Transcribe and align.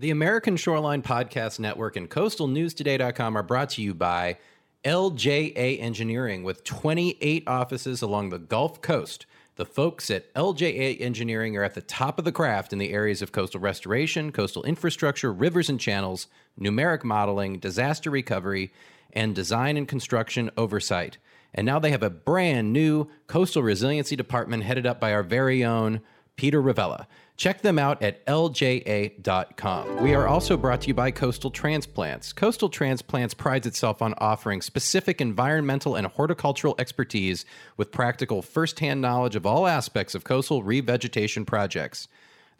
The 0.00 0.10
American 0.10 0.56
Shoreline 0.56 1.02
Podcast 1.02 1.60
Network 1.60 1.94
and 1.94 2.08
CoastalNewsToday.com 2.08 3.36
are 3.36 3.42
brought 3.42 3.68
to 3.70 3.82
you 3.82 3.92
by 3.92 4.38
LJA 4.82 5.78
Engineering 5.78 6.42
with 6.42 6.64
28 6.64 7.44
offices 7.46 8.00
along 8.00 8.30
the 8.30 8.38
Gulf 8.38 8.80
Coast. 8.80 9.26
The 9.56 9.66
folks 9.66 10.10
at 10.10 10.32
LJA 10.32 11.02
Engineering 11.02 11.54
are 11.58 11.64
at 11.64 11.74
the 11.74 11.82
top 11.82 12.18
of 12.18 12.24
the 12.24 12.32
craft 12.32 12.72
in 12.72 12.78
the 12.78 12.94
areas 12.94 13.20
of 13.20 13.32
coastal 13.32 13.60
restoration, 13.60 14.32
coastal 14.32 14.62
infrastructure, 14.62 15.30
rivers 15.30 15.68
and 15.68 15.78
channels, 15.78 16.28
numeric 16.58 17.04
modeling, 17.04 17.58
disaster 17.58 18.10
recovery, 18.10 18.72
and 19.12 19.34
design 19.34 19.76
and 19.76 19.86
construction 19.86 20.50
oversight. 20.56 21.18
And 21.52 21.66
now 21.66 21.78
they 21.78 21.90
have 21.90 22.02
a 22.02 22.08
brand 22.08 22.72
new 22.72 23.10
coastal 23.26 23.62
resiliency 23.62 24.16
department 24.16 24.62
headed 24.62 24.86
up 24.86 24.98
by 24.98 25.12
our 25.12 25.22
very 25.22 25.62
own 25.62 26.00
Peter 26.40 26.62
Ravella. 26.62 27.06
Check 27.36 27.60
them 27.60 27.78
out 27.78 28.02
at 28.02 28.24
lja.com. 28.24 30.02
We 30.02 30.14
are 30.14 30.26
also 30.26 30.56
brought 30.56 30.80
to 30.80 30.88
you 30.88 30.94
by 30.94 31.10
Coastal 31.10 31.50
Transplants. 31.50 32.32
Coastal 32.32 32.70
Transplants 32.70 33.34
prides 33.34 33.66
itself 33.66 34.00
on 34.00 34.14
offering 34.16 34.62
specific 34.62 35.20
environmental 35.20 35.96
and 35.96 36.06
horticultural 36.06 36.74
expertise 36.78 37.44
with 37.76 37.92
practical 37.92 38.40
firsthand 38.40 39.02
knowledge 39.02 39.36
of 39.36 39.44
all 39.44 39.66
aspects 39.66 40.14
of 40.14 40.24
coastal 40.24 40.62
revegetation 40.62 41.46
projects. 41.46 42.08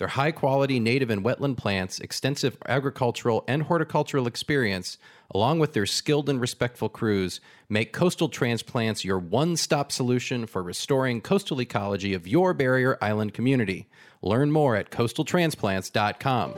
Their 0.01 0.09
high 0.09 0.33
quality 0.33 0.81
native 0.81 1.11
and 1.11 1.23
wetland 1.23 1.59
plants, 1.59 2.01
extensive 2.01 2.57
agricultural 2.65 3.45
and 3.47 3.65
horticultural 3.65 4.27
experience, 4.27 4.97
along 5.31 5.59
with 5.59 5.75
their 5.75 5.85
skilled 5.85 6.31
and 6.31 6.41
respectful 6.41 6.89
crews, 6.89 7.43
make 7.69 7.93
coastal 7.93 8.31
transplants 8.31 9.05
your 9.05 9.19
one 9.19 9.59
stop 9.59 9.93
solution 9.93 10.47
for 10.47 10.63
restoring 10.63 11.21
coastal 11.21 11.61
ecology 11.61 12.15
of 12.15 12.27
your 12.27 12.55
barrier 12.55 12.97
island 13.03 13.35
community. 13.35 13.91
Learn 14.23 14.51
more 14.51 14.75
at 14.75 14.91
coastaltransplants.com. 14.91 16.55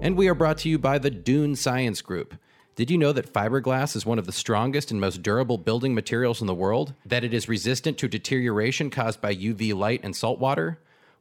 And 0.00 0.16
we 0.16 0.26
are 0.26 0.34
brought 0.34 0.56
to 0.58 0.70
you 0.70 0.78
by 0.78 0.96
the 0.96 1.10
Dune 1.10 1.54
Science 1.54 2.00
Group. 2.00 2.34
Did 2.76 2.90
you 2.90 2.96
know 2.96 3.12
that 3.12 3.30
fiberglass 3.30 3.94
is 3.94 4.06
one 4.06 4.18
of 4.18 4.24
the 4.24 4.32
strongest 4.32 4.90
and 4.90 4.98
most 4.98 5.22
durable 5.22 5.58
building 5.58 5.94
materials 5.94 6.40
in 6.40 6.46
the 6.46 6.54
world? 6.54 6.94
That 7.04 7.24
it 7.24 7.34
is 7.34 7.46
resistant 7.46 7.98
to 7.98 8.08
deterioration 8.08 8.88
caused 8.88 9.20
by 9.20 9.34
UV 9.34 9.74
light 9.74 10.00
and 10.02 10.16
salt 10.16 10.38
water? 10.38 10.78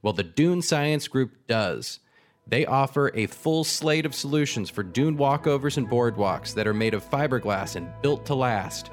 Well, 0.07 0.13
the 0.13 0.23
Dune 0.23 0.61
Science 0.61 1.09
Group 1.09 1.33
does. 1.47 1.99
They 2.47 2.65
offer 2.65 3.11
a 3.13 3.27
full 3.27 3.65
slate 3.65 4.05
of 4.05 4.15
solutions 4.15 4.69
for 4.69 4.81
dune 4.81 5.17
walkovers 5.17 5.75
and 5.75 5.85
boardwalks 5.85 6.53
that 6.53 6.65
are 6.65 6.73
made 6.73 6.93
of 6.93 7.03
fiberglass 7.03 7.75
and 7.75 7.91
built 8.01 8.25
to 8.27 8.33
last. 8.33 8.89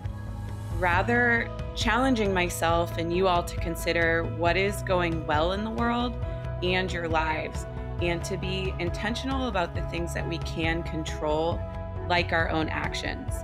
rather 0.79 1.47
challenging 1.75 2.33
myself 2.33 2.97
and 2.97 3.15
you 3.15 3.27
all 3.27 3.43
to 3.43 3.55
consider 3.57 4.23
what 4.23 4.57
is 4.57 4.81
going 4.83 5.27
well 5.27 5.51
in 5.51 5.63
the 5.63 5.69
world 5.69 6.15
and 6.63 6.91
your 6.91 7.07
lives, 7.07 7.67
and 8.01 8.23
to 8.23 8.37
be 8.37 8.73
intentional 8.79 9.47
about 9.47 9.75
the 9.75 9.83
things 9.83 10.15
that 10.15 10.27
we 10.27 10.39
can 10.39 10.81
control, 10.81 11.61
like 12.09 12.33
our 12.33 12.49
own 12.49 12.69
actions. 12.69 13.35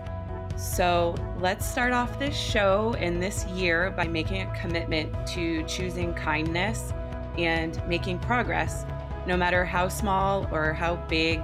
So 0.56 1.14
let's 1.40 1.68
start 1.68 1.94
off 1.94 2.18
this 2.18 2.36
show 2.36 2.96
and 2.98 3.22
this 3.22 3.46
year 3.46 3.92
by 3.92 4.08
making 4.08 4.42
a 4.42 4.60
commitment 4.60 5.28
to 5.28 5.62
choosing 5.66 6.16
kindness 6.16 6.94
and 7.38 7.80
making 7.88 8.18
progress 8.20 8.86
no 9.26 9.38
matter 9.38 9.66
how 9.66 9.88
small 9.88 10.48
or 10.52 10.74
how 10.74 10.96
big, 11.08 11.42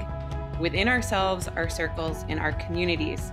within 0.59 0.87
ourselves, 0.87 1.47
our 1.55 1.69
circles, 1.69 2.25
and 2.27 2.39
our 2.39 2.51
communities. 2.53 3.31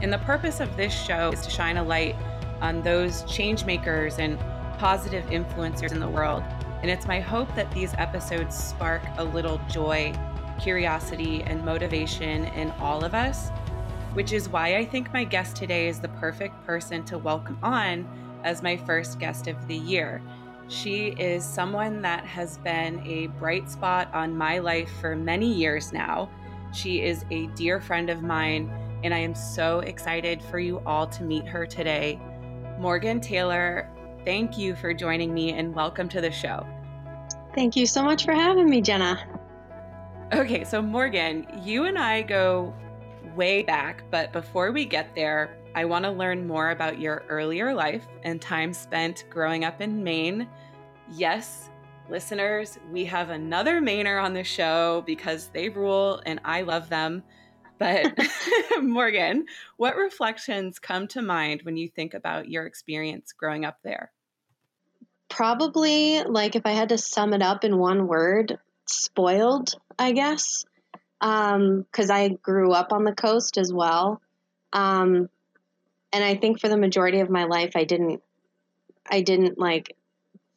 And 0.00 0.12
the 0.12 0.18
purpose 0.18 0.60
of 0.60 0.76
this 0.76 0.92
show 0.92 1.30
is 1.32 1.42
to 1.42 1.50
shine 1.50 1.76
a 1.76 1.82
light 1.82 2.16
on 2.60 2.82
those 2.82 3.22
change 3.24 3.64
makers 3.64 4.18
and 4.18 4.38
positive 4.78 5.24
influencers 5.26 5.92
in 5.92 6.00
the 6.00 6.08
world. 6.08 6.42
And 6.82 6.90
it's 6.90 7.06
my 7.06 7.20
hope 7.20 7.54
that 7.56 7.70
these 7.72 7.92
episodes 7.98 8.56
spark 8.56 9.02
a 9.18 9.24
little 9.24 9.60
joy, 9.68 10.14
curiosity, 10.58 11.42
and 11.42 11.64
motivation 11.64 12.44
in 12.46 12.70
all 12.72 13.04
of 13.04 13.14
us, 13.14 13.50
which 14.14 14.32
is 14.32 14.48
why 14.48 14.76
I 14.76 14.84
think 14.84 15.12
my 15.12 15.24
guest 15.24 15.56
today 15.56 15.88
is 15.88 16.00
the 16.00 16.08
perfect 16.08 16.64
person 16.64 17.04
to 17.04 17.18
welcome 17.18 17.58
on 17.62 18.08
as 18.44 18.62
my 18.62 18.76
first 18.76 19.18
guest 19.18 19.46
of 19.46 19.68
the 19.68 19.76
year. 19.76 20.22
She 20.70 21.08
is 21.18 21.44
someone 21.44 22.00
that 22.02 22.24
has 22.24 22.58
been 22.58 23.04
a 23.04 23.26
bright 23.26 23.68
spot 23.68 24.08
on 24.14 24.38
my 24.38 24.60
life 24.60 24.88
for 25.00 25.16
many 25.16 25.52
years 25.52 25.92
now. 25.92 26.30
She 26.72 27.02
is 27.02 27.24
a 27.32 27.48
dear 27.48 27.80
friend 27.80 28.08
of 28.08 28.22
mine, 28.22 28.70
and 29.02 29.12
I 29.12 29.18
am 29.18 29.34
so 29.34 29.80
excited 29.80 30.40
for 30.40 30.60
you 30.60 30.80
all 30.86 31.08
to 31.08 31.24
meet 31.24 31.44
her 31.48 31.66
today. 31.66 32.20
Morgan 32.78 33.20
Taylor, 33.20 33.90
thank 34.24 34.56
you 34.56 34.76
for 34.76 34.94
joining 34.94 35.34
me 35.34 35.54
and 35.54 35.74
welcome 35.74 36.08
to 36.10 36.20
the 36.20 36.30
show. 36.30 36.64
Thank 37.52 37.74
you 37.74 37.84
so 37.84 38.04
much 38.04 38.24
for 38.24 38.32
having 38.32 38.70
me, 38.70 38.80
Jenna. 38.80 39.18
Okay, 40.32 40.62
so 40.62 40.80
Morgan, 40.80 41.48
you 41.64 41.86
and 41.86 41.98
I 41.98 42.22
go 42.22 42.72
way 43.34 43.64
back, 43.64 44.04
but 44.12 44.32
before 44.32 44.70
we 44.70 44.84
get 44.84 45.16
there, 45.16 45.58
I 45.74 45.84
want 45.84 46.04
to 46.04 46.10
learn 46.10 46.46
more 46.46 46.70
about 46.70 47.00
your 47.00 47.22
earlier 47.28 47.72
life 47.74 48.06
and 48.24 48.40
time 48.40 48.72
spent 48.72 49.24
growing 49.30 49.64
up 49.64 49.80
in 49.80 50.02
Maine. 50.02 50.48
Yes, 51.12 51.70
listeners, 52.08 52.78
we 52.90 53.04
have 53.04 53.30
another 53.30 53.80
Mainer 53.80 54.22
on 54.22 54.34
the 54.34 54.42
show 54.42 55.02
because 55.06 55.48
they 55.48 55.68
rule 55.68 56.20
and 56.26 56.40
I 56.44 56.62
love 56.62 56.88
them. 56.88 57.22
But 57.78 58.18
Morgan, 58.82 59.46
what 59.76 59.96
reflections 59.96 60.78
come 60.78 61.06
to 61.08 61.22
mind 61.22 61.62
when 61.62 61.76
you 61.76 61.88
think 61.88 62.14
about 62.14 62.48
your 62.48 62.66
experience 62.66 63.32
growing 63.32 63.64
up 63.64 63.78
there? 63.82 64.12
Probably, 65.28 66.22
like, 66.24 66.56
if 66.56 66.66
I 66.66 66.72
had 66.72 66.88
to 66.88 66.98
sum 66.98 67.32
it 67.32 67.42
up 67.42 67.64
in 67.64 67.78
one 67.78 68.08
word, 68.08 68.58
spoiled, 68.86 69.74
I 69.98 70.12
guess. 70.12 70.64
Because 71.20 72.10
um, 72.10 72.10
I 72.10 72.36
grew 72.42 72.72
up 72.72 72.92
on 72.92 73.04
the 73.04 73.14
coast 73.14 73.56
as 73.56 73.72
well. 73.72 74.20
Um, 74.72 75.28
and 76.12 76.24
I 76.24 76.34
think 76.34 76.60
for 76.60 76.68
the 76.68 76.76
majority 76.76 77.20
of 77.20 77.30
my 77.30 77.44
life, 77.44 77.72
I 77.74 77.84
didn't, 77.84 78.22
I 79.08 79.20
didn't 79.20 79.58
like 79.58 79.96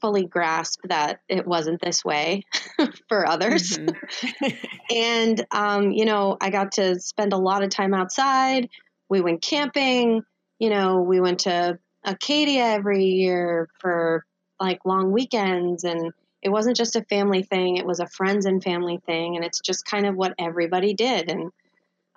fully 0.02 0.26
grasp 0.26 0.82
that 0.84 1.22
it 1.30 1.48
wasn't 1.48 1.82
this 1.82 2.04
way 2.04 2.44
for 3.08 3.26
others. 3.26 3.78
Mm-hmm. 3.78 4.48
and, 4.94 5.46
um, 5.52 5.92
you 5.92 6.06
know, 6.06 6.38
I 6.42 6.50
got 6.50 6.74
to 6.74 7.00
spend 7.00 7.32
a 7.32 7.38
lot 7.38 7.64
of 7.64 7.70
time 7.70 7.94
outside. 7.94 8.70
We 9.08 9.22
went 9.22 9.42
camping. 9.42 10.24
You 10.60 10.70
know, 10.70 11.02
we 11.02 11.22
went 11.22 11.42
to 11.42 11.80
Acadia 12.04 12.66
every 12.66 13.06
year 13.06 13.70
for 13.80 14.26
like 14.60 14.86
long 14.86 15.12
weekends. 15.12 15.86
And 15.86 16.12
it 16.42 16.50
wasn't 16.50 16.76
just 16.76 16.98
a 16.98 17.06
family 17.06 17.44
thing, 17.44 17.78
it 17.78 17.86
was 17.86 18.02
a 18.02 18.08
friends 18.08 18.46
and 18.46 18.62
family 18.62 19.00
thing. 19.06 19.38
And 19.38 19.46
it's 19.46 19.62
just 19.62 19.86
kind 19.86 20.06
of 20.06 20.16
what 20.16 20.34
everybody 20.38 20.94
did. 20.94 21.32
And, 21.32 21.52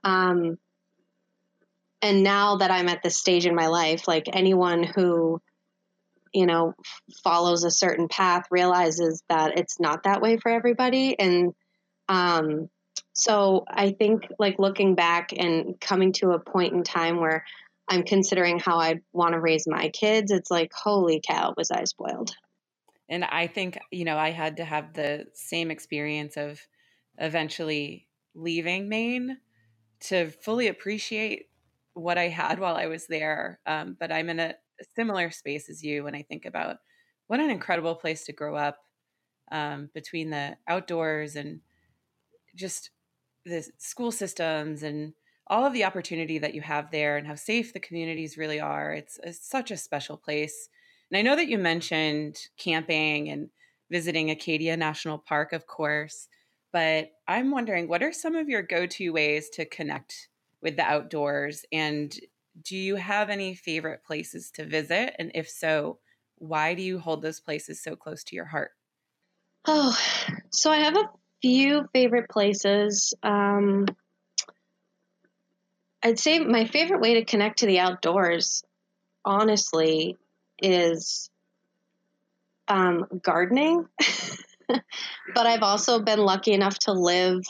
um, 0.03 0.59
and 2.03 2.23
now 2.23 2.57
that 2.57 2.71
I'm 2.71 2.89
at 2.89 3.03
this 3.03 3.17
stage 3.17 3.47
in 3.47 3.55
my 3.55 3.67
life, 3.69 4.07
like 4.07 4.29
anyone 4.33 4.83
who 4.83 5.41
you 6.37 6.45
know, 6.45 6.75
follows 7.25 7.65
a 7.65 7.71
certain 7.71 8.09
path 8.09 8.45
realizes 8.51 9.23
that 9.31 9.59
it's 9.59 9.81
not 9.81 10.03
that 10.03 10.21
way 10.21 10.37
for 10.37 10.51
everybody. 10.51 11.19
And 11.19 11.55
um, 12.11 12.69
so 13.15 13.65
I 13.67 13.93
think 13.93 14.29
like 14.39 14.59
looking 14.59 14.95
back 14.95 15.33
and 15.35 15.81
coming 15.81 16.13
to 16.15 16.33
a 16.33 16.39
point 16.39 16.75
in 16.75 16.83
time 16.83 17.21
where 17.21 17.43
I'm 17.89 18.03
considering 18.03 18.59
how 18.59 18.79
I 18.79 19.01
want 19.15 19.33
to 19.33 19.41
raise 19.41 19.67
my 19.67 19.89
kids, 19.89 20.31
it's 20.31 20.51
like, 20.51 20.73
holy 20.75 21.23
cow, 21.27 21.55
was 21.57 21.71
I 21.71 21.85
spoiled. 21.85 22.35
And 23.09 23.25
I 23.25 23.47
think, 23.47 23.79
you 23.91 24.05
know, 24.05 24.19
I 24.19 24.31
had 24.31 24.59
to 24.59 24.65
have 24.65 24.93
the 24.93 25.25
same 25.33 25.71
experience 25.71 26.37
of 26.37 26.61
eventually 27.17 28.09
leaving 28.35 28.91
Maine 28.91 29.39
to 30.01 30.29
fully 30.29 30.69
appreciate 30.69 31.47
what 31.97 32.19
I 32.19 32.29
had 32.29 32.59
while 32.59 32.77
I 32.77 32.87
was 32.87 33.07
there. 33.07 33.59
Um, 33.67 33.97
but 33.99 34.13
I'm 34.13 34.29
in 34.29 34.39
a, 34.39 34.55
similar 34.95 35.31
space 35.31 35.71
as 35.71 35.83
you 35.83 36.05
when 36.05 36.15
I 36.15 36.21
think 36.21 36.45
about 36.45 36.77
what 37.29 37.41
an 37.41 37.49
incredible 37.49 37.95
place 37.95 38.27
to 38.27 38.33
grow 38.35 38.55
up 38.55 38.77
um, 39.51 39.89
between 39.95 40.29
the 40.29 40.55
outdoors 40.69 41.35
and 41.35 41.61
just 42.55 42.91
the 43.47 43.67
school 43.79 44.13
systems 44.13 44.83
and 44.83 45.15
all 45.47 45.65
of 45.65 45.73
the 45.73 45.85
opportunity 45.85 46.37
that 46.37 46.53
you 46.53 46.61
have 46.61 46.91
there 46.91 47.17
and 47.17 47.27
how 47.27 47.35
safe 47.35 47.73
the 47.73 47.81
communities 47.81 48.37
really 48.37 48.61
are. 48.61 48.93
It's, 48.93 49.19
it's 49.25 49.49
such 49.49 49.71
a 49.71 49.79
special 49.79 50.19
place. 50.19 50.69
And 51.11 51.17
I 51.17 51.23
know 51.23 51.37
that 51.37 51.49
you 51.49 51.57
mentioned 51.57 52.39
camping 52.59 53.31
and 53.31 53.49
visiting 53.91 54.31
Acadia 54.31 54.77
National 54.77 55.17
Park, 55.17 55.55
of 55.55 55.67
course, 55.67 56.29
but 56.71 57.13
I'm 57.27 57.51
wondering 57.51 57.89
what 57.89 58.03
are 58.03 58.13
some 58.13 58.35
of 58.35 58.51
your 58.51 58.61
go 58.61 58.85
to 58.85 59.11
ways 59.11 59.49
to 59.55 59.65
connect 59.65 60.29
with 60.63 60.77
the 60.77 60.83
outdoors? 60.83 61.65
And 61.73 62.15
do 62.63 62.77
you 62.77 62.97
have 62.97 63.31
any 63.31 63.55
favorite 63.55 64.05
places 64.05 64.51
to 64.53 64.65
visit? 64.65 65.15
And 65.19 65.31
if 65.35 65.49
so, 65.49 65.99
why 66.37 66.75
do 66.75 66.83
you 66.83 66.99
hold 66.99 67.23
those 67.23 67.41
places 67.41 67.83
so 67.83 67.97
close 67.97 68.25
to 68.25 68.37
your 68.37 68.45
heart? 68.47 68.71
Oh, 69.67 69.97
so 70.51 70.71
I 70.71 70.79
have 70.79 70.97
a 70.97 71.11
few 71.43 71.89
favorite 71.93 72.31
places. 72.31 73.15
Um, 73.23 73.87
I'd 76.03 76.19
say 76.19 76.39
my 76.39 76.67
favorite 76.67 77.01
way 77.01 77.15
to 77.15 77.25
connect 77.25 77.61
to 77.61 77.67
the 77.67 77.81
outdoors, 77.81 78.63
honestly, 79.25 80.17
is 80.63 81.31
um, 82.69 83.07
gardening. 83.23 83.87
but 84.69 85.47
I've 85.47 85.63
also 85.63 86.01
been 86.01 86.21
lucky 86.21 86.53
enough 86.53 86.79
to 86.81 86.93
live 86.93 87.43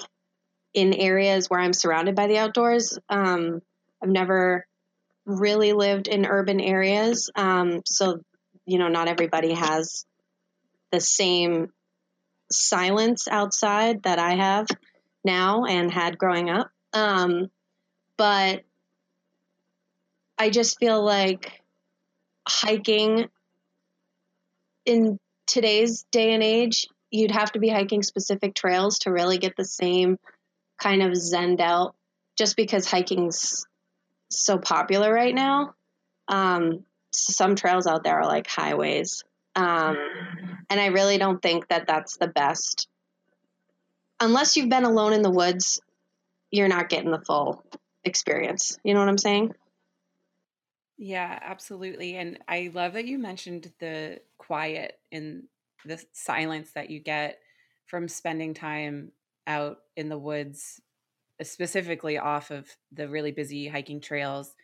in 0.77 0.93
areas 0.93 1.49
where 1.49 1.59
I'm 1.59 1.73
surrounded 1.73 2.15
by 2.15 2.27
the 2.27 2.37
outdoors. 2.37 2.99
Um, 3.09 3.63
I've 4.01 4.11
never 4.11 4.67
really 5.25 5.73
lived 5.73 6.07
in 6.07 6.27
urban 6.27 6.61
areas. 6.61 7.31
Um, 7.35 7.81
so, 7.87 8.21
you 8.67 8.79
know, 8.79 8.89
not 8.89 9.09
everybody 9.09 9.55
has 9.55 10.05
the 10.93 11.01
same 11.01 11.73
silence 12.53 13.27
outside 13.27 14.03
that 14.03 14.19
I 14.19 14.35
have 14.35 14.67
now 15.25 15.65
and 15.65 15.91
had 15.91 16.19
growing 16.19 16.51
up. 16.51 16.71
Um, 16.93 17.51
but 18.19 18.63
I 20.39 20.51
just 20.51 20.79
feel 20.79 21.03
like 21.03 21.63
hiking 22.47 23.29
in 24.85 25.19
today's 25.47 26.05
day 26.13 26.35
and 26.35 26.43
age, 26.43 26.87
you'd 27.11 27.31
have 27.31 27.53
to 27.53 27.61
be 27.61 27.71
hiking 27.71 28.03
specific 28.03 28.55
trails 28.55 28.99
to 29.01 29.11
really 29.11 29.39
get 29.39 29.57
the 29.57 29.65
same 29.65 30.19
kind 30.79 31.03
of 31.03 31.13
zened 31.13 31.61
out 31.61 31.95
just 32.37 32.57
because 32.57 32.91
hiking's 32.91 33.67
so 34.31 34.59
popular 34.59 35.13
right 35.13 35.35
now. 35.35 35.75
Um, 36.29 36.85
some 37.13 37.55
trails 37.57 37.87
out 37.87 38.05
there 38.05 38.21
are 38.21 38.27
like 38.27 38.47
highways. 38.47 39.25
Um, 39.55 39.97
and 40.69 40.79
I 40.81 40.87
really 40.87 41.19
don't 41.19 41.41
think 41.41 41.69
that 41.69 41.87
that's 41.87 42.19
the 42.19 42.29
best. 42.29 42.89
Unless 44.21 44.57
you've 44.57 44.69
been 44.69 44.85
alone 44.85 45.13
in 45.13 45.23
the 45.23 45.31
woods, 45.31 45.81
you're 46.51 46.69
not 46.69 46.89
getting 46.89 47.11
the 47.11 47.21
full 47.21 47.65
experience. 48.05 48.79
You 48.85 48.95
know 48.95 49.01
what 49.01 49.09
I'm 49.09 49.19
saying? 49.19 49.55
Yeah, 50.99 51.39
absolutely. 51.43 52.17
And 52.17 52.39
I 52.49 52.71
love 52.73 52.95
that 52.95 53.07
you 53.07 53.19
mentioned 53.19 53.73
the 53.79 54.21
quiet 54.39 54.99
and 55.13 55.45
the 55.85 56.03
silence 56.13 56.73
that 56.73 56.91
you 56.91 57.01
get 57.01 57.39
from 57.87 58.09
spending 58.09 58.55
time 58.55 59.13
out 59.47 59.79
in 59.97 60.09
the 60.09 60.19
woods, 60.19 60.81
uh, 61.41 61.45
specifically 61.45 62.19
off 62.19 62.51
of 62.51 62.69
the 62.93 63.09
really 63.09 63.33
busy 63.33 63.69
hiking 63.69 64.01
trails, 64.01 64.55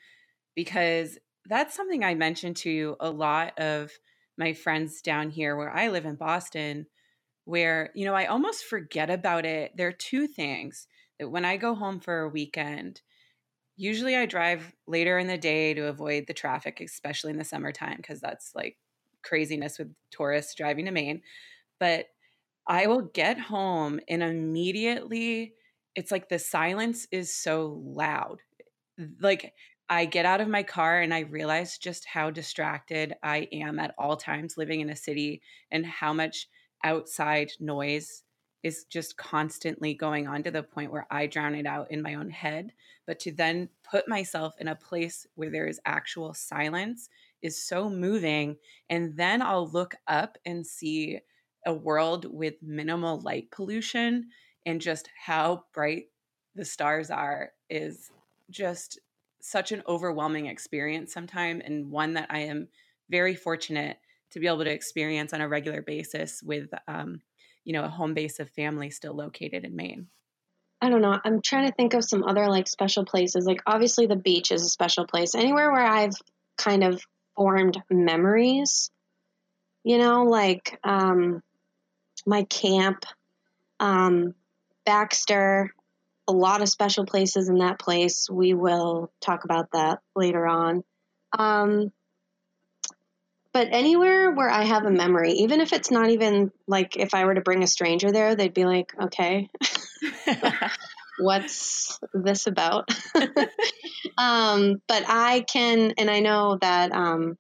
because 0.54 1.18
that's 1.46 1.74
something 1.74 2.04
I 2.04 2.14
mentioned 2.14 2.56
to 2.58 2.96
a 3.00 3.10
lot 3.10 3.58
of 3.58 3.92
my 4.38 4.52
friends 4.52 5.02
down 5.02 5.30
here 5.30 5.56
where 5.56 5.70
I 5.70 5.88
live 5.88 6.06
in 6.06 6.16
Boston, 6.16 6.86
where, 7.44 7.90
you 7.94 8.04
know, 8.04 8.14
I 8.14 8.26
almost 8.26 8.64
forget 8.64 9.10
about 9.10 9.44
it. 9.44 9.76
There 9.76 9.88
are 9.88 9.92
two 9.92 10.26
things 10.26 10.86
that 11.18 11.28
when 11.28 11.44
I 11.44 11.56
go 11.56 11.74
home 11.74 12.00
for 12.00 12.20
a 12.20 12.28
weekend, 12.28 13.02
usually 13.76 14.16
I 14.16 14.26
drive 14.26 14.74
later 14.86 15.18
in 15.18 15.26
the 15.26 15.38
day 15.38 15.74
to 15.74 15.86
avoid 15.86 16.26
the 16.26 16.34
traffic, 16.34 16.80
especially 16.80 17.30
in 17.30 17.38
the 17.38 17.44
summertime, 17.44 17.96
because 17.96 18.20
that's 18.20 18.52
like 18.54 18.76
craziness 19.22 19.78
with 19.78 19.94
tourists 20.10 20.54
driving 20.54 20.84
to 20.84 20.90
Maine. 20.92 21.22
But 21.80 22.06
I 22.66 22.86
will 22.86 23.02
get 23.02 23.38
home 23.38 24.00
and 24.08 24.22
immediately 24.22 25.54
it's 25.94 26.10
like 26.10 26.28
the 26.28 26.38
silence 26.38 27.06
is 27.10 27.34
so 27.34 27.82
loud. 27.84 28.40
Like 29.20 29.52
I 29.88 30.06
get 30.06 30.24
out 30.24 30.40
of 30.40 30.48
my 30.48 30.62
car 30.62 31.00
and 31.00 31.12
I 31.12 31.20
realize 31.20 31.76
just 31.76 32.06
how 32.06 32.30
distracted 32.30 33.14
I 33.22 33.48
am 33.52 33.78
at 33.78 33.94
all 33.98 34.16
times 34.16 34.56
living 34.56 34.80
in 34.80 34.90
a 34.90 34.96
city 34.96 35.42
and 35.70 35.84
how 35.84 36.12
much 36.12 36.48
outside 36.84 37.52
noise 37.60 38.22
is 38.62 38.84
just 38.84 39.16
constantly 39.16 39.92
going 39.92 40.28
on 40.28 40.42
to 40.44 40.50
the 40.50 40.62
point 40.62 40.92
where 40.92 41.06
I 41.10 41.26
drown 41.26 41.54
it 41.54 41.66
out 41.66 41.90
in 41.90 42.00
my 42.00 42.14
own 42.14 42.30
head. 42.30 42.72
But 43.06 43.18
to 43.20 43.32
then 43.32 43.68
put 43.82 44.08
myself 44.08 44.54
in 44.58 44.68
a 44.68 44.76
place 44.76 45.26
where 45.34 45.50
there 45.50 45.66
is 45.66 45.80
actual 45.84 46.32
silence 46.32 47.08
is 47.42 47.62
so 47.62 47.90
moving. 47.90 48.56
And 48.88 49.16
then 49.16 49.42
I'll 49.42 49.68
look 49.68 49.96
up 50.06 50.38
and 50.46 50.64
see 50.64 51.18
a 51.66 51.72
world 51.72 52.26
with 52.28 52.54
minimal 52.62 53.20
light 53.20 53.50
pollution 53.50 54.28
and 54.66 54.80
just 54.80 55.08
how 55.26 55.64
bright 55.72 56.06
the 56.54 56.64
stars 56.64 57.10
are 57.10 57.52
is 57.70 58.10
just 58.50 59.00
such 59.40 59.72
an 59.72 59.82
overwhelming 59.88 60.46
experience 60.46 61.12
sometimes 61.12 61.62
and 61.64 61.90
one 61.90 62.14
that 62.14 62.26
I 62.30 62.40
am 62.40 62.68
very 63.10 63.34
fortunate 63.34 63.98
to 64.30 64.40
be 64.40 64.46
able 64.46 64.64
to 64.64 64.70
experience 64.70 65.32
on 65.32 65.40
a 65.40 65.48
regular 65.48 65.82
basis 65.82 66.42
with 66.42 66.68
um, 66.88 67.20
you 67.64 67.72
know 67.72 67.84
a 67.84 67.88
home 67.88 68.14
base 68.14 68.40
of 68.40 68.50
family 68.50 68.90
still 68.90 69.14
located 69.14 69.64
in 69.64 69.76
Maine. 69.76 70.08
I 70.80 70.88
don't 70.88 71.02
know. 71.02 71.18
I'm 71.24 71.40
trying 71.42 71.68
to 71.68 71.74
think 71.74 71.94
of 71.94 72.04
some 72.04 72.24
other 72.24 72.48
like 72.48 72.66
special 72.66 73.04
places. 73.04 73.46
Like 73.46 73.62
obviously 73.66 74.06
the 74.06 74.16
beach 74.16 74.50
is 74.50 74.64
a 74.64 74.68
special 74.68 75.06
place. 75.06 75.34
Anywhere 75.34 75.70
where 75.70 75.86
I've 75.86 76.16
kind 76.58 76.82
of 76.82 77.00
formed 77.36 77.80
memories, 77.88 78.90
you 79.84 79.98
know, 79.98 80.24
like 80.24 80.78
um, 80.82 81.42
my 82.26 82.44
camp, 82.44 83.04
um, 83.80 84.34
Baxter, 84.84 85.74
a 86.28 86.32
lot 86.32 86.62
of 86.62 86.68
special 86.68 87.04
places 87.04 87.48
in 87.48 87.58
that 87.58 87.78
place. 87.78 88.28
We 88.30 88.54
will 88.54 89.10
talk 89.20 89.44
about 89.44 89.72
that 89.72 90.00
later 90.14 90.46
on. 90.46 90.84
Um, 91.36 91.92
but 93.52 93.68
anywhere 93.70 94.30
where 94.30 94.48
I 94.48 94.64
have 94.64 94.86
a 94.86 94.90
memory, 94.90 95.32
even 95.32 95.60
if 95.60 95.72
it's 95.72 95.90
not 95.90 96.10
even 96.10 96.52
like 96.66 96.96
if 96.96 97.12
I 97.12 97.26
were 97.26 97.34
to 97.34 97.42
bring 97.42 97.62
a 97.62 97.66
stranger 97.66 98.10
there, 98.10 98.34
they'd 98.34 98.54
be 98.54 98.64
like, 98.64 98.94
okay, 98.98 99.50
what's 101.18 102.00
this 102.14 102.46
about? 102.46 102.88
um, 104.18 104.80
but 104.88 105.04
I 105.06 105.44
can, 105.46 105.92
and 105.98 106.10
I 106.10 106.20
know 106.20 106.56
that 106.62 106.92
um, 106.92 107.36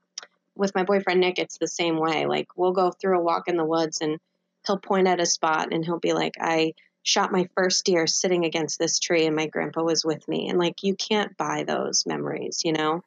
with 0.54 0.74
my 0.74 0.84
boyfriend 0.84 1.20
Nick, 1.20 1.38
it's 1.38 1.56
the 1.56 1.68
same 1.68 1.98
way. 1.98 2.26
Like 2.26 2.48
we'll 2.56 2.72
go 2.72 2.90
through 2.90 3.18
a 3.18 3.22
walk 3.22 3.48
in 3.48 3.56
the 3.56 3.64
woods 3.64 4.02
and 4.02 4.18
he'll 4.66 4.78
point 4.78 5.08
at 5.08 5.20
a 5.20 5.26
spot 5.26 5.72
and 5.72 5.84
he'll 5.84 5.98
be 5.98 6.12
like, 6.12 6.34
I 6.40 6.74
shot 7.02 7.32
my 7.32 7.48
first 7.54 7.84
deer 7.84 8.06
sitting 8.06 8.44
against 8.44 8.78
this 8.78 8.98
tree 8.98 9.26
and 9.26 9.34
my 9.34 9.46
grandpa 9.46 9.82
was 9.82 10.04
with 10.04 10.26
me. 10.28 10.48
And 10.48 10.58
like, 10.58 10.82
you 10.82 10.94
can't 10.94 11.36
buy 11.36 11.64
those 11.64 12.06
memories, 12.06 12.62
you 12.64 12.72
know? 12.72 13.02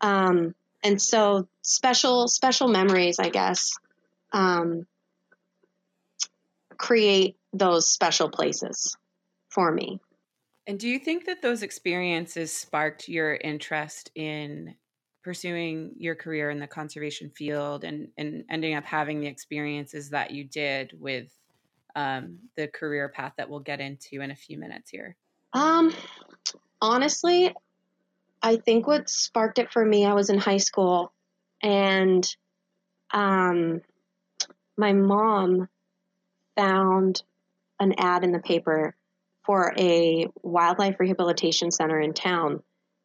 Um, 0.00 0.54
and 0.82 1.00
so 1.00 1.46
special, 1.62 2.26
special 2.26 2.68
memories, 2.68 3.20
I 3.20 3.28
guess, 3.28 3.78
um, 4.32 4.86
create 6.76 7.36
those 7.52 7.88
special 7.88 8.28
places 8.28 8.96
for 9.48 9.70
me. 9.70 10.00
And 10.66 10.78
do 10.78 10.88
you 10.88 10.98
think 10.98 11.26
that 11.26 11.42
those 11.42 11.62
experiences 11.62 12.52
sparked 12.52 13.08
your 13.08 13.34
interest 13.34 14.10
in 14.14 14.74
pursuing 15.22 15.92
your 15.96 16.14
career 16.14 16.50
in 16.50 16.58
the 16.58 16.66
conservation 16.66 17.30
field 17.30 17.84
and, 17.84 18.08
and 18.16 18.44
ending 18.50 18.74
up 18.74 18.84
having 18.84 19.20
the 19.20 19.26
experiences 19.26 20.10
that 20.10 20.30
you 20.30 20.44
did 20.44 20.92
with 20.98 21.28
um, 21.94 22.38
the 22.56 22.68
career 22.68 23.08
path 23.08 23.32
that 23.36 23.48
we'll 23.48 23.60
get 23.60 23.80
into 23.80 24.20
in 24.20 24.30
a 24.30 24.36
few 24.36 24.58
minutes 24.58 24.90
here? 24.90 25.16
Um, 25.52 25.94
honestly, 26.80 27.54
I 28.42 28.56
think 28.56 28.86
what 28.86 29.08
sparked 29.08 29.58
it 29.58 29.72
for 29.72 29.84
me, 29.84 30.04
I 30.04 30.14
was 30.14 30.30
in 30.30 30.38
high 30.38 30.56
school 30.58 31.12
and 31.62 32.26
um, 33.12 33.82
my 34.76 34.92
mom 34.92 35.68
found 36.56 37.22
an 37.78 37.94
ad 37.98 38.24
in 38.24 38.32
the 38.32 38.38
paper 38.38 38.96
for 39.44 39.74
a 39.78 40.28
wildlife 40.42 40.98
rehabilitation 40.98 41.70
center 41.70 42.00
in 42.00 42.14
town 42.14 42.62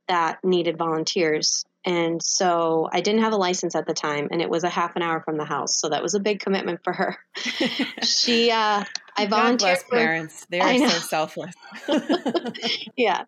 that 0.07 0.43
needed 0.43 0.77
volunteers. 0.77 1.65
And 1.88 2.22
so 2.22 2.89
I 2.91 3.00
didn't 3.00 3.22
have 3.22 3.32
a 3.32 3.38
license 3.38 3.74
at 3.74 3.88
the 3.88 3.94
time, 3.94 4.27
and 4.29 4.41
it 4.41 4.50
was 4.50 4.65
a 4.65 4.70
half 4.70 4.98
an 4.98 5.01
hour 5.01 5.22
from 5.22 5.38
the 5.38 5.46
house. 5.46 5.79
So 5.79 5.88
that 5.88 6.03
was 6.03 6.15
a 6.15 6.20
big 6.20 6.41
commitment 6.41 6.84
for 6.84 6.91
her. 6.91 7.17
she, 8.03 8.51
uh, 8.51 8.84
I 9.15 9.25
volunteered. 9.25 9.60
God 9.60 9.60
bless 9.60 9.84
parents. 9.86 10.46
They 10.50 10.60
are 10.60 10.77
so 10.77 11.00
selfless. 11.00 11.56
yeah. 12.98 13.24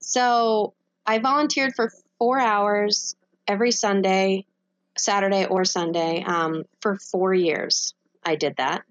So 0.00 0.74
I 1.06 1.18
volunteered 1.18 1.74
for 1.74 1.90
four 2.18 2.38
hours 2.38 3.16
every 3.48 3.70
Sunday, 3.70 4.44
Saturday 4.98 5.46
or 5.46 5.64
Sunday, 5.64 6.22
um, 6.26 6.64
for 6.82 6.98
four 7.10 7.32
years. 7.32 7.94
I 8.22 8.36
did 8.36 8.56
that. 8.58 8.82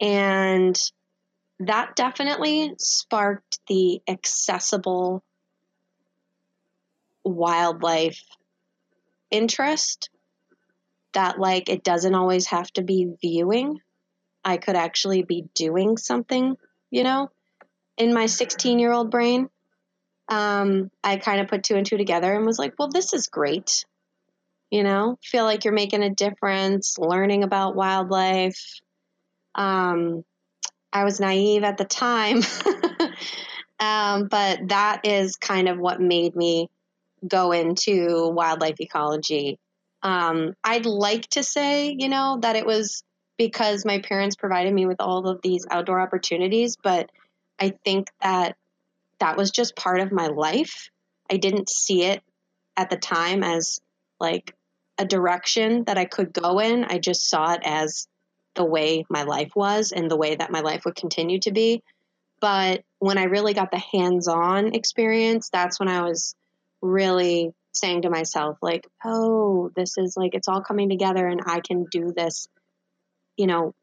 And 0.00 0.76
that 1.60 1.94
definitely 1.94 2.74
sparked 2.78 3.60
the 3.68 4.02
accessible 4.08 5.22
wildlife 7.24 8.22
interest 9.30 10.10
that 11.14 11.38
like 11.38 11.68
it 11.68 11.84
doesn't 11.84 12.14
always 12.14 12.46
have 12.46 12.70
to 12.72 12.82
be 12.82 13.14
viewing. 13.20 13.80
I 14.44 14.56
could 14.56 14.76
actually 14.76 15.22
be 15.22 15.44
doing 15.54 15.96
something 15.96 16.56
you 16.90 17.04
know 17.04 17.30
in 17.96 18.12
my 18.12 18.26
16 18.26 18.78
year 18.78 18.92
old 18.92 19.10
brain. 19.10 19.48
Um, 20.28 20.90
i 21.02 21.16
kind 21.16 21.40
of 21.40 21.48
put 21.48 21.64
two 21.64 21.74
and 21.74 21.84
two 21.84 21.98
together 21.98 22.32
and 22.32 22.46
was 22.46 22.58
like 22.58 22.74
well 22.78 22.88
this 22.88 23.12
is 23.12 23.28
great. 23.28 23.84
You 24.70 24.82
know 24.82 25.18
feel 25.22 25.44
like 25.44 25.64
you're 25.64 25.74
making 25.74 26.02
a 26.02 26.14
difference 26.14 26.98
learning 26.98 27.44
about 27.44 27.76
wildlife. 27.76 28.80
Um, 29.54 30.24
i 30.92 31.04
was 31.04 31.20
naive 31.20 31.62
at 31.64 31.78
the 31.78 31.84
time. 31.84 32.42
Um, 33.82 34.28
but 34.28 34.68
that 34.68 35.00
is 35.04 35.34
kind 35.34 35.68
of 35.68 35.76
what 35.76 36.00
made 36.00 36.36
me 36.36 36.70
go 37.26 37.52
into 37.52 38.28
wildlife 38.28 38.80
ecology. 38.80 39.58
Um, 40.02 40.54
I'd 40.64 40.86
like 40.86 41.28
to 41.30 41.42
say, 41.42 41.94
you 41.96 42.08
know, 42.08 42.38
that 42.42 42.56
it 42.56 42.66
was 42.66 43.04
because 43.38 43.84
my 43.84 44.00
parents 44.00 44.36
provided 44.36 44.72
me 44.72 44.86
with 44.86 45.00
all 45.00 45.28
of 45.28 45.40
these 45.42 45.66
outdoor 45.70 46.00
opportunities, 46.00 46.76
but 46.82 47.10
I 47.58 47.74
think 47.84 48.08
that 48.22 48.56
that 49.20 49.36
was 49.36 49.50
just 49.50 49.76
part 49.76 50.00
of 50.00 50.12
my 50.12 50.26
life. 50.26 50.90
I 51.30 51.36
didn't 51.36 51.70
see 51.70 52.04
it 52.04 52.22
at 52.76 52.90
the 52.90 52.96
time 52.96 53.42
as 53.44 53.80
like 54.18 54.54
a 54.98 55.04
direction 55.04 55.84
that 55.84 55.98
I 55.98 56.04
could 56.04 56.32
go 56.32 56.58
in. 56.58 56.84
I 56.84 56.98
just 56.98 57.28
saw 57.28 57.52
it 57.52 57.60
as 57.64 58.06
the 58.54 58.64
way 58.64 59.04
my 59.08 59.22
life 59.22 59.52
was 59.54 59.92
and 59.92 60.10
the 60.10 60.16
way 60.16 60.34
that 60.34 60.50
my 60.50 60.60
life 60.60 60.84
would 60.84 60.96
continue 60.96 61.38
to 61.40 61.52
be. 61.52 61.82
But 62.40 62.82
when 62.98 63.18
I 63.18 63.24
really 63.24 63.54
got 63.54 63.70
the 63.70 63.78
hands 63.78 64.28
on 64.28 64.74
experience, 64.74 65.48
that's 65.50 65.78
when 65.78 65.88
I 65.88 66.02
was 66.02 66.34
really 66.82 67.52
saying 67.74 68.02
to 68.02 68.10
myself 68.10 68.58
like 68.60 68.86
oh 69.04 69.70
this 69.74 69.96
is 69.96 70.14
like 70.16 70.34
it's 70.34 70.48
all 70.48 70.60
coming 70.60 70.90
together 70.90 71.26
and 71.26 71.40
i 71.46 71.60
can 71.60 71.86
do 71.90 72.12
this 72.14 72.48
you 73.36 73.46
know 73.46 73.74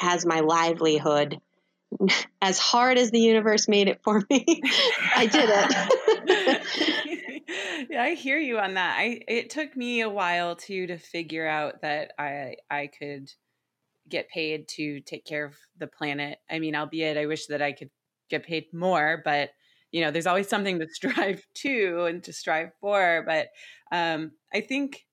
as 0.00 0.24
my 0.24 0.40
livelihood 0.40 1.38
as 2.42 2.58
hard 2.58 2.98
as 2.98 3.10
the 3.10 3.20
universe 3.20 3.68
made 3.68 3.88
it 3.88 4.00
for 4.02 4.22
me. 4.30 4.44
I 5.16 5.26
did 5.26 5.50
it. 5.52 6.62
Yeah 7.90 8.02
i 8.02 8.14
hear 8.14 8.38
you 8.38 8.58
on 8.58 8.74
that. 8.74 8.96
I 8.98 9.20
it 9.28 9.50
took 9.50 9.76
me 9.76 10.00
a 10.00 10.08
while 10.08 10.56
too 10.56 10.86
to 10.86 10.96
figure 10.96 11.46
out 11.46 11.82
that 11.82 12.12
i 12.18 12.56
i 12.70 12.86
could 12.86 13.30
get 14.08 14.30
paid 14.30 14.66
to 14.68 15.00
take 15.00 15.24
care 15.24 15.44
of 15.44 15.54
the 15.78 15.86
planet. 15.86 16.38
I 16.50 16.58
mean 16.58 16.74
albeit 16.74 17.18
i 17.18 17.26
wish 17.26 17.46
that 17.46 17.60
i 17.62 17.72
could 17.72 17.90
get 18.30 18.44
paid 18.44 18.72
more 18.72 19.20
but 19.24 19.50
you 19.94 20.00
know 20.00 20.10
there's 20.10 20.26
always 20.26 20.48
something 20.48 20.80
to 20.80 20.88
strive 20.92 21.46
to 21.54 22.04
and 22.08 22.22
to 22.24 22.32
strive 22.32 22.72
for 22.80 23.22
but 23.26 23.48
um, 23.92 24.32
i 24.52 24.60
think 24.60 25.06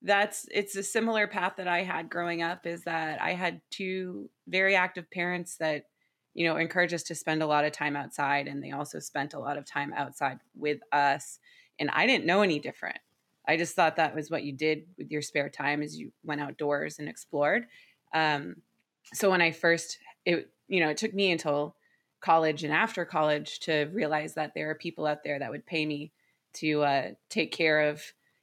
that's 0.00 0.46
it's 0.50 0.74
a 0.74 0.82
similar 0.82 1.26
path 1.26 1.54
that 1.58 1.68
i 1.68 1.82
had 1.82 2.08
growing 2.08 2.42
up 2.42 2.66
is 2.66 2.82
that 2.84 3.20
i 3.20 3.34
had 3.34 3.60
two 3.70 4.28
very 4.48 4.74
active 4.74 5.08
parents 5.10 5.56
that 5.58 5.84
you 6.34 6.46
know 6.46 6.56
encouraged 6.56 6.94
us 6.94 7.02
to 7.02 7.14
spend 7.14 7.42
a 7.42 7.46
lot 7.46 7.64
of 7.64 7.72
time 7.72 7.94
outside 7.94 8.48
and 8.48 8.64
they 8.64 8.72
also 8.72 8.98
spent 8.98 9.34
a 9.34 9.38
lot 9.38 9.58
of 9.58 9.66
time 9.66 9.92
outside 9.94 10.38
with 10.56 10.80
us 10.92 11.38
and 11.78 11.90
i 11.92 12.06
didn't 12.06 12.26
know 12.26 12.42
any 12.42 12.58
different. 12.58 12.98
I 13.46 13.56
just 13.56 13.74
thought 13.74 13.96
that 13.96 14.14
was 14.14 14.30
what 14.30 14.44
you 14.44 14.52
did 14.52 14.84
with 14.96 15.10
your 15.10 15.20
spare 15.20 15.48
time 15.48 15.82
as 15.82 15.98
you 15.98 16.12
went 16.22 16.40
outdoors 16.40 17.00
and 17.00 17.08
explored. 17.08 17.66
Um, 18.14 18.62
so 19.12 19.30
when 19.30 19.42
i 19.42 19.50
first 19.50 19.98
it 20.24 20.48
you 20.68 20.80
know 20.80 20.88
it 20.88 20.96
took 20.96 21.12
me 21.12 21.32
until 21.32 21.74
college 22.22 22.64
and 22.64 22.72
after 22.72 23.04
college 23.04 23.58
to 23.60 23.90
realize 23.92 24.34
that 24.34 24.54
there 24.54 24.70
are 24.70 24.74
people 24.74 25.06
out 25.06 25.24
there 25.24 25.38
that 25.38 25.50
would 25.50 25.66
pay 25.66 25.84
me 25.84 26.12
to 26.54 26.82
uh, 26.82 27.08
take 27.28 27.52
care 27.52 27.90
of 27.90 28.02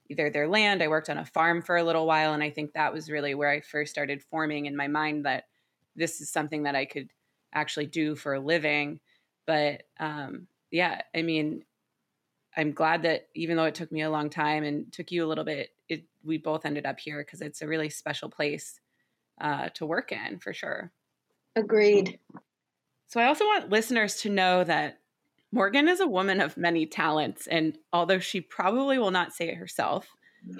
either 0.09 0.29
their 0.29 0.48
land. 0.48 0.83
I 0.83 0.88
worked 0.88 1.09
on 1.09 1.17
a 1.17 1.25
farm 1.25 1.62
for 1.62 1.77
a 1.77 1.83
little 1.83 2.05
while, 2.05 2.33
and 2.33 2.43
I 2.43 2.50
think 2.50 2.74
that 2.74 2.93
was 2.93 3.09
really 3.09 3.36
where 3.36 3.50
I 3.50 3.62
first 3.62 3.91
started 3.91 4.24
forming 4.24 4.65
in 4.65 4.75
my 4.75 4.88
mind 4.88 5.25
that 5.25 5.45
this 5.95 6.19
is 6.21 6.29
something 6.29 6.63
that 6.63 6.75
I 6.75 6.86
could 6.86 7.09
actually 7.53 7.86
do 7.86 8.15
for 8.15 8.33
a 8.33 8.39
living. 8.39 9.00
But 9.45 9.83
um, 10.00 10.48
yeah, 10.71 11.01
I 11.15 11.21
mean, 11.21 11.63
I'm 12.57 12.71
glad 12.71 13.03
that 13.03 13.27
even 13.36 13.57
though 13.57 13.65
it 13.65 13.75
took 13.75 13.91
me 13.91 14.01
a 14.01 14.09
long 14.09 14.29
time 14.29 14.63
and 14.63 14.91
took 14.91 15.12
you 15.12 15.25
a 15.25 15.27
little 15.27 15.43
bit, 15.43 15.69
it 15.88 16.03
we 16.24 16.38
both 16.38 16.65
ended 16.65 16.86
up 16.86 17.00
here 17.00 17.19
because 17.19 17.41
it's 17.41 17.62
a 17.62 17.67
really 17.67 17.89
special 17.89 18.29
place 18.29 18.79
uh, 19.39 19.69
to 19.69 19.86
work 19.86 20.12
in 20.12 20.39
for 20.39 20.53
sure. 20.53 20.91
Agreed. 21.55 22.19
So 23.09 23.19
I 23.19 23.25
also 23.25 23.43
want 23.43 23.71
listeners 23.71 24.17
to 24.17 24.29
know 24.29 24.63
that 24.63 24.99
Morgan 25.51 25.87
is 25.87 25.99
a 25.99 26.07
woman 26.07 26.39
of 26.39 26.57
many 26.57 26.85
talents. 26.85 27.47
And 27.47 27.75
although 27.91 28.19
she 28.19 28.39
probably 28.39 28.99
will 28.99 29.09
not 29.09 29.33
say 29.33 29.49
it 29.49 29.57
herself, 29.57 30.07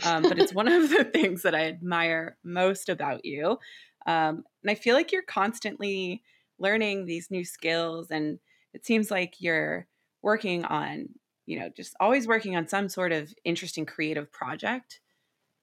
um, 0.04 0.24
but 0.24 0.40
it's 0.40 0.54
one 0.56 0.68
of 0.68 0.90
the 0.90 1.04
things 1.04 1.44
that 1.44 1.54
I 1.54 1.66
admire 1.66 2.38
most 2.44 2.90
about 2.90 3.24
you. 3.24 3.60
Um, 4.08 4.44
and 4.64 4.72
I 4.72 4.74
feel 4.74 4.96
like 4.96 5.12
you're 5.12 5.22
constantly 5.22 6.24
learning 6.58 7.06
these 7.06 7.30
new 7.30 7.46
skills. 7.46 8.10
And 8.10 8.40
it 8.74 8.84
seems 8.84 9.12
like 9.12 9.36
you're 9.40 9.86
working 10.24 10.66
on, 10.66 11.10
you 11.46 11.60
know, 11.60 11.70
just 11.70 11.96
always 12.00 12.28
working 12.28 12.56
on 12.56 12.68
some 12.68 12.90
sort 12.90 13.12
of 13.12 13.32
interesting 13.46 13.86
creative 13.86 14.32
project. 14.32 15.02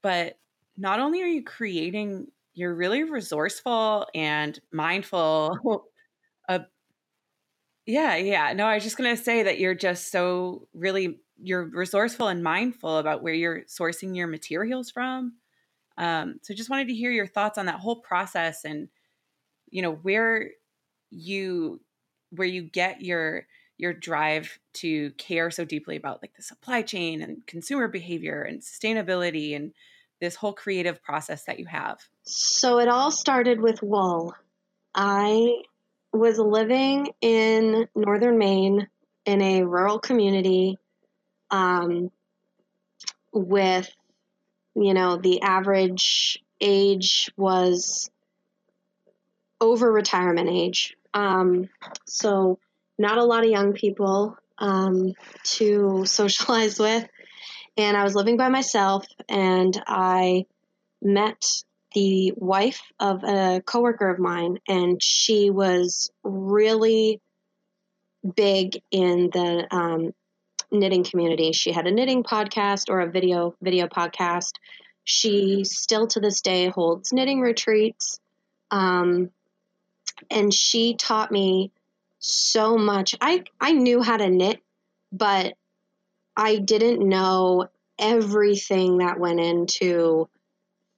But 0.03 0.39
not 0.77 1.01
only 1.01 1.21
are 1.21 1.27
you 1.27 1.43
creating, 1.43 2.29
you're 2.55 2.77
really 2.77 3.03
resourceful 3.03 4.07
and 4.15 4.61
mindful 4.71 5.89
yeah, 7.87 8.17
yeah. 8.17 8.53
No, 8.53 8.67
I 8.67 8.75
was 8.75 8.85
just 8.85 8.99
going 8.99 9.17
to 9.17 9.23
say 9.23 9.45
that 9.45 9.61
you're 9.61 9.75
just 9.75 10.11
so 10.11 10.69
really 10.75 11.21
you're 11.41 11.65
resourceful 11.65 12.29
and 12.29 12.43
mindful 12.43 12.99
about 12.99 13.23
where 13.23 13.35
you're 13.35 13.63
sourcing 13.63 14.17
your 14.17 14.27
materials 14.27 14.91
from. 14.91 15.35
Um, 15.99 16.41
so 16.43 16.55
just 16.55 16.71
wanted 16.71 16.89
to 16.89 16.95
hear 16.95 17.11
your 17.11 17.27
thoughts 17.27 17.59
on 17.59 17.67
that 17.67 17.81
whole 17.81 18.01
process 18.01 18.65
and 18.65 18.89
you 19.71 19.83
know 19.83 19.93
where 19.93 20.51
you 21.11 21.81
where 22.31 22.49
you 22.49 22.63
get 22.63 23.03
your 23.03 23.47
your 23.79 23.93
drive 23.93 24.59
to 24.73 25.11
care 25.13 25.51
so 25.51 25.65
deeply 25.65 25.97
about 25.97 26.23
like 26.23 26.35
the 26.35 26.43
supply 26.43 26.83
chain 26.83 27.23
and 27.23 27.47
consumer 27.47 27.89
behavior 27.89 28.43
and 28.43 28.61
sustainability 28.61 29.55
and 29.55 29.73
this 30.21 30.35
whole 30.35 30.53
creative 30.53 31.03
process 31.03 31.45
that 31.45 31.59
you 31.59 31.67
have. 31.67 31.99
So 32.23 32.79
it 32.79 32.89
all 32.89 33.11
started 33.11 33.61
with 33.61 33.83
wool. 33.83 34.35
I 34.95 35.63
was 36.17 36.39
living 36.39 37.13
in 37.21 37.89
northern 37.95 38.39
Maine 38.39 38.89
in 39.25 39.43
a 39.43 39.65
rural 39.65 39.99
community 39.99 40.79
um, 41.51 42.11
with, 43.33 43.89
you 44.75 44.95
know, 44.95 45.17
the 45.17 45.43
average 45.43 46.43
age 46.61 47.31
was 47.37 48.11
over 49.61 49.91
retirement 49.91 50.49
age. 50.49 50.97
Um, 51.15 51.69
so, 52.07 52.59
not 52.99 53.19
a 53.19 53.25
lot 53.25 53.45
of 53.45 53.51
young 53.51 53.73
people 53.73 54.37
um, 54.59 55.15
to 55.45 56.05
socialize 56.07 56.79
with. 56.79 57.07
And 57.77 57.97
I 57.97 58.05
was 58.05 58.15
living 58.15 58.39
by 58.39 58.49
myself, 58.49 59.07
and 59.29 59.79
I 59.87 60.47
met 61.03 61.45
the 61.97 62.35
wife 62.37 62.83
of 63.01 63.25
a 63.25 63.63
coworker 63.65 64.11
of 64.11 64.19
mine, 64.19 64.59
and 64.69 65.03
she 65.03 65.49
was 65.49 66.11
really 66.23 67.23
big 68.35 68.83
in 68.91 69.31
the 69.33 69.67
um, 69.75 70.13
knitting 70.71 71.05
community. 71.05 71.53
She 71.53 71.73
had 71.73 71.87
a 71.87 71.91
knitting 71.91 72.23
podcast 72.23 72.91
or 72.91 73.01
a 73.01 73.11
video 73.11 73.55
video 73.63 73.87
podcast. 73.87 74.51
She 75.05 75.65
still 75.65 76.07
to 76.09 76.21
this 76.21 76.43
day 76.43 76.69
holds 76.69 77.15
knitting 77.15 77.41
retreats, 77.41 78.21
um, 78.71 79.31
and 80.31 80.53
she 80.53 80.97
taught 80.97 81.33
me 81.33 81.73
so 82.19 82.77
much. 82.77 83.15
I 83.23 83.45
I 83.59 83.73
knew 83.73 84.03
how 84.03 84.19
to 84.19 84.29
knit, 84.29 84.61
but 85.13 85.55
I 86.37 86.59
didn't 86.59 87.09
know 87.09 87.71
everything 87.99 88.99
that 88.99 89.19
went 89.19 89.41
into 89.41 90.29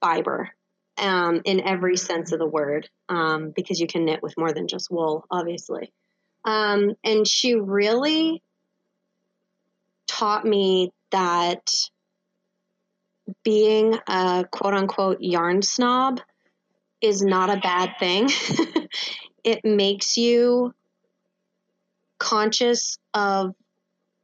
fiber 0.01 0.51
um, 0.99 1.41
in 1.45 1.61
every 1.61 1.97
sense 1.97 2.31
of 2.31 2.39
the 2.39 2.47
word 2.47 2.89
um, 3.07 3.51
because 3.55 3.79
you 3.79 3.87
can 3.87 4.05
knit 4.05 4.21
with 4.21 4.37
more 4.37 4.53
than 4.53 4.67
just 4.67 4.91
wool, 4.91 5.25
obviously. 5.31 5.91
Um, 6.45 6.95
and 7.03 7.27
she 7.27 7.55
really 7.55 8.41
taught 10.07 10.45
me 10.45 10.91
that 11.11 11.71
being 13.43 13.97
a 14.07 14.45
quote 14.51 14.73
unquote 14.73 15.21
yarn 15.21 15.61
snob 15.61 16.19
is 17.01 17.21
not 17.21 17.49
a 17.49 17.59
bad 17.59 17.93
thing. 17.99 18.29
it 19.43 19.63
makes 19.63 20.17
you 20.17 20.73
conscious 22.19 22.97
of, 23.13 23.55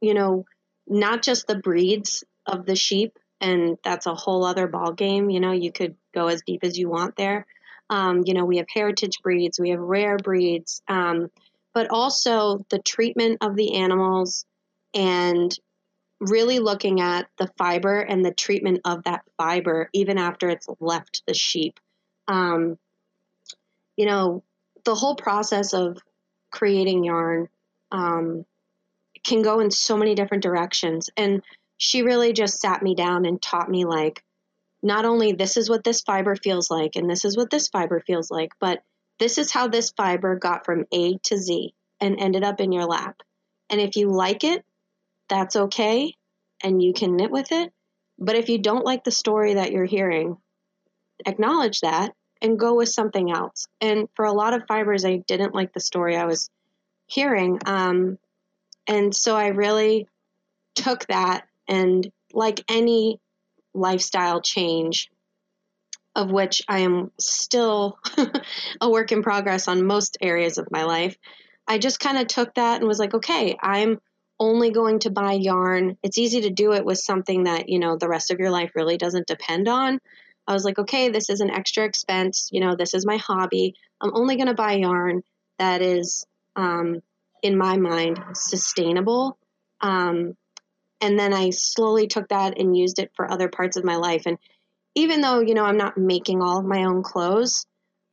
you 0.00 0.14
know, 0.14 0.44
not 0.86 1.22
just 1.22 1.46
the 1.46 1.56
breeds 1.56 2.24
of 2.46 2.66
the 2.66 2.76
sheep, 2.76 3.18
and 3.40 3.78
that's 3.84 4.06
a 4.06 4.14
whole 4.14 4.44
other 4.44 4.66
ball 4.66 4.92
game. 4.92 5.30
You 5.30 5.40
know, 5.40 5.52
you 5.52 5.72
could 5.72 5.96
go 6.14 6.28
as 6.28 6.42
deep 6.42 6.64
as 6.64 6.78
you 6.78 6.88
want 6.88 7.16
there. 7.16 7.46
Um, 7.88 8.22
you 8.24 8.34
know, 8.34 8.44
we 8.44 8.56
have 8.56 8.66
heritage 8.72 9.20
breeds, 9.22 9.60
we 9.60 9.70
have 9.70 9.80
rare 9.80 10.16
breeds, 10.16 10.82
um, 10.88 11.30
but 11.72 11.88
also 11.90 12.64
the 12.70 12.80
treatment 12.80 13.38
of 13.42 13.54
the 13.54 13.76
animals 13.76 14.44
and 14.94 15.56
really 16.18 16.58
looking 16.58 17.00
at 17.00 17.28
the 17.38 17.50
fiber 17.58 18.00
and 18.00 18.24
the 18.24 18.32
treatment 18.32 18.80
of 18.84 19.04
that 19.04 19.22
fiber 19.36 19.90
even 19.92 20.18
after 20.18 20.48
it's 20.48 20.66
left 20.80 21.22
the 21.26 21.34
sheep. 21.34 21.78
Um, 22.26 22.78
you 23.96 24.06
know, 24.06 24.42
the 24.84 24.94
whole 24.94 25.16
process 25.16 25.74
of 25.74 25.98
creating 26.50 27.04
yarn 27.04 27.48
um, 27.92 28.46
can 29.24 29.42
go 29.42 29.60
in 29.60 29.70
so 29.70 29.96
many 29.96 30.14
different 30.14 30.42
directions. 30.42 31.10
And 31.16 31.42
she 31.78 32.02
really 32.02 32.32
just 32.32 32.60
sat 32.60 32.82
me 32.82 32.94
down 32.94 33.26
and 33.26 33.40
taught 33.40 33.70
me, 33.70 33.84
like, 33.84 34.22
not 34.82 35.04
only 35.04 35.32
this 35.32 35.56
is 35.56 35.68
what 35.68 35.84
this 35.84 36.02
fiber 36.02 36.36
feels 36.36 36.70
like 36.70 36.96
and 36.96 37.10
this 37.10 37.24
is 37.24 37.36
what 37.36 37.50
this 37.50 37.68
fiber 37.68 38.00
feels 38.00 38.30
like, 38.30 38.52
but 38.60 38.82
this 39.18 39.38
is 39.38 39.50
how 39.50 39.68
this 39.68 39.90
fiber 39.96 40.36
got 40.36 40.64
from 40.64 40.84
A 40.92 41.18
to 41.24 41.36
Z 41.36 41.74
and 42.00 42.20
ended 42.20 42.44
up 42.44 42.60
in 42.60 42.72
your 42.72 42.84
lap. 42.84 43.22
And 43.70 43.80
if 43.80 43.96
you 43.96 44.10
like 44.10 44.44
it, 44.44 44.64
that's 45.28 45.56
okay 45.56 46.14
and 46.62 46.82
you 46.82 46.92
can 46.92 47.16
knit 47.16 47.30
with 47.30 47.50
it. 47.52 47.72
But 48.18 48.36
if 48.36 48.48
you 48.48 48.58
don't 48.58 48.84
like 48.84 49.04
the 49.04 49.10
story 49.10 49.54
that 49.54 49.72
you're 49.72 49.84
hearing, 49.84 50.36
acknowledge 51.26 51.80
that 51.80 52.14
and 52.40 52.58
go 52.58 52.74
with 52.74 52.88
something 52.88 53.30
else. 53.30 53.66
And 53.80 54.08
for 54.14 54.24
a 54.24 54.32
lot 54.32 54.54
of 54.54 54.66
fibers, 54.68 55.04
I 55.04 55.16
didn't 55.26 55.54
like 55.54 55.72
the 55.72 55.80
story 55.80 56.16
I 56.16 56.26
was 56.26 56.50
hearing. 57.06 57.58
Um, 57.66 58.18
and 58.86 59.14
so 59.14 59.36
I 59.36 59.48
really 59.48 60.06
took 60.74 61.06
that 61.06 61.45
and, 61.68 62.10
like 62.32 62.62
any 62.68 63.20
lifestyle 63.74 64.40
change, 64.40 65.10
of 66.14 66.30
which 66.30 66.62
I 66.68 66.80
am 66.80 67.12
still 67.18 67.98
a 68.80 68.90
work 68.90 69.12
in 69.12 69.22
progress 69.22 69.68
on 69.68 69.86
most 69.86 70.18
areas 70.20 70.58
of 70.58 70.70
my 70.70 70.84
life, 70.84 71.16
I 71.68 71.78
just 71.78 72.00
kind 72.00 72.18
of 72.18 72.26
took 72.26 72.54
that 72.54 72.80
and 72.80 72.88
was 72.88 72.98
like, 72.98 73.14
okay, 73.14 73.56
I'm 73.60 74.00
only 74.38 74.70
going 74.70 75.00
to 75.00 75.10
buy 75.10 75.32
yarn. 75.32 75.96
It's 76.02 76.18
easy 76.18 76.42
to 76.42 76.50
do 76.50 76.72
it 76.72 76.84
with 76.84 76.98
something 76.98 77.44
that, 77.44 77.68
you 77.68 77.78
know, 77.78 77.96
the 77.96 78.08
rest 78.08 78.30
of 78.30 78.38
your 78.38 78.50
life 78.50 78.72
really 78.74 78.96
doesn't 78.96 79.26
depend 79.26 79.68
on. 79.68 79.98
I 80.46 80.52
was 80.52 80.64
like, 80.64 80.78
okay, 80.78 81.08
this 81.08 81.28
is 81.28 81.40
an 81.40 81.50
extra 81.50 81.84
expense. 81.84 82.48
You 82.52 82.60
know, 82.60 82.76
this 82.76 82.94
is 82.94 83.04
my 83.04 83.16
hobby. 83.16 83.74
I'm 84.00 84.14
only 84.14 84.36
going 84.36 84.48
to 84.48 84.54
buy 84.54 84.74
yarn 84.74 85.22
that 85.58 85.82
is, 85.82 86.26
um, 86.54 87.00
in 87.42 87.56
my 87.58 87.76
mind, 87.76 88.22
sustainable. 88.34 89.38
Um, 89.80 90.36
and 91.06 91.16
then 91.16 91.32
I 91.32 91.50
slowly 91.50 92.08
took 92.08 92.28
that 92.28 92.58
and 92.58 92.76
used 92.76 92.98
it 92.98 93.12
for 93.14 93.30
other 93.30 93.48
parts 93.48 93.76
of 93.76 93.84
my 93.84 93.96
life. 93.96 94.24
And 94.26 94.38
even 94.96 95.20
though, 95.20 95.38
you 95.40 95.54
know, 95.54 95.64
I'm 95.64 95.76
not 95.76 95.96
making 95.96 96.42
all 96.42 96.58
of 96.58 96.64
my 96.64 96.82
own 96.82 97.04
clothes, 97.04 97.64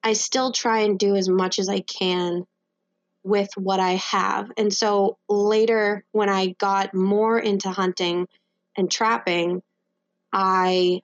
I 0.03 0.13
still 0.13 0.51
try 0.51 0.81
and 0.81 0.99
do 0.99 1.15
as 1.15 1.27
much 1.27 1.57
as 1.57 1.69
I 1.69 1.79
can 1.79 2.45
with 3.23 3.49
what 3.57 3.79
I 3.79 3.93
have. 3.95 4.51
And 4.57 4.71
so 4.71 5.17
later, 5.27 6.05
when 6.11 6.29
I 6.29 6.55
got 6.59 6.93
more 6.93 7.39
into 7.39 7.69
hunting 7.71 8.27
and 8.77 8.91
trapping, 8.91 9.63
I 10.31 11.01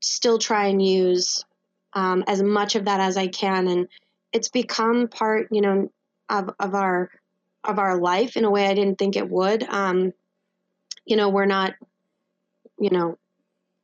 still 0.00 0.38
try 0.38 0.66
and 0.66 0.84
use 0.84 1.44
um, 1.92 2.24
as 2.26 2.42
much 2.42 2.74
of 2.74 2.86
that 2.86 3.00
as 3.00 3.16
I 3.16 3.28
can, 3.28 3.68
and 3.68 3.88
it's 4.32 4.48
become 4.48 5.08
part, 5.08 5.48
you 5.50 5.60
know, 5.60 5.92
of, 6.28 6.50
of 6.58 6.74
our 6.74 7.10
of 7.64 7.78
our 7.78 7.98
life 7.98 8.36
in 8.36 8.44
a 8.44 8.50
way 8.50 8.66
I 8.66 8.74
didn't 8.74 8.98
think 8.98 9.16
it 9.16 9.28
would. 9.28 9.62
Um, 9.64 10.12
you 11.08 11.16
know, 11.16 11.30
we're 11.30 11.46
not, 11.46 11.74
you 12.78 12.90
know, 12.90 13.18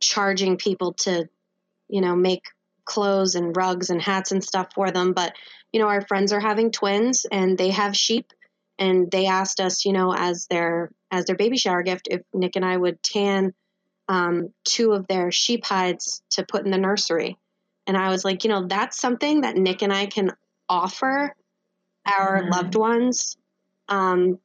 charging 0.01 0.57
people 0.57 0.93
to, 0.93 1.29
you 1.89 2.01
know, 2.01 2.15
make 2.15 2.45
clothes 2.85 3.35
and 3.35 3.57
rugs 3.57 3.91
and 3.91 4.01
hats 4.01 4.31
and 4.31 4.45
stuff 4.45 4.69
for 4.75 4.91
them, 4.91 5.13
but 5.13 5.33
you 5.73 5.81
know, 5.81 5.89
our 5.89 6.03
friends 6.03 6.33
are 6.33 6.41
having 6.41 6.71
twins 6.71 7.27
and 7.33 7.59
they 7.59 7.71
have 7.71 7.97
sheep 7.97 8.33
and 8.79 9.11
they 9.11 9.27
asked 9.27 9.59
us, 9.59 9.85
you 9.85 9.93
know, 9.93 10.15
as 10.15 10.47
their 10.47 10.93
as 11.11 11.25
their 11.25 11.35
baby 11.35 11.57
shower 11.57 11.83
gift, 11.83 12.09
if 12.11 12.21
Nick 12.33 12.57
and 12.57 12.65
I 12.65 12.77
would 12.77 13.03
tan 13.03 13.55
um, 14.09 14.53
two 14.65 14.93
of 14.93 15.07
their 15.07 15.33
sheep 15.33 15.65
hides 15.65 16.23
to 16.31 16.45
put 16.45 16.65
in 16.65 16.71
the 16.71 16.79
nursery. 16.79 17.39
And 17.87 17.97
I 17.97 18.11
was 18.11 18.25
like, 18.25 18.45
you 18.45 18.51
know, 18.51 18.67
that's 18.67 19.01
something 19.01 19.41
that 19.41 19.57
Nick 19.57 19.83
and 19.83 19.93
I 19.93 20.07
can 20.07 20.33
offer 20.69 21.35
our 22.07 22.41
mm-hmm. 22.41 22.53
loved 22.53 22.75
ones. 22.75 23.37
Um, 23.89 24.39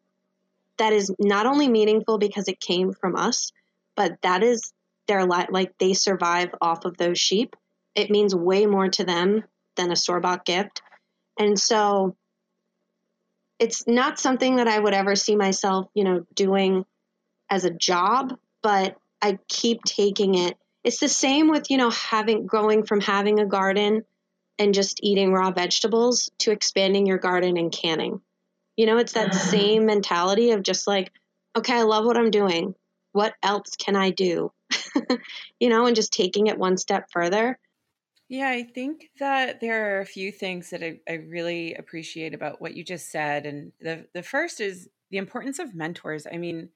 that 0.80 0.94
is 0.94 1.14
not 1.20 1.46
only 1.46 1.70
meaningful 1.70 2.18
because 2.18 2.48
it 2.48 2.60
came 2.60 2.94
from 2.94 3.16
us, 3.16 3.52
but 3.96 4.22
that 4.24 4.44
is 4.44 4.74
their 5.08 5.26
life. 5.26 5.48
Like 5.52 5.78
they 5.78 5.94
survive 5.94 6.50
off 6.62 6.86
of 6.86 6.98
those 6.98 7.20
sheep. 7.20 7.56
It 7.96 8.10
means 8.10 8.34
way 8.34 8.66
more 8.66 8.90
to 8.90 9.04
them 9.04 9.44
than 9.76 9.92
a 9.92 9.96
store 9.96 10.20
bought 10.20 10.46
gift. 10.46 10.82
And 11.38 11.60
so 11.60 12.16
it's 13.60 13.86
not 13.88 14.20
something 14.20 14.56
that 14.56 14.68
I 14.68 14.80
would 14.80 14.94
ever 14.94 15.16
see 15.16 15.36
myself, 15.36 15.88
you 15.94 16.04
know, 16.04 16.26
doing 16.34 16.86
as 17.50 17.66
a 17.66 17.72
job, 17.72 18.38
but 18.64 18.96
I 19.22 19.38
keep 19.50 19.84
taking 19.84 20.36
it. 20.36 20.58
It's 20.84 21.00
the 21.00 21.10
same 21.10 21.50
with, 21.50 21.70
you 21.70 21.78
know, 21.78 21.90
having 21.90 22.46
going 22.46 22.86
from 22.86 23.02
having 23.02 23.40
a 23.40 23.46
garden 23.46 24.04
and 24.58 24.74
just 24.74 25.00
eating 25.04 25.34
raw 25.34 25.52
vegetables 25.52 26.30
to 26.40 26.52
expanding 26.52 27.06
your 27.06 27.18
garden 27.18 27.58
and 27.58 27.72
canning. 27.72 28.22
You 28.80 28.86
know, 28.86 28.98
it's 28.98 29.12
that 29.12 29.32
mm. 29.32 29.36
same 29.36 29.86
mentality 29.86 30.52
of 30.52 30.64
just 30.64 30.88
like, 30.88 31.12
okay, 31.54 31.74
I 31.74 31.82
love 31.82 32.06
what 32.06 32.16
I'm 32.16 32.32
doing. 32.32 32.76
What 33.12 33.34
else 33.44 33.76
can 33.76 33.98
I 33.98 34.12
do? 34.12 34.54
you 35.60 35.68
know, 35.68 35.86
and 35.86 35.98
just 35.98 36.14
taking 36.14 36.48
it 36.48 36.58
one 36.58 36.78
step 36.78 37.10
further. 37.12 37.60
Yeah, 38.30 38.48
I 38.48 38.64
think 38.64 39.10
that 39.20 39.60
there 39.60 39.98
are 39.98 40.00
a 40.00 40.06
few 40.06 40.32
things 40.32 40.70
that 40.70 40.82
I, 40.82 41.02
I 41.10 41.16
really 41.16 41.74
appreciate 41.74 42.34
about 42.34 42.62
what 42.62 42.74
you 42.74 42.86
just 42.86 43.12
said. 43.12 43.46
And 43.46 43.74
the, 43.82 44.06
the 44.14 44.24
first 44.24 44.62
is 44.62 44.88
the 45.12 45.18
importance 45.18 45.60
of 45.60 45.76
mentors. 45.76 46.26
I 46.26 46.38
mean, 46.38 46.70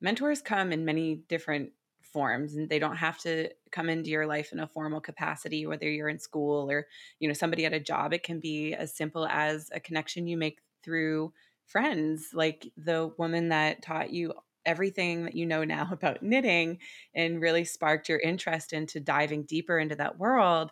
mentors 0.00 0.40
come 0.40 0.72
in 0.72 0.86
many 0.86 1.16
different 1.28 1.72
forms 2.00 2.54
and 2.54 2.70
they 2.70 2.78
don't 2.78 2.96
have 2.96 3.18
to 3.18 3.50
come 3.70 3.90
into 3.90 4.08
your 4.08 4.26
life 4.26 4.52
in 4.52 4.60
a 4.60 4.66
formal 4.66 5.00
capacity 5.00 5.66
whether 5.66 5.90
you're 5.90 6.08
in 6.08 6.18
school 6.18 6.70
or 6.70 6.86
you 7.18 7.28
know 7.28 7.34
somebody 7.34 7.66
at 7.66 7.74
a 7.74 7.80
job 7.80 8.14
it 8.14 8.22
can 8.22 8.40
be 8.40 8.72
as 8.72 8.96
simple 8.96 9.26
as 9.26 9.68
a 9.74 9.80
connection 9.80 10.26
you 10.26 10.36
make 10.36 10.60
through 10.86 11.32
friends 11.66 12.30
like 12.32 12.72
the 12.76 13.12
woman 13.18 13.50
that 13.50 13.82
taught 13.82 14.12
you 14.12 14.32
everything 14.64 15.24
that 15.24 15.34
you 15.34 15.46
know 15.46 15.64
now 15.64 15.88
about 15.92 16.22
knitting 16.22 16.78
and 17.14 17.42
really 17.42 17.64
sparked 17.64 18.08
your 18.08 18.20
interest 18.20 18.72
into 18.72 19.00
diving 19.00 19.44
deeper 19.44 19.78
into 19.78 19.96
that 19.96 20.18
world. 20.18 20.70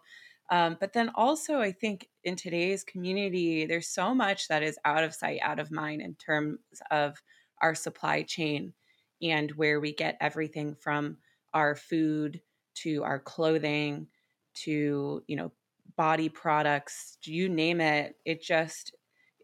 Um, 0.51 0.77
but 0.79 0.93
then 0.93 1.11
also, 1.15 1.61
I 1.61 1.73
think 1.73 2.09
in 2.23 2.37
today's 2.37 2.85
community, 2.85 3.67
there's 3.67 3.89
so 3.89 4.15
much 4.15 4.49
that 4.49 4.63
is 4.63 4.79
out 4.85 5.03
of 5.03 5.15
sight, 5.15 5.41
out 5.43 5.59
of 5.59 5.71
mind 5.71 6.03
in 6.03 6.15
terms 6.17 6.59
of 6.91 7.17
our 7.63 7.75
supply 7.75 8.23
chain 8.23 8.75
and 9.23 9.51
where 9.53 9.81
we 9.81 9.95
get 9.95 10.19
everything 10.21 10.75
from 10.75 11.17
our 11.55 11.75
food 11.75 12.43
to 12.75 13.03
our 13.05 13.19
clothing 13.19 14.07
to, 14.55 15.23
you 15.27 15.37
know, 15.37 15.51
body 15.97 16.29
products, 16.29 17.17
you 17.25 17.49
name 17.49 17.81
it. 17.81 18.17
It 18.25 18.43
just 18.43 18.95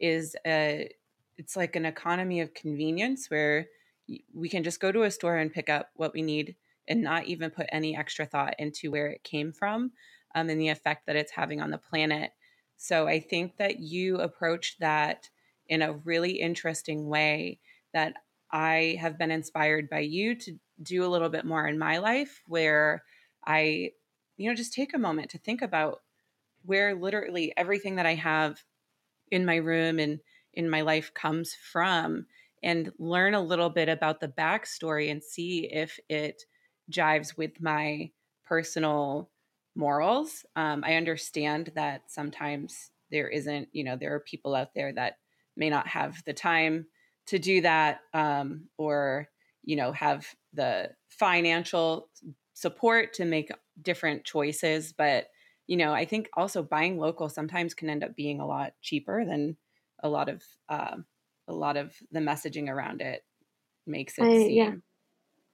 is 0.00 0.34
a, 0.46 0.90
it's 1.36 1.56
like 1.56 1.76
an 1.76 1.86
economy 1.86 2.40
of 2.40 2.54
convenience 2.54 3.30
where 3.30 3.66
we 4.34 4.48
can 4.48 4.64
just 4.64 4.80
go 4.80 4.90
to 4.90 5.02
a 5.02 5.10
store 5.10 5.36
and 5.36 5.52
pick 5.52 5.68
up 5.68 5.90
what 5.94 6.12
we 6.12 6.22
need 6.22 6.56
and 6.88 7.02
not 7.02 7.26
even 7.26 7.50
put 7.50 7.66
any 7.70 7.96
extra 7.96 8.26
thought 8.26 8.54
into 8.58 8.90
where 8.90 9.08
it 9.08 9.22
came 9.22 9.52
from 9.52 9.92
um, 10.34 10.48
and 10.48 10.60
the 10.60 10.68
effect 10.68 11.06
that 11.06 11.16
it's 11.16 11.32
having 11.32 11.60
on 11.60 11.70
the 11.70 11.78
planet. 11.78 12.32
So 12.76 13.06
I 13.06 13.20
think 13.20 13.56
that 13.58 13.78
you 13.78 14.16
approached 14.16 14.80
that 14.80 15.28
in 15.68 15.82
a 15.82 15.92
really 15.92 16.32
interesting 16.32 17.08
way 17.08 17.60
that 17.92 18.14
I 18.50 18.98
have 19.00 19.18
been 19.18 19.30
inspired 19.30 19.88
by 19.88 20.00
you 20.00 20.34
to 20.34 20.58
do 20.82 21.04
a 21.04 21.08
little 21.08 21.28
bit 21.28 21.44
more 21.44 21.66
in 21.66 21.78
my 21.78 21.98
life 21.98 22.42
where 22.46 23.04
I, 23.46 23.92
you 24.36 24.48
know, 24.48 24.56
just 24.56 24.72
take 24.72 24.94
a 24.94 24.98
moment 24.98 25.30
to 25.30 25.38
think 25.38 25.62
about 25.62 26.00
where 26.64 26.94
literally 26.94 27.52
everything 27.56 27.96
that 27.96 28.06
I 28.06 28.14
have 28.14 28.62
in 29.30 29.44
my 29.44 29.56
room 29.56 29.98
and 29.98 30.20
in 30.54 30.68
my 30.70 30.80
life 30.80 31.12
comes 31.14 31.54
from 31.54 32.26
and 32.62 32.92
learn 32.98 33.34
a 33.34 33.40
little 33.40 33.70
bit 33.70 33.88
about 33.88 34.20
the 34.20 34.28
backstory 34.28 35.10
and 35.10 35.22
see 35.22 35.66
if 35.72 35.98
it 36.08 36.44
jives 36.90 37.36
with 37.36 37.60
my 37.60 38.10
personal 38.44 39.30
morals. 39.74 40.44
Um, 40.56 40.82
I 40.84 40.96
understand 40.96 41.72
that 41.74 42.10
sometimes 42.10 42.90
there 43.10 43.28
isn't, 43.28 43.68
you 43.72 43.84
know, 43.84 43.96
there 43.96 44.14
are 44.14 44.20
people 44.20 44.54
out 44.54 44.74
there 44.74 44.92
that 44.92 45.18
may 45.56 45.70
not 45.70 45.86
have 45.86 46.22
the 46.24 46.34
time 46.34 46.86
to 47.26 47.38
do 47.38 47.60
that 47.60 48.00
um, 48.12 48.68
or, 48.76 49.28
you 49.62 49.76
know, 49.76 49.92
have 49.92 50.26
the 50.52 50.90
financial 51.08 52.10
support 52.54 53.12
to 53.14 53.24
make 53.24 53.50
different 53.80 54.24
choices. 54.24 54.92
But, 54.92 55.28
you 55.70 55.78
know, 55.78 55.94
I 55.94 56.04
think 56.04 56.28
also 56.34 56.62
buying 56.64 56.98
local 56.98 57.30
sometimes 57.30 57.74
can 57.74 57.90
end 57.90 58.04
up 58.04 58.16
being 58.16 58.40
a 58.40 58.46
lot 58.46 58.74
cheaper 58.82 59.24
than 59.24 59.56
a 60.00 60.10
lot 60.10 60.28
of, 60.28 60.44
uh, 60.68 60.98
a 61.48 61.54
lot 61.54 61.78
of 61.78 61.96
the 62.12 62.20
messaging 62.20 62.68
around 62.68 63.02
it 63.02 63.24
makes 63.86 64.18
it 64.18 64.28
I, 64.28 64.36
seem. 64.36 64.58
yeah. 64.58 64.74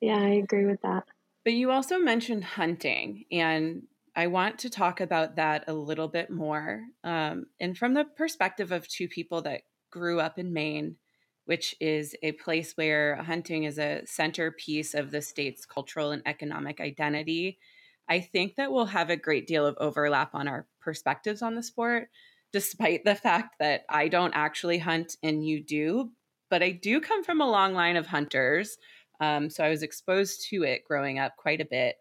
Yeah, 0.00 0.18
I 0.20 0.30
agree 0.30 0.66
with 0.66 0.82
that. 0.82 1.08
But 1.44 1.52
you 1.52 1.70
also 1.70 1.98
mentioned 1.98 2.44
hunting, 2.44 3.24
and 3.30 3.86
I 4.16 4.26
want 4.26 4.58
to 4.60 4.70
talk 4.70 5.00
about 5.00 5.36
that 5.36 5.64
a 5.68 5.74
little 5.74 6.08
bit 6.08 6.30
more. 6.30 6.86
Um, 7.04 7.46
and 7.60 7.76
from 7.78 7.94
the 7.94 8.04
perspective 8.04 8.72
of 8.72 8.88
two 8.88 9.08
people 9.08 9.42
that 9.42 9.62
grew 9.90 10.18
up 10.20 10.38
in 10.38 10.52
Maine, 10.52 10.96
which 11.44 11.76
is 11.80 12.16
a 12.22 12.32
place 12.32 12.76
where 12.76 13.16
hunting 13.22 13.64
is 13.64 13.78
a 13.78 14.04
centerpiece 14.06 14.94
of 14.94 15.12
the 15.12 15.22
state's 15.22 15.64
cultural 15.64 16.10
and 16.10 16.22
economic 16.26 16.80
identity, 16.80 17.60
I 18.08 18.20
think 18.20 18.56
that 18.56 18.72
we'll 18.72 18.86
have 18.86 19.10
a 19.10 19.16
great 19.16 19.46
deal 19.46 19.66
of 19.66 19.76
overlap 19.78 20.34
on 20.34 20.48
our 20.48 20.66
perspectives 20.80 21.42
on 21.42 21.54
the 21.54 21.62
sport, 21.62 22.08
despite 22.52 23.04
the 23.04 23.14
fact 23.14 23.56
that 23.60 23.84
I 23.88 24.08
don't 24.08 24.34
actually 24.34 24.78
hunt 24.78 25.16
and 25.22 25.46
you 25.46 25.62
do. 25.62 26.12
But 26.48 26.62
I 26.62 26.70
do 26.70 27.00
come 27.00 27.24
from 27.24 27.40
a 27.40 27.50
long 27.50 27.74
line 27.74 27.96
of 27.96 28.06
hunters 28.06 28.78
um, 29.20 29.50
so 29.50 29.64
I 29.64 29.68
was 29.68 29.82
exposed 29.82 30.48
to 30.50 30.62
it 30.62 30.84
growing 30.84 31.18
up 31.18 31.36
quite 31.36 31.60
a 31.60 31.66
bit. 31.66 31.96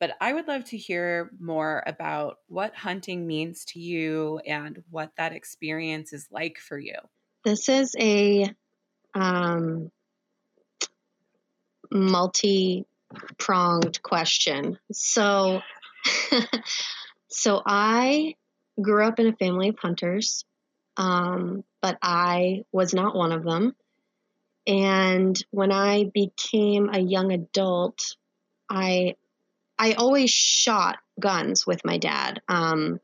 But 0.00 0.16
I 0.20 0.32
would 0.32 0.48
love 0.48 0.64
to 0.66 0.76
hear 0.76 1.30
more 1.38 1.82
about 1.86 2.38
what 2.48 2.74
hunting 2.74 3.26
means 3.26 3.64
to 3.66 3.78
you 3.78 4.40
and 4.46 4.82
what 4.90 5.12
that 5.16 5.32
experience 5.32 6.12
is 6.12 6.26
like 6.30 6.58
for 6.58 6.78
you. 6.78 6.96
This 7.44 7.68
is 7.68 7.94
a 7.98 8.52
um, 9.14 9.90
multi 11.90 12.84
pronged 13.38 14.02
question. 14.02 14.78
So, 14.92 15.60
so 17.28 17.62
I 17.64 18.34
grew 18.80 19.04
up 19.04 19.18
in 19.18 19.26
a 19.26 19.36
family 19.36 19.68
of 19.68 19.78
hunters, 19.78 20.44
um, 20.96 21.64
but 21.80 21.98
I 22.02 22.64
was 22.72 22.94
not 22.94 23.14
one 23.14 23.32
of 23.32 23.44
them. 23.44 23.74
And 24.66 25.36
when 25.50 25.72
I 25.72 26.04
became 26.12 26.88
a 26.92 27.00
young 27.00 27.32
adult, 27.32 28.16
I 28.70 29.16
I 29.78 29.94
always 29.94 30.30
shot 30.30 30.98
guns 31.18 31.66
with 31.66 31.84
my 31.84 31.98
dad, 31.98 32.40
um, 32.46 33.00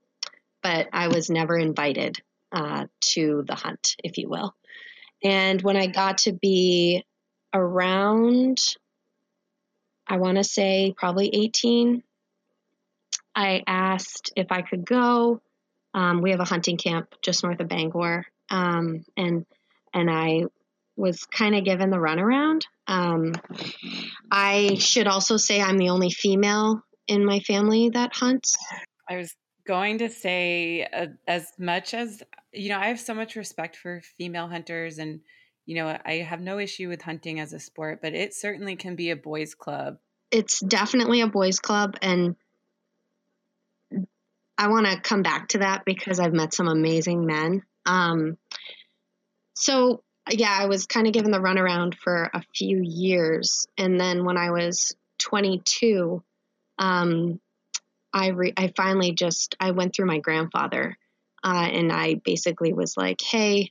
but 0.62 0.88
I 0.92 1.08
was 1.08 1.28
never 1.28 1.58
invited 1.58 2.18
uh, 2.52 2.86
to 3.00 3.42
the 3.46 3.56
hunt, 3.56 3.96
if 4.04 4.16
you 4.16 4.28
will. 4.28 4.54
And 5.24 5.60
when 5.62 5.76
I 5.76 5.88
got 5.88 6.18
to 6.18 6.32
be 6.32 7.04
around, 7.52 8.60
I 10.08 10.16
want 10.16 10.38
to 10.38 10.44
say 10.44 10.94
probably 10.96 11.28
18, 11.34 12.02
I 13.34 13.62
asked 13.66 14.32
if 14.36 14.50
I 14.50 14.62
could 14.62 14.84
go. 14.84 15.40
Um, 15.94 16.22
we 16.22 16.30
have 16.30 16.40
a 16.40 16.44
hunting 16.44 16.76
camp 16.76 17.14
just 17.22 17.42
north 17.42 17.60
of 17.60 17.68
Bangor, 17.68 18.26
um, 18.50 19.04
and 19.16 19.46
and 19.94 20.10
I 20.10 20.44
was 20.96 21.24
kind 21.24 21.54
of 21.54 21.64
given 21.64 21.90
the 21.90 21.96
runaround. 21.96 22.62
Um, 22.86 23.34
I 24.30 24.76
should 24.78 25.06
also 25.06 25.36
say 25.36 25.60
I'm 25.62 25.78
the 25.78 25.90
only 25.90 26.10
female 26.10 26.82
in 27.06 27.24
my 27.24 27.40
family 27.40 27.90
that 27.90 28.14
hunts. 28.14 28.56
I 29.08 29.16
was 29.16 29.34
going 29.66 29.98
to 29.98 30.08
say, 30.08 30.86
uh, 30.92 31.06
as 31.26 31.46
much 31.58 31.94
as, 31.94 32.22
you 32.52 32.68
know, 32.70 32.78
I 32.78 32.86
have 32.86 33.00
so 33.00 33.14
much 33.14 33.36
respect 33.36 33.76
for 33.76 34.02
female 34.18 34.48
hunters 34.48 34.98
and, 34.98 35.20
you 35.68 35.74
know, 35.74 35.98
I 36.02 36.14
have 36.14 36.40
no 36.40 36.58
issue 36.58 36.88
with 36.88 37.02
hunting 37.02 37.40
as 37.40 37.52
a 37.52 37.60
sport, 37.60 38.00
but 38.00 38.14
it 38.14 38.32
certainly 38.32 38.74
can 38.74 38.96
be 38.96 39.10
a 39.10 39.16
boys' 39.16 39.54
club. 39.54 39.98
It's 40.30 40.60
definitely 40.60 41.20
a 41.20 41.26
boys' 41.26 41.60
club. 41.60 41.94
And 42.00 42.36
I 44.56 44.68
want 44.68 44.86
to 44.86 44.98
come 44.98 45.20
back 45.20 45.48
to 45.48 45.58
that 45.58 45.84
because 45.84 46.20
I've 46.20 46.32
met 46.32 46.54
some 46.54 46.68
amazing 46.68 47.26
men. 47.26 47.64
Um, 47.84 48.38
so 49.52 50.02
yeah, 50.30 50.56
I 50.58 50.68
was 50.68 50.86
kind 50.86 51.06
of 51.06 51.12
given 51.12 51.32
the 51.32 51.38
runaround 51.38 51.96
for 51.96 52.30
a 52.32 52.42
few 52.54 52.80
years. 52.82 53.68
And 53.76 54.00
then 54.00 54.24
when 54.24 54.38
I 54.38 54.52
was 54.52 54.96
22, 55.18 56.22
um, 56.78 57.40
I, 58.14 58.28
re- 58.28 58.54
I 58.56 58.72
finally 58.74 59.12
just, 59.12 59.54
I 59.60 59.72
went 59.72 59.94
through 59.94 60.06
my 60.06 60.18
grandfather 60.18 60.96
uh, 61.44 61.68
and 61.70 61.92
I 61.92 62.14
basically 62.14 62.72
was 62.72 62.96
like, 62.96 63.20
hey, 63.20 63.70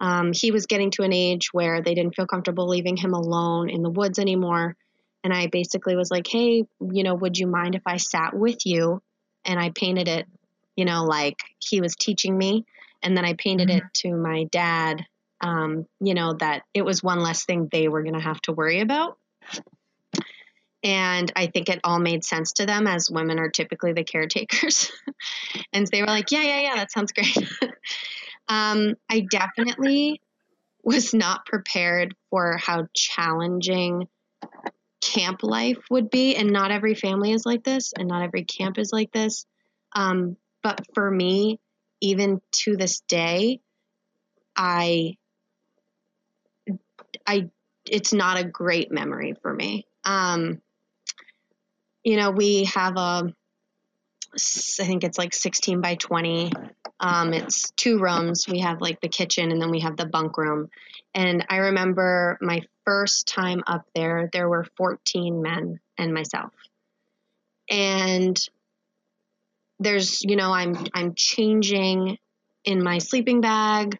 um, 0.00 0.32
he 0.32 0.50
was 0.50 0.66
getting 0.66 0.90
to 0.92 1.02
an 1.02 1.12
age 1.12 1.48
where 1.52 1.82
they 1.82 1.94
didn't 1.94 2.14
feel 2.14 2.26
comfortable 2.26 2.68
leaving 2.68 2.96
him 2.96 3.14
alone 3.14 3.68
in 3.68 3.82
the 3.82 3.90
woods 3.90 4.18
anymore. 4.18 4.76
And 5.24 5.32
I 5.32 5.48
basically 5.48 5.96
was 5.96 6.10
like, 6.10 6.26
hey, 6.26 6.64
you 6.80 7.02
know, 7.02 7.14
would 7.14 7.36
you 7.36 7.46
mind 7.46 7.74
if 7.74 7.82
I 7.86 7.96
sat 7.96 8.34
with 8.34 8.64
you? 8.64 9.02
And 9.44 9.58
I 9.58 9.70
painted 9.70 10.08
it, 10.08 10.26
you 10.76 10.84
know, 10.84 11.04
like 11.04 11.38
he 11.58 11.80
was 11.80 11.96
teaching 11.96 12.36
me. 12.36 12.64
And 13.02 13.16
then 13.16 13.24
I 13.24 13.34
painted 13.34 13.68
mm-hmm. 13.68 13.78
it 13.78 13.94
to 13.94 14.14
my 14.14 14.44
dad 14.44 15.04
um, 15.40 15.86
you 16.00 16.14
know, 16.14 16.34
that 16.34 16.62
it 16.74 16.84
was 16.84 17.02
one 17.02 17.20
less 17.20 17.44
thing 17.44 17.68
they 17.70 17.88
were 17.88 18.02
going 18.02 18.14
to 18.14 18.20
have 18.20 18.40
to 18.42 18.52
worry 18.52 18.80
about. 18.80 19.18
And 20.82 21.32
I 21.34 21.48
think 21.48 21.68
it 21.68 21.80
all 21.82 21.98
made 21.98 22.24
sense 22.24 22.52
to 22.54 22.66
them 22.66 22.86
as 22.86 23.10
women 23.10 23.38
are 23.38 23.50
typically 23.50 23.92
the 23.92 24.04
caretakers. 24.04 24.92
and 25.72 25.86
they 25.88 26.02
were 26.02 26.08
like, 26.08 26.30
yeah, 26.30 26.42
yeah, 26.42 26.60
yeah, 26.60 26.74
that 26.76 26.92
sounds 26.92 27.12
great. 27.12 27.36
um, 28.48 28.94
I 29.08 29.26
definitely 29.30 30.20
was 30.82 31.12
not 31.12 31.44
prepared 31.46 32.14
for 32.30 32.56
how 32.56 32.86
challenging 32.94 34.08
camp 35.00 35.42
life 35.42 35.78
would 35.90 36.10
be. 36.10 36.36
And 36.36 36.50
not 36.50 36.70
every 36.70 36.94
family 36.94 37.32
is 37.32 37.44
like 37.44 37.64
this, 37.64 37.92
and 37.96 38.08
not 38.08 38.22
every 38.22 38.44
camp 38.44 38.78
is 38.78 38.92
like 38.92 39.12
this. 39.12 39.46
Um, 39.94 40.36
but 40.62 40.80
for 40.94 41.10
me, 41.10 41.60
even 42.00 42.40
to 42.52 42.76
this 42.76 43.00
day, 43.00 43.60
I 44.56 45.16
I 47.26 47.50
it's 47.86 48.12
not 48.12 48.38
a 48.38 48.44
great 48.44 48.90
memory 48.90 49.34
for 49.40 49.52
me. 49.52 49.86
Um, 50.04 50.60
you 52.04 52.16
know, 52.16 52.30
we 52.30 52.64
have 52.64 52.96
a 52.96 53.32
I 54.34 54.84
think 54.84 55.04
it's 55.04 55.18
like 55.18 55.34
16 55.34 55.80
by 55.80 55.94
20. 55.94 56.52
Um, 57.00 57.32
it's 57.32 57.70
two 57.72 57.98
rooms. 57.98 58.46
We 58.48 58.60
have 58.60 58.80
like 58.80 59.00
the 59.00 59.08
kitchen 59.08 59.52
and 59.52 59.60
then 59.60 59.70
we 59.70 59.80
have 59.80 59.96
the 59.96 60.06
bunk 60.06 60.36
room. 60.36 60.68
And 61.14 61.44
I 61.48 61.56
remember 61.58 62.38
my 62.40 62.62
first 62.84 63.28
time 63.28 63.62
up 63.66 63.84
there, 63.94 64.28
there 64.32 64.48
were 64.48 64.66
14 64.76 65.40
men 65.42 65.80
and 65.96 66.12
myself. 66.12 66.52
And 67.70 68.38
there's, 69.78 70.22
you 70.24 70.36
know, 70.36 70.52
I'm 70.52 70.76
I'm 70.94 71.14
changing 71.14 72.18
in 72.64 72.82
my 72.82 72.98
sleeping 72.98 73.40
bag. 73.40 73.98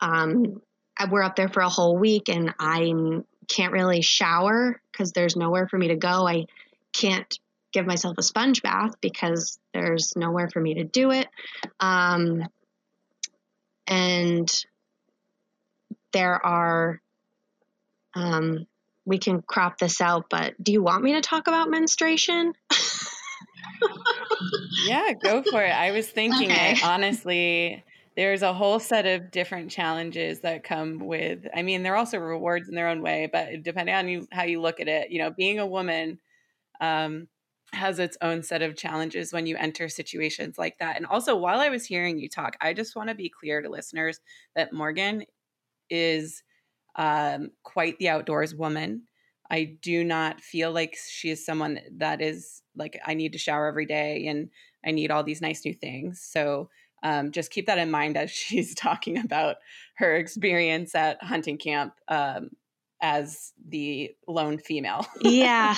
Um, 0.00 0.62
we're 1.10 1.22
up 1.22 1.36
there 1.36 1.48
for 1.48 1.60
a 1.60 1.68
whole 1.68 1.96
week 1.96 2.28
and 2.28 2.54
I 2.58 2.92
can't 3.48 3.72
really 3.72 4.02
shower 4.02 4.80
because 4.90 5.12
there's 5.12 5.36
nowhere 5.36 5.68
for 5.68 5.78
me 5.78 5.88
to 5.88 5.96
go. 5.96 6.26
I 6.26 6.46
can't 6.92 7.38
give 7.72 7.86
myself 7.86 8.16
a 8.18 8.22
sponge 8.22 8.62
bath 8.62 8.94
because 9.00 9.58
there's 9.72 10.14
nowhere 10.16 10.48
for 10.48 10.60
me 10.60 10.74
to 10.74 10.84
do 10.84 11.10
it. 11.10 11.28
Um, 11.80 12.44
and 13.86 14.64
there 16.12 16.44
are, 16.44 17.00
um, 18.14 18.66
we 19.04 19.18
can 19.18 19.42
crop 19.42 19.78
this 19.78 20.00
out, 20.00 20.26
but 20.30 20.54
do 20.62 20.72
you 20.72 20.82
want 20.82 21.02
me 21.02 21.14
to 21.14 21.20
talk 21.20 21.46
about 21.46 21.70
menstruation? 21.70 22.52
yeah, 24.86 25.12
go 25.22 25.42
for 25.42 25.62
it. 25.62 25.70
I 25.70 25.92
was 25.92 26.08
thinking 26.08 26.50
okay. 26.50 26.72
it 26.72 26.84
honestly 26.84 27.84
there's 28.16 28.42
a 28.42 28.52
whole 28.52 28.80
set 28.80 29.06
of 29.06 29.30
different 29.30 29.70
challenges 29.70 30.40
that 30.40 30.64
come 30.64 30.98
with 30.98 31.46
i 31.54 31.62
mean 31.62 31.84
they're 31.84 31.94
also 31.94 32.18
rewards 32.18 32.68
in 32.68 32.74
their 32.74 32.88
own 32.88 33.00
way 33.00 33.28
but 33.32 33.62
depending 33.62 33.94
on 33.94 34.08
you 34.08 34.26
how 34.32 34.42
you 34.42 34.60
look 34.60 34.80
at 34.80 34.88
it 34.88 35.12
you 35.12 35.20
know 35.20 35.30
being 35.30 35.60
a 35.60 35.66
woman 35.66 36.18
um, 36.80 37.28
has 37.72 37.98
its 37.98 38.16
own 38.22 38.42
set 38.42 38.62
of 38.62 38.76
challenges 38.76 39.32
when 39.32 39.46
you 39.46 39.56
enter 39.56 39.88
situations 39.88 40.58
like 40.58 40.78
that. 40.78 40.96
And 40.96 41.06
also 41.06 41.36
while 41.36 41.60
i 41.60 41.68
was 41.68 41.84
hearing 41.84 42.18
you 42.18 42.28
talk 42.28 42.56
i 42.60 42.72
just 42.72 42.96
want 42.96 43.08
to 43.08 43.14
be 43.14 43.28
clear 43.28 43.60
to 43.60 43.68
listeners 43.68 44.20
that 44.56 44.72
morgan 44.72 45.24
is 45.90 46.42
um, 46.96 47.50
quite 47.62 47.98
the 47.98 48.08
outdoors 48.08 48.54
woman. 48.54 49.04
I 49.50 49.76
do 49.80 50.04
not 50.04 50.42
feel 50.42 50.72
like 50.72 50.98
she 51.08 51.30
is 51.30 51.46
someone 51.46 51.80
that 51.96 52.20
is 52.20 52.62
like 52.76 53.00
i 53.06 53.14
need 53.14 53.32
to 53.32 53.38
shower 53.38 53.66
every 53.66 53.86
day 53.86 54.26
and 54.26 54.50
i 54.84 54.90
need 54.90 55.10
all 55.10 55.24
these 55.24 55.40
nice 55.40 55.64
new 55.64 55.74
things. 55.74 56.20
So 56.20 56.68
um, 57.02 57.30
just 57.30 57.52
keep 57.52 57.66
that 57.66 57.78
in 57.78 57.90
mind 57.90 58.16
as 58.16 58.30
she's 58.42 58.74
talking 58.74 59.18
about 59.18 59.56
her 59.96 60.16
experience 60.16 60.94
at 60.94 61.22
hunting 61.22 61.58
camp 61.58 61.94
um, 62.08 62.50
as 63.00 63.52
the 63.68 64.14
lone 64.26 64.58
female. 64.58 65.06
yeah. 65.20 65.76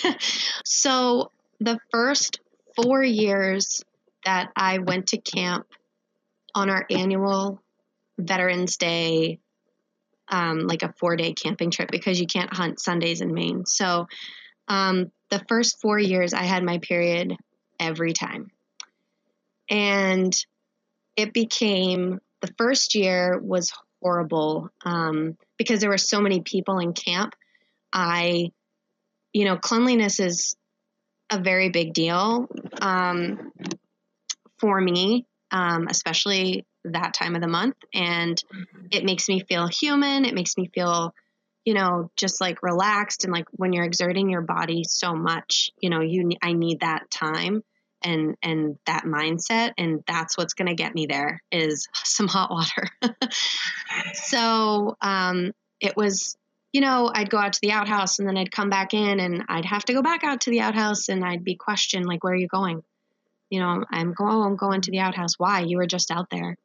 so 0.64 1.30
the 1.60 1.78
first 1.90 2.40
four 2.76 3.02
years 3.02 3.82
that 4.24 4.50
I 4.56 4.78
went 4.78 5.08
to 5.08 5.18
camp 5.18 5.66
on 6.54 6.70
our 6.70 6.86
annual 6.90 7.62
Veterans 8.18 8.76
Day, 8.76 9.38
um, 10.28 10.66
like 10.66 10.82
a 10.82 10.92
four 10.98 11.16
day 11.16 11.32
camping 11.32 11.70
trip 11.70 11.90
because 11.90 12.20
you 12.20 12.26
can't 12.26 12.52
hunt 12.52 12.80
Sundays 12.80 13.20
in 13.20 13.32
Maine. 13.32 13.64
So 13.66 14.06
um, 14.66 15.10
the 15.30 15.42
first 15.48 15.80
four 15.80 15.98
years, 15.98 16.34
I 16.34 16.42
had 16.42 16.62
my 16.62 16.78
period 16.78 17.36
every 17.80 18.12
time. 18.12 18.50
And 19.70 20.34
it 21.16 21.32
became 21.32 22.20
the 22.40 22.52
first 22.56 22.94
year 22.94 23.38
was 23.38 23.72
horrible 24.00 24.70
um, 24.84 25.36
because 25.58 25.80
there 25.80 25.90
were 25.90 25.98
so 25.98 26.20
many 26.20 26.40
people 26.40 26.78
in 26.78 26.92
camp. 26.92 27.34
I, 27.92 28.52
you 29.32 29.44
know, 29.44 29.56
cleanliness 29.56 30.20
is 30.20 30.56
a 31.30 31.40
very 31.40 31.68
big 31.68 31.92
deal 31.92 32.48
um, 32.80 33.52
for 34.58 34.80
me, 34.80 35.26
um, 35.50 35.88
especially 35.88 36.64
that 36.84 37.12
time 37.12 37.34
of 37.34 37.42
the 37.42 37.48
month. 37.48 37.76
And 37.92 38.42
it 38.90 39.04
makes 39.04 39.28
me 39.28 39.40
feel 39.40 39.66
human. 39.68 40.24
It 40.24 40.34
makes 40.34 40.56
me 40.56 40.70
feel, 40.72 41.12
you 41.64 41.74
know, 41.74 42.10
just 42.16 42.40
like 42.40 42.62
relaxed. 42.62 43.24
And 43.24 43.32
like 43.32 43.46
when 43.50 43.72
you're 43.72 43.84
exerting 43.84 44.30
your 44.30 44.42
body 44.42 44.84
so 44.84 45.14
much, 45.14 45.70
you 45.80 45.90
know, 45.90 46.00
you 46.00 46.30
I 46.40 46.52
need 46.52 46.80
that 46.80 47.10
time 47.10 47.62
and 48.02 48.36
and 48.42 48.78
that 48.86 49.04
mindset 49.04 49.72
and 49.76 50.02
that's 50.06 50.36
what's 50.36 50.54
going 50.54 50.68
to 50.68 50.74
get 50.74 50.94
me 50.94 51.06
there 51.06 51.42
is 51.50 51.88
some 51.94 52.28
hot 52.28 52.50
water. 52.50 52.88
So 54.14 54.96
um, 55.00 55.52
it 55.80 55.96
was 55.96 56.36
you 56.72 56.80
know 56.80 57.10
i'd 57.14 57.30
go 57.30 57.38
out 57.38 57.54
to 57.54 57.60
the 57.62 57.72
outhouse 57.72 58.18
and 58.18 58.28
then 58.28 58.36
i'd 58.36 58.52
come 58.52 58.68
back 58.68 58.92
in 58.92 59.20
and 59.20 59.44
i'd 59.48 59.64
have 59.64 59.84
to 59.84 59.94
go 59.94 60.02
back 60.02 60.22
out 60.22 60.42
to 60.42 60.50
the 60.50 60.60
outhouse 60.60 61.08
and 61.08 61.24
i'd 61.24 61.42
be 61.42 61.54
questioned 61.54 62.06
like 62.06 62.22
where 62.22 62.34
are 62.34 62.36
you 62.36 62.48
going? 62.48 62.82
You 63.50 63.60
know 63.60 63.84
i'm 63.90 64.12
going 64.12 64.42
i'm 64.42 64.56
going 64.56 64.82
to 64.82 64.90
the 64.90 65.00
outhouse. 65.00 65.38
Why? 65.38 65.60
You 65.60 65.78
were 65.78 65.86
just 65.86 66.10
out 66.10 66.28
there. 66.30 66.56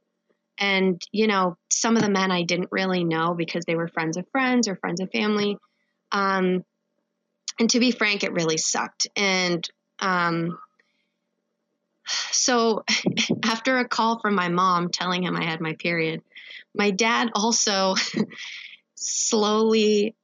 And 0.59 1.01
you 1.11 1.27
know 1.27 1.57
some 1.69 1.95
of 1.95 2.03
the 2.03 2.09
men 2.09 2.31
i 2.31 2.43
didn't 2.43 2.69
really 2.71 3.03
know 3.03 3.33
because 3.33 3.65
they 3.65 3.75
were 3.75 3.87
friends 3.87 4.17
of 4.17 4.27
friends 4.31 4.67
or 4.67 4.75
friends 4.75 4.99
of 4.99 5.09
family. 5.11 5.57
Um, 6.11 6.63
and 7.59 7.69
to 7.69 7.79
be 7.79 7.91
frank 7.91 8.23
it 8.23 8.33
really 8.33 8.57
sucked. 8.57 9.07
And 9.15 9.67
um, 9.99 10.59
so 12.31 12.83
after 13.43 13.77
a 13.77 13.87
call 13.87 14.19
from 14.19 14.35
my 14.35 14.49
mom 14.49 14.89
telling 14.89 15.23
him 15.23 15.35
I 15.35 15.45
had 15.45 15.61
my 15.61 15.73
period, 15.73 16.21
my 16.75 16.91
dad 16.91 17.31
also 17.35 17.95
slowly, 18.95 20.15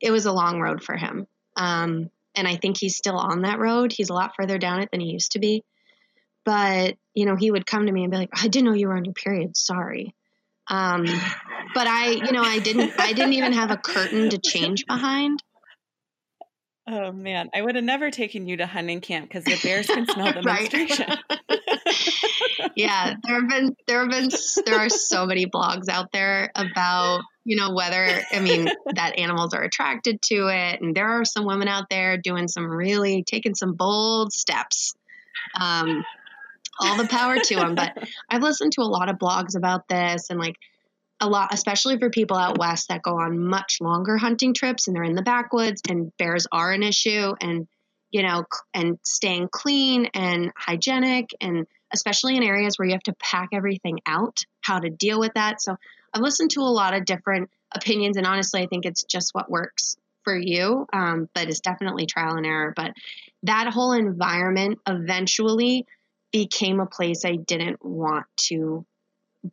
it 0.00 0.10
was 0.10 0.26
a 0.26 0.32
long 0.32 0.60
road 0.60 0.82
for 0.82 0.96
him. 0.96 1.26
Um, 1.56 2.10
and 2.34 2.48
I 2.48 2.56
think 2.56 2.78
he's 2.78 2.96
still 2.96 3.18
on 3.18 3.42
that 3.42 3.58
road. 3.58 3.92
He's 3.92 4.10
a 4.10 4.14
lot 4.14 4.34
further 4.36 4.58
down 4.58 4.80
it 4.80 4.90
than 4.90 5.00
he 5.00 5.10
used 5.10 5.32
to 5.32 5.38
be. 5.38 5.64
But, 6.44 6.96
you 7.14 7.26
know, 7.26 7.36
he 7.36 7.50
would 7.50 7.66
come 7.66 7.86
to 7.86 7.92
me 7.92 8.02
and 8.02 8.10
be 8.10 8.16
like, 8.16 8.30
I 8.32 8.48
didn't 8.48 8.66
know 8.66 8.74
you 8.74 8.88
were 8.88 8.96
on 8.96 9.04
your 9.04 9.14
period. 9.14 9.56
Sorry. 9.56 10.14
Um, 10.66 11.04
but 11.74 11.86
I, 11.86 12.10
you 12.10 12.32
know, 12.32 12.42
I 12.42 12.58
didn't, 12.58 12.98
I 12.98 13.12
didn't 13.12 13.34
even 13.34 13.52
have 13.52 13.70
a 13.70 13.76
curtain 13.76 14.30
to 14.30 14.38
change 14.38 14.86
behind. 14.86 15.42
Oh 16.88 17.12
man, 17.12 17.48
I 17.54 17.62
would 17.62 17.76
have 17.76 17.84
never 17.84 18.10
taken 18.10 18.48
you 18.48 18.56
to 18.56 18.66
hunting 18.66 19.00
camp 19.00 19.28
because 19.28 19.44
the 19.44 19.58
bears 19.62 19.86
can 19.86 20.06
smell 20.06 20.32
the 20.32 20.42
menstruation. 20.44 21.06
yeah, 22.76 23.14
there 23.22 23.40
have 23.40 23.48
been 23.48 23.76
there 23.86 24.00
have 24.00 24.10
been 24.10 24.30
there 24.66 24.78
are 24.78 24.88
so 24.88 25.26
many 25.26 25.46
blogs 25.46 25.88
out 25.88 26.10
there 26.12 26.50
about 26.56 27.22
you 27.44 27.56
know 27.56 27.72
whether 27.72 28.22
I 28.32 28.40
mean 28.40 28.68
that 28.94 29.18
animals 29.18 29.54
are 29.54 29.62
attracted 29.62 30.20
to 30.22 30.48
it, 30.48 30.80
and 30.80 30.94
there 30.94 31.08
are 31.08 31.24
some 31.24 31.46
women 31.46 31.68
out 31.68 31.88
there 31.88 32.16
doing 32.16 32.48
some 32.48 32.64
really 32.64 33.22
taking 33.22 33.54
some 33.54 33.74
bold 33.74 34.32
steps. 34.32 34.94
Um, 35.58 36.04
all 36.80 36.96
the 36.96 37.06
power 37.06 37.38
to 37.38 37.54
them, 37.54 37.74
but 37.74 37.96
I've 38.28 38.42
listened 38.42 38.72
to 38.72 38.80
a 38.80 38.84
lot 38.84 39.08
of 39.08 39.16
blogs 39.16 39.56
about 39.56 39.86
this 39.88 40.30
and 40.30 40.40
like 40.40 40.56
a 41.22 41.28
lot, 41.28 41.54
especially 41.54 41.98
for 41.98 42.10
people 42.10 42.36
out 42.36 42.58
west 42.58 42.88
that 42.88 43.00
go 43.00 43.12
on 43.12 43.38
much 43.38 43.78
longer 43.80 44.16
hunting 44.16 44.52
trips 44.52 44.88
and 44.88 44.96
they're 44.96 45.04
in 45.04 45.14
the 45.14 45.22
backwoods 45.22 45.80
and 45.88 46.12
bears 46.18 46.48
are 46.50 46.72
an 46.72 46.82
issue 46.82 47.32
and, 47.40 47.68
you 48.10 48.24
know, 48.24 48.44
and 48.74 48.98
staying 49.04 49.48
clean 49.50 50.08
and 50.14 50.50
hygienic 50.56 51.30
and 51.40 51.66
especially 51.94 52.36
in 52.36 52.42
areas 52.42 52.76
where 52.76 52.88
you 52.88 52.94
have 52.94 53.02
to 53.04 53.14
pack 53.20 53.50
everything 53.52 54.00
out, 54.04 54.40
how 54.62 54.80
to 54.80 54.90
deal 54.90 55.20
with 55.20 55.32
that. 55.34 55.62
So 55.62 55.76
I've 56.12 56.22
listened 56.22 56.50
to 56.52 56.60
a 56.60 56.62
lot 56.62 56.92
of 56.92 57.04
different 57.04 57.50
opinions 57.72 58.16
and 58.16 58.26
honestly, 58.26 58.60
I 58.60 58.66
think 58.66 58.84
it's 58.84 59.04
just 59.04 59.30
what 59.32 59.48
works 59.48 59.94
for 60.24 60.36
you, 60.36 60.86
um, 60.92 61.28
but 61.34 61.48
it's 61.48 61.60
definitely 61.60 62.06
trial 62.06 62.34
and 62.34 62.46
error. 62.46 62.72
But 62.74 62.94
that 63.44 63.68
whole 63.68 63.92
environment 63.92 64.80
eventually 64.88 65.86
became 66.32 66.80
a 66.80 66.86
place 66.86 67.24
I 67.24 67.36
didn't 67.36 67.84
want 67.84 68.26
to 68.48 68.84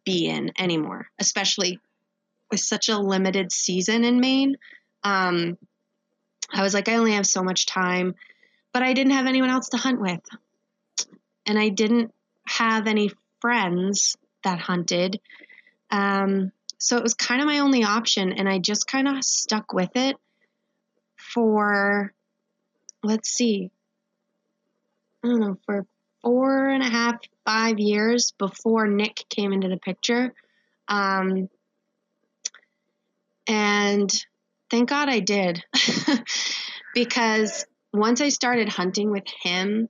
be 0.05 0.27
in 0.27 0.51
anymore, 0.57 1.07
especially 1.19 1.79
with 2.51 2.59
such 2.59 2.89
a 2.89 2.97
limited 2.97 3.51
season 3.51 4.03
in 4.03 4.19
Maine. 4.19 4.55
Um, 5.03 5.57
I 6.51 6.63
was 6.63 6.73
like, 6.73 6.89
I 6.89 6.95
only 6.95 7.13
have 7.13 7.27
so 7.27 7.43
much 7.43 7.65
time, 7.65 8.15
but 8.73 8.83
I 8.83 8.93
didn't 8.93 9.13
have 9.13 9.27
anyone 9.27 9.49
else 9.49 9.69
to 9.69 9.77
hunt 9.77 10.01
with. 10.01 10.21
And 11.45 11.57
I 11.57 11.69
didn't 11.69 12.13
have 12.47 12.87
any 12.87 13.11
friends 13.41 14.17
that 14.43 14.59
hunted. 14.59 15.19
Um, 15.91 16.51
so 16.77 16.97
it 16.97 17.03
was 17.03 17.13
kind 17.13 17.41
of 17.41 17.47
my 17.47 17.59
only 17.59 17.83
option. 17.83 18.33
And 18.33 18.47
I 18.47 18.59
just 18.59 18.87
kind 18.87 19.07
of 19.07 19.23
stuck 19.23 19.73
with 19.73 19.91
it 19.95 20.15
for, 21.15 22.13
let's 23.03 23.29
see, 23.29 23.71
I 25.23 25.27
don't 25.27 25.39
know, 25.39 25.57
for 25.65 25.85
four 26.21 26.69
and 26.69 26.83
a 26.83 26.89
half, 26.89 27.15
five 27.49 27.79
years 27.79 28.31
before 28.37 28.85
Nick 28.87 29.25
came 29.27 29.53
into 29.53 29.69
the 29.69 29.77
picture. 29.77 30.35
Um, 30.87 31.49
and 33.47 34.11
thank 34.69 34.89
God 34.89 35.09
I 35.09 35.19
did. 35.19 35.63
because 36.93 37.65
once 37.91 38.21
I 38.21 38.29
started 38.29 38.69
hunting 38.69 39.09
with 39.09 39.23
him 39.41 39.89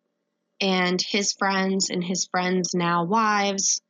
and 0.61 1.01
his 1.01 1.33
friends 1.33 1.89
and 1.89 2.01
his 2.01 2.29
friends' 2.31 2.73
now 2.73 3.03
wives, 3.03 3.81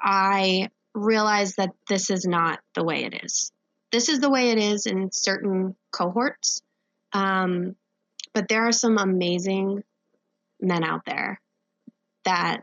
I 0.00 0.68
realized 0.94 1.56
that 1.56 1.70
this 1.88 2.10
is 2.10 2.24
not 2.24 2.60
the 2.76 2.84
way 2.84 3.02
it 3.02 3.24
is. 3.24 3.50
This 3.90 4.08
is 4.08 4.20
the 4.20 4.30
way 4.30 4.50
it 4.50 4.58
is 4.58 4.86
in 4.86 5.10
certain 5.10 5.74
cohorts. 5.90 6.62
Um, 7.12 7.74
but 8.32 8.46
there 8.46 8.68
are 8.68 8.72
some 8.72 8.98
amazing 8.98 9.82
men 10.60 10.84
out 10.84 11.00
there 11.06 11.40
that 12.24 12.62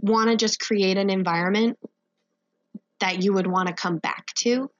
want 0.00 0.30
to 0.30 0.36
just 0.36 0.60
create 0.60 0.96
an 0.96 1.10
environment 1.10 1.78
that 3.00 3.22
you 3.22 3.32
would 3.32 3.46
want 3.46 3.68
to 3.68 3.74
come 3.74 3.98
back 3.98 4.26
to. 4.36 4.70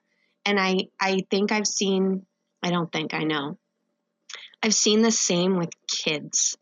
And 0.45 0.59
I, 0.59 0.87
I 0.99 1.25
think 1.29 1.51
I've 1.51 1.67
seen, 1.67 2.25
I 2.61 2.69
don't 2.69 2.91
think 2.91 3.13
I 3.13 3.23
know, 3.23 3.57
I've 4.61 4.73
seen 4.73 5.01
the 5.01 5.11
same 5.11 5.57
with 5.57 5.69
kids. 5.87 6.57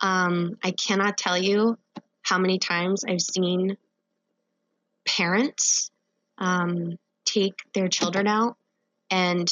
Um, 0.00 0.56
I 0.62 0.70
cannot 0.70 1.18
tell 1.18 1.36
you 1.36 1.78
how 2.22 2.38
many 2.38 2.58
times 2.58 3.04
I've 3.04 3.20
seen 3.20 3.76
parents 5.06 5.90
um, 6.38 6.98
take 7.24 7.54
their 7.74 7.88
children 7.88 8.26
out 8.26 8.56
and 9.10 9.48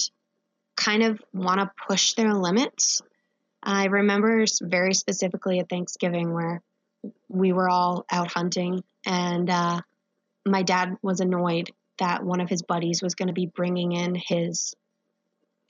kind 0.76 1.02
of 1.02 1.20
want 1.32 1.60
to 1.60 1.70
push 1.88 2.14
their 2.14 2.34
limits 2.34 3.02
I 3.62 3.86
remember 3.86 4.44
very 4.62 4.94
specifically 4.94 5.58
at 5.58 5.68
Thanksgiving 5.68 6.32
where 6.32 6.62
we 7.28 7.52
were 7.52 7.68
all 7.68 8.04
out 8.10 8.32
hunting, 8.32 8.82
and 9.06 9.48
uh, 9.48 9.80
my 10.46 10.62
dad 10.62 10.96
was 11.02 11.20
annoyed 11.20 11.70
that 11.98 12.24
one 12.24 12.40
of 12.40 12.48
his 12.48 12.62
buddies 12.62 13.02
was 13.02 13.14
going 13.14 13.28
to 13.28 13.34
be 13.34 13.46
bringing 13.46 13.92
in 13.92 14.14
his 14.14 14.74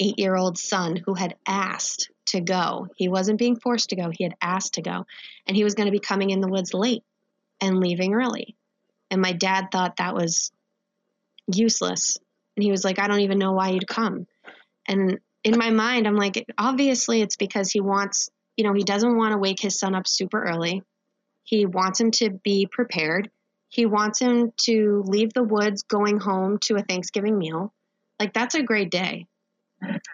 eight 0.01 0.18
year 0.18 0.37
old 0.37 0.59
son 0.59 0.96
who 0.96 1.14
had 1.14 1.35
asked 1.46 2.11
to 2.27 2.40
go. 2.40 2.88
He 2.96 3.09
wasn't 3.09 3.38
being 3.38 3.59
forced 3.59 3.90
to 3.90 3.96
go, 3.96 4.11
he 4.11 4.24
had 4.24 4.37
asked 4.40 4.74
to 4.74 4.83
go. 4.83 5.07
And 5.46 5.57
he 5.57 5.64
was 5.64 5.74
going 5.74 5.87
to 5.87 5.92
be 5.92 5.98
coming 5.98 6.31
in 6.31 6.40
the 6.40 6.48
woods 6.48 6.74
late 6.74 7.03
and 7.61 7.81
leaving 7.81 8.14
early. 8.14 8.57
And 9.11 9.20
my 9.20 9.33
dad 9.33 9.68
thought 9.72 9.96
that 9.96 10.14
was 10.14 10.53
useless. 11.53 12.18
And 12.57 12.62
he 12.62 12.70
was 12.70 12.85
like, 12.85 12.98
I 12.98 13.09
don't 13.09 13.20
even 13.20 13.38
know 13.38 13.53
why 13.53 13.70
you'd 13.70 13.88
come. 13.88 14.27
And 14.87 15.18
in 15.44 15.59
my 15.59 15.70
mind, 15.70 16.07
I'm 16.07 16.16
like, 16.16 16.46
obviously 16.59 17.22
it's 17.22 17.37
because 17.37 17.70
he 17.70 17.81
wants, 17.81 18.29
you 18.57 18.64
know, 18.64 18.74
he 18.74 18.85
doesn't 18.85 19.16
want 19.16 19.33
to 19.33 19.38
wake 19.38 19.61
his 19.61 19.79
son 19.79 19.94
up 19.94 20.07
super 20.07 20.42
early. 20.42 20.83
He 21.48 21.64
wants 21.64 21.98
him 21.98 22.11
to 22.11 22.28
be 22.44 22.68
prepared. 22.70 23.30
He 23.70 23.87
wants 23.87 24.18
him 24.18 24.52
to 24.64 25.02
leave 25.06 25.32
the 25.32 25.42
woods 25.42 25.82
going 25.82 26.20
home 26.20 26.58
to 26.64 26.76
a 26.76 26.82
Thanksgiving 26.82 27.38
meal. 27.38 27.72
Like, 28.20 28.34
that's 28.34 28.54
a 28.54 28.62
great 28.62 28.90
day. 28.90 29.26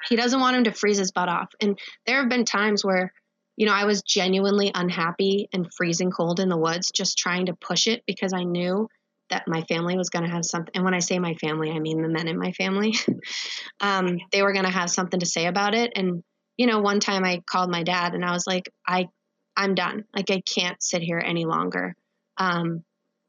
He 0.09 0.15
doesn't 0.15 0.39
want 0.39 0.57
him 0.57 0.65
to 0.65 0.73
freeze 0.73 0.99
his 0.99 1.11
butt 1.11 1.29
off. 1.29 1.49
And 1.61 1.77
there 2.07 2.21
have 2.21 2.29
been 2.29 2.45
times 2.45 2.85
where, 2.85 3.13
you 3.57 3.67
know, 3.67 3.73
I 3.73 3.85
was 3.85 4.03
genuinely 4.03 4.71
unhappy 4.73 5.49
and 5.53 5.73
freezing 5.75 6.13
cold 6.13 6.39
in 6.39 6.49
the 6.49 6.57
woods, 6.57 6.93
just 6.93 7.19
trying 7.19 7.47
to 7.47 7.55
push 7.55 7.89
it 7.89 8.05
because 8.07 8.33
I 8.33 8.45
knew 8.45 8.89
that 9.31 9.49
my 9.49 9.63
family 9.63 9.97
was 9.97 10.11
going 10.11 10.25
to 10.25 10.31
have 10.31 10.45
something. 10.45 10.71
And 10.73 10.85
when 10.85 10.95
I 10.95 11.01
say 11.01 11.19
my 11.19 11.35
family, 11.35 11.73
I 11.73 11.81
mean 11.81 12.01
the 12.01 12.09
men 12.09 12.29
in 12.29 12.39
my 12.39 12.53
family. 12.53 12.95
um, 13.81 14.19
they 14.31 14.43
were 14.43 14.53
going 14.53 14.67
to 14.67 14.71
have 14.71 14.91
something 14.91 15.19
to 15.19 15.27
say 15.27 15.47
about 15.47 15.75
it. 15.75 15.95
And, 15.97 16.23
you 16.57 16.69
know, 16.69 16.79
one 16.79 17.01
time 17.01 17.25
I 17.25 17.43
called 17.45 17.73
my 17.73 17.83
dad 17.83 18.15
and 18.15 18.25
I 18.25 18.31
was 18.31 18.47
like, 18.47 18.71
I, 18.87 19.09
I'm 19.57 19.75
done. 19.75 20.05
Like, 20.15 20.31
I 20.31 20.41
can't 20.41 20.83
sit 20.83 21.03
here 21.03 21.23
any 21.25 21.45
longer. 21.45 21.95
Um, 22.37 22.85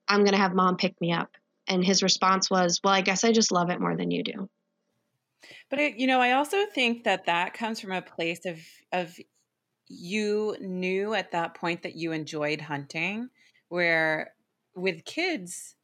I'm 0.07 0.21
going 0.21 0.33
to 0.33 0.39
have 0.39 0.53
mom 0.53 0.77
pick 0.77 0.99
me 1.01 1.11
up. 1.11 1.29
And 1.67 1.83
his 1.83 2.03
response 2.03 2.49
was, 2.49 2.79
Well, 2.83 2.93
I 2.93 3.01
guess 3.01 3.23
I 3.23 3.31
just 3.31 3.51
love 3.51 3.69
it 3.69 3.81
more 3.81 3.95
than 3.95 4.11
you 4.11 4.23
do. 4.23 4.49
But 5.69 5.79
it, 5.79 5.97
you 5.97 6.07
know, 6.07 6.21
I 6.21 6.33
also 6.33 6.65
think 6.65 7.03
that 7.03 7.25
that 7.25 7.53
comes 7.53 7.79
from 7.79 7.91
a 7.91 8.01
place 8.01 8.45
of 8.45 8.59
of 8.91 9.17
you 9.88 10.55
knew 10.59 11.13
at 11.13 11.31
that 11.31 11.55
point 11.55 11.83
that 11.83 11.95
you 11.95 12.11
enjoyed 12.11 12.61
hunting, 12.61 13.29
where 13.69 14.33
with 14.75 15.05
kids, 15.05 15.75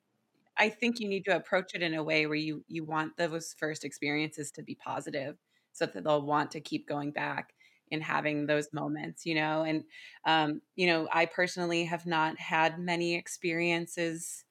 I 0.58 0.70
think 0.70 1.00
you 1.00 1.08
need 1.08 1.26
to 1.26 1.36
approach 1.36 1.74
it 1.74 1.82
in 1.82 1.94
a 1.94 2.04
way 2.04 2.26
where 2.26 2.36
you 2.36 2.64
you 2.68 2.84
want 2.84 3.18
those 3.18 3.56
first 3.58 3.84
experiences 3.84 4.52
to 4.52 4.64
be 4.64 4.76
positive, 4.76 5.38
so 5.72 5.86
that 5.86 6.04
they'll 6.04 6.22
want 6.26 6.52
to 6.52 6.62
keep 6.62 6.88
going 6.88 7.12
back 7.12 7.54
and 7.92 8.04
having 8.04 8.46
those 8.48 8.72
moments, 8.74 9.26
you 9.26 9.36
know. 9.36 9.64
And 9.64 9.84
um, 10.26 10.62
you 10.76 10.88
know, 10.88 11.08
I 11.12 11.26
personally 11.26 11.86
have 11.86 12.06
not 12.06 12.40
had 12.40 12.80
many 12.80 13.16
experiences 13.16 14.46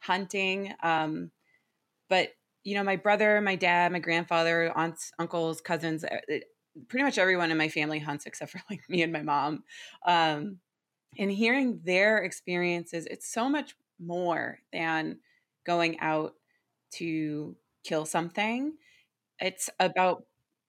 hunting, 0.00 0.74
um, 0.82 1.30
but 2.08 2.30
you 2.64 2.74
know, 2.74 2.82
my 2.82 2.96
brother, 2.96 3.40
my 3.40 3.54
dad, 3.54 3.92
my 3.92 4.00
grandfather, 4.00 4.76
aunts, 4.76 5.12
uncles, 5.18 5.60
cousins, 5.60 6.04
eh, 6.04 6.40
pretty 6.88 7.04
much 7.04 7.16
everyone 7.18 7.50
in 7.50 7.56
my 7.58 7.68
family 7.68 7.98
hunts 8.00 8.26
except 8.26 8.50
for 8.52 8.60
like 8.70 8.82
me 8.88 9.02
and 9.02 9.12
my 9.12 9.22
mom. 9.22 9.62
Um, 10.06 10.58
and 11.18 11.30
hearing 11.32 11.80
their 11.84 12.18
experiences, 12.18 13.06
it's 13.06 13.30
so 13.32 13.48
much 13.48 13.76
more 14.00 14.60
than 14.72 15.20
going 15.66 16.00
out 16.00 16.34
to 16.92 17.56
kill 17.84 18.06
something. 18.06 18.74
It's 19.40 19.70
about 19.80 20.24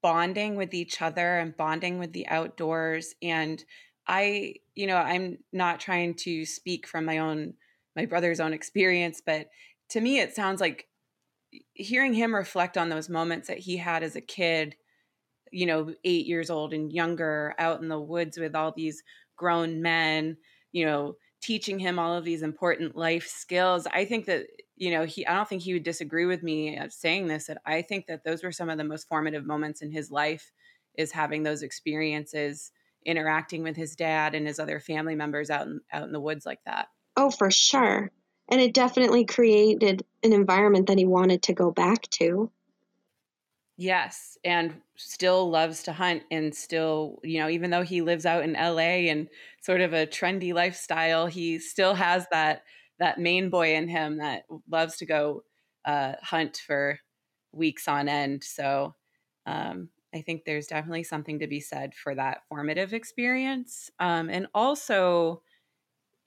bonding 0.07 0.55
with 0.55 0.73
each 0.73 1.01
other 1.01 1.37
and 1.37 1.57
bonding 1.57 1.99
with 1.99 2.13
the 2.13 2.25
outdoors. 2.29 3.13
And 3.21 3.61
I, 4.07 4.53
you 4.73 4.87
know, 4.87 4.95
I'm 4.95 5.39
not 5.51 5.81
trying 5.81 6.13
to 6.19 6.45
speak 6.45 6.87
from 6.87 7.03
my 7.03 7.17
own, 7.17 7.55
my 7.93 8.05
brother's 8.05 8.39
own 8.39 8.53
experience, 8.53 9.21
but 9.25 9.47
to 9.89 9.99
me, 9.99 10.19
it 10.19 10.33
sounds 10.33 10.61
like 10.61 10.87
hearing 11.73 12.13
him 12.13 12.33
reflect 12.33 12.77
on 12.77 12.87
those 12.87 13.09
moments 13.09 13.49
that 13.49 13.57
he 13.57 13.75
had 13.75 14.01
as 14.01 14.15
a 14.15 14.21
kid, 14.21 14.77
you 15.51 15.65
know, 15.65 15.93
eight 16.05 16.25
years 16.25 16.49
old 16.49 16.71
and 16.73 16.93
younger, 16.93 17.53
out 17.59 17.81
in 17.81 17.89
the 17.89 17.99
woods 17.99 18.37
with 18.37 18.55
all 18.55 18.71
these 18.73 19.03
grown 19.35 19.81
men, 19.81 20.37
you 20.71 20.85
know, 20.85 21.15
teaching 21.41 21.79
him 21.79 21.99
all 21.99 22.15
of 22.15 22.23
these 22.23 22.43
important 22.43 22.95
life 22.95 23.27
skills. 23.27 23.85
I 23.93 24.05
think 24.05 24.25
that, 24.27 24.45
you 24.77 24.91
know, 24.91 25.05
he, 25.05 25.25
I 25.25 25.35
don't 25.35 25.47
think 25.47 25.63
he 25.63 25.73
would 25.73 25.83
disagree 25.83 26.25
with 26.25 26.43
me 26.43 26.77
uh, 26.77 26.87
saying 26.89 27.27
this, 27.27 27.47
that 27.47 27.57
I 27.65 27.81
think 27.81 28.07
that 28.07 28.23
those 28.23 28.43
were 28.43 28.51
some 28.51 28.69
of 28.69 28.77
the 28.77 28.83
most 28.83 29.07
formative 29.07 29.45
moments 29.45 29.81
in 29.81 29.91
his 29.91 30.11
life 30.11 30.51
is 30.95 31.11
having 31.11 31.43
those 31.43 31.63
experiences 31.63 32.71
interacting 33.05 33.63
with 33.63 33.75
his 33.75 33.95
dad 33.95 34.35
and 34.35 34.47
his 34.47 34.59
other 34.59 34.79
family 34.79 35.15
members 35.15 35.49
out 35.49 35.67
in, 35.67 35.81
out 35.91 36.03
in 36.03 36.11
the 36.11 36.19
woods 36.19 36.45
like 36.45 36.59
that. 36.65 36.87
Oh, 37.15 37.31
for 37.31 37.51
sure 37.51 38.11
and 38.49 38.61
it 38.61 38.73
definitely 38.73 39.25
created 39.25 40.05
an 40.23 40.33
environment 40.33 40.87
that 40.87 40.97
he 40.97 41.05
wanted 41.05 41.43
to 41.43 41.53
go 41.53 41.71
back 41.71 42.09
to. 42.11 42.51
Yes, 43.79 44.37
and 44.43 44.81
still 44.95 45.49
loves 45.51 45.83
to 45.83 45.93
hunt 45.93 46.23
and 46.31 46.55
still, 46.55 47.19
you 47.23 47.39
know, 47.39 47.49
even 47.49 47.69
though 47.69 47.83
he 47.83 48.01
lives 48.01 48.25
out 48.25 48.43
in 48.43 48.53
LA 48.53 49.09
and 49.11 49.27
sort 49.61 49.81
of 49.81 49.93
a 49.93 50.07
trendy 50.07 50.53
lifestyle, 50.53 51.27
he 51.27 51.59
still 51.59 51.93
has 51.93 52.25
that 52.31 52.63
that 52.99 53.19
Maine 53.19 53.49
boy 53.49 53.75
in 53.75 53.87
him 53.87 54.17
that 54.17 54.43
loves 54.69 54.97
to 54.97 55.05
go 55.05 55.43
uh, 55.85 56.13
hunt 56.21 56.61
for 56.65 56.99
weeks 57.51 57.87
on 57.87 58.09
end. 58.09 58.43
So 58.43 58.95
um, 59.45 59.89
I 60.13 60.21
think 60.21 60.43
there's 60.45 60.67
definitely 60.67 61.03
something 61.03 61.39
to 61.39 61.47
be 61.47 61.59
said 61.59 61.93
for 61.93 62.15
that 62.15 62.39
formative 62.49 62.93
experience, 62.93 63.89
um, 63.99 64.29
and 64.29 64.47
also 64.53 65.41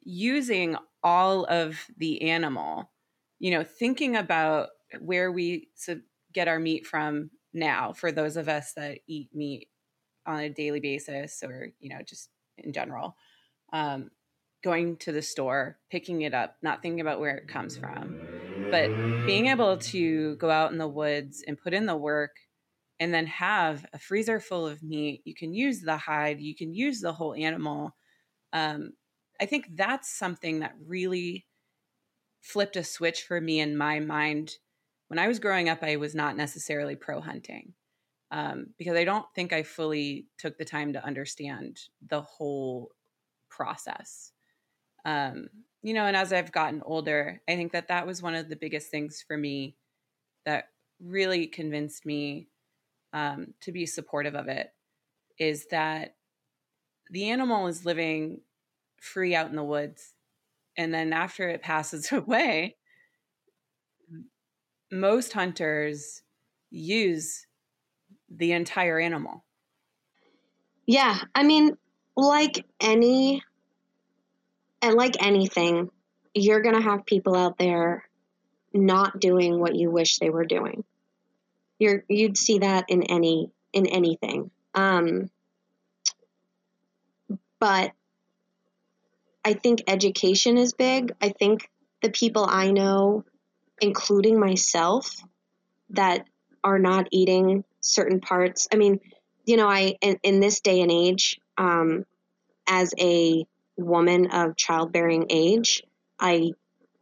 using 0.02 0.76
all 1.02 1.44
of 1.44 1.78
the 1.98 2.22
animal, 2.22 2.90
you 3.38 3.50
know, 3.50 3.64
thinking 3.64 4.16
about 4.16 4.68
where 5.00 5.30
we 5.30 5.68
get 6.32 6.48
our 6.48 6.58
meat 6.58 6.86
from 6.86 7.30
now 7.52 7.92
for 7.92 8.12
those 8.12 8.36
of 8.36 8.48
us 8.48 8.72
that 8.74 8.98
eat 9.06 9.28
meat 9.34 9.68
on 10.26 10.40
a 10.40 10.48
daily 10.48 10.80
basis 10.80 11.42
or, 11.42 11.68
you 11.80 11.90
know, 11.90 12.00
just 12.06 12.28
in 12.58 12.72
general. 12.72 13.16
Um, 13.72 14.10
going 14.62 14.96
to 14.98 15.12
the 15.12 15.22
store, 15.22 15.78
picking 15.90 16.22
it 16.22 16.34
up, 16.34 16.56
not 16.62 16.82
thinking 16.82 17.00
about 17.00 17.20
where 17.20 17.36
it 17.36 17.48
comes 17.48 17.76
from, 17.76 18.20
but 18.70 18.88
being 19.26 19.46
able 19.46 19.78
to 19.78 20.36
go 20.36 20.50
out 20.50 20.72
in 20.72 20.78
the 20.78 20.88
woods 20.88 21.42
and 21.46 21.60
put 21.60 21.74
in 21.74 21.86
the 21.86 21.96
work 21.96 22.36
and 22.98 23.14
then 23.14 23.26
have 23.26 23.86
a 23.94 23.98
freezer 23.98 24.38
full 24.38 24.66
of 24.66 24.82
meat. 24.82 25.22
You 25.24 25.34
can 25.34 25.54
use 25.54 25.80
the 25.80 25.96
hide, 25.96 26.40
you 26.40 26.54
can 26.54 26.74
use 26.74 27.00
the 27.00 27.12
whole 27.12 27.34
animal. 27.34 27.96
Um, 28.52 28.92
I 29.40 29.46
think 29.46 29.68
that's 29.74 30.10
something 30.10 30.60
that 30.60 30.74
really 30.86 31.46
flipped 32.42 32.76
a 32.76 32.84
switch 32.84 33.22
for 33.22 33.40
me 33.40 33.60
in 33.60 33.76
my 33.76 34.00
mind. 34.00 34.56
When 35.08 35.18
I 35.18 35.28
was 35.28 35.38
growing 35.38 35.68
up, 35.68 35.82
I 35.82 35.96
was 35.96 36.14
not 36.14 36.36
necessarily 36.36 36.94
pro 36.94 37.20
hunting 37.20 37.72
um, 38.30 38.66
because 38.78 38.96
I 38.96 39.04
don't 39.04 39.26
think 39.34 39.52
I 39.52 39.62
fully 39.62 40.26
took 40.38 40.58
the 40.58 40.64
time 40.64 40.92
to 40.92 41.04
understand 41.04 41.80
the 42.06 42.20
whole 42.20 42.90
process. 43.48 44.32
Um, 45.04 45.48
you 45.82 45.94
know, 45.94 46.06
and 46.06 46.16
as 46.16 46.32
I've 46.32 46.52
gotten 46.52 46.82
older, 46.82 47.40
I 47.48 47.56
think 47.56 47.72
that 47.72 47.88
that 47.88 48.06
was 48.06 48.22
one 48.22 48.34
of 48.34 48.48
the 48.48 48.56
biggest 48.56 48.90
things 48.90 49.22
for 49.26 49.36
me 49.36 49.76
that 50.44 50.66
really 51.00 51.46
convinced 51.46 52.06
me 52.06 52.48
um, 53.12 53.54
to 53.62 53.72
be 53.72 53.86
supportive 53.86 54.34
of 54.34 54.48
it 54.48 54.72
is 55.38 55.66
that 55.68 56.16
the 57.10 57.30
animal 57.30 57.66
is 57.66 57.84
living 57.86 58.42
free 59.00 59.34
out 59.34 59.50
in 59.50 59.56
the 59.56 59.64
woods. 59.64 60.14
And 60.76 60.94
then 60.94 61.12
after 61.12 61.48
it 61.48 61.62
passes 61.62 62.12
away, 62.12 62.76
most 64.90 65.32
hunters 65.32 66.22
use 66.70 67.46
the 68.28 68.52
entire 68.52 68.98
animal. 68.98 69.44
Yeah, 70.86 71.18
I 71.34 71.42
mean, 71.42 71.76
like 72.16 72.66
any 72.80 73.42
and 74.82 74.94
like 74.94 75.22
anything, 75.22 75.90
you're 76.34 76.62
going 76.62 76.74
to 76.74 76.80
have 76.80 77.06
people 77.06 77.36
out 77.36 77.58
there 77.58 78.08
not 78.72 79.20
doing 79.20 79.58
what 79.58 79.74
you 79.74 79.90
wish 79.90 80.18
they 80.18 80.30
were 80.30 80.44
doing. 80.44 80.84
You're 81.78 82.04
you'd 82.08 82.36
see 82.36 82.58
that 82.58 82.84
in 82.88 83.02
any 83.04 83.50
in 83.72 83.86
anything. 83.86 84.50
Um 84.74 85.30
but 87.58 87.92
I 89.44 89.54
think 89.54 89.84
education 89.86 90.58
is 90.58 90.72
big. 90.72 91.12
I 91.20 91.30
think 91.30 91.68
the 92.02 92.10
people 92.10 92.46
I 92.48 92.70
know, 92.70 93.24
including 93.80 94.38
myself, 94.38 95.16
that 95.90 96.26
are 96.62 96.78
not 96.78 97.08
eating 97.10 97.64
certain 97.80 98.20
parts. 98.20 98.68
I 98.72 98.76
mean, 98.76 99.00
you 99.44 99.56
know, 99.56 99.68
I 99.68 99.96
in, 100.00 100.18
in 100.22 100.40
this 100.40 100.60
day 100.60 100.82
and 100.82 100.90
age, 100.90 101.40
um, 101.56 102.04
as 102.66 102.92
a 102.98 103.46
woman 103.82 104.30
of 104.30 104.56
childbearing 104.56 105.26
age, 105.30 105.82
I 106.18 106.52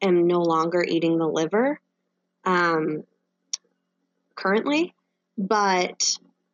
am 0.00 0.26
no 0.26 0.40
longer 0.40 0.82
eating 0.86 1.18
the 1.18 1.26
liver 1.26 1.80
um, 2.44 3.04
currently, 4.34 4.94
but 5.36 6.02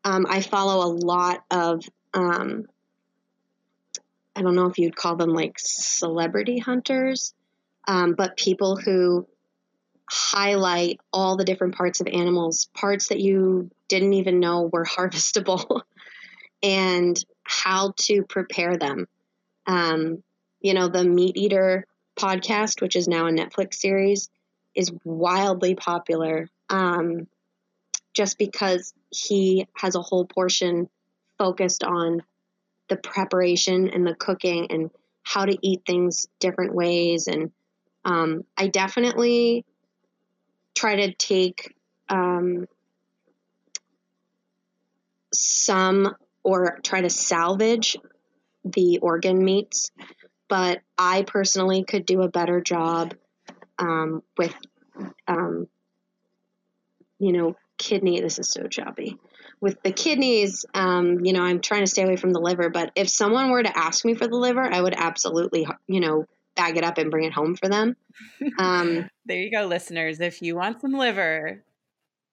um, 0.05 0.27
I 0.29 0.41
follow 0.41 0.87
a 0.87 0.93
lot 0.93 1.45
of 1.51 1.85
um, 2.13 2.67
I 4.37 4.43
don't 4.43 4.55
know 4.55 4.67
if 4.67 4.79
you'd 4.79 4.97
call 4.97 5.17
them 5.17 5.31
like 5.31 5.57
celebrity 5.59 6.59
hunters, 6.59 7.35
um, 7.87 8.15
but 8.15 8.37
people 8.37 8.77
who 8.77 9.27
highlight 10.11 11.01
all 11.13 11.37
the 11.37 11.45
different 11.45 11.77
parts 11.77 12.01
of 12.01 12.07
animals, 12.07 12.69
parts 12.75 13.09
that 13.09 13.21
you 13.21 13.71
didn't 13.89 14.15
even 14.15 14.41
know 14.41 14.69
were 14.73 14.85
harvestable, 14.97 15.83
and 16.63 17.23
how 17.45 17.93
to 17.99 18.23
prepare 18.23 18.77
them. 18.77 19.07
Um, 19.67 20.23
you 20.61 20.75
know, 20.75 20.89
the 20.89 21.05
Meat 21.05 21.37
Eater 21.37 21.87
podcast, 22.17 22.81
which 22.81 22.97
is 22.97 23.09
now 23.09 23.27
a 23.27 23.31
Netflix 23.31 23.75
series, 23.75 24.31
is 24.75 24.93
wildly 25.05 25.75
popular 25.75 26.49
um, 26.69 27.27
just 28.13 28.39
because 28.39 28.93
he 29.11 29.67
has 29.75 29.95
a 29.95 30.03
whole 30.03 30.25
portion 30.25 30.89
focused 31.39 31.85
on 31.85 32.23
the 32.89 32.97
preparation 32.97 33.89
and 33.89 34.07
the 34.07 34.15
cooking 34.15 34.69
and 34.71 34.91
how 35.23 35.45
to 35.45 35.57
eat 35.63 35.83
things 35.87 36.27
different 36.39 36.75
ways. 36.75 37.27
And 37.27 37.51
um, 38.05 38.45
I 38.57 38.69
definitely 38.69 39.65
try 40.75 40.97
to 40.97 41.15
take 41.15 41.75
um, 42.09 42.67
some 45.33 46.15
or 46.43 46.79
try 46.83 47.01
to 47.01 47.11
salvage 47.11 47.97
the 48.65 48.99
organ 48.99 49.45
meats, 49.45 49.91
but 50.49 50.81
I 50.99 51.23
personally 51.23 51.85
could 51.85 52.07
do 52.07 52.23
a 52.23 52.29
better 52.29 52.61
job 52.61 53.15
um, 53.79 54.23
with, 54.39 54.55
um, 55.27 55.69
you 57.19 57.33
know, 57.33 57.57
kidney. 57.79 58.21
This 58.21 58.39
is 58.39 58.49
so 58.51 58.67
choppy. 58.69 59.19
with 59.61 59.83
the 59.83 59.93
kidneys, 59.93 60.65
um, 60.75 61.25
you 61.25 61.33
know, 61.33 61.43
I'm 61.43 61.61
trying 61.61 61.81
to 61.83 61.87
stay 61.87 62.03
away 62.03 62.17
from 62.17 62.33
the 62.33 62.41
liver. 62.41 62.69
But 62.71 62.93
if 62.97 63.09
someone 63.09 63.51
were 63.51 63.63
to 63.63 63.79
ask 63.79 64.05
me 64.05 64.15
for 64.15 64.27
the 64.27 64.37
liver, 64.37 64.63
I 64.63 64.81
would 64.81 64.95
absolutely, 64.97 65.67
you 65.87 66.01
know, 66.01 66.27
bag 66.57 66.77
it 66.77 66.85
up 66.85 66.99
and 66.99 67.11
bring 67.11 67.25
it 67.25 67.33
home 67.33 67.57
for 67.57 67.69
them. 67.69 67.97
Um, 68.59 69.09
there 69.27 69.39
you 69.39 69.51
go, 69.51 69.67
listeners. 69.67 70.21
If 70.21 70.43
you 70.43 70.57
want 70.57 70.81
some 70.81 70.93
liver, 70.93 71.65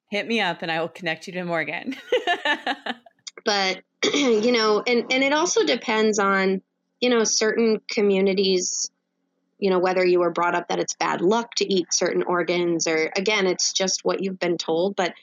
hit 0.09 0.27
me 0.27 0.41
up 0.41 0.61
and 0.61 0.71
I 0.71 0.81
will 0.81 0.89
connect 0.89 1.27
you 1.27 1.33
to 1.33 1.43
Morgan. 1.43 1.95
but 3.43 3.81
you 4.13 4.51
know, 4.51 4.83
and 4.85 5.11
and 5.11 5.23
it 5.23 5.33
also 5.33 5.63
depends 5.63 6.19
on 6.19 6.61
you 6.99 7.09
know 7.09 7.23
certain 7.23 7.81
communities. 7.89 8.89
You 9.59 9.69
know 9.69 9.79
whether 9.79 10.05
you 10.05 10.19
were 10.19 10.31
brought 10.31 10.55
up 10.55 10.69
that 10.69 10.79
it's 10.79 10.95
bad 10.95 11.21
luck 11.21 11.53
to 11.55 11.71
eat 11.71 11.93
certain 11.93 12.23
organs, 12.23 12.87
or 12.87 13.11
again, 13.15 13.47
it's 13.47 13.73
just 13.73 14.03
what 14.03 14.23
you've 14.23 14.39
been 14.39 14.57
told. 14.57 14.95
But 14.95 15.13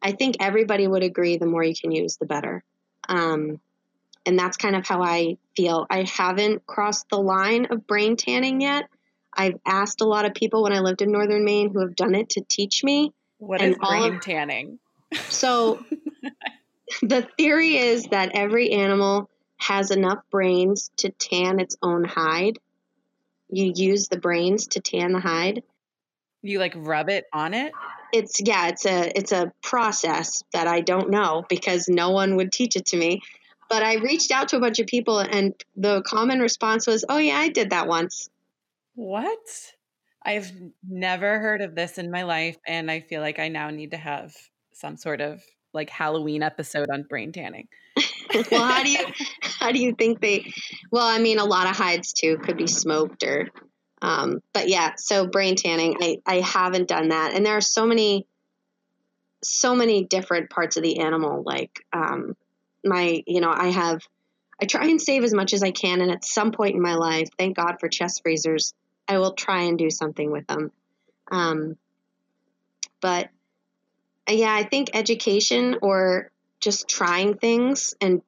I 0.00 0.12
think 0.12 0.36
everybody 0.40 0.86
would 0.86 1.02
agree 1.02 1.36
the 1.36 1.46
more 1.46 1.62
you 1.62 1.74
can 1.80 1.92
use, 1.92 2.16
the 2.16 2.26
better. 2.26 2.64
Um, 3.08 3.60
and 4.24 4.38
that's 4.38 4.56
kind 4.56 4.76
of 4.76 4.86
how 4.86 5.02
I 5.02 5.36
feel. 5.56 5.86
I 5.90 6.04
haven't 6.04 6.66
crossed 6.66 7.08
the 7.08 7.18
line 7.18 7.66
of 7.70 7.86
brain 7.86 8.16
tanning 8.16 8.60
yet. 8.60 8.88
I've 9.32 9.58
asked 9.66 10.00
a 10.00 10.06
lot 10.06 10.24
of 10.24 10.34
people 10.34 10.62
when 10.62 10.72
I 10.72 10.80
lived 10.80 11.02
in 11.02 11.10
northern 11.10 11.44
Maine 11.44 11.70
who 11.72 11.80
have 11.80 11.96
done 11.96 12.14
it 12.14 12.30
to 12.30 12.42
teach 12.48 12.84
me. 12.84 13.12
What 13.38 13.62
is 13.62 13.76
brain 13.78 14.14
of, 14.14 14.20
tanning? 14.20 14.78
So 15.30 15.84
the 17.00 17.26
theory 17.36 17.76
is 17.76 18.04
that 18.10 18.32
every 18.34 18.72
animal 18.72 19.30
has 19.58 19.90
enough 19.90 20.18
brains 20.30 20.90
to 20.98 21.10
tan 21.10 21.60
its 21.60 21.76
own 21.82 22.04
hide. 22.04 22.58
You 23.48 23.72
use 23.74 24.08
the 24.08 24.18
brains 24.18 24.66
to 24.68 24.80
tan 24.80 25.12
the 25.12 25.20
hide. 25.20 25.62
You 26.42 26.58
like 26.58 26.74
rub 26.76 27.08
it 27.08 27.24
on 27.32 27.54
it? 27.54 27.72
It's 28.12 28.40
yeah, 28.44 28.68
it's 28.68 28.84
a 28.84 29.16
it's 29.16 29.32
a 29.32 29.52
process 29.62 30.42
that 30.52 30.66
I 30.66 30.80
don't 30.80 31.10
know 31.10 31.44
because 31.48 31.88
no 31.88 32.10
one 32.10 32.36
would 32.36 32.52
teach 32.52 32.76
it 32.76 32.86
to 32.86 32.96
me. 32.96 33.20
But 33.68 33.82
I 33.82 33.94
reached 33.94 34.32
out 34.32 34.48
to 34.48 34.56
a 34.56 34.60
bunch 34.60 34.80
of 34.80 34.86
people 34.86 35.20
and 35.20 35.54
the 35.76 36.02
common 36.02 36.40
response 36.40 36.86
was, 36.86 37.04
"Oh 37.08 37.18
yeah, 37.18 37.36
I 37.36 37.48
did 37.48 37.70
that 37.70 37.86
once." 37.86 38.28
What? 38.94 39.72
I've 40.24 40.52
never 40.88 41.38
heard 41.38 41.62
of 41.62 41.74
this 41.74 41.98
in 41.98 42.10
my 42.10 42.24
life 42.24 42.56
and 42.66 42.90
I 42.90 43.00
feel 43.00 43.20
like 43.20 43.38
I 43.38 43.48
now 43.48 43.70
need 43.70 43.92
to 43.92 43.96
have 43.96 44.34
some 44.72 44.96
sort 44.96 45.20
of 45.20 45.42
like 45.72 45.90
Halloween 45.90 46.42
episode 46.42 46.88
on 46.90 47.04
brain 47.04 47.32
tanning. 47.32 47.68
well, 48.50 48.64
how 48.64 48.82
do 48.82 48.90
you 48.90 49.04
how 49.42 49.72
do 49.72 49.78
you 49.78 49.94
think 49.94 50.20
they 50.20 50.52
Well, 50.90 51.06
I 51.06 51.18
mean 51.18 51.38
a 51.38 51.44
lot 51.44 51.68
of 51.68 51.76
hides 51.76 52.12
too 52.12 52.38
could 52.38 52.56
be 52.56 52.66
smoked 52.66 53.22
or 53.22 53.48
um, 54.02 54.42
but 54.52 54.68
yeah, 54.68 54.94
so 54.96 55.28
brain 55.28 55.54
tanning, 55.54 55.96
I, 56.00 56.18
I 56.26 56.40
haven't 56.40 56.88
done 56.88 57.10
that. 57.10 57.34
And 57.34 57.46
there 57.46 57.56
are 57.56 57.62
so 57.62 57.86
many, 57.86 58.26
so 59.44 59.76
many 59.76 60.04
different 60.04 60.50
parts 60.50 60.76
of 60.76 60.82
the 60.82 60.98
animal. 60.98 61.44
Like, 61.46 61.86
um, 61.92 62.36
my, 62.84 63.22
you 63.28 63.40
know, 63.40 63.50
I 63.50 63.68
have, 63.68 64.02
I 64.60 64.66
try 64.66 64.86
and 64.86 65.00
save 65.00 65.22
as 65.22 65.32
much 65.32 65.54
as 65.54 65.62
I 65.62 65.70
can. 65.70 66.00
And 66.00 66.10
at 66.10 66.24
some 66.24 66.50
point 66.50 66.74
in 66.74 66.82
my 66.82 66.94
life, 66.94 67.28
thank 67.38 67.56
God 67.56 67.76
for 67.78 67.88
chest 67.88 68.22
freezers, 68.24 68.74
I 69.06 69.18
will 69.18 69.34
try 69.34 69.62
and 69.62 69.78
do 69.78 69.88
something 69.88 70.32
with 70.32 70.48
them. 70.48 70.72
Um, 71.30 71.76
but 73.00 73.30
yeah, 74.28 74.54
I 74.54 74.64
think 74.64 74.90
education 74.94 75.76
or 75.82 76.30
just 76.60 76.88
trying 76.88 77.34
things 77.34 77.94
and 78.00 78.22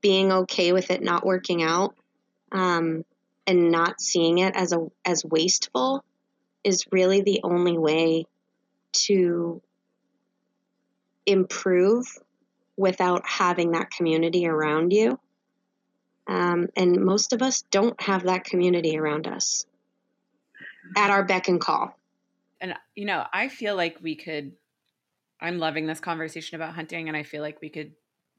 being 0.00 0.32
okay 0.32 0.72
with 0.72 0.90
it 0.90 1.02
not 1.02 1.26
working 1.26 1.62
out 1.62 1.94
um, 2.52 3.04
and 3.46 3.70
not 3.70 4.00
seeing 4.00 4.38
it 4.38 4.54
as 4.56 4.72
a 4.72 4.86
as 5.04 5.24
wasteful 5.24 6.04
is 6.62 6.84
really 6.92 7.22
the 7.22 7.40
only 7.42 7.76
way 7.76 8.24
to 8.92 9.62
improve 11.26 12.06
without 12.76 13.26
having 13.26 13.72
that 13.72 13.90
community 13.90 14.46
around 14.46 14.92
you. 14.92 15.18
Um, 16.26 16.68
and 16.76 17.04
most 17.04 17.32
of 17.32 17.42
us 17.42 17.62
don't 17.70 18.00
have 18.00 18.24
that 18.24 18.44
community 18.44 18.96
around 18.98 19.26
us 19.26 19.66
at 20.96 21.10
our 21.10 21.24
beck 21.24 21.48
and 21.48 21.60
call. 21.60 21.96
And, 22.60 22.74
you 22.94 23.04
know, 23.04 23.24
I 23.32 23.48
feel 23.48 23.74
like 23.74 23.98
we 24.00 24.16
could, 24.16 24.52
I'm 25.40 25.58
loving 25.58 25.86
this 25.86 26.00
conversation 26.00 26.56
about 26.56 26.74
hunting, 26.74 27.08
and 27.08 27.16
I 27.16 27.22
feel 27.22 27.42
like 27.42 27.60
we 27.60 27.70
could 27.70 27.94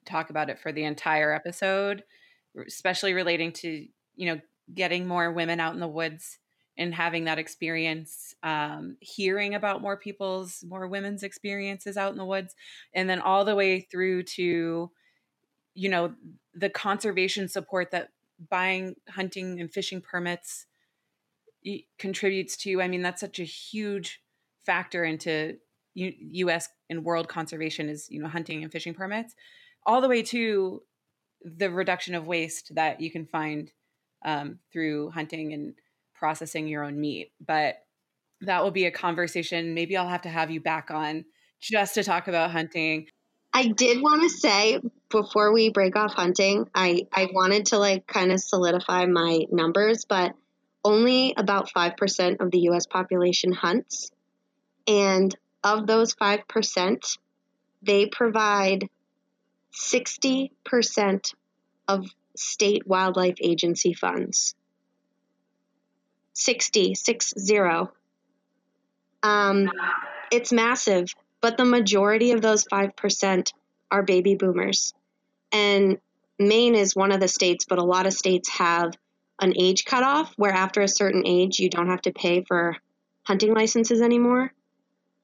talk 0.06 0.30
about 0.30 0.50
it 0.50 0.60
for 0.60 0.72
the 0.72 0.84
entire 0.84 1.34
episode, 1.34 2.04
especially 2.68 3.14
relating 3.14 3.52
to, 3.54 3.88
you 4.16 4.26
know, 4.26 4.42
getting 4.74 5.08
more 5.08 5.32
women 5.32 5.60
out 5.60 5.74
in 5.74 5.80
the 5.80 5.88
woods 5.88 6.40
and 6.78 6.96
having 6.96 7.26
that 7.26 7.38
experience, 7.40 8.34
um, 8.44 8.98
hearing 9.02 9.54
about 9.54 9.82
more 9.82 9.98
people's, 9.98 10.64
more 10.68 10.88
women's 10.88 11.24
experiences 11.24 11.98
out 11.98 12.12
in 12.12 12.18
the 12.18 12.26
woods, 12.26 12.56
and 12.94 13.10
then 13.10 13.20
all 13.20 13.46
the 13.46 13.56
way 13.56 13.82
through 13.82 14.24
to, 14.24 14.90
you 15.74 15.90
know, 15.90 16.16
the 16.54 16.70
conservation 16.70 17.48
support 17.48 17.92
that 17.92 18.10
buying 18.50 18.96
hunting 19.10 19.60
and 19.60 19.72
fishing 19.72 20.02
permits 20.02 20.66
contributes 22.00 22.58
to. 22.58 22.82
I 22.82 22.88
mean, 22.88 23.02
that's 23.02 23.22
such 23.22 23.40
a 23.40 23.44
huge 23.44 24.22
factor 24.66 25.04
into 25.04 25.58
U- 25.94 26.14
U.S. 26.20 26.70
and 26.90 27.04
world 27.04 27.28
conservation 27.28 27.90
is 27.90 28.08
you 28.10 28.22
know 28.22 28.28
hunting 28.28 28.64
and 28.64 28.72
fishing 28.72 28.94
permits, 28.94 29.36
all 29.86 30.02
the 30.02 30.10
way 30.10 30.22
to 30.24 30.82
the 31.44 31.70
reduction 31.70 32.16
of 32.16 32.28
waste 32.28 32.74
that 32.76 33.02
you 33.02 33.12
can 33.12 33.26
find 33.26 33.72
um, 34.24 34.60
through 34.72 35.10
hunting 35.12 35.54
and 35.54 35.74
processing 36.14 36.68
your 36.68 36.84
own 36.84 37.00
meat. 37.00 37.32
But 37.46 37.76
that 38.42 38.64
will 38.64 38.72
be 38.72 38.86
a 38.86 38.92
conversation. 38.92 39.74
Maybe 39.74 39.98
I'll 39.98 40.08
have 40.08 40.22
to 40.22 40.30
have 40.30 40.52
you 40.52 40.62
back 40.62 40.92
on 40.92 41.26
just 41.60 41.96
to 41.96 42.04
talk 42.04 42.28
about 42.28 42.52
hunting. 42.52 43.08
I 43.54 43.68
did 43.68 44.02
want 44.02 44.24
to 44.24 44.30
say 44.30 44.80
before 45.10 45.54
we 45.54 45.70
break 45.70 45.96
off 45.96 46.14
hunting, 46.14 46.68
I, 46.74 47.08
I 47.14 47.28
wanted 47.34 47.68
to 47.68 47.78
like 47.78 48.08
kind 48.08 48.32
of 48.32 48.40
solidify 48.40 49.06
my 49.08 49.42
numbers, 49.52 50.06
but 50.06 50.34
only 50.84 51.34
about 51.38 51.70
5% 51.72 52.40
of 52.40 52.52
the 52.52 52.60
US 52.70 52.86
population 52.86 53.52
hunts. 53.52 54.12
And 54.88 55.36
of 55.64 55.88
those 55.88 56.16
5%, 56.16 57.18
they 57.82 58.06
provide 58.06 58.90
60% 59.74 61.34
of 61.88 62.06
state 62.36 62.88
wildlife 62.88 63.38
agency 63.42 63.94
funds. 63.94 64.56
60, 66.34 66.96
six 66.96 67.34
zero. 67.38 67.92
Um, 69.22 69.70
it's 70.32 70.52
massive, 70.52 71.14
but 71.42 71.58
the 71.58 71.66
majority 71.66 72.32
of 72.32 72.42
those 72.42 72.66
5% 72.66 73.52
are 73.92 74.04
baby 74.04 74.36
boomers. 74.36 74.94
And 75.52 76.00
Maine 76.40 76.76
is 76.76 76.96
one 76.96 77.12
of 77.12 77.20
the 77.20 77.28
states, 77.28 77.66
but 77.68 77.78
a 77.78 77.84
lot 77.84 78.08
of 78.08 78.14
states 78.14 78.50
have 78.50 78.94
an 79.40 79.54
age 79.60 79.86
cutoff 79.86 80.34
where 80.38 80.52
after 80.52 80.82
a 80.82 80.88
certain 80.88 81.24
age, 81.26 81.60
you 81.60 81.70
don't 81.70 81.90
have 81.90 82.02
to 82.04 82.12
pay 82.12 82.44
for 82.44 82.78
hunting 83.24 83.54
licenses 83.54 84.02
anymore. 84.02 84.54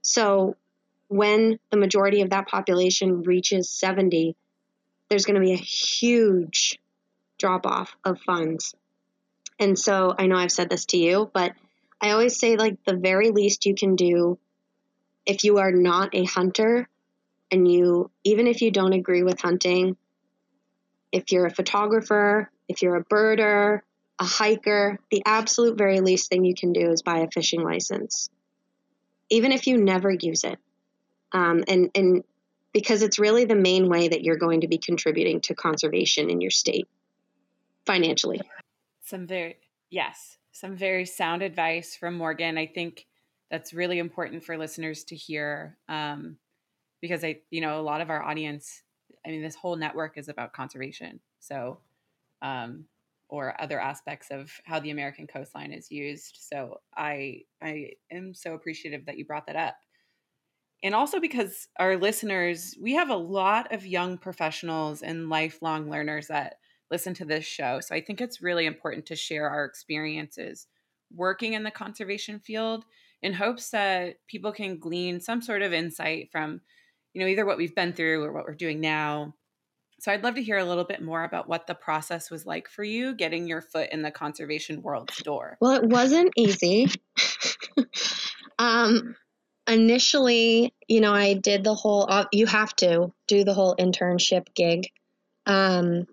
So 0.08 0.56
when 1.10 1.60
the 1.70 1.76
majority 1.76 2.22
of 2.22 2.30
that 2.30 2.48
population 2.48 3.24
reaches 3.24 3.70
70, 3.70 4.38
there's 5.10 5.26
going 5.26 5.36
to 5.36 5.46
be 5.46 5.52
a 5.52 5.58
huge 5.58 6.80
drop 7.38 7.66
off 7.66 7.94
of 8.06 8.18
funds. 8.22 8.74
And 9.60 9.78
so 9.78 10.16
I 10.18 10.28
know 10.28 10.38
I've 10.38 10.52
said 10.52 10.70
this 10.70 10.86
to 10.88 10.98
you, 10.98 11.30
but 11.34 11.52
I 12.00 12.12
always 12.12 12.40
say 12.40 12.56
like 12.56 12.78
the 12.86 12.96
very 12.96 13.32
least 13.32 13.66
you 13.66 13.76
can 13.76 13.98
do 13.98 14.40
if 15.26 15.44
you 15.44 15.58
are 15.58 15.74
not 15.74 16.16
a 16.16 16.24
hunter 16.24 16.88
and 17.52 17.70
you 17.70 18.10
even 18.24 18.48
if 18.48 18.62
you 18.62 18.72
don't 18.72 18.94
agree 18.94 19.24
with 19.24 19.42
hunting, 19.42 19.98
if 21.12 21.34
you're 21.34 21.48
a 21.48 21.54
photographer, 21.54 22.50
if 22.70 22.82
you're 22.82 22.96
a 22.96 23.04
birder, 23.04 23.82
a 24.20 24.24
hiker, 24.24 25.00
the 25.12 25.24
absolute 25.26 25.78
very 25.78 26.00
least 26.00 26.30
thing 26.30 26.46
you 26.46 26.56
can 26.56 26.72
do 26.72 26.92
is 26.92 27.02
buy 27.02 27.20
a 27.20 27.30
fishing 27.30 27.62
license. 27.62 28.30
Even 29.30 29.52
if 29.52 29.68
you 29.68 29.78
never 29.78 30.12
use 30.12 30.44
it. 30.44 30.58
Um, 31.32 31.64
and, 31.68 31.90
and 31.94 32.24
because 32.74 33.02
it's 33.02 33.20
really 33.20 33.46
the 33.46 33.56
main 33.56 33.90
way 33.90 34.08
that 34.08 34.24
you're 34.24 34.38
going 34.38 34.62
to 34.62 34.68
be 34.68 34.78
contributing 34.78 35.42
to 35.42 35.56
conservation 35.56 36.30
in 36.30 36.42
your 36.42 36.52
state 36.52 36.88
financially. 37.86 38.42
Some 39.04 39.26
very, 39.28 39.58
yes, 39.90 40.38
some 40.52 40.76
very 40.76 41.06
sound 41.06 41.42
advice 41.42 41.96
from 41.96 42.16
Morgan. 42.16 42.58
I 42.58 42.68
think 42.68 43.06
that's 43.50 43.74
really 43.74 44.00
important 44.00 44.44
for 44.44 44.58
listeners 44.58 45.04
to 45.06 45.16
hear 45.16 45.78
um, 45.88 46.38
because 47.02 47.24
I, 47.24 47.40
you 47.50 47.62
know, 47.62 47.80
a 47.80 47.82
lot 47.82 48.02
of 48.02 48.10
our 48.10 48.24
audience, 48.24 48.84
I 49.26 49.30
mean, 49.30 49.42
this 49.42 49.56
whole 49.56 49.76
network 49.76 50.18
is 50.18 50.30
about 50.30 50.54
conservation. 50.54 51.20
So, 51.40 51.80
um, 52.42 52.86
or 53.30 53.60
other 53.62 53.80
aspects 53.80 54.28
of 54.32 54.52
how 54.66 54.80
the 54.80 54.92
American 54.92 55.28
coastline 55.28 55.72
is 55.72 55.92
used. 55.92 56.38
So 56.40 56.80
I 56.96 57.42
I 57.62 57.92
am 58.12 58.34
so 58.34 58.54
appreciative 58.54 59.06
that 59.06 59.18
you 59.18 59.26
brought 59.26 59.48
that 59.48 59.56
up. 59.56 59.76
And 60.84 60.94
also 60.94 61.20
because 61.20 61.68
our 61.80 61.98
listeners, 61.98 62.76
we 62.80 62.94
have 62.94 63.10
a 63.10 63.16
lot 63.16 63.74
of 63.74 63.86
young 63.86 64.18
professionals 64.18 65.02
and 65.02 65.30
lifelong 65.30 65.90
learners 65.90 66.28
that 66.28 66.56
listen 66.92 67.14
to 67.16 67.26
this 67.26 67.46
show. 67.46 67.80
So 67.82 67.96
I 67.96 68.02
think 68.02 68.22
it's 68.22 68.42
really 68.42 68.66
important 68.66 69.08
to 69.08 69.16
share 69.16 69.50
our 69.50 69.66
experiences 69.66 70.68
working 71.14 71.54
in 71.54 71.64
the 71.64 71.72
conservation 71.72 72.40
field 72.40 72.86
in 73.22 73.34
hopes 73.34 73.72
that 73.72 74.18
people 74.28 74.52
can 74.52 74.78
glean 74.78 75.20
some 75.20 75.42
sort 75.42 75.64
of 75.64 75.74
insight 75.74 76.30
from 76.32 76.62
you 77.18 77.24
know, 77.24 77.30
either 77.30 77.48
what 77.48 77.58
we've 77.58 77.74
been 77.74 77.94
through 77.94 78.24
or 78.24 78.32
what 78.32 78.46
we're 78.46 78.54
doing 78.54 78.80
now. 78.80 79.34
So 80.00 80.12
I'd 80.12 80.24
love 80.24 80.36
to 80.36 80.44
hear 80.44 80.58
a 80.58 80.66
little 80.66 80.84
bit 80.84 81.02
more 81.02 81.24
about 81.24 81.50
what 81.50 81.66
the 81.66 81.74
process 81.74 82.30
was 82.30 82.46
like 82.46 82.70
for 82.70 82.84
you 82.84 83.16
getting 83.16 83.48
your 83.48 83.62
foot 83.62 83.90
in 83.92 84.04
the 84.04 84.12
conservation 84.12 84.82
world's 84.82 85.18
door. 85.24 85.58
Well, 85.60 85.72
it 85.72 85.86
wasn't 85.86 86.34
easy. 86.38 86.88
um, 88.60 89.16
initially, 89.68 90.74
you 90.88 91.02
know, 91.02 91.14
I 91.14 91.34
did 91.34 91.64
the 91.64 91.74
whole, 91.74 92.06
uh, 92.08 92.26
you 92.32 92.46
have 92.46 92.76
to 92.78 93.12
do 93.28 93.44
the 93.44 93.56
whole 93.56 93.76
internship 93.76 94.54
gig. 94.56 94.88
Um, 95.48 96.06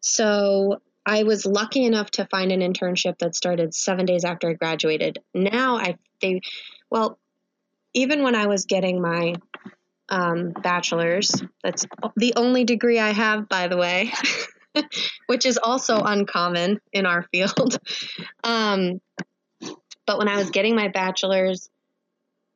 so 0.00 0.80
I 1.06 1.22
was 1.22 1.46
lucky 1.46 1.84
enough 1.84 2.10
to 2.12 2.26
find 2.26 2.52
an 2.52 2.60
internship 2.60 3.18
that 3.20 3.34
started 3.34 3.74
seven 3.74 4.04
days 4.04 4.24
after 4.24 4.50
I 4.50 4.54
graduated. 4.54 5.20
Now 5.34 5.76
I, 5.76 5.96
they, 6.20 6.42
well, 6.90 7.18
even 7.94 8.22
when 8.22 8.34
I 8.34 8.46
was 8.46 8.66
getting 8.66 9.00
my 9.00 9.34
um, 10.10 10.50
bachelor's, 10.50 11.42
that's 11.62 11.86
the 12.16 12.34
only 12.36 12.64
degree 12.64 12.98
I 12.98 13.10
have, 13.10 13.48
by 13.48 13.68
the 13.68 13.76
way, 13.76 14.12
which 15.26 15.46
is 15.46 15.58
also 15.62 16.00
uncommon 16.00 16.80
in 16.92 17.06
our 17.06 17.22
field. 17.32 17.78
Um, 18.42 19.00
but 20.06 20.18
when 20.18 20.28
I 20.28 20.36
was 20.36 20.50
getting 20.50 20.74
my 20.74 20.88
bachelor's, 20.88 21.70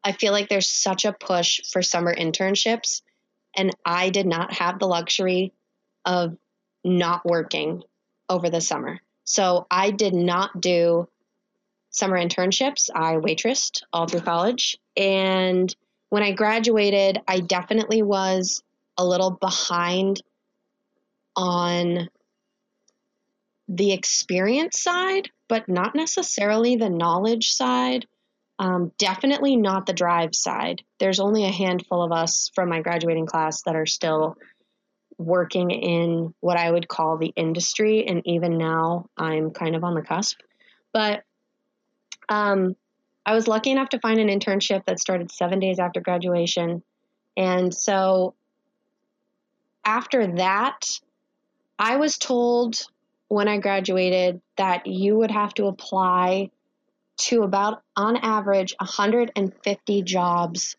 I 0.02 0.12
feel 0.12 0.32
like 0.32 0.48
there's 0.48 0.68
such 0.68 1.04
a 1.04 1.12
push 1.12 1.60
for 1.70 1.82
summer 1.82 2.12
internships, 2.12 3.02
and 3.56 3.70
I 3.84 4.10
did 4.10 4.26
not 4.26 4.52
have 4.54 4.78
the 4.78 4.88
luxury 4.88 5.52
of 6.04 6.36
not 6.82 7.24
working 7.24 7.82
over 8.28 8.50
the 8.50 8.60
summer. 8.60 9.00
So 9.24 9.66
I 9.70 9.90
did 9.90 10.14
not 10.14 10.60
do 10.60 11.08
summer 11.90 12.18
internships. 12.18 12.90
I 12.94 13.14
waitressed 13.14 13.82
all 13.92 14.06
through 14.06 14.20
college. 14.20 14.78
And 14.96 15.74
when 16.14 16.22
I 16.22 16.30
graduated, 16.30 17.20
I 17.26 17.40
definitely 17.40 18.00
was 18.00 18.62
a 18.96 19.04
little 19.04 19.32
behind 19.32 20.22
on 21.34 22.08
the 23.66 23.92
experience 23.92 24.80
side, 24.80 25.30
but 25.48 25.68
not 25.68 25.96
necessarily 25.96 26.76
the 26.76 26.88
knowledge 26.88 27.48
side. 27.48 28.06
Um, 28.60 28.92
definitely 28.96 29.56
not 29.56 29.86
the 29.86 29.92
drive 29.92 30.36
side. 30.36 30.82
There's 31.00 31.18
only 31.18 31.46
a 31.46 31.50
handful 31.50 32.04
of 32.04 32.12
us 32.12 32.48
from 32.54 32.68
my 32.68 32.80
graduating 32.80 33.26
class 33.26 33.62
that 33.62 33.74
are 33.74 33.84
still 33.84 34.36
working 35.18 35.72
in 35.72 36.32
what 36.38 36.56
I 36.56 36.70
would 36.70 36.86
call 36.86 37.18
the 37.18 37.32
industry, 37.34 38.06
and 38.06 38.22
even 38.24 38.56
now 38.56 39.06
I'm 39.16 39.50
kind 39.50 39.74
of 39.74 39.82
on 39.82 39.96
the 39.96 40.02
cusp. 40.02 40.38
But 40.92 41.24
um, 42.28 42.76
I 43.26 43.34
was 43.34 43.48
lucky 43.48 43.70
enough 43.70 43.90
to 43.90 44.00
find 44.00 44.20
an 44.20 44.28
internship 44.28 44.84
that 44.84 45.00
started 45.00 45.30
seven 45.30 45.58
days 45.58 45.78
after 45.78 46.00
graduation. 46.00 46.82
And 47.36 47.74
so 47.74 48.34
after 49.84 50.36
that, 50.36 50.86
I 51.78 51.96
was 51.96 52.18
told 52.18 52.86
when 53.28 53.48
I 53.48 53.58
graduated 53.58 54.40
that 54.56 54.86
you 54.86 55.16
would 55.16 55.30
have 55.30 55.54
to 55.54 55.66
apply 55.66 56.50
to 57.16 57.42
about, 57.42 57.82
on 57.96 58.16
average, 58.16 58.74
150 58.78 60.02
jobs 60.02 60.76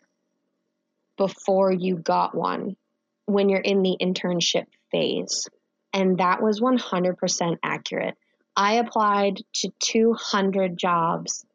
before 1.17 1.71
you 1.71 1.95
got 1.95 2.35
one 2.35 2.75
when 3.25 3.49
you're 3.49 3.59
in 3.59 3.81
the 3.81 3.97
internship 3.99 4.67
phase. 4.91 5.47
And 5.93 6.19
that 6.19 6.41
was 6.41 6.59
100% 6.59 7.57
accurate. 7.63 8.15
I 8.55 8.73
applied 8.75 9.37
to 9.55 9.71
200 9.79 10.77
jobs 10.77 11.45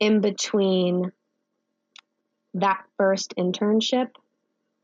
in 0.00 0.20
between 0.20 1.12
that 2.54 2.82
first 2.96 3.34
internship 3.38 4.08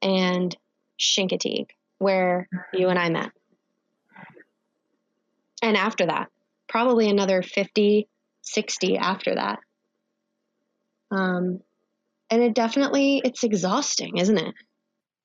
and 0.01 0.57
Chincoteague, 0.99 1.71
where 1.99 2.49
you 2.73 2.89
and 2.89 2.99
I 2.99 3.09
met. 3.09 3.31
And 5.63 5.77
after 5.77 6.07
that, 6.07 6.29
probably 6.69 7.09
another 7.09 7.43
50, 7.43 8.09
60 8.43 8.97
after 8.99 9.35
that. 9.35 9.61
Um, 11.11 11.61
and 12.31 12.43
it 12.43 12.55
definitely, 12.55 13.21
it's 13.25 13.45
exhausting, 13.45 14.17
isn't 14.17 14.39
it? 14.39 14.55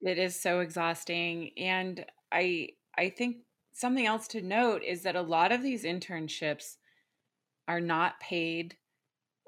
It 0.02 0.20
is 0.20 0.40
so 0.40 0.60
exhausting. 0.60 1.52
And 1.58 2.06
I 2.32 2.70
I 2.98 3.10
think 3.10 3.38
something 3.74 4.06
else 4.06 4.28
to 4.30 4.42
note 4.42 4.84
is 4.84 5.04
that 5.04 5.16
a 5.16 5.22
lot 5.22 5.52
of 5.52 5.62
these 5.62 5.84
internships 5.84 6.78
are 7.68 7.80
not 7.80 8.20
paid 8.20 8.76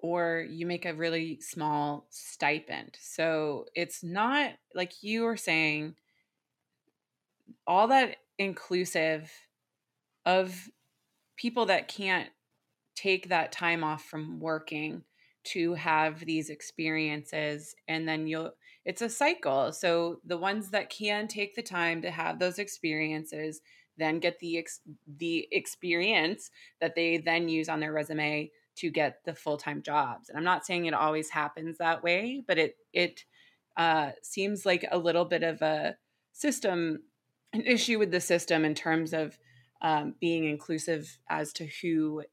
or 0.02 0.46
you 0.50 0.66
make 0.66 0.86
a 0.86 0.94
really 0.94 1.40
small 1.42 2.08
stipend. 2.10 2.98
So 3.00 3.66
it's 3.76 4.04
not 4.04 4.52
like 4.74 5.04
you 5.04 5.24
were 5.24 5.38
saying 5.38 5.96
all 7.68 7.88
that 7.88 8.18
inclusive 8.38 9.32
of 10.26 10.70
people 11.38 11.68
that 11.68 11.88
can't 11.88 12.30
take 12.96 13.30
that 13.30 13.52
time 13.52 13.84
off 13.84 14.04
from 14.04 14.40
working 14.40 15.04
to 15.46 15.74
have 15.74 16.20
these 16.26 16.50
experiences 16.50 17.74
and 17.88 18.08
then 18.08 18.28
you'll 18.28 18.52
it's 18.86 19.02
a 19.02 19.10
cycle 19.10 19.72
so 19.72 20.20
the 20.26 20.38
ones 20.38 20.70
that 20.70 20.90
can 20.90 21.28
take 21.28 21.56
the 21.56 21.62
time 21.62 22.02
to 22.02 22.12
have 22.12 22.40
those 22.40 22.60
experiences 22.60 23.62
then 23.98 24.20
get 24.20 24.38
the 24.40 24.58
ex- 24.58 24.82
the 25.18 25.48
experience 25.52 26.52
that 26.82 26.96
they 26.96 27.18
then 27.18 27.48
use 27.48 27.70
on 27.70 27.80
their 27.80 27.94
resume 27.94 28.50
to 28.80 28.90
get 28.90 29.20
the 29.26 29.36
full-time 29.36 29.82
jobs 29.82 30.30
and 30.30 30.38
i'm 30.38 30.44
not 30.44 30.66
saying 30.66 30.86
it 30.86 30.94
always 30.94 31.30
happens 31.30 31.78
that 31.78 32.04
way 32.04 32.44
but 32.48 32.58
it 32.58 32.78
it 32.94 33.24
uh, 33.78 34.12
seems 34.22 34.66
like 34.66 34.86
a 34.92 34.98
little 34.98 35.24
bit 35.24 35.42
of 35.42 35.62
a 35.62 35.96
system 36.34 37.00
an 37.54 37.62
issue 37.62 37.98
with 37.98 38.12
the 38.12 38.20
system 38.20 38.66
in 38.66 38.76
terms 38.76 39.14
of 39.14 39.38
um, 39.82 40.16
being 40.20 40.46
inclusive 40.46 41.18
as 41.30 41.54
to 41.54 41.68
who 41.82 42.24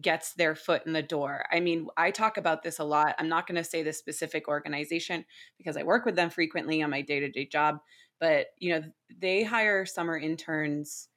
gets 0.00 0.34
their 0.34 0.54
foot 0.54 0.82
in 0.86 0.92
the 0.92 1.02
door. 1.02 1.44
I 1.50 1.60
mean, 1.60 1.88
I 1.96 2.10
talk 2.10 2.36
about 2.36 2.62
this 2.62 2.78
a 2.78 2.84
lot. 2.84 3.14
I'm 3.18 3.28
not 3.28 3.46
going 3.46 3.56
to 3.56 3.64
say 3.64 3.82
the 3.82 3.92
specific 3.92 4.46
organization 4.46 5.24
because 5.56 5.76
I 5.76 5.82
work 5.82 6.04
with 6.04 6.16
them 6.16 6.30
frequently 6.30 6.82
on 6.82 6.90
my 6.90 7.02
day-to-day 7.02 7.46
job, 7.46 7.78
but 8.20 8.48
you 8.58 8.72
know, 8.72 8.82
they 9.16 9.42
hire 9.42 9.86
summer 9.86 10.16
interns 10.16 11.08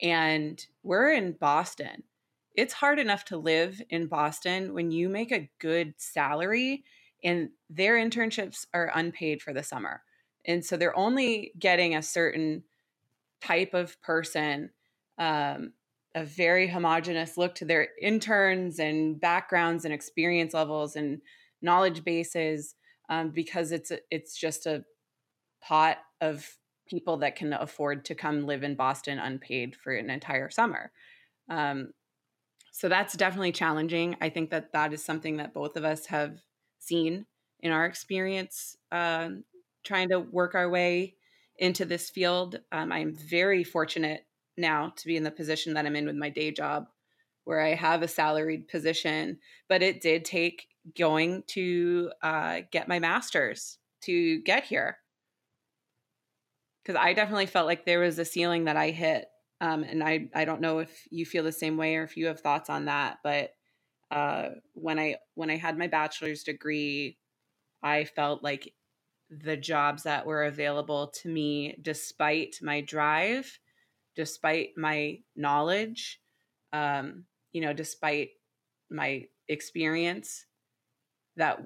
and 0.00 0.64
we're 0.82 1.12
in 1.12 1.32
Boston. 1.32 2.02
It's 2.54 2.74
hard 2.74 2.98
enough 2.98 3.24
to 3.26 3.36
live 3.36 3.80
in 3.90 4.06
Boston 4.06 4.74
when 4.74 4.90
you 4.90 5.08
make 5.08 5.32
a 5.32 5.50
good 5.58 5.94
salary 5.96 6.84
and 7.22 7.50
their 7.68 7.94
internships 7.94 8.66
are 8.74 8.90
unpaid 8.94 9.42
for 9.42 9.52
the 9.52 9.62
summer. 9.62 10.02
And 10.46 10.64
so 10.64 10.76
they're 10.76 10.96
only 10.96 11.52
getting 11.58 11.94
a 11.94 12.02
certain 12.02 12.64
type 13.40 13.74
of 13.74 14.00
person 14.02 14.70
um, 15.18 15.72
a 16.14 16.24
very 16.24 16.66
homogenous 16.66 17.36
look 17.36 17.54
to 17.56 17.64
their 17.64 17.88
interns 18.00 18.80
and 18.80 19.20
backgrounds 19.20 19.84
and 19.84 19.94
experience 19.94 20.54
levels 20.54 20.96
and 20.96 21.20
knowledge 21.62 22.02
bases 22.02 22.74
um, 23.08 23.30
because 23.30 23.70
it's 23.70 23.90
a, 23.90 23.98
it's 24.10 24.36
just 24.36 24.66
a 24.66 24.84
pot 25.62 25.98
of 26.20 26.56
people 26.88 27.18
that 27.18 27.36
can 27.36 27.52
afford 27.52 28.04
to 28.06 28.14
come 28.14 28.46
live 28.46 28.64
in 28.64 28.74
Boston 28.74 29.18
unpaid 29.18 29.76
for 29.76 29.92
an 29.92 30.10
entire 30.10 30.50
summer. 30.50 30.90
Um, 31.48 31.90
so 32.80 32.88
that's 32.88 33.14
definitely 33.14 33.52
challenging. 33.52 34.16
I 34.22 34.30
think 34.30 34.48
that 34.52 34.72
that 34.72 34.94
is 34.94 35.04
something 35.04 35.36
that 35.36 35.52
both 35.52 35.76
of 35.76 35.84
us 35.84 36.06
have 36.06 36.38
seen 36.78 37.26
in 37.60 37.72
our 37.72 37.84
experience 37.84 38.74
um, 38.90 39.44
trying 39.84 40.08
to 40.08 40.18
work 40.18 40.54
our 40.54 40.66
way 40.66 41.16
into 41.58 41.84
this 41.84 42.08
field. 42.08 42.58
Um, 42.72 42.90
I'm 42.90 43.14
very 43.14 43.64
fortunate 43.64 44.22
now 44.56 44.94
to 44.96 45.06
be 45.06 45.18
in 45.18 45.24
the 45.24 45.30
position 45.30 45.74
that 45.74 45.84
I'm 45.84 45.94
in 45.94 46.06
with 46.06 46.16
my 46.16 46.30
day 46.30 46.52
job, 46.52 46.86
where 47.44 47.60
I 47.60 47.74
have 47.74 48.00
a 48.00 48.08
salaried 48.08 48.66
position. 48.66 49.40
But 49.68 49.82
it 49.82 50.00
did 50.00 50.24
take 50.24 50.66
going 50.96 51.42
to 51.48 52.10
uh, 52.22 52.60
get 52.72 52.88
my 52.88 52.98
master's 52.98 53.76
to 54.04 54.40
get 54.40 54.64
here. 54.64 54.96
Because 56.82 56.98
I 56.98 57.12
definitely 57.12 57.44
felt 57.44 57.66
like 57.66 57.84
there 57.84 58.00
was 58.00 58.18
a 58.18 58.24
ceiling 58.24 58.64
that 58.64 58.78
I 58.78 58.88
hit. 58.88 59.26
Um, 59.60 59.82
and 59.82 60.02
I, 60.02 60.28
I 60.34 60.44
don't 60.44 60.60
know 60.60 60.78
if 60.78 61.06
you 61.10 61.26
feel 61.26 61.44
the 61.44 61.52
same 61.52 61.76
way 61.76 61.96
or 61.96 62.02
if 62.02 62.16
you 62.16 62.26
have 62.26 62.40
thoughts 62.40 62.70
on 62.70 62.86
that. 62.86 63.18
But 63.22 63.50
uh, 64.10 64.50
when 64.74 64.98
I 64.98 65.16
when 65.34 65.50
I 65.50 65.56
had 65.56 65.78
my 65.78 65.86
bachelor's 65.86 66.42
degree, 66.42 67.18
I 67.82 68.04
felt 68.04 68.42
like 68.42 68.72
the 69.30 69.56
jobs 69.56 70.02
that 70.02 70.26
were 70.26 70.44
available 70.44 71.08
to 71.22 71.28
me, 71.28 71.76
despite 71.80 72.56
my 72.62 72.80
drive, 72.80 73.58
despite 74.16 74.70
my 74.76 75.18
knowledge, 75.36 76.20
um, 76.72 77.24
you 77.52 77.60
know, 77.60 77.72
despite 77.72 78.30
my 78.90 79.26
experience, 79.48 80.46
that 81.36 81.62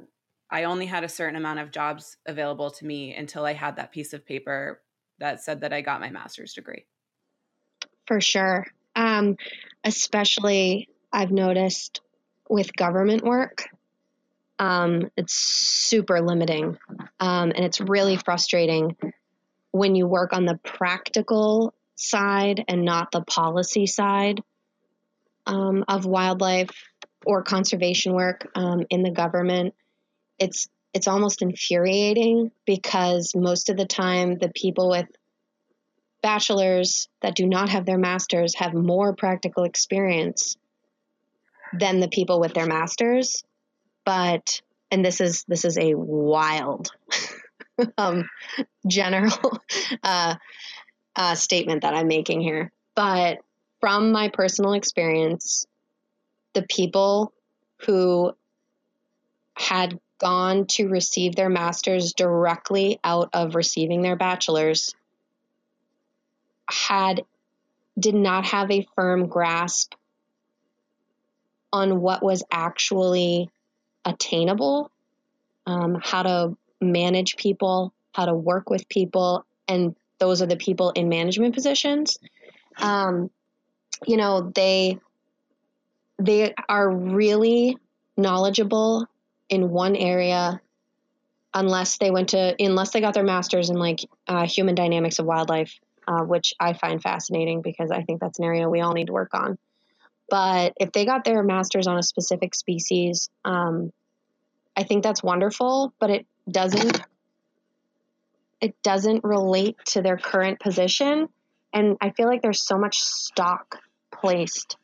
I 0.50 0.64
only 0.64 0.86
had 0.86 1.04
a 1.04 1.08
certain 1.08 1.36
amount 1.36 1.60
of 1.60 1.70
jobs 1.70 2.18
available 2.26 2.70
to 2.72 2.84
me 2.84 3.14
until 3.14 3.46
I 3.46 3.54
had 3.54 3.76
that 3.76 3.92
piece 3.92 4.12
of 4.12 4.26
paper 4.26 4.82
that 5.18 5.42
said 5.42 5.62
that 5.62 5.72
I 5.72 5.80
got 5.80 6.00
my 6.00 6.10
master's 6.10 6.52
degree. 6.52 6.84
For 8.06 8.20
sure. 8.20 8.66
Um, 8.94 9.36
especially, 9.84 10.88
I've 11.12 11.32
noticed 11.32 12.00
with 12.48 12.74
government 12.76 13.22
work, 13.24 13.68
Um, 14.58 15.10
it's 15.16 15.34
super 15.34 16.20
limiting. 16.20 16.78
Um, 17.18 17.50
and 17.50 17.64
it's 17.64 17.80
really 17.80 18.16
frustrating 18.16 18.96
when 19.72 19.96
you 19.96 20.06
work 20.06 20.32
on 20.32 20.44
the 20.44 20.60
practical 20.62 21.74
side 21.96 22.64
and 22.68 22.84
not 22.84 23.10
the 23.10 23.22
policy 23.22 23.86
side 23.86 24.40
um, 25.46 25.84
of 25.88 26.06
wildlife 26.06 26.70
or 27.26 27.42
conservation 27.42 28.12
work 28.12 28.48
um, 28.54 28.86
in 28.90 29.02
the 29.02 29.10
government. 29.10 29.74
It's 30.38 30.68
it's 30.92 31.08
almost 31.08 31.42
infuriating 31.42 32.52
because 32.64 33.32
most 33.34 33.68
of 33.70 33.76
the 33.76 33.86
time 33.86 34.38
the 34.38 34.52
people 34.54 34.88
with 34.88 35.08
bachelors 36.24 37.06
that 37.20 37.34
do 37.34 37.46
not 37.46 37.68
have 37.68 37.84
their 37.84 37.98
masters 37.98 38.54
have 38.54 38.72
more 38.72 39.14
practical 39.14 39.64
experience 39.64 40.56
than 41.74 42.00
the 42.00 42.08
people 42.08 42.40
with 42.40 42.54
their 42.54 42.64
masters. 42.64 43.44
But 44.06 44.62
and 44.90 45.04
this 45.04 45.20
is 45.20 45.44
this 45.46 45.66
is 45.66 45.76
a 45.76 45.92
wild 45.94 46.90
um, 47.98 48.30
general 48.86 49.60
uh, 50.02 50.36
uh, 51.14 51.34
statement 51.34 51.82
that 51.82 51.92
i'm 51.92 52.08
making 52.08 52.40
here. 52.40 52.72
But 52.94 53.40
from 53.80 54.10
my 54.10 54.28
personal 54.28 54.72
experience 54.72 55.66
the 56.54 56.62
people 56.62 57.34
who 57.84 58.32
had 59.56 59.98
gone 60.18 60.66
to 60.68 60.88
receive 60.88 61.36
their 61.36 61.50
masters 61.50 62.14
directly 62.14 62.98
out 63.04 63.28
of 63.34 63.54
receiving 63.54 64.00
their 64.00 64.16
bachelor's 64.16 64.94
had 66.68 67.24
did 67.98 68.14
not 68.14 68.44
have 68.46 68.70
a 68.70 68.86
firm 68.96 69.26
grasp 69.26 69.94
on 71.72 72.00
what 72.00 72.22
was 72.22 72.42
actually 72.50 73.50
attainable, 74.04 74.90
um, 75.66 75.98
how 76.02 76.22
to 76.22 76.56
manage 76.80 77.36
people, 77.36 77.92
how 78.12 78.26
to 78.26 78.34
work 78.34 78.70
with 78.70 78.88
people, 78.88 79.44
and 79.66 79.96
those 80.18 80.42
are 80.42 80.46
the 80.46 80.56
people 80.56 80.90
in 80.90 81.08
management 81.08 81.54
positions. 81.54 82.18
Um, 82.78 83.30
you 84.06 84.16
know, 84.16 84.52
they 84.54 84.98
they 86.18 86.54
are 86.68 86.88
really 86.88 87.76
knowledgeable 88.16 89.06
in 89.48 89.70
one 89.70 89.96
area 89.96 90.60
unless 91.52 91.98
they 91.98 92.10
went 92.10 92.30
to 92.30 92.54
unless 92.58 92.90
they 92.90 93.00
got 93.00 93.14
their 93.14 93.24
masters 93.24 93.70
in 93.70 93.76
like 93.76 94.00
uh, 94.28 94.46
human 94.46 94.74
dynamics 94.74 95.18
of 95.18 95.26
wildlife 95.26 95.78
uh, 96.06 96.22
which 96.22 96.54
i 96.60 96.72
find 96.72 97.02
fascinating 97.02 97.62
because 97.62 97.90
i 97.90 98.02
think 98.02 98.20
that's 98.20 98.38
an 98.38 98.44
area 98.44 98.68
we 98.68 98.80
all 98.80 98.92
need 98.92 99.06
to 99.06 99.12
work 99.12 99.34
on. 99.34 99.58
But 100.30 100.72
if 100.80 100.90
they 100.92 101.04
got 101.04 101.24
their 101.24 101.42
masters 101.42 101.86
on 101.86 101.98
a 101.98 102.02
specific 102.02 102.54
species 102.54 103.28
um, 103.44 103.92
i 104.76 104.82
think 104.82 105.02
that's 105.02 105.22
wonderful 105.22 105.92
but 105.98 106.10
it 106.10 106.26
doesn't 106.50 107.00
it 108.64 108.74
doesn't 108.82 109.22
relate 109.24 109.76
to 109.88 110.00
their 110.00 110.16
current 110.16 110.58
position. 110.58 111.28
And 111.74 111.98
i 112.00 112.10
feel 112.10 112.26
like 112.26 112.40
there's 112.40 112.66
so 112.66 112.78
much 112.78 112.98
stock 113.00 113.78
placed 114.10 114.78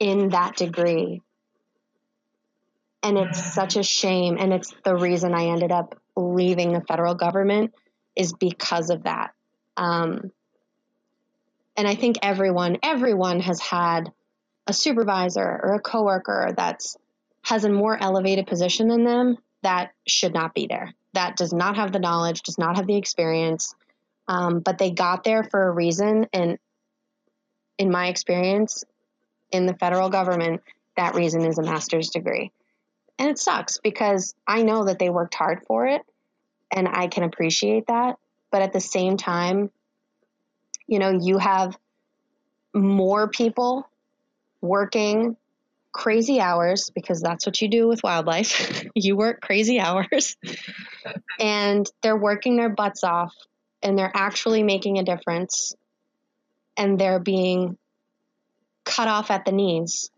in 0.00 0.30
that 0.30 0.56
degree. 0.56 1.22
And 3.04 3.18
it's 3.18 3.54
such 3.54 3.76
a 3.76 3.82
shame. 3.84 4.36
And 4.38 4.52
it's 4.52 4.74
the 4.84 4.96
reason 4.96 5.32
i 5.32 5.46
ended 5.46 5.70
up 5.70 5.94
leaving 6.16 6.72
the 6.72 6.80
federal 6.80 7.14
government 7.14 7.72
is 8.16 8.32
because 8.32 8.90
of 8.90 9.04
that. 9.04 9.32
Um, 9.76 10.30
and 11.76 11.88
i 11.88 11.96
think 11.96 12.16
everyone 12.22 12.78
everyone 12.84 13.40
has 13.40 13.58
had 13.58 14.12
a 14.68 14.72
supervisor 14.72 15.60
or 15.60 15.74
a 15.74 15.80
coworker 15.80 16.54
that's 16.56 16.96
has 17.42 17.64
a 17.64 17.68
more 17.68 18.00
elevated 18.00 18.46
position 18.46 18.86
than 18.86 19.02
them 19.02 19.36
that 19.62 19.90
should 20.06 20.32
not 20.32 20.54
be 20.54 20.68
there 20.68 20.94
that 21.14 21.36
does 21.36 21.52
not 21.52 21.76
have 21.76 21.92
the 21.92 21.98
knowledge 21.98 22.42
does 22.42 22.58
not 22.58 22.76
have 22.76 22.86
the 22.86 22.96
experience. 22.96 23.74
Um, 24.28 24.60
but 24.60 24.78
they 24.78 24.90
got 24.90 25.24
there 25.24 25.44
for 25.44 25.68
a 25.68 25.70
reason 25.70 26.26
and 26.32 26.58
in 27.78 27.90
my 27.90 28.08
experience 28.08 28.84
in 29.50 29.66
the 29.66 29.74
federal 29.74 30.10
government 30.10 30.62
that 30.96 31.14
reason 31.14 31.44
is 31.44 31.58
a 31.58 31.62
master's 31.62 32.10
degree. 32.10 32.52
And 33.18 33.30
it 33.30 33.38
sucks 33.38 33.78
because 33.78 34.34
I 34.46 34.62
know 34.62 34.84
that 34.84 34.98
they 34.98 35.10
worked 35.10 35.34
hard 35.34 35.62
for 35.66 35.86
it 35.86 36.02
and 36.74 36.88
I 36.88 37.06
can 37.06 37.22
appreciate 37.22 37.86
that. 37.86 38.18
But 38.50 38.62
at 38.62 38.72
the 38.72 38.80
same 38.80 39.16
time, 39.16 39.70
you 40.86 40.98
know, 40.98 41.18
you 41.18 41.38
have 41.38 41.78
more 42.74 43.28
people 43.28 43.88
working 44.60 45.36
crazy 45.92 46.40
hours 46.40 46.90
because 46.92 47.22
that's 47.22 47.46
what 47.46 47.62
you 47.62 47.68
do 47.68 47.86
with 47.86 48.02
wildlife. 48.02 48.84
you 48.94 49.16
work 49.16 49.40
crazy 49.40 49.78
hours 49.78 50.36
and 51.40 51.88
they're 52.02 52.16
working 52.16 52.56
their 52.56 52.68
butts 52.68 53.04
off 53.04 53.32
and 53.82 53.96
they're 53.96 54.12
actually 54.12 54.62
making 54.64 54.98
a 54.98 55.04
difference 55.04 55.74
and 56.76 56.98
they're 56.98 57.20
being 57.20 57.78
cut 58.84 59.06
off 59.06 59.30
at 59.30 59.44
the 59.44 59.52
knees. 59.52 60.10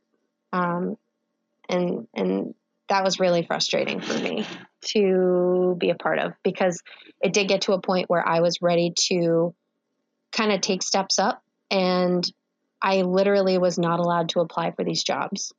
Um, 0.52 0.96
and, 1.68 2.08
and 2.14 2.54
that 2.88 3.04
was 3.04 3.20
really 3.20 3.42
frustrating 3.42 4.00
for 4.00 4.14
me 4.14 4.46
to 4.86 5.76
be 5.78 5.90
a 5.90 5.94
part 5.94 6.18
of 6.18 6.32
because 6.42 6.82
it 7.20 7.32
did 7.32 7.48
get 7.48 7.62
to 7.62 7.72
a 7.72 7.80
point 7.80 8.08
where 8.08 8.26
I 8.26 8.40
was 8.40 8.62
ready 8.62 8.92
to 9.08 9.54
kind 10.32 10.52
of 10.52 10.60
take 10.60 10.82
steps 10.82 11.18
up 11.18 11.42
and 11.70 12.24
I 12.82 13.02
literally 13.02 13.58
was 13.58 13.78
not 13.78 14.00
allowed 14.00 14.30
to 14.30 14.40
apply 14.40 14.72
for 14.72 14.84
these 14.84 15.02
jobs. 15.02 15.52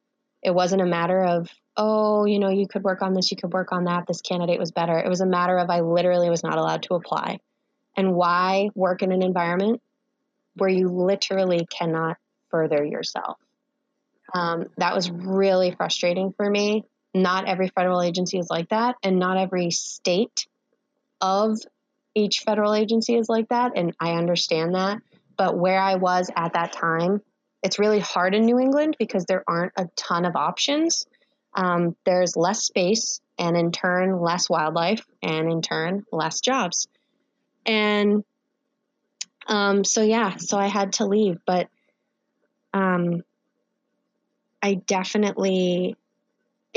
It 0.44 0.54
wasn't 0.54 0.82
a 0.82 0.86
matter 0.86 1.24
of, 1.24 1.50
oh, 1.76 2.26
you 2.26 2.40
know, 2.40 2.50
you 2.50 2.68
could 2.68 2.84
work 2.84 3.02
on 3.02 3.14
this, 3.14 3.32
you 3.32 3.38
could 3.38 3.54
work 3.54 3.72
on 3.72 3.86
that, 3.86 4.06
this 4.08 4.22
candidate 4.22 4.60
was 4.60 4.72
better. 4.72 4.98
It 4.98 5.10
was 5.10 5.22
a 5.22 5.26
matter 5.26 5.58
of 5.58 5.70
I 5.70 5.82
literally 5.82 6.30
was 6.30 6.44
not 6.44 6.58
allowed 6.58 6.84
to 6.84 6.96
apply. 6.96 7.40
And 7.96 8.14
why 8.14 8.70
work 8.76 9.02
in 9.02 9.12
an 9.12 9.24
environment 9.24 9.82
where 10.56 10.70
you 10.70 10.90
literally 10.90 11.66
cannot 11.66 12.18
further 12.50 12.84
yourself? 12.84 13.38
Um, 14.34 14.66
that 14.78 14.94
was 14.94 15.10
really 15.10 15.72
frustrating 15.72 16.34
for 16.34 16.50
me 16.50 16.84
not 17.24 17.48
every 17.48 17.70
federal 17.70 18.02
agency 18.02 18.38
is 18.38 18.48
like 18.50 18.70
that, 18.70 18.96
and 19.04 19.20
not 19.20 19.38
every 19.38 19.72
state 19.72 20.48
of 21.22 21.58
each 22.16 22.40
federal 22.40 22.74
agency 22.74 23.16
is 23.16 23.30
like 23.30 23.50
that. 23.50 23.74
And 23.76 23.96
I 24.00 24.14
understand 24.14 24.76
that. 24.76 25.00
But 25.38 25.58
where 25.58 25.80
I 25.80 25.96
was 25.96 26.32
at 26.36 26.54
that 26.54 26.74
time, 26.74 27.22
it's 27.62 27.80
really 27.80 28.00
hard 28.00 28.34
in 28.34 28.46
New 28.46 28.60
England 28.60 28.96
because 28.98 29.26
there 29.26 29.44
aren't 29.48 29.74
a 29.78 29.88
ton 29.96 30.26
of 30.26 30.36
options. 30.36 31.06
Um, 31.54 31.96
there's 32.06 32.36
less 32.36 32.64
space, 32.64 33.22
and 33.38 33.56
in 33.56 33.72
turn, 33.72 34.20
less 34.20 34.50
wildlife, 34.50 35.06
and 35.22 35.52
in 35.52 35.62
turn, 35.62 36.06
less 36.12 36.42
jobs. 36.42 36.88
And 37.66 38.24
um, 39.48 39.84
so, 39.84 40.02
yeah, 40.02 40.38
so 40.38 40.58
I 40.58 40.68
had 40.68 40.94
to 40.94 41.06
leave. 41.06 41.38
But 41.46 41.70
um, 42.74 43.24
I 44.62 44.76
definitely 44.76 45.96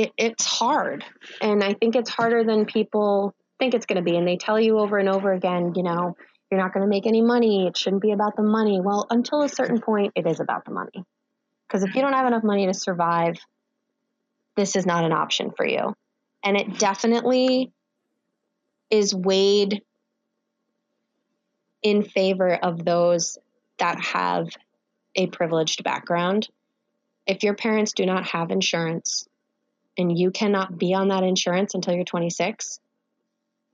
it, 0.00 0.12
it's 0.16 0.46
hard. 0.46 1.04
And 1.42 1.62
I 1.62 1.74
think 1.74 1.94
it's 1.94 2.08
harder 2.08 2.42
than 2.42 2.64
people 2.64 3.34
think 3.58 3.74
it's 3.74 3.84
going 3.84 4.02
to 4.02 4.02
be. 4.02 4.16
And 4.16 4.26
they 4.26 4.38
tell 4.38 4.58
you 4.58 4.78
over 4.78 4.96
and 4.96 5.10
over 5.10 5.30
again, 5.30 5.74
you 5.76 5.82
know, 5.82 6.16
you're 6.50 6.60
not 6.60 6.72
going 6.72 6.84
to 6.84 6.88
make 6.88 7.06
any 7.06 7.20
money. 7.20 7.66
It 7.66 7.76
shouldn't 7.76 8.00
be 8.00 8.12
about 8.12 8.34
the 8.34 8.42
money. 8.42 8.80
Well, 8.80 9.06
until 9.10 9.42
a 9.42 9.48
certain 9.48 9.78
point, 9.78 10.12
it 10.16 10.26
is 10.26 10.40
about 10.40 10.64
the 10.64 10.72
money. 10.72 11.04
Because 11.68 11.82
if 11.84 11.94
you 11.94 12.00
don't 12.00 12.14
have 12.14 12.26
enough 12.26 12.42
money 12.42 12.66
to 12.66 12.72
survive, 12.72 13.36
this 14.56 14.74
is 14.74 14.86
not 14.86 15.04
an 15.04 15.12
option 15.12 15.50
for 15.54 15.66
you. 15.66 15.94
And 16.42 16.56
it 16.56 16.78
definitely 16.78 17.70
is 18.88 19.14
weighed 19.14 19.82
in 21.82 22.04
favor 22.04 22.54
of 22.54 22.82
those 22.86 23.36
that 23.78 24.00
have 24.00 24.48
a 25.14 25.26
privileged 25.26 25.84
background. 25.84 26.48
If 27.26 27.42
your 27.42 27.54
parents 27.54 27.92
do 27.92 28.06
not 28.06 28.26
have 28.28 28.50
insurance, 28.50 29.28
and 29.96 30.16
you 30.16 30.30
cannot 30.30 30.78
be 30.78 30.94
on 30.94 31.08
that 31.08 31.22
insurance 31.22 31.74
until 31.74 31.94
you're 31.94 32.04
26, 32.04 32.80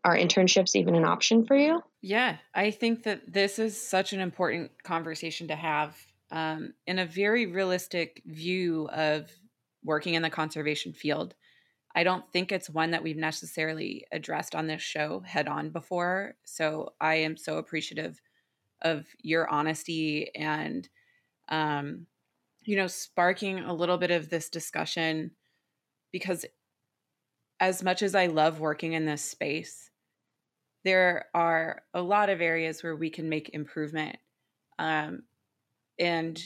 are 0.05 0.17
internships 0.17 0.77
even 0.77 0.95
an 0.95 1.05
option 1.05 1.45
for 1.45 1.57
you? 1.57 1.83
Yeah, 2.01 2.37
I 2.55 2.71
think 2.71 3.03
that 3.03 3.33
this 3.33 3.59
is 3.59 3.81
such 3.81 4.13
an 4.13 4.21
important 4.21 4.71
conversation 4.85 5.49
to 5.49 5.57
have 5.57 5.97
um, 6.31 6.75
in 6.87 6.99
a 6.99 7.07
very 7.07 7.47
realistic 7.47 8.23
view 8.25 8.89
of 8.93 9.31
working 9.85 10.15
in 10.15 10.23
the 10.23 10.31
conservation 10.31 10.93
field. 10.93 11.35
I 11.95 12.05
don't 12.05 12.31
think 12.33 12.53
it's 12.53 12.69
one 12.69 12.91
that 12.91 13.03
we've 13.03 13.17
necessarily 13.17 14.07
addressed 14.13 14.55
on 14.55 14.67
this 14.67 14.83
show 14.83 15.21
head 15.21 15.49
on 15.49 15.71
before. 15.71 16.35
So 16.45 16.93
I 17.01 17.17
am 17.17 17.37
so 17.37 17.57
appreciative 17.57 18.21
of 18.83 19.07
your 19.23 19.49
honesty 19.49 20.31
and, 20.35 20.89
um, 21.49 22.07
you 22.63 22.77
know, 22.77 22.87
sparking 22.87 23.61
a 23.61 23.73
little 23.73 23.97
bit 23.97 24.11
of 24.11 24.29
this 24.29 24.51
discussion 24.51 25.31
because 26.13 26.45
as 27.61 27.83
much 27.83 28.03
as 28.03 28.15
I 28.15 28.27
love 28.27 28.61
working 28.61 28.93
in 28.93 29.07
this 29.07 29.23
space, 29.23 29.91
there 30.85 31.27
are 31.35 31.83
a 31.95 32.03
lot 32.03 32.29
of 32.29 32.41
areas 32.41 32.83
where 32.83 32.95
we 32.95 33.11
can 33.11 33.29
make 33.29 33.51
improvement. 33.53 34.17
Um, 34.79 35.23
and 35.99 36.41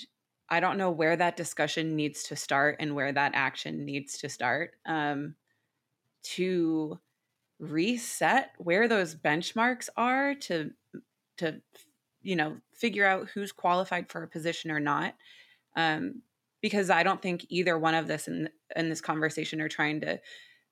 I 0.49 0.61
don't 0.61 0.79
know 0.79 0.91
where 0.91 1.17
that 1.17 1.37
discussion 1.37 1.95
needs 1.95 2.23
to 2.25 2.37
start 2.37 2.77
and 2.81 2.95
where 2.95 3.13
that 3.13 3.33
action 3.35 3.85
needs 3.85 4.19
to 4.19 4.29
start 4.29 4.73
um, 4.87 5.35
to 6.23 6.99
reset 7.61 8.53
where 8.57 8.89
those 8.89 9.15
benchmarks 9.15 9.91
are 9.97 10.35
to 10.35 10.71
to 11.37 11.61
you 12.23 12.35
know 12.35 12.57
figure 12.73 13.07
out 13.07 13.29
who's 13.29 13.53
qualified 13.53 14.11
for 14.11 14.23
a 14.23 14.29
position 14.29 14.71
or 14.71 14.81
not 14.81 15.15
um, 15.77 16.23
because 16.61 16.91
I 16.91 17.03
don't 17.03 17.23
think 17.23 17.47
either 17.49 17.79
one 17.79 17.95
of 17.95 18.07
this 18.07 18.29
in 18.29 18.49
in 18.77 18.89
this 18.89 19.01
conversation 19.01 19.61
are 19.61 19.69
trying 19.69 20.01
to 20.03 20.21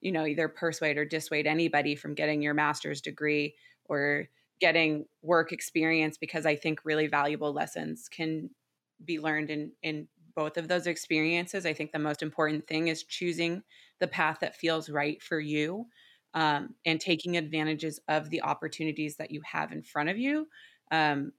you 0.01 0.13
know 0.13 0.27
either 0.27 0.49
persuade 0.49 0.99
or 0.99 1.05
dissuade 1.05 1.47
anybody 1.47 1.97
from 1.97 2.15
getting 2.15 2.43
your 2.43 2.55
master's 2.55 3.01
degree 3.01 3.55
or 3.87 4.29
getting 4.61 5.07
work 5.23 5.53
experience 5.53 6.19
because 6.19 6.47
I 6.47 6.57
think 6.57 6.81
really 6.85 7.07
valuable 7.07 7.53
lessons 7.53 8.09
can 8.09 8.51
be 9.05 9.19
learned 9.19 9.51
in 9.51 9.73
in 9.83 10.09
both 10.35 10.57
of 10.57 10.69
those 10.69 10.87
experiences. 10.87 11.67
I 11.67 11.73
think 11.73 11.91
the 11.91 11.99
most 11.99 12.23
important 12.23 12.67
thing 12.69 12.89
is 12.89 13.03
choosing 13.03 13.63
the 13.99 14.07
path 14.07 14.39
that 14.41 14.55
feels 14.55 14.89
right 14.89 15.21
for 15.21 15.41
you 15.41 15.87
um, 16.35 16.75
and 16.87 17.01
taking 17.01 17.37
advantages 17.37 17.99
of 18.09 18.31
the 18.31 18.43
opportunities 18.43 19.17
that 19.17 19.33
you 19.33 19.41
have 19.45 19.73
in 19.73 19.83
front 19.83 20.11
of 20.11 20.19
you. 20.19 20.47
Um, 20.93 21.33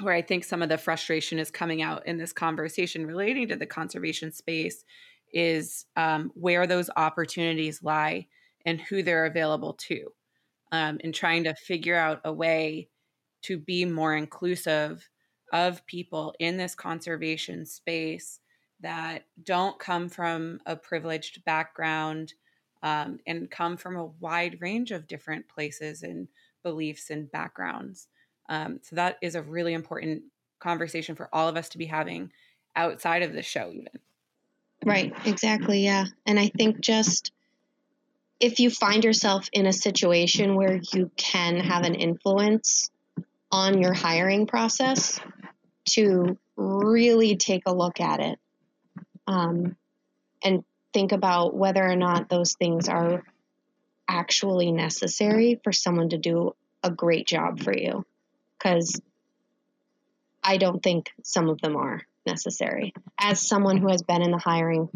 where 0.00 0.14
I 0.14 0.22
think 0.22 0.44
some 0.44 0.62
of 0.62 0.68
the 0.68 0.78
frustration 0.78 1.38
is 1.38 1.50
coming 1.50 1.82
out 1.82 2.06
in 2.06 2.18
this 2.18 2.32
conversation 2.32 3.06
relating 3.06 3.48
to 3.48 3.56
the 3.56 3.66
conservation 3.66 4.32
space 4.32 4.84
is 5.32 5.86
um, 5.96 6.30
where 6.34 6.66
those 6.66 6.90
opportunities 6.96 7.82
lie 7.82 8.26
and 8.64 8.80
who 8.80 9.02
they're 9.02 9.26
available 9.26 9.74
to, 9.74 10.12
um, 10.72 10.98
and 11.02 11.14
trying 11.14 11.44
to 11.44 11.54
figure 11.54 11.96
out 11.96 12.20
a 12.24 12.32
way 12.32 12.88
to 13.42 13.58
be 13.58 13.84
more 13.84 14.14
inclusive 14.14 15.08
of 15.52 15.86
people 15.86 16.34
in 16.40 16.56
this 16.56 16.74
conservation 16.74 17.64
space 17.64 18.40
that 18.80 19.24
don't 19.42 19.78
come 19.78 20.08
from 20.08 20.60
a 20.66 20.76
privileged 20.76 21.44
background 21.44 22.34
um, 22.82 23.18
and 23.26 23.50
come 23.50 23.76
from 23.76 23.96
a 23.96 24.06
wide 24.20 24.58
range 24.60 24.90
of 24.90 25.06
different 25.06 25.48
places 25.48 26.02
and 26.02 26.28
beliefs 26.62 27.10
and 27.10 27.30
backgrounds. 27.30 28.08
Um, 28.48 28.80
so 28.82 28.96
that 28.96 29.18
is 29.22 29.34
a 29.34 29.42
really 29.42 29.74
important 29.74 30.22
conversation 30.58 31.14
for 31.14 31.28
all 31.32 31.48
of 31.48 31.56
us 31.56 31.68
to 31.70 31.78
be 31.78 31.86
having 31.86 32.30
outside 32.74 33.22
of 33.22 33.32
the 33.32 33.42
show, 33.42 33.70
even. 33.72 33.88
Right, 34.84 35.12
exactly. 35.24 35.84
Yeah. 35.84 36.04
And 36.26 36.38
I 36.38 36.48
think 36.48 36.80
just 36.80 37.32
if 38.38 38.60
you 38.60 38.70
find 38.70 39.04
yourself 39.04 39.48
in 39.52 39.66
a 39.66 39.72
situation 39.72 40.54
where 40.54 40.78
you 40.92 41.10
can 41.16 41.58
have 41.58 41.84
an 41.84 41.94
influence 41.94 42.90
on 43.50 43.80
your 43.80 43.94
hiring 43.94 44.46
process, 44.46 45.18
to 45.90 46.36
really 46.56 47.36
take 47.36 47.62
a 47.66 47.74
look 47.74 48.00
at 48.00 48.20
it 48.20 48.38
um, 49.26 49.76
and 50.42 50.64
think 50.92 51.12
about 51.12 51.54
whether 51.54 51.84
or 51.84 51.96
not 51.96 52.28
those 52.28 52.54
things 52.54 52.88
are 52.88 53.24
actually 54.08 54.72
necessary 54.72 55.60
for 55.62 55.72
someone 55.72 56.08
to 56.08 56.18
do 56.18 56.54
a 56.82 56.90
great 56.90 57.26
job 57.26 57.60
for 57.60 57.76
you 57.76 58.04
because 58.66 59.00
I 60.42 60.56
don't 60.56 60.82
think 60.82 61.12
some 61.22 61.48
of 61.48 61.60
them 61.60 61.76
are 61.76 62.02
necessary. 62.26 62.92
As 63.18 63.40
someone 63.40 63.76
who 63.76 63.88
has 63.90 64.02
been 64.02 64.22
in 64.22 64.32
the 64.32 64.38
hiring 64.38 64.88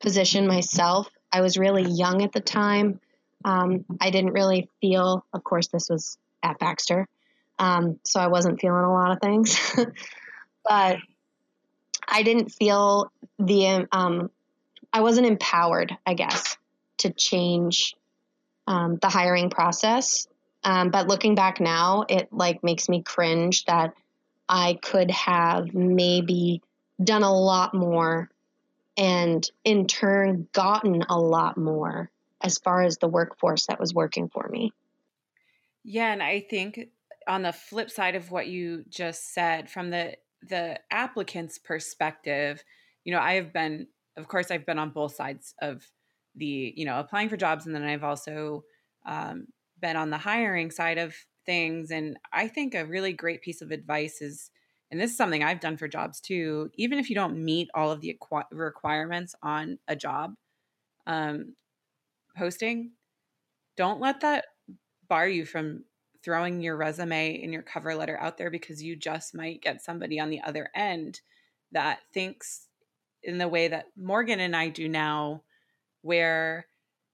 position 0.00 0.46
myself, 0.46 1.08
I 1.30 1.42
was 1.42 1.58
really 1.58 1.82
young 1.82 2.22
at 2.22 2.32
the 2.32 2.40
time. 2.40 3.00
Um, 3.44 3.84
I 4.00 4.10
didn't 4.10 4.32
really 4.32 4.70
feel, 4.80 5.26
of 5.34 5.44
course, 5.44 5.68
this 5.68 5.90
was 5.90 6.16
at 6.42 6.58
Baxter, 6.58 7.06
um, 7.58 8.00
so 8.02 8.18
I 8.18 8.28
wasn't 8.28 8.60
feeling 8.60 8.84
a 8.84 8.92
lot 8.92 9.12
of 9.12 9.20
things. 9.20 9.58
but 10.64 10.96
I 12.08 12.22
didn't 12.22 12.48
feel 12.48 13.12
the, 13.38 13.86
um, 13.92 14.30
I 14.90 15.02
wasn't 15.02 15.26
empowered, 15.26 15.94
I 16.06 16.14
guess, 16.14 16.56
to 16.98 17.10
change 17.10 17.94
um, 18.66 18.96
the 19.02 19.10
hiring 19.10 19.50
process 19.50 20.26
um, 20.64 20.90
but 20.90 21.08
looking 21.08 21.34
back 21.34 21.60
now, 21.60 22.04
it 22.08 22.28
like 22.32 22.62
makes 22.62 22.88
me 22.88 23.02
cringe 23.02 23.64
that 23.64 23.94
I 24.48 24.78
could 24.82 25.10
have 25.10 25.74
maybe 25.74 26.62
done 27.02 27.22
a 27.22 27.32
lot 27.32 27.74
more 27.74 28.30
and 28.96 29.48
in 29.64 29.86
turn 29.86 30.48
gotten 30.52 31.02
a 31.08 31.18
lot 31.18 31.56
more 31.56 32.10
as 32.42 32.58
far 32.58 32.82
as 32.82 32.98
the 32.98 33.08
workforce 33.08 33.66
that 33.66 33.80
was 33.80 33.94
working 33.94 34.28
for 34.28 34.48
me. 34.48 34.72
Yeah, 35.84 36.12
and 36.12 36.22
I 36.22 36.40
think 36.40 36.88
on 37.26 37.42
the 37.42 37.52
flip 37.52 37.90
side 37.90 38.14
of 38.14 38.30
what 38.30 38.48
you 38.48 38.84
just 38.88 39.32
said 39.32 39.70
from 39.70 39.90
the 39.90 40.16
the 40.42 40.78
applicant's 40.90 41.58
perspective, 41.58 42.62
you 43.04 43.12
know, 43.12 43.20
I 43.20 43.34
have 43.34 43.52
been 43.52 43.86
of 44.16 44.28
course 44.28 44.50
I've 44.50 44.66
been 44.66 44.78
on 44.78 44.90
both 44.90 45.14
sides 45.14 45.54
of 45.62 45.86
the, 46.34 46.74
you 46.76 46.84
know, 46.84 46.98
applying 46.98 47.28
for 47.28 47.36
jobs 47.36 47.66
and 47.66 47.74
then 47.74 47.82
I've 47.82 48.04
also 48.04 48.64
um, 49.06 49.46
been 49.80 49.96
on 49.96 50.10
the 50.10 50.18
hiring 50.18 50.70
side 50.70 50.98
of 50.98 51.14
things. 51.46 51.90
And 51.90 52.18
I 52.32 52.48
think 52.48 52.74
a 52.74 52.84
really 52.84 53.12
great 53.12 53.42
piece 53.42 53.62
of 53.62 53.70
advice 53.70 54.20
is, 54.20 54.50
and 54.90 55.00
this 55.00 55.12
is 55.12 55.16
something 55.16 55.42
I've 55.42 55.60
done 55.60 55.76
for 55.76 55.88
jobs 55.88 56.20
too, 56.20 56.70
even 56.74 56.98
if 56.98 57.08
you 57.08 57.14
don't 57.14 57.44
meet 57.44 57.68
all 57.74 57.90
of 57.90 58.00
the 58.00 58.16
requirements 58.50 59.34
on 59.42 59.78
a 59.88 59.96
job 59.96 60.34
um, 61.06 61.54
posting, 62.36 62.92
don't 63.76 64.00
let 64.00 64.20
that 64.20 64.46
bar 65.08 65.28
you 65.28 65.44
from 65.44 65.84
throwing 66.22 66.60
your 66.60 66.76
resume 66.76 67.42
and 67.42 67.52
your 67.52 67.62
cover 67.62 67.94
letter 67.94 68.18
out 68.20 68.36
there 68.36 68.50
because 68.50 68.82
you 68.82 68.94
just 68.94 69.34
might 69.34 69.62
get 69.62 69.82
somebody 69.82 70.20
on 70.20 70.30
the 70.30 70.42
other 70.42 70.68
end 70.74 71.20
that 71.72 72.00
thinks 72.12 72.66
in 73.22 73.38
the 73.38 73.48
way 73.48 73.68
that 73.68 73.86
Morgan 73.96 74.40
and 74.40 74.56
I 74.56 74.68
do 74.68 74.88
now, 74.88 75.42
where 76.02 76.66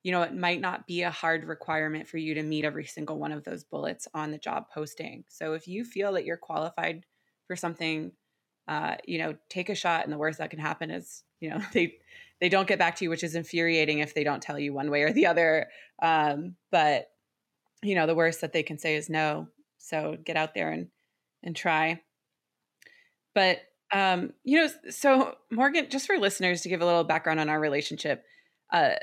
you 0.07 0.12
know, 0.12 0.22
it 0.22 0.36
might 0.36 0.61
not 0.61 0.86
be 0.86 1.02
a 1.02 1.11
hard 1.11 1.42
requirement 1.42 2.07
for 2.07 2.16
you 2.16 2.34
to 2.34 2.42
meet 2.44 2.64
every 2.64 2.84
single 2.84 3.18
one 3.18 3.32
of 3.32 3.42
those 3.42 3.64
bullets 3.64 4.07
on 4.14 4.30
the 4.30 4.38
job 4.38 4.66
posting. 4.72 5.24
So 5.26 5.54
if 5.54 5.66
you 5.66 5.84
feel 5.84 6.12
that 6.12 6.24
you're 6.24 6.36
qualified 6.36 7.04
for 7.48 7.57
something, 7.57 8.12
uh, 8.68 8.94
you 9.04 9.18
know, 9.18 9.34
take 9.48 9.68
a 9.68 9.74
shot. 9.74 10.04
And 10.04 10.12
the 10.12 10.16
worst 10.16 10.38
that 10.38 10.50
can 10.50 10.61
happen 10.61 10.92
is, 10.92 11.24
you 11.40 11.50
know, 11.50 11.59
they 11.72 11.94
they 12.40 12.48
don't 12.48 12.68
get 12.68 12.78
back 12.78 12.94
to 12.94 13.04
you, 13.04 13.11
which 13.11 13.24
is 13.24 13.34
infuriating 13.34 13.98
if 13.98 14.14
they 14.14 14.22
don't 14.22 14.40
tell 14.40 14.61
you 14.61 14.72
one 14.72 14.92
way 14.92 15.02
or 15.02 15.12
the 15.12 15.26
other. 15.26 15.66
Um, 16.00 16.54
but 16.70 17.09
you 17.82 17.96
know, 17.96 18.07
the 18.07 18.14
worst 18.14 18.42
that 18.42 18.52
they 18.52 18.62
can 18.62 18.78
say 18.78 18.94
is 18.94 19.11
no. 19.11 19.48
So 19.78 20.16
get 20.24 20.36
out 20.36 20.54
there 20.54 20.70
and 20.70 20.86
and 21.42 21.57
try. 21.57 22.00
But 23.34 23.59
um, 23.92 24.34
you 24.44 24.61
know, 24.61 24.68
so 24.88 25.34
Morgan, 25.50 25.90
just 25.90 26.07
for 26.07 26.16
listeners 26.16 26.61
to 26.61 26.68
give 26.68 26.80
a 26.80 26.86
little 26.86 27.02
background 27.02 27.40
on 27.40 27.48
our 27.48 27.59
relationship, 27.59 28.22
uh, 28.72 28.94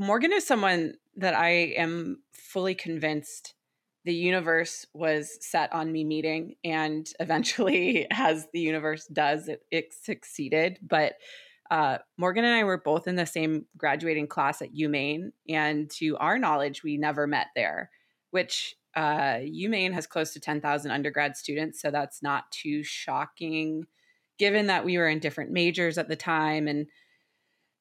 Morgan 0.00 0.32
is 0.32 0.46
someone 0.46 0.94
that 1.16 1.34
I 1.34 1.50
am 1.76 2.22
fully 2.32 2.74
convinced 2.74 3.52
the 4.06 4.14
universe 4.14 4.86
was 4.94 5.36
set 5.42 5.70
on 5.74 5.92
me 5.92 6.04
meeting, 6.04 6.54
and 6.64 7.06
eventually, 7.20 8.06
as 8.10 8.48
the 8.54 8.60
universe 8.60 9.06
does, 9.12 9.46
it, 9.48 9.60
it 9.70 9.92
succeeded. 9.92 10.78
But 10.80 11.16
uh, 11.70 11.98
Morgan 12.16 12.46
and 12.46 12.54
I 12.54 12.64
were 12.64 12.80
both 12.80 13.06
in 13.06 13.16
the 13.16 13.26
same 13.26 13.66
graduating 13.76 14.26
class 14.26 14.62
at 14.62 14.74
UMaine, 14.74 15.32
and 15.50 15.90
to 15.98 16.16
our 16.16 16.38
knowledge, 16.38 16.82
we 16.82 16.96
never 16.96 17.26
met 17.26 17.48
there, 17.54 17.90
which 18.30 18.74
uh, 18.96 19.40
UMaine 19.42 19.92
has 19.92 20.06
close 20.06 20.32
to 20.32 20.40
10,000 20.40 20.90
undergrad 20.90 21.36
students, 21.36 21.78
so 21.78 21.90
that's 21.90 22.22
not 22.22 22.50
too 22.50 22.82
shocking 22.82 23.84
given 24.38 24.68
that 24.68 24.86
we 24.86 24.96
were 24.96 25.08
in 25.08 25.18
different 25.18 25.50
majors 25.50 25.98
at 25.98 26.08
the 26.08 26.16
time. 26.16 26.66
And 26.66 26.86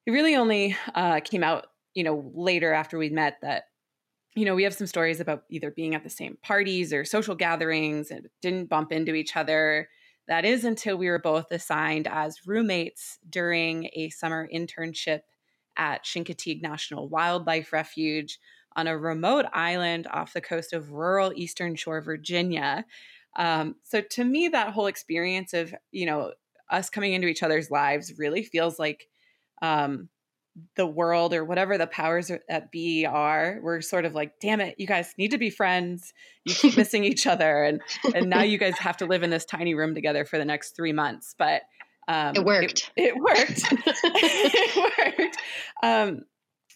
it 0.06 0.12
really 0.12 0.36
only 0.36 0.76
uh, 0.94 1.22
came 1.22 1.42
out 1.42 1.68
you 1.94 2.04
know, 2.04 2.32
later 2.34 2.74
after 2.74 2.98
we 2.98 3.10
met 3.10 3.38
that, 3.42 3.64
you 4.36 4.46
know, 4.46 4.56
we 4.56 4.64
have 4.64 4.74
some 4.74 4.88
stories 4.88 5.20
about 5.20 5.44
either 5.50 5.72
being 5.72 5.96
at 5.96 6.04
the 6.04 6.10
same 6.10 6.38
parties 6.42 6.94
or 6.94 7.04
social 7.04 7.36
gatherings 7.36 8.12
and 8.12 8.28
didn't 8.42 8.70
bump 8.70 8.92
into 8.92 9.16
each 9.16 9.36
other. 9.36 9.90
That 10.28 10.46
is 10.46 10.64
until 10.64 10.98
we 10.98 11.10
were 11.10 11.20
both 11.20 11.52
assigned 11.52 12.08
as 12.08 12.46
roommates 12.46 13.18
during 13.28 13.90
a 13.94 14.10
summer 14.10 14.48
internship 14.54 15.22
at 15.76 16.06
Chincoteague 16.06 16.62
National 16.62 17.10
Wildlife 17.10 17.74
Refuge 17.74 18.40
on 18.76 18.88
a 18.88 18.98
remote 18.98 19.46
island 19.52 20.08
off 20.12 20.34
the 20.34 20.42
coast 20.42 20.74
of 20.74 20.92
rural 20.92 21.34
Eastern 21.36 21.76
Shore, 21.76 22.02
Virginia. 22.02 22.86
Um, 23.36 23.76
so 23.84 24.02
to 24.02 24.24
me, 24.24 24.50
that 24.50 24.74
whole 24.74 24.88
experience 24.88 25.54
of, 25.54 25.74
you 25.92 26.06
know, 26.06 26.34
us 26.70 26.90
coming 26.90 27.14
into 27.14 27.28
each 27.28 27.42
other's 27.42 27.72
lives 27.72 28.20
really 28.20 28.44
feels 28.44 28.78
like 28.78 29.08
um, 29.62 30.10
the 30.76 30.86
world 30.86 31.34
or 31.34 31.46
whatever 31.46 31.78
the 31.78 31.88
powers 31.88 32.32
at 32.50 32.72
be 32.72 33.06
are 33.06 33.60
we're 33.62 33.82
sort 33.82 34.04
of 34.04 34.14
like 34.14 34.34
damn 34.42 34.60
it 34.60 34.76
you 34.78 34.88
guys 34.88 35.14
need 35.18 35.32
to 35.32 35.38
be 35.38 35.50
friends. 35.50 36.14
You 36.46 36.54
keep 36.54 36.78
missing 36.78 37.04
each 37.04 37.28
other 37.28 37.64
and 37.64 37.82
and 38.14 38.30
now 38.30 38.42
you 38.42 38.58
guys 38.58 38.78
have 38.80 38.98
to 38.98 39.06
live 39.06 39.24
in 39.24 39.30
this 39.30 39.46
tiny 39.46 39.74
room 39.74 39.96
together 39.96 40.26
for 40.26 40.38
the 40.38 40.46
next 40.46 40.76
three 40.76 40.94
months 40.94 41.36
but 41.38 41.62
um, 42.08 42.36
it 42.36 42.44
worked. 42.44 42.92
it, 42.96 43.14
it 43.16 43.16
worked. 43.16 43.64
It 44.02 45.20
worked. 45.20 45.38
Um, 45.84 46.22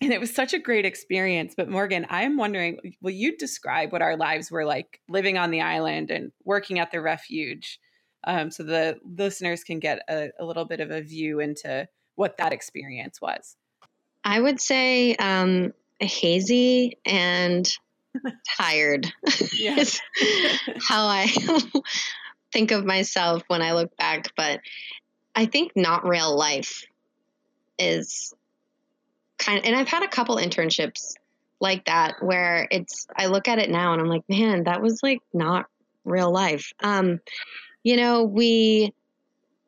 and 0.01 0.13
it 0.13 0.19
was 0.19 0.33
such 0.33 0.53
a 0.53 0.59
great 0.59 0.85
experience 0.85 1.53
but 1.55 1.69
morgan 1.69 2.05
i'm 2.09 2.35
wondering 2.35 2.77
will 3.01 3.11
you 3.11 3.37
describe 3.37 3.91
what 3.91 4.01
our 4.01 4.17
lives 4.17 4.51
were 4.51 4.65
like 4.65 4.99
living 5.07 5.37
on 5.37 5.51
the 5.51 5.61
island 5.61 6.11
and 6.11 6.31
working 6.43 6.79
at 6.79 6.91
the 6.91 6.99
refuge 6.99 7.79
um, 8.25 8.51
so 8.51 8.63
the 8.63 8.99
listeners 9.03 9.63
can 9.63 9.79
get 9.79 9.99
a, 10.09 10.29
a, 10.39 10.45
little 10.45 10.65
bit 10.65 10.79
of 10.79 10.91
a 10.91 11.01
view 11.01 11.39
into 11.39 11.87
what 12.15 12.37
that 12.37 12.53
experience 12.53 13.19
was. 13.21 13.57
I 14.23 14.39
would 14.39 14.59
say 14.59 15.15
um, 15.15 15.73
hazy 15.99 16.97
and 17.05 17.69
tired 18.57 19.11
is 19.59 19.99
how 20.87 21.05
I 21.07 21.27
think 22.51 22.71
of 22.71 22.85
myself 22.85 23.43
when 23.47 23.61
I 23.61 23.73
look 23.73 23.95
back. 23.97 24.31
But 24.35 24.61
I 25.35 25.45
think 25.45 25.73
not 25.75 26.07
real 26.07 26.35
life 26.35 26.85
is 27.79 28.33
kind 29.37 29.59
of, 29.59 29.65
and 29.65 29.75
I've 29.75 29.87
had 29.87 30.03
a 30.03 30.07
couple 30.07 30.37
internships 30.37 31.15
like 31.59 31.85
that 31.85 32.21
where 32.21 32.67
it's, 32.71 33.07
I 33.15 33.27
look 33.27 33.47
at 33.47 33.59
it 33.59 33.69
now 33.69 33.93
and 33.93 34.01
I'm 34.01 34.07
like, 34.07 34.27
man, 34.29 34.65
that 34.65 34.81
was 34.81 35.01
like 35.01 35.21
not 35.33 35.65
real 36.05 36.31
life. 36.31 36.71
Um, 36.81 37.19
you 37.83 37.97
know, 37.97 38.23
we 38.23 38.93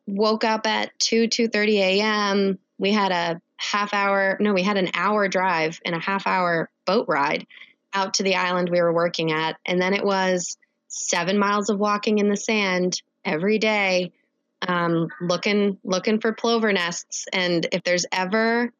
woke 0.06 0.44
up 0.44 0.66
at 0.66 0.96
2, 1.00 1.28
2.30 1.28 1.78
a.m. 1.78 2.58
We 2.78 2.92
had 2.92 3.12
a 3.12 3.40
half 3.56 3.94
hour, 3.94 4.36
no, 4.40 4.52
we 4.52 4.62
had 4.62 4.76
an 4.76 4.90
hour 4.94 5.28
drive 5.28 5.80
and 5.84 5.94
a 5.94 5.98
half 5.98 6.26
hour 6.26 6.70
boat 6.84 7.06
ride 7.08 7.46
out 7.92 8.14
to 8.14 8.22
the 8.22 8.36
island 8.36 8.68
we 8.68 8.80
were 8.80 8.92
working 8.92 9.32
at. 9.32 9.56
And 9.64 9.80
then 9.80 9.94
it 9.94 10.04
was 10.04 10.56
seven 10.88 11.38
miles 11.38 11.70
of 11.70 11.78
walking 11.78 12.18
in 12.18 12.28
the 12.28 12.36
sand 12.36 13.00
every 13.24 13.58
day, 13.58 14.12
um, 14.66 15.08
looking 15.20 15.78
looking 15.84 16.20
for 16.20 16.32
plover 16.32 16.72
nests. 16.72 17.26
And 17.32 17.66
if 17.72 17.82
there's 17.82 18.06
ever 18.12 18.72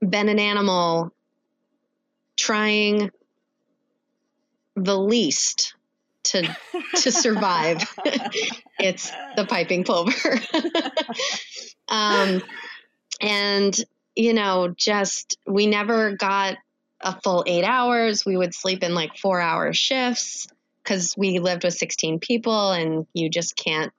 been 0.00 0.28
an 0.28 0.38
animal 0.38 1.12
trying 2.36 3.10
the 4.74 4.98
least 4.98 5.74
to 6.24 6.56
to 6.96 7.12
survive, 7.12 7.82
it's 8.78 9.10
the 9.36 9.46
piping 9.46 9.84
plover. 9.84 10.12
um, 11.88 12.42
and 13.20 13.76
you 14.16 14.32
know, 14.32 14.74
just 14.74 15.38
we 15.46 15.66
never 15.66 16.16
got 16.16 16.56
a 17.00 17.20
full 17.20 17.44
eight 17.46 17.64
hours. 17.64 18.24
We 18.24 18.36
would 18.36 18.54
sleep 18.54 18.82
in 18.82 18.94
like 18.94 19.16
four 19.18 19.40
hour 19.40 19.72
shifts 19.74 20.48
because 20.82 21.14
we 21.16 21.38
lived 21.38 21.64
with 21.64 21.74
16 21.74 22.18
people 22.20 22.72
and 22.72 23.06
you 23.12 23.28
just 23.28 23.54
can't 23.56 23.92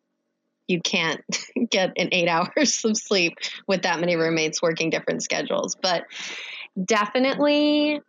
you 0.67 0.81
can't 0.81 1.21
get 1.69 1.93
an 1.97 2.09
eight 2.11 2.27
hours 2.27 2.83
of 2.83 2.97
sleep 2.97 3.37
with 3.67 3.83
that 3.83 3.99
many 3.99 4.15
roommates 4.15 4.61
working 4.61 4.89
different 4.89 5.23
schedules. 5.23 5.75
But 5.75 6.05
definitely 6.83 8.01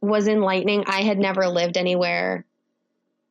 was 0.00 0.28
enlightening. 0.28 0.84
I 0.86 1.02
had 1.02 1.18
never 1.18 1.46
lived 1.46 1.76
anywhere 1.76 2.44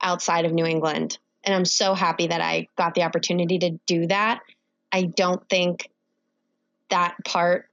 outside 0.01 0.43
of 0.43 0.51
new 0.51 0.65
england 0.65 1.17
and 1.45 1.55
i'm 1.55 1.63
so 1.63 1.93
happy 1.93 2.27
that 2.27 2.41
i 2.41 2.67
got 2.75 2.93
the 2.93 3.03
opportunity 3.03 3.57
to 3.59 3.79
do 3.87 4.07
that. 4.07 4.41
I 4.91 5.03
don't 5.03 5.47
think 5.49 5.89
that 6.89 7.15
part 7.25 7.69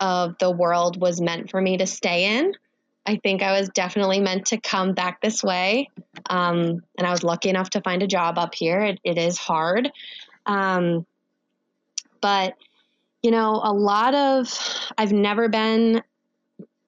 of 0.00 0.36
the 0.38 0.50
world 0.50 1.00
was 1.00 1.20
meant 1.20 1.50
for 1.50 1.60
me 1.60 1.76
to 1.76 1.86
stay 1.86 2.38
in 2.38 2.52
I 3.06 3.16
think 3.16 3.42
I 3.42 3.58
was 3.58 3.68
definitely 3.70 4.20
meant 4.20 4.46
to 4.46 4.60
come 4.60 4.92
back 4.94 5.20
this 5.20 5.42
way. 5.42 5.90
Um, 6.30 6.82
and 6.96 7.06
I 7.06 7.10
was 7.10 7.22
lucky 7.22 7.50
enough 7.50 7.70
to 7.70 7.80
find 7.82 8.02
a 8.02 8.06
job 8.06 8.38
up 8.38 8.54
here. 8.54 8.80
it, 8.80 9.00
it 9.04 9.18
is 9.18 9.36
hard. 9.36 9.90
Um, 10.46 11.04
but, 12.20 12.54
you 13.22 13.30
know, 13.30 13.60
a 13.62 13.72
lot 13.72 14.14
of, 14.14 14.48
I've 14.96 15.12
never 15.12 15.48
been 15.48 16.02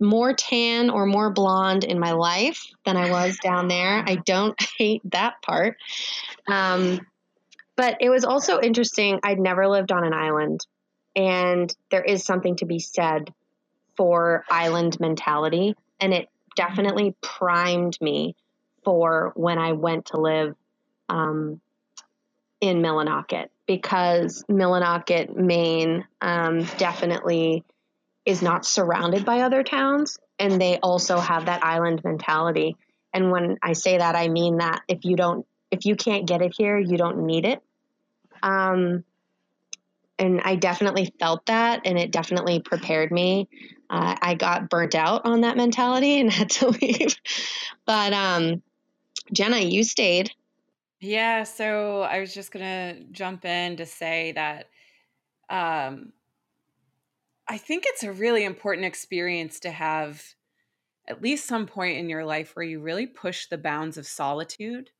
more 0.01 0.33
tan 0.33 0.91
or 0.91 1.07
more 1.07 1.31
blonde 1.31 1.85
in 1.85 1.99
my 1.99 2.13
life 2.13 2.63
than 2.85 2.97
I 2.97 3.11
was 3.11 3.39
down 3.43 3.69
there. 3.69 4.03
I 4.07 4.17
don't 4.17 4.59
hate 4.79 5.03
that 5.11 5.35
part. 5.43 5.77
Um, 6.49 7.01
but 7.77 7.99
it 8.01 8.09
was 8.09 8.25
also 8.25 8.59
interesting. 8.61 9.21
I'd 9.23 9.39
never 9.39 9.69
lived 9.69 9.93
on 9.93 10.03
an 10.03 10.15
island. 10.15 10.67
And 11.17 11.75
there 11.91 12.05
is 12.05 12.25
something 12.25 12.57
to 12.57 12.67
be 12.67 12.79
said 12.79 13.33
for 13.97 14.45
island 14.51 15.01
mentality 15.01 15.75
and 16.01 16.13
it 16.13 16.29
definitely 16.57 17.15
primed 17.23 17.99
me 18.01 18.37
for 18.85 19.33
when 19.35 19.59
I 19.59 19.73
went 19.73 20.07
to 20.07 20.21
live 20.21 20.55
um, 21.09 21.61
in 22.61 22.83
Millinocket 22.83 23.49
because 23.67 24.45
Millinocket, 24.49 25.35
Maine, 25.35 26.05
um, 26.21 26.65
definitely 26.79 27.65
is 28.25 28.43
not 28.43 28.65
surrounded 28.65 29.25
by 29.25 29.41
other 29.41 29.63
towns, 29.63 30.19
and 30.39 30.61
they 30.61 30.79
also 30.79 31.19
have 31.19 31.47
that 31.47 31.65
island 31.65 32.03
mentality. 32.05 32.77
And 33.13 33.31
when 33.31 33.59
I 33.63 33.73
say 33.73 33.99
that, 33.99 34.17
I 34.17 34.29
mean 34.29 34.59
that 34.59 34.83
if 34.89 35.05
you 35.05 35.17
don't, 35.17 35.47
if 35.71 35.85
you 35.85 35.97
can't 35.97 36.27
get 36.27 36.43
it 36.43 36.55
here, 36.57 36.79
you 36.79 36.97
don't 36.97 37.27
need 37.27 37.45
it. 37.45 37.63
Um, 38.43 39.05
and 40.19 40.41
I 40.45 40.57
definitely 40.57 41.13
felt 41.19 41.47
that, 41.47 41.83
and 41.85 41.99
it 41.99 42.11
definitely 42.11 42.61
prepared 42.61 43.11
me 43.11 43.49
uh, 43.91 44.17
I 44.21 44.35
got 44.35 44.69
burnt 44.69 44.95
out 44.95 45.25
on 45.25 45.43
that 45.43 45.57
mentality 45.57 46.21
and 46.21 46.31
had 46.33 46.51
to 46.51 46.69
leave. 46.69 47.17
but 47.85 48.13
um, 48.13 48.63
Jenna, 49.33 49.59
you 49.59 49.85
stayed. 49.85 50.31
Yeah, 51.01 51.45
so 51.45 52.03
I 52.03 52.21
was 52.21 52.33
just 52.33 52.51
gonna 52.51 53.01
jump 53.13 53.45
in 53.45 53.77
to 53.77 53.87
say 53.87 54.33
that 54.33 54.71
um, 55.51 56.13
I 57.47 57.59
think 57.59 57.85
it's 57.87 58.03
a 58.03 58.13
really 58.13 58.45
important 58.45 58.87
experience 58.87 59.61
to 59.61 59.71
have 59.71 60.25
at 61.07 61.23
least 61.23 61.47
some 61.47 61.67
point 61.67 61.99
in 61.99 62.09
your 62.09 62.25
life 62.25 62.57
where 62.57 62.65
you 62.65 62.81
really 62.81 63.07
push 63.07 63.47
the 63.47 63.59
bounds 63.59 63.97
of 63.97 64.07
solitude. 64.07 64.91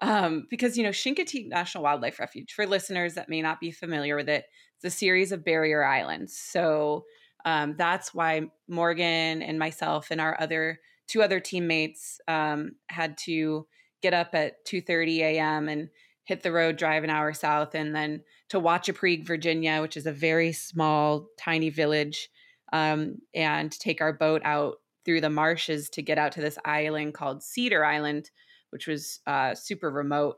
Um, 0.00 0.46
because 0.50 0.76
you 0.76 0.84
know, 0.84 0.90
Chincoteague 0.90 1.48
National 1.48 1.84
Wildlife 1.84 2.18
Refuge, 2.18 2.52
for 2.52 2.66
listeners 2.66 3.14
that 3.14 3.28
may 3.28 3.40
not 3.40 3.60
be 3.60 3.70
familiar 3.70 4.16
with 4.16 4.28
it, 4.28 4.44
it's 4.76 4.94
a 4.94 4.96
series 4.96 5.32
of 5.32 5.44
barrier 5.44 5.84
islands. 5.84 6.38
So 6.38 7.04
um, 7.44 7.76
that's 7.78 8.12
why 8.12 8.42
Morgan 8.68 9.40
and 9.42 9.58
myself 9.58 10.10
and 10.10 10.20
our 10.20 10.36
other 10.40 10.80
two 11.06 11.22
other 11.22 11.40
teammates 11.40 12.20
um, 12.28 12.72
had 12.88 13.16
to 13.18 13.66
get 14.02 14.12
up 14.12 14.34
at 14.34 14.64
2:30 14.66 15.18
a.m. 15.18 15.68
and 15.68 15.88
hit 16.24 16.42
the 16.42 16.52
road, 16.52 16.76
drive 16.76 17.04
an 17.04 17.10
hour 17.10 17.32
south, 17.32 17.74
and 17.74 17.94
then 17.94 18.22
to 18.48 18.58
Wachapreague, 18.58 19.26
Virginia, 19.26 19.80
which 19.80 19.96
is 19.96 20.06
a 20.06 20.12
very 20.12 20.52
small, 20.52 21.28
tiny 21.38 21.70
village, 21.70 22.28
um, 22.72 23.16
and 23.34 23.72
take 23.72 24.00
our 24.00 24.12
boat 24.12 24.42
out 24.44 24.76
through 25.04 25.20
the 25.20 25.30
marshes 25.30 25.88
to 25.90 26.02
get 26.02 26.18
out 26.18 26.32
to 26.32 26.40
this 26.40 26.58
island 26.64 27.14
called 27.14 27.42
Cedar 27.42 27.84
Island, 27.84 28.30
which 28.70 28.86
was 28.86 29.20
uh, 29.26 29.54
super 29.54 29.90
remote. 29.90 30.36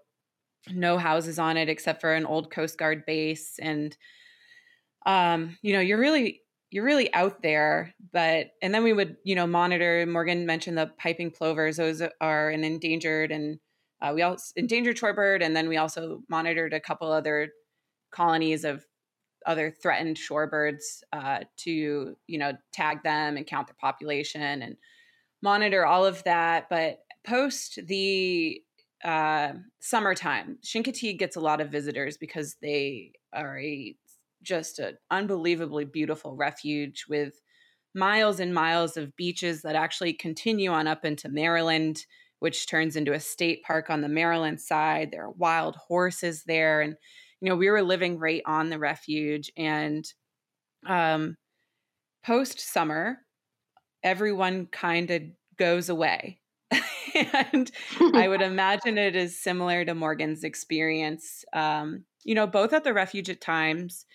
No 0.71 0.99
houses 0.99 1.39
on 1.39 1.57
it 1.57 1.69
except 1.69 2.01
for 2.01 2.15
an 2.15 2.27
old 2.27 2.51
Coast 2.51 2.79
Guard 2.79 3.05
base, 3.07 3.59
and 3.61 3.97
um, 5.07 5.57
you 5.63 5.73
know, 5.73 5.81
you're 5.81 6.01
really 6.01 6.43
you're 6.71 6.85
really 6.85 7.11
out 7.15 7.41
there 7.43 7.95
but 8.13 8.49
and 8.61 8.75
then 8.75 8.85
we 8.85 8.93
would 8.93 9.17
you 9.25 9.35
know 9.35 9.47
monitor. 9.47 10.05
Morgan 10.07 10.47
mentioned 10.47 10.77
the 10.77 10.91
piping 10.99 11.31
plovers. 11.31 11.77
Those 11.77 12.03
are 12.21 12.51
an 12.51 12.65
endangered 12.65 13.31
and 13.33 13.59
uh, 14.01 14.13
we 14.15 14.23
also 14.23 14.53
endangered 14.57 14.97
shorebird. 14.97 15.43
And 15.43 15.57
then 15.57 15.69
we 15.69 15.77
also 15.77 16.23
monitored 16.29 16.73
a 16.73 16.81
couple 16.81 17.11
other 17.11 17.49
colonies 18.11 18.65
of 18.65 18.85
other 19.47 19.71
threatened 19.71 20.17
shorebirds 20.17 21.03
uh, 21.13 21.41
to 21.59 22.17
you 22.27 22.39
know 22.39 22.53
tag 22.73 23.03
them 23.03 23.37
and 23.37 23.47
count 23.47 23.69
their 23.69 23.77
population 23.81 24.63
and 24.63 24.77
monitor 25.43 25.87
all 25.87 26.05
of 26.05 26.23
that. 26.25 26.69
But 26.69 26.99
post 27.27 27.79
the 27.87 28.61
uh, 29.05 29.53
summertime 29.81 30.59
chincoteague 30.65 31.19
gets 31.19 31.37
a 31.37 31.41
lot 31.41 31.61
of 31.61 31.71
visitors 31.71 32.17
because 32.17 32.57
they 32.61 33.13
are 33.33 33.59
a 33.61 33.95
just 34.43 34.79
an 34.79 34.97
unbelievably 35.11 35.85
beautiful 35.85 36.35
refuge 36.37 37.05
with 37.09 37.35
miles 37.95 38.41
and 38.41 38.55
miles 38.55 38.97
of 38.97 39.15
beaches 39.17 39.63
that 39.63 39.77
actually 39.77 40.13
continue 40.13 40.71
on 40.71 40.87
up 40.87 41.05
into 41.05 41.29
Maryland, 41.29 42.05
which 42.39 42.69
turns 42.69 42.97
into 42.97 43.13
a 43.13 43.21
state 43.21 43.63
park 43.65 43.91
on 43.91 44.01
the 44.01 44.09
Maryland 44.09 44.61
side. 44.61 45.11
There 45.11 45.25
are 45.25 45.31
wild 45.31 45.77
horses 45.77 46.45
there. 46.47 46.81
And, 46.81 46.95
you 47.41 47.49
know, 47.49 47.57
we 47.57 47.71
were 47.71 47.83
living 47.83 48.19
right 48.19 48.43
on 48.47 48.71
the 48.71 48.79
refuge. 48.79 49.51
And 49.57 50.05
um, 50.87 51.37
post 52.25 52.61
summer, 52.61 53.19
everyone 54.03 54.67
kind 54.67 55.11
of 55.11 55.23
goes 55.59 55.89
away. 55.89 56.41
and 57.53 57.71
I 58.15 58.29
would 58.29 58.43
imagine 58.43 58.99
it 58.99 59.17
is 59.17 59.41
similar 59.41 59.85
to 59.85 59.95
Morgan's 59.95 60.45
experience. 60.45 61.45
Um, 61.53 62.05
you 62.25 62.35
know, 62.35 62.47
both 62.47 62.73
at 62.73 62.85
the 62.85 62.95
refuge 62.95 63.31
at 63.31 63.41
times 63.41 64.07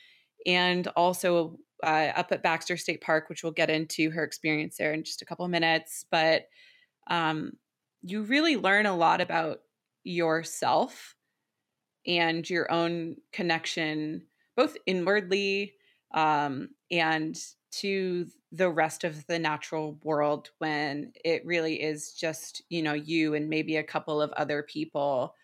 and 0.46 0.88
also 0.90 1.58
uh, 1.84 2.12
up 2.16 2.32
at 2.32 2.44
Baxter 2.44 2.78
State 2.78 3.02
Park, 3.02 3.30
which 3.30 3.44
we'll 3.44 3.52
get 3.52 3.70
into 3.70 4.10
her 4.12 4.24
experience 4.24 4.78
there 4.78 4.94
in 4.94 5.04
just 5.04 5.22
a 5.22 5.26
couple 5.26 5.46
of 5.46 5.52
minutes. 5.52 6.06
But 6.10 6.48
um, 7.08 7.54
you 8.02 8.24
really 8.24 8.58
learn 8.58 8.86
a 8.86 8.96
lot 8.96 9.22
about 9.22 9.60
yourself 10.04 11.16
and 12.06 12.50
your 12.50 12.72
own 12.72 13.16
connection, 13.32 14.24
both 14.56 14.78
inwardly 14.86 15.74
um, 16.14 16.70
and 16.92 17.38
to 17.80 18.28
the 18.52 18.70
rest 18.70 19.04
of 19.04 19.26
the 19.28 19.40
natural 19.40 20.00
world 20.04 20.52
when 20.60 21.12
it 21.26 21.46
really 21.46 21.82
is 21.82 22.14
just 22.14 22.62
you 22.70 22.82
know 22.82 22.94
you 22.94 23.34
and 23.34 23.50
maybe 23.50 23.78
a 23.78 23.84
couple 23.84 24.22
of 24.22 24.32
other 24.34 24.64
people 24.64 25.36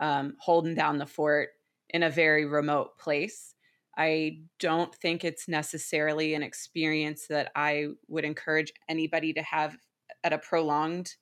um, 0.00 0.34
holding 0.38 0.74
down 0.74 0.98
the 0.98 1.06
fort 1.06 1.50
in 1.90 2.02
a 2.02 2.10
very 2.10 2.44
remote 2.46 2.98
place. 2.98 3.54
I 3.96 4.42
don't 4.58 4.94
think 4.94 5.24
it's 5.24 5.48
necessarily 5.48 6.34
an 6.34 6.42
experience 6.42 7.26
that 7.28 7.50
I 7.54 7.88
would 8.08 8.24
encourage 8.24 8.72
anybody 8.88 9.32
to 9.34 9.42
have 9.42 9.76
at 10.24 10.32
a 10.32 10.38
prolonged 10.38 11.16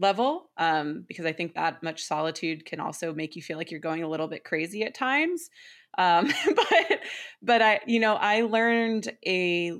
level 0.00 0.50
um, 0.56 1.04
because 1.06 1.26
I 1.26 1.32
think 1.32 1.54
that 1.54 1.82
much 1.82 2.02
solitude 2.02 2.64
can 2.64 2.80
also 2.80 3.12
make 3.12 3.36
you 3.36 3.42
feel 3.42 3.58
like 3.58 3.70
you're 3.70 3.80
going 3.80 4.02
a 4.02 4.08
little 4.08 4.26
bit 4.26 4.44
crazy 4.44 4.82
at 4.82 4.94
times. 4.94 5.50
Um, 5.98 6.32
but 6.46 7.00
but 7.42 7.62
I 7.62 7.80
you 7.86 8.00
know 8.00 8.14
I 8.14 8.42
learned 8.42 9.12
a 9.26 9.74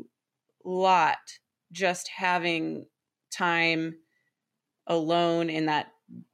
lot 0.64 1.18
just 1.72 2.08
having 2.08 2.86
time 3.32 3.94
alone 4.86 5.50
in 5.50 5.66
that 5.66 5.86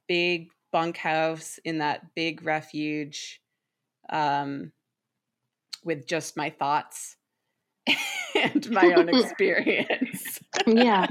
big 0.07 0.49
bunkhouse 0.71 1.59
in 1.63 1.77
that 1.77 2.13
big 2.15 2.43
refuge 2.43 3.41
um, 4.09 4.71
with 5.83 6.07
just 6.07 6.35
my 6.35 6.49
thoughts 6.49 7.15
and 8.35 8.69
my 8.71 8.93
own 8.93 9.09
experience. 9.13 10.39
yeah. 10.65 11.07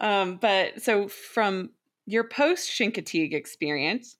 Um, 0.00 0.36
but 0.36 0.82
so 0.82 1.08
from 1.08 1.70
your 2.06 2.24
post 2.24 2.70
Chincoteague 2.70 3.34
experience, 3.34 4.16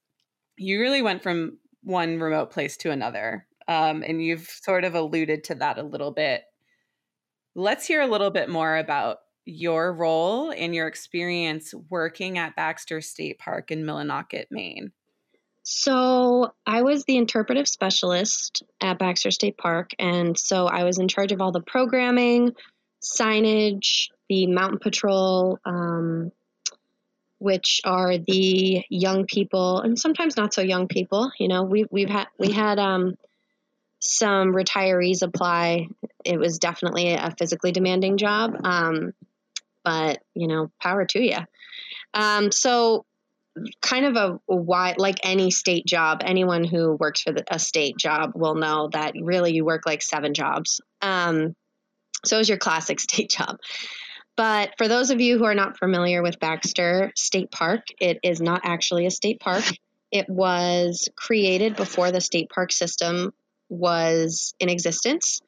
you 0.56 0.80
really 0.80 1.02
went 1.02 1.22
from 1.22 1.58
one 1.82 2.18
remote 2.20 2.50
place 2.50 2.76
to 2.78 2.90
another. 2.90 3.46
Um, 3.66 4.02
and 4.06 4.22
you've 4.22 4.48
sort 4.48 4.84
of 4.84 4.94
alluded 4.94 5.44
to 5.44 5.54
that 5.56 5.78
a 5.78 5.82
little 5.82 6.10
bit. 6.10 6.42
Let's 7.54 7.86
hear 7.86 8.00
a 8.00 8.06
little 8.06 8.30
bit 8.30 8.48
more 8.48 8.76
about 8.76 9.18
your 9.44 9.92
role 9.92 10.50
and 10.50 10.74
your 10.74 10.86
experience 10.86 11.74
working 11.88 12.38
at 12.38 12.56
Baxter 12.56 13.00
State 13.00 13.38
Park 13.38 13.70
in 13.70 13.84
Millinocket, 13.84 14.46
Maine. 14.50 14.92
So, 15.62 16.52
I 16.66 16.82
was 16.82 17.04
the 17.04 17.18
interpretive 17.18 17.68
specialist 17.68 18.62
at 18.80 18.98
Baxter 18.98 19.30
State 19.30 19.58
Park. 19.58 19.90
And 19.98 20.38
so 20.38 20.66
I 20.66 20.84
was 20.84 20.98
in 20.98 21.08
charge 21.08 21.32
of 21.32 21.42
all 21.42 21.52
the 21.52 21.60
programming, 21.60 22.52
signage, 23.02 24.08
the 24.28 24.46
mountain 24.46 24.78
patrol, 24.78 25.58
um, 25.64 26.32
which 27.38 27.80
are 27.84 28.18
the 28.18 28.84
young 28.88 29.26
people 29.26 29.80
and 29.80 29.98
sometimes 29.98 30.36
not 30.36 30.52
so 30.52 30.60
young 30.60 30.88
people. 30.88 31.30
You 31.38 31.48
know, 31.48 31.62
we, 31.62 31.86
we've 31.90 32.10
had 32.10 32.26
we 32.38 32.52
had 32.52 32.78
um, 32.78 33.16
some 34.00 34.52
retirees 34.52 35.22
apply. 35.22 35.88
It 36.24 36.38
was 36.38 36.58
definitely 36.58 37.14
a 37.14 37.34
physically 37.38 37.72
demanding 37.72 38.16
job, 38.16 38.56
um, 38.64 39.12
but 39.84 40.22
you 40.34 40.48
know, 40.48 40.70
power 40.80 41.04
to 41.06 41.20
you. 41.20 41.38
Um, 42.14 42.50
so, 42.50 43.04
kind 43.82 44.04
of 44.04 44.16
a, 44.16 44.38
wide, 44.52 44.98
like 44.98 45.18
any 45.24 45.50
state 45.50 45.84
job, 45.86 46.22
anyone 46.24 46.64
who 46.64 46.94
works 46.94 47.22
for 47.22 47.32
the, 47.32 47.44
a 47.50 47.58
state 47.58 47.96
job 47.96 48.32
will 48.34 48.54
know 48.54 48.88
that 48.92 49.14
really 49.20 49.52
you 49.52 49.64
work 49.64 49.82
like 49.84 50.02
seven 50.02 50.34
jobs. 50.34 50.80
Um, 51.02 51.54
so 52.24 52.38
is 52.38 52.48
your 52.48 52.58
classic 52.58 53.00
state 53.00 53.30
job. 53.30 53.58
But 54.39 54.74
for 54.78 54.86
those 54.86 55.11
of 55.11 55.20
you 55.20 55.36
who 55.36 55.45
are 55.47 55.55
not 55.55 55.78
familiar 55.78 56.22
with 56.22 56.39
Baxter 56.39 57.11
State 57.16 57.51
Park, 57.51 57.86
it 58.01 58.20
is 58.22 58.41
not 58.41 58.61
actually 58.62 59.05
a 59.05 59.11
state 59.11 59.41
park. 59.41 59.64
It 60.11 60.26
was 60.26 61.07
created 61.16 61.76
before 61.76 62.11
the 62.12 62.22
state 62.22 62.49
park 62.49 62.72
system 62.72 63.34
was 63.68 64.55
in 64.59 64.70
existence, 64.70 65.43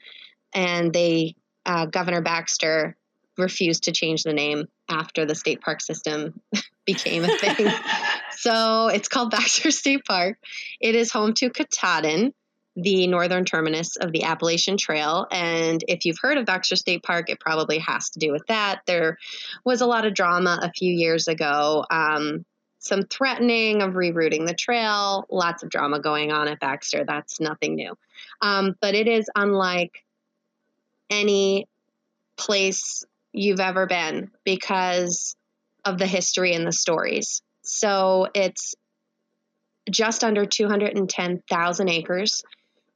and 0.52 0.92
they 0.92 1.34
uh, 1.64 1.86
Governor 1.86 2.20
Baxter 2.20 2.94
refused 3.38 3.84
to 3.84 3.92
change 3.92 4.22
the 4.22 4.34
name 4.34 4.66
after 4.86 5.24
the 5.24 5.34
state 5.34 5.62
park 5.62 5.80
system 5.80 6.42
became 6.84 7.24
a 7.24 7.38
thing. 7.38 7.72
so 8.36 8.88
it's 8.88 9.08
called 9.08 9.30
Baxter 9.30 9.70
State 9.70 10.04
Park. 10.04 10.36
It 10.78 10.94
is 10.94 11.10
home 11.10 11.32
to 11.36 11.48
Katahdin, 11.48 12.34
the 12.76 13.06
northern 13.06 13.44
terminus 13.44 13.96
of 13.96 14.12
the 14.12 14.22
Appalachian 14.22 14.76
Trail. 14.76 15.26
And 15.30 15.84
if 15.88 16.04
you've 16.04 16.18
heard 16.20 16.38
of 16.38 16.46
Baxter 16.46 16.76
State 16.76 17.02
Park, 17.02 17.28
it 17.28 17.40
probably 17.40 17.78
has 17.78 18.10
to 18.10 18.18
do 18.18 18.32
with 18.32 18.46
that. 18.46 18.82
There 18.86 19.18
was 19.64 19.80
a 19.80 19.86
lot 19.86 20.06
of 20.06 20.14
drama 20.14 20.58
a 20.62 20.72
few 20.72 20.92
years 20.92 21.28
ago, 21.28 21.84
um, 21.90 22.44
some 22.78 23.02
threatening 23.02 23.82
of 23.82 23.94
rerouting 23.94 24.46
the 24.46 24.54
trail, 24.54 25.26
lots 25.30 25.62
of 25.62 25.68
drama 25.68 26.00
going 26.00 26.32
on 26.32 26.48
at 26.48 26.60
Baxter. 26.60 27.04
That's 27.04 27.40
nothing 27.40 27.74
new. 27.74 27.94
Um, 28.40 28.76
but 28.80 28.94
it 28.94 29.06
is 29.06 29.28
unlike 29.34 30.04
any 31.10 31.68
place 32.36 33.04
you've 33.32 33.60
ever 33.60 33.86
been 33.86 34.30
because 34.44 35.36
of 35.84 35.98
the 35.98 36.06
history 36.06 36.54
and 36.54 36.66
the 36.66 36.72
stories. 36.72 37.42
So 37.62 38.28
it's 38.34 38.74
just 39.90 40.24
under 40.24 40.46
210,000 40.46 41.88
acres 41.88 42.42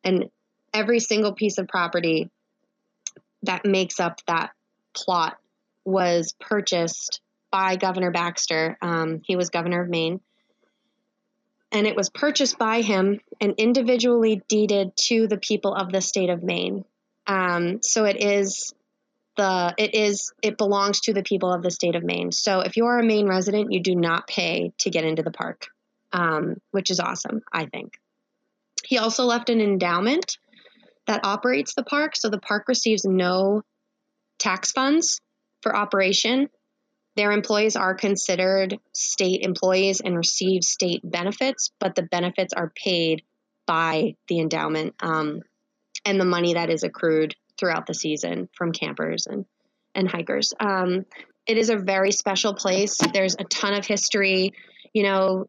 and 0.05 0.31
every 0.73 1.01
single 1.01 1.33
piece 1.33 1.59
of 1.59 1.69
property 1.69 2.31
that 3.43 3.65
makes 3.65 4.01
up 4.01 4.21
that 4.27 4.51
plot 4.95 5.37
was 5.85 6.35
purchased 6.41 7.21
by 7.51 7.77
Governor 7.77 8.11
Baxter. 8.11 8.77
Um, 8.83 9.21
he 9.25 9.37
was 9.37 9.51
governor 9.51 9.83
of 9.83 9.89
Maine. 9.89 10.21
And 11.71 11.87
it 11.87 11.97
was 11.97 12.11
purchased 12.11 12.59
by 12.59 12.83
him 12.83 13.21
and 13.41 13.55
individually 13.59 14.43
deeded 14.49 14.97
to 15.09 15.27
the 15.27 15.39
people 15.39 15.75
of 15.75 15.91
the 15.91 16.01
state 16.01 16.31
of 16.31 16.43
Maine. 16.43 16.85
Um, 17.27 17.81
so 17.83 18.05
it 18.05 18.23
is 18.23 18.75
the 19.37 19.75
it 19.77 19.95
is 19.95 20.33
it 20.43 20.57
belongs 20.57 21.01
to 21.01 21.13
the 21.13 21.23
people 21.23 21.53
of 21.53 21.63
the 21.63 21.71
state 21.71 21.97
of 21.97 22.05
Maine. 22.05 22.31
So 22.31 22.61
if 22.61 22.77
you 22.77 22.87
are 22.87 22.99
a 22.99 23.05
Maine 23.05 23.27
resident, 23.27 23.73
you 23.73 23.81
do 23.81 23.97
not 23.97 24.29
pay 24.29 24.73
to 24.79 24.91
get 24.91 25.05
into 25.05 25.23
the 25.23 25.33
park, 25.33 25.67
um, 26.13 26.57
which 26.71 26.91
is 26.91 27.01
awesome, 27.01 27.43
I 27.53 27.67
think. 27.67 27.99
He 28.87 28.99
also 28.99 29.25
left 29.25 29.51
an 29.51 29.61
endowment 29.61 30.39
that 31.07 31.25
operates 31.25 31.75
the 31.75 31.83
park, 31.83 32.17
so 32.17 32.31
the 32.31 32.39
park 32.39 32.69
receives 32.69 33.05
no 33.05 33.63
tax 34.39 34.73
funds 34.73 35.21
for 35.63 35.77
operation. 35.77 36.49
Their 37.17 37.33
employees 37.33 37.77
are 37.77 37.95
considered 37.95 38.79
state 38.93 39.43
employees 39.43 40.01
and 40.01 40.17
receive 40.17 40.65
state 40.65 41.01
benefits, 41.05 41.71
but 41.79 41.95
the 41.95 42.03
benefits 42.03 42.53
are 42.53 42.73
paid 42.75 43.23
by 43.67 44.17
the 44.29 44.41
endowment 44.41 44.95
um, 45.01 45.41
and 46.05 46.21
the 46.21 46.25
money 46.25 46.55
that 46.55 46.71
is 46.71 46.83
accrued 46.83 47.35
throughout 47.59 47.87
the 47.87 47.95
season 47.95 48.49
from 48.53 48.73
campers 48.73 49.27
and, 49.27 49.47
and 49.95 50.09
hikers. 50.09 50.53
Um, 50.59 51.07
it 51.47 51.57
is 51.57 51.71
a 51.71 51.77
very 51.77 52.11
special 52.11 52.55
place. 52.55 52.99
There's 53.13 53.37
a 53.39 53.45
ton 53.45 53.75
of 53.75 53.87
history. 53.87 54.53
You 54.93 55.05
know, 55.05 55.47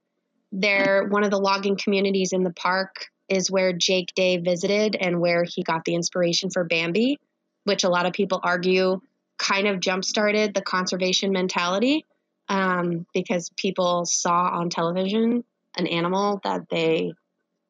they're 0.51 1.05
one 1.07 1.23
of 1.23 1.31
the 1.31 1.39
logging 1.39 1.77
communities 1.77 2.31
in 2.31 2.43
the 2.43 2.53
park 2.53 3.07
is 3.30 3.49
where 3.49 3.73
Jake 3.73 4.13
Day 4.15 4.38
visited 4.38 4.95
and 4.95 5.19
where 5.19 5.43
he 5.43 5.63
got 5.63 5.86
the 5.86 5.95
inspiration 5.95 6.49
for 6.49 6.63
Bambi, 6.63 7.19
which 7.63 7.84
a 7.84 7.89
lot 7.89 8.05
of 8.05 8.13
people 8.13 8.39
argue 8.43 9.01
kind 9.38 9.67
of 9.67 9.80
jump 9.80 10.05
started 10.05 10.53
the 10.53 10.61
conservation 10.61 11.32
mentality 11.32 12.05
um, 12.47 13.05
because 13.13 13.49
people 13.57 14.05
saw 14.05 14.49
on 14.59 14.69
television 14.69 15.43
an 15.78 15.88
animal 15.88 16.39
that 16.43 16.69
they 16.69 17.13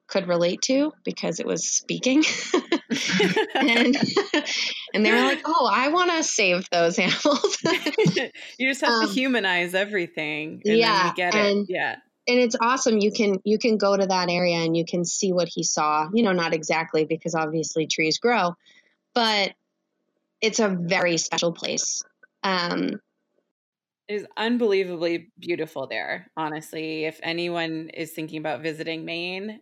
could 0.07 0.27
relate 0.27 0.61
to 0.61 0.91
because 1.03 1.39
it 1.39 1.47
was 1.47 1.67
speaking. 1.67 2.23
and, 3.55 3.97
and 4.93 5.05
they 5.05 5.11
were 5.11 5.21
like, 5.21 5.41
oh, 5.45 5.67
I 5.71 5.87
want 5.87 6.11
to 6.11 6.23
save 6.23 6.69
those 6.69 6.99
animals. 6.99 7.57
you 8.59 8.69
just 8.69 8.81
have 8.81 8.93
um, 8.93 9.07
to 9.07 9.13
humanize 9.13 9.73
everything. 9.73 10.61
yeah. 10.63 11.11
get 11.15 11.33
and, 11.33 11.61
it. 11.61 11.73
Yeah 11.73 11.95
and 12.27 12.39
it's 12.39 12.55
awesome 12.59 12.97
you 12.97 13.11
can 13.11 13.39
you 13.43 13.57
can 13.57 13.77
go 13.77 13.95
to 13.95 14.05
that 14.05 14.29
area 14.29 14.57
and 14.57 14.75
you 14.75 14.85
can 14.85 15.05
see 15.05 15.31
what 15.31 15.47
he 15.47 15.63
saw 15.63 16.09
you 16.13 16.23
know 16.23 16.33
not 16.33 16.53
exactly 16.53 17.05
because 17.05 17.35
obviously 17.35 17.87
trees 17.87 18.19
grow 18.19 18.55
but 19.13 19.53
it's 20.41 20.59
a 20.59 20.67
very 20.67 21.17
special 21.17 21.53
place. 21.53 22.03
Um 22.43 22.99
it 24.07 24.15
is 24.15 24.27
unbelievably 24.37 25.31
beautiful 25.39 25.87
there 25.87 26.29
honestly. 26.37 27.05
If 27.05 27.19
anyone 27.23 27.89
is 27.93 28.11
thinking 28.11 28.39
about 28.39 28.61
visiting 28.61 29.05
maine 29.05 29.61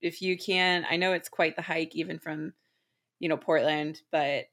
if 0.00 0.22
you 0.22 0.38
can 0.38 0.86
i 0.90 0.96
know 0.96 1.12
it's 1.12 1.28
quite 1.28 1.56
the 1.56 1.62
hike 1.62 1.94
even 1.94 2.18
from 2.18 2.52
you 3.18 3.28
know 3.28 3.36
portland 3.36 4.00
but 4.12 4.44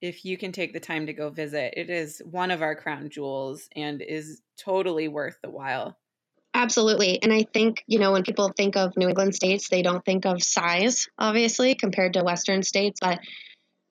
if 0.00 0.24
you 0.24 0.36
can 0.36 0.52
take 0.52 0.72
the 0.72 0.80
time 0.80 1.06
to 1.06 1.12
go 1.12 1.30
visit 1.30 1.74
it 1.76 1.90
is 1.90 2.22
one 2.24 2.50
of 2.50 2.62
our 2.62 2.74
crown 2.74 3.08
jewels 3.10 3.68
and 3.76 4.02
is 4.02 4.42
totally 4.56 5.08
worth 5.08 5.38
the 5.42 5.50
while 5.50 5.96
Absolutely. 6.54 7.22
And 7.22 7.32
I 7.32 7.44
think, 7.52 7.84
you 7.86 7.98
know, 7.98 8.12
when 8.12 8.24
people 8.24 8.52
think 8.56 8.76
of 8.76 8.96
New 8.96 9.08
England 9.08 9.34
states, 9.34 9.68
they 9.68 9.82
don't 9.82 10.04
think 10.04 10.26
of 10.26 10.42
size, 10.42 11.08
obviously, 11.18 11.74
compared 11.74 12.14
to 12.14 12.24
Western 12.24 12.62
states. 12.62 12.98
But 13.00 13.20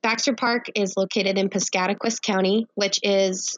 Baxter 0.01 0.33
Park 0.33 0.65
is 0.75 0.97
located 0.97 1.37
in 1.37 1.49
Piscataquis 1.49 2.21
County, 2.21 2.67
which 2.75 2.99
is, 3.03 3.57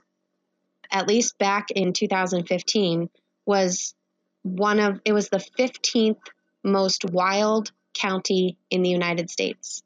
at 0.92 1.08
least 1.08 1.38
back 1.40 1.72
in 1.72 1.94
2015, 1.94 3.10
was 3.46 3.96
one 4.44 4.80
of, 4.80 5.00
it 5.06 5.14
was 5.14 5.30
the 5.30 5.44
15th 5.58 6.20
most 6.64 7.06
wild 7.10 7.72
county 7.94 8.58
in 8.70 8.84
the 8.84 8.90
United 8.90 9.30
States. 9.30 9.82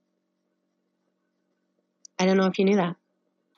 I 2.19 2.25
don't 2.25 2.37
know 2.37 2.47
if 2.47 2.59
you 2.59 2.65
knew 2.65 2.75
that. 2.75 2.95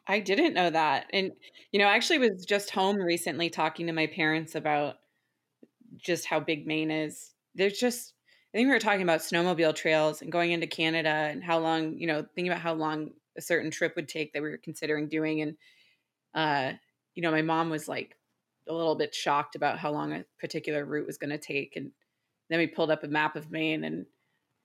I 0.08 0.20
didn't 0.20 0.53
know 0.53 0.70
that. 0.70 1.08
And, 1.12 1.32
you 1.72 1.80
know, 1.80 1.88
I 1.88 1.95
actually 1.95 2.20
was 2.20 2.45
just 2.45 2.70
home 2.70 2.97
recently 2.97 3.49
talking 3.49 3.88
to 3.88 3.93
my 3.93 4.08
parents 4.08 4.53
about 4.53 4.97
just 5.98 6.26
how 6.26 6.39
big 6.39 6.68
Maine 6.68 6.91
is. 6.91 7.32
There's 7.54 7.80
just 7.80 8.14
I 8.56 8.58
think 8.58 8.68
we 8.68 8.74
were 8.74 8.80
talking 8.80 9.02
about 9.02 9.20
snowmobile 9.20 9.76
trails 9.76 10.22
and 10.22 10.32
going 10.32 10.54
into 10.54 10.66
Canada 10.66 11.10
and 11.10 11.43
how 11.43 11.60
long, 11.60 11.98
you 11.98 12.08
know, 12.08 12.26
thinking 12.36 12.48
about 12.48 12.62
how 12.62 12.74
long 12.74 13.10
a 13.38 13.41
certain 13.41 13.70
trip 13.70 13.98
would 13.98 14.08
take 14.08 14.32
that 14.32 14.41
we 14.41 14.50
were 14.50 14.58
considering 14.58 15.10
doing. 15.10 15.41
And, 15.41 15.58
uh, 16.34 16.78
you 17.16 17.22
know, 17.22 17.32
my 17.32 17.41
mom 17.41 17.70
was 17.70 17.89
like 17.89 18.16
a 18.70 18.74
little 18.74 18.96
bit 18.96 19.14
shocked 19.14 19.58
about 19.58 19.78
how 19.78 19.91
long 19.91 20.14
a 20.14 20.24
particular 20.39 20.86
route 20.86 21.06
was 21.06 21.18
going 21.18 21.32
to 21.32 21.38
take. 21.38 21.76
And 21.76 21.91
then 22.50 22.60
we 22.60 22.68
pulled 22.68 22.91
up 22.91 23.04
a 23.04 23.10
map 23.10 23.36
of 23.36 23.52
Maine 23.52 23.84
and 23.84 24.06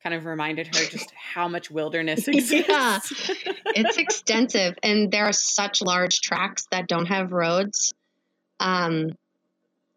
kind 0.04 0.14
of 0.14 0.24
reminded 0.24 0.68
her 0.68 0.84
just 0.84 1.12
how 1.34 1.48
much 1.48 1.68
wilderness 1.68 2.28
exists. 2.28 2.68
yeah, 2.68 3.00
it's 3.74 3.98
extensive. 3.98 4.78
And 4.84 5.10
there 5.10 5.24
are 5.24 5.32
such 5.32 5.82
large 5.82 6.20
tracks 6.20 6.66
that 6.70 6.86
don't 6.86 7.06
have 7.06 7.32
roads. 7.32 7.92
Um, 8.60 9.16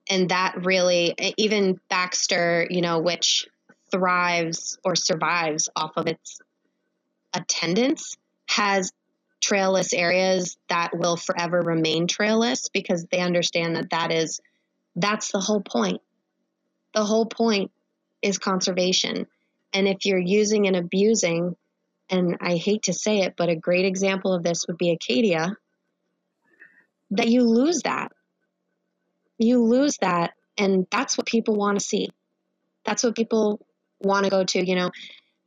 and 0.09 0.29
that 0.29 0.65
really, 0.65 1.15
even 1.37 1.79
Baxter, 1.89 2.67
you 2.69 2.81
know, 2.81 2.99
which 2.99 3.47
thrives 3.91 4.77
or 4.83 4.95
survives 4.95 5.69
off 5.75 5.93
of 5.97 6.07
its 6.07 6.39
attendance 7.33 8.17
has 8.47 8.91
trailless 9.41 9.93
areas 9.93 10.57
that 10.69 10.97
will 10.97 11.17
forever 11.17 11.61
remain 11.61 12.07
trailless 12.07 12.69
because 12.69 13.05
they 13.05 13.19
understand 13.19 13.75
that 13.75 13.89
that 13.89 14.11
is 14.11 14.39
that's 14.95 15.31
the 15.31 15.39
whole 15.39 15.61
point. 15.61 16.01
The 16.93 17.03
whole 17.03 17.25
point 17.25 17.71
is 18.21 18.37
conservation. 18.37 19.27
And 19.73 19.87
if 19.87 20.05
you're 20.05 20.19
using 20.19 20.67
and 20.67 20.75
abusing 20.75 21.55
and 22.09 22.37
i 22.41 22.55
hate 22.55 22.83
to 22.83 22.93
say 22.93 23.19
it 23.19 23.33
but 23.37 23.49
a 23.49 23.55
great 23.55 23.85
example 23.85 24.33
of 24.33 24.43
this 24.43 24.65
would 24.67 24.77
be 24.77 24.91
acadia 24.91 25.55
that 27.11 27.27
you 27.27 27.43
lose 27.43 27.81
that 27.83 28.11
you 29.37 29.63
lose 29.63 29.97
that 29.97 30.33
and 30.57 30.87
that's 30.91 31.17
what 31.17 31.25
people 31.25 31.55
want 31.55 31.79
to 31.79 31.85
see 31.85 32.09
that's 32.85 33.03
what 33.03 33.15
people 33.15 33.65
want 34.01 34.25
to 34.25 34.29
go 34.29 34.43
to. 34.43 34.65
You 34.65 34.75
know, 34.75 34.91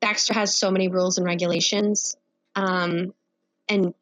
Baxter 0.00 0.34
has 0.34 0.56
so 0.56 0.70
many 0.70 0.88
rules 0.88 1.18
and 1.18 1.26
regulations, 1.26 2.16
um, 2.54 3.12
and 3.68 3.94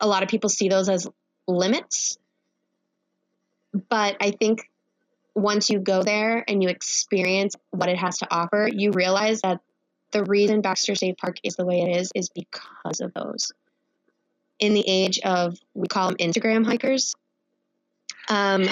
a 0.00 0.06
lot 0.06 0.22
of 0.22 0.28
people 0.28 0.50
see 0.50 0.68
those 0.68 0.88
as 0.88 1.08
limits. 1.46 2.18
But 3.88 4.16
I 4.20 4.32
think 4.32 4.68
once 5.34 5.70
you 5.70 5.78
go 5.78 6.02
there 6.02 6.44
and 6.46 6.62
you 6.62 6.68
experience 6.68 7.54
what 7.70 7.88
it 7.88 7.96
has 7.96 8.18
to 8.18 8.28
offer, 8.30 8.68
you 8.70 8.92
realize 8.92 9.40
that 9.40 9.60
the 10.10 10.24
reason 10.24 10.60
Baxter 10.60 10.94
State 10.94 11.16
Park 11.16 11.38
is 11.42 11.56
the 11.56 11.64
way 11.64 11.80
it 11.80 11.96
is 11.96 12.10
is 12.14 12.28
because 12.28 13.00
of 13.00 13.14
those. 13.14 13.52
In 14.58 14.74
the 14.74 14.84
age 14.86 15.20
of, 15.24 15.56
we 15.72 15.88
call 15.88 16.08
them 16.08 16.18
Instagram 16.18 16.66
hikers, 16.66 17.14
um, 18.28 18.68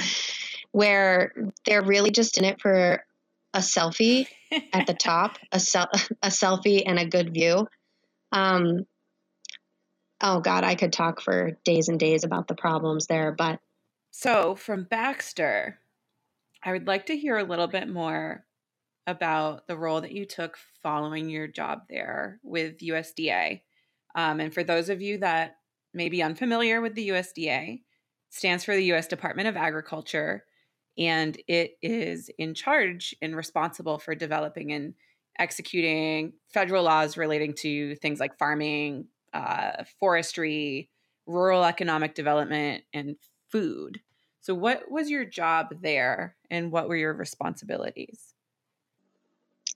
where 0.72 1.32
they're 1.64 1.82
really 1.82 2.10
just 2.10 2.38
in 2.38 2.44
it 2.44 2.60
for 2.60 3.04
a 3.52 3.58
selfie 3.58 4.26
at 4.72 4.86
the 4.86 4.94
top, 4.94 5.38
a, 5.52 5.60
sel- 5.60 5.90
a 6.22 6.28
selfie 6.28 6.82
and 6.86 6.98
a 6.98 7.06
good 7.06 7.32
view. 7.34 7.66
Um, 8.32 8.86
oh 10.20 10.40
God, 10.40 10.64
I 10.64 10.74
could 10.74 10.92
talk 10.92 11.20
for 11.20 11.52
days 11.64 11.88
and 11.88 11.98
days 11.98 12.24
about 12.24 12.48
the 12.48 12.54
problems 12.54 13.06
there, 13.06 13.32
but. 13.32 13.60
So 14.12 14.54
from 14.54 14.84
Baxter, 14.84 15.78
I 16.62 16.72
would 16.72 16.86
like 16.86 17.06
to 17.06 17.16
hear 17.16 17.38
a 17.38 17.44
little 17.44 17.68
bit 17.68 17.88
more 17.88 18.44
about 19.06 19.66
the 19.66 19.76
role 19.76 20.00
that 20.00 20.12
you 20.12 20.24
took 20.24 20.56
following 20.82 21.28
your 21.28 21.46
job 21.46 21.82
there 21.88 22.38
with 22.42 22.78
USDA. 22.78 23.62
Um, 24.14 24.40
and 24.40 24.52
for 24.52 24.62
those 24.62 24.88
of 24.88 25.00
you 25.00 25.18
that 25.18 25.56
may 25.94 26.08
be 26.08 26.22
unfamiliar 26.22 26.80
with 26.80 26.94
the 26.94 27.08
USDA, 27.08 27.82
stands 28.30 28.64
for 28.64 28.74
the 28.74 28.84
U.S. 28.86 29.06
Department 29.06 29.48
of 29.48 29.56
Agriculture 29.56 30.44
and 30.98 31.40
it 31.46 31.76
is 31.82 32.30
in 32.38 32.54
charge 32.54 33.14
and 33.22 33.34
responsible 33.34 33.98
for 33.98 34.14
developing 34.14 34.72
and 34.72 34.94
executing 35.38 36.34
federal 36.52 36.84
laws 36.84 37.16
relating 37.16 37.54
to 37.54 37.94
things 37.96 38.20
like 38.20 38.38
farming, 38.38 39.06
uh, 39.32 39.84
forestry, 39.98 40.90
rural 41.26 41.64
economic 41.64 42.14
development, 42.14 42.84
and 42.92 43.16
food. 43.48 44.00
So, 44.40 44.54
what 44.54 44.90
was 44.90 45.10
your 45.10 45.24
job 45.24 45.68
there, 45.80 46.36
and 46.50 46.72
what 46.72 46.88
were 46.88 46.96
your 46.96 47.14
responsibilities? 47.14 48.34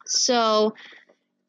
So, 0.07 0.75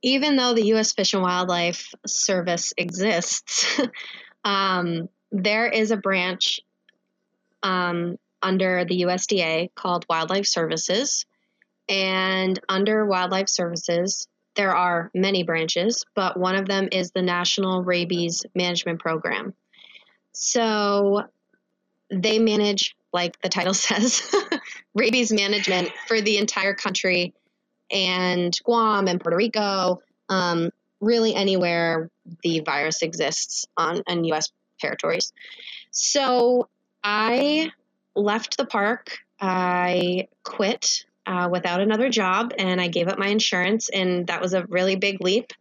even 0.01 0.35
though 0.35 0.53
the 0.53 0.67
U.S. 0.67 0.93
Fish 0.93 1.13
and 1.13 1.23
Wildlife 1.23 1.93
Service 2.05 2.73
exists, 2.77 3.81
um, 4.45 5.09
there 5.31 5.67
is 5.67 5.91
a 5.91 5.97
branch 5.97 6.61
um, 7.65 8.17
under 8.43 8.85
the 8.85 9.01
USDA 9.01 9.73
called 9.73 10.05
Wildlife 10.07 10.45
Services. 10.45 11.25
And 11.89 12.59
under 12.69 13.05
Wildlife 13.05 13.49
Services, 13.49 14.27
there 14.55 14.75
are 14.75 15.09
many 15.15 15.43
branches, 15.43 16.05
but 16.13 16.37
one 16.37 16.55
of 16.55 16.67
them 16.67 16.89
is 16.91 17.11
the 17.11 17.23
National 17.23 17.83
Rabies 17.83 18.45
Management 18.53 18.99
Program. 18.99 19.55
So 20.31 21.23
they 22.11 22.37
manage, 22.37 22.95
like 23.11 23.41
the 23.41 23.49
title 23.49 23.73
says, 23.87 24.31
rabies 24.93 25.31
management 25.31 25.89
for 26.07 26.21
the 26.21 26.37
entire 26.37 26.75
country 26.75 27.33
and 27.91 28.57
Guam 28.63 29.07
and 29.07 29.19
Puerto 29.19 29.37
Rico, 29.37 30.01
um, 30.29 30.69
really 31.01 31.33
anywhere 31.33 32.11
the 32.43 32.59
virus 32.59 33.01
exists 33.01 33.65
on, 33.75 34.03
on 34.07 34.23
U.S. 34.25 34.51
territories. 34.79 35.33
So 35.91 36.69
I 37.07 37.71
left 38.15 38.57
the 38.57 38.65
park. 38.65 39.19
I 39.39 40.27
quit 40.43 41.05
uh, 41.27 41.49
without 41.51 41.79
another 41.79 42.09
job 42.09 42.51
and 42.57 42.81
I 42.81 42.87
gave 42.87 43.07
up 43.07 43.19
my 43.19 43.27
insurance. 43.27 43.89
And 43.89 44.25
that 44.25 44.41
was 44.41 44.55
a 44.55 44.65
really 44.65 44.95
big 44.95 45.21
leap. 45.21 45.51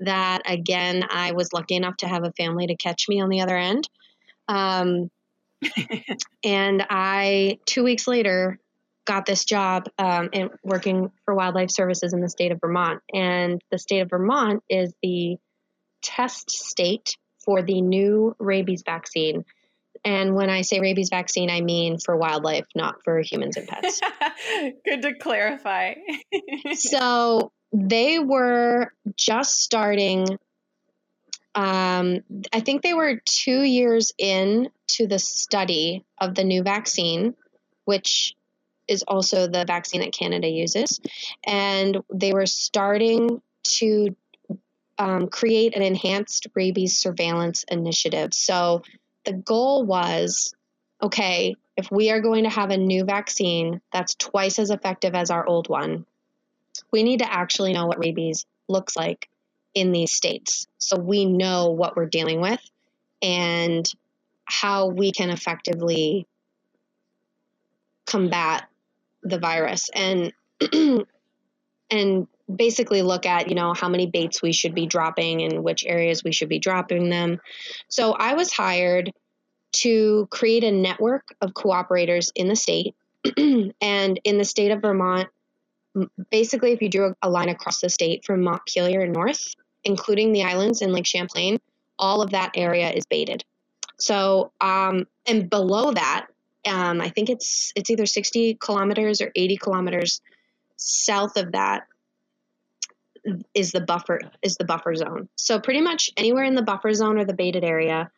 That 0.00 0.42
again, 0.44 1.04
I 1.08 1.32
was 1.32 1.52
lucky 1.54 1.76
enough 1.76 1.96
to 1.98 2.08
have 2.08 2.24
a 2.24 2.32
family 2.32 2.66
to 2.66 2.76
catch 2.76 3.08
me 3.08 3.22
on 3.22 3.30
the 3.30 3.40
other 3.40 3.56
end. 3.56 3.88
Um, 4.48 5.10
and 6.44 6.84
I, 6.90 7.58
two 7.64 7.84
weeks 7.84 8.06
later, 8.06 8.58
got 9.06 9.24
this 9.24 9.46
job 9.46 9.88
um, 9.98 10.28
in 10.34 10.50
working 10.62 11.10
for 11.24 11.34
wildlife 11.34 11.70
services 11.70 12.12
in 12.12 12.20
the 12.20 12.28
state 12.28 12.52
of 12.52 12.60
Vermont. 12.60 13.00
And 13.14 13.62
the 13.70 13.78
state 13.78 14.00
of 14.00 14.10
Vermont 14.10 14.62
is 14.68 14.92
the 15.02 15.38
test 16.02 16.50
state 16.50 17.16
for 17.44 17.62
the 17.62 17.80
new 17.80 18.36
rabies 18.38 18.82
vaccine. 18.84 19.44
And 20.04 20.34
when 20.34 20.50
I 20.50 20.62
say 20.62 20.80
rabies 20.80 21.10
vaccine, 21.10 21.50
I 21.50 21.60
mean 21.60 21.98
for 21.98 22.16
wildlife, 22.16 22.66
not 22.74 22.96
for 23.04 23.20
humans 23.20 23.56
and 23.56 23.68
pets. 23.68 24.00
Good 24.84 25.02
to 25.02 25.14
clarify. 25.14 25.94
so 26.74 27.52
they 27.72 28.18
were 28.18 28.92
just 29.16 29.60
starting. 29.60 30.26
Um, 31.54 32.20
I 32.52 32.60
think 32.60 32.82
they 32.82 32.94
were 32.94 33.20
two 33.24 33.62
years 33.62 34.12
in 34.18 34.70
to 34.88 35.06
the 35.06 35.18
study 35.18 36.04
of 36.20 36.34
the 36.34 36.44
new 36.44 36.62
vaccine, 36.62 37.34
which 37.84 38.34
is 38.88 39.04
also 39.04 39.46
the 39.46 39.64
vaccine 39.66 40.00
that 40.00 40.12
Canada 40.12 40.48
uses. 40.48 41.00
And 41.44 41.98
they 42.12 42.32
were 42.32 42.46
starting 42.46 43.40
to 43.78 44.16
um, 44.98 45.28
create 45.28 45.76
an 45.76 45.82
enhanced 45.82 46.48
rabies 46.54 46.98
surveillance 46.98 47.64
initiative. 47.68 48.34
So 48.34 48.82
the 49.24 49.32
goal 49.32 49.84
was 49.84 50.54
okay, 51.02 51.56
if 51.76 51.90
we 51.90 52.10
are 52.10 52.20
going 52.20 52.44
to 52.44 52.50
have 52.50 52.70
a 52.70 52.76
new 52.76 53.04
vaccine 53.04 53.80
that's 53.92 54.14
twice 54.14 54.58
as 54.58 54.70
effective 54.70 55.14
as 55.14 55.30
our 55.30 55.46
old 55.46 55.68
one, 55.68 56.06
we 56.92 57.02
need 57.02 57.20
to 57.20 57.32
actually 57.32 57.72
know 57.72 57.86
what 57.86 57.98
rabies 57.98 58.46
looks 58.68 58.96
like 58.96 59.28
in 59.74 59.90
these 59.92 60.12
states. 60.12 60.66
So 60.78 60.96
we 60.96 61.24
know 61.24 61.70
what 61.70 61.96
we're 61.96 62.06
dealing 62.06 62.40
with 62.40 62.60
and 63.20 63.86
how 64.44 64.88
we 64.88 65.12
can 65.12 65.30
effectively 65.30 66.26
combat 68.06 68.68
the 69.22 69.38
virus 69.38 69.88
and 69.94 70.32
and 71.90 72.26
basically 72.54 73.02
look 73.02 73.26
at 73.26 73.48
you 73.48 73.54
know 73.54 73.74
how 73.74 73.88
many 73.88 74.06
baits 74.06 74.42
we 74.42 74.52
should 74.52 74.74
be 74.74 74.86
dropping 74.86 75.42
and 75.42 75.62
which 75.62 75.84
areas 75.86 76.24
we 76.24 76.32
should 76.32 76.48
be 76.48 76.58
dropping 76.58 77.10
them. 77.10 77.40
So 77.88 78.12
i 78.12 78.34
was 78.34 78.52
hired 78.52 79.12
to 79.72 80.28
create 80.30 80.64
a 80.64 80.70
network 80.70 81.34
of 81.40 81.52
cooperators 81.54 82.30
in 82.34 82.48
the 82.48 82.56
state. 82.56 82.94
And 83.80 84.20
in 84.24 84.38
the 84.38 84.44
state 84.44 84.70
of 84.70 84.82
vermont 84.82 85.28
basically 86.30 86.72
if 86.72 86.80
you 86.80 86.88
drew 86.88 87.14
a 87.22 87.28
line 87.28 87.50
across 87.50 87.80
the 87.80 87.90
state 87.90 88.24
from 88.24 88.42
montpelier 88.42 89.06
north 89.06 89.54
including 89.84 90.32
the 90.32 90.42
islands 90.42 90.80
and 90.80 90.92
lake 90.92 91.06
champlain 91.06 91.58
all 91.98 92.22
of 92.22 92.30
that 92.30 92.52
area 92.54 92.90
is 92.90 93.06
baited. 93.06 93.44
So 93.98 94.52
um, 94.60 95.06
and 95.26 95.48
below 95.48 95.92
that 95.92 96.26
um, 96.66 97.00
i 97.00 97.08
think 97.08 97.30
it's 97.30 97.72
it's 97.76 97.90
either 97.90 98.06
60 98.06 98.54
kilometers 98.54 99.20
or 99.20 99.30
80 99.34 99.56
kilometers 99.56 100.20
south 100.76 101.36
of 101.36 101.52
that 101.52 101.86
is 103.54 103.72
the 103.72 103.80
buffer 103.80 104.20
is 104.42 104.56
the 104.56 104.64
buffer 104.64 104.94
zone. 104.94 105.28
So 105.36 105.60
pretty 105.60 105.80
much 105.80 106.10
anywhere 106.16 106.44
in 106.44 106.54
the 106.54 106.62
buffer 106.62 106.92
zone 106.92 107.18
or 107.18 107.24
the 107.24 107.34
baited 107.34 107.64
area, 107.64 108.10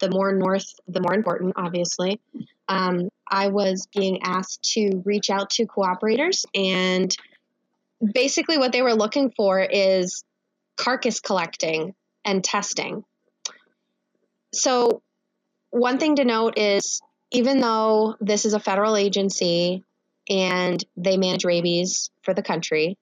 the 0.00 0.10
more 0.10 0.32
north, 0.32 0.66
the 0.86 1.00
more 1.00 1.14
important, 1.14 1.54
obviously. 1.56 2.20
um, 2.68 3.08
I 3.30 3.48
was 3.48 3.86
being 3.94 4.22
asked 4.22 4.62
to 4.74 5.02
reach 5.04 5.30
out 5.30 5.50
to 5.50 5.66
cooperators, 5.66 6.44
and 6.54 7.14
basically, 8.14 8.58
what 8.58 8.72
they 8.72 8.82
were 8.82 8.94
looking 8.94 9.32
for 9.36 9.60
is 9.60 10.24
carcass 10.76 11.20
collecting 11.20 11.94
and 12.24 12.42
testing. 12.42 13.04
So, 14.52 15.02
one 15.70 15.98
thing 15.98 16.16
to 16.16 16.24
note 16.24 16.58
is 16.58 17.00
even 17.30 17.60
though 17.60 18.16
this 18.20 18.44
is 18.44 18.54
a 18.54 18.60
federal 18.60 18.96
agency 18.96 19.84
and 20.28 20.82
they 20.96 21.16
manage 21.16 21.44
rabies 21.44 22.10
for 22.22 22.32
the 22.32 22.42
country, 22.42 22.96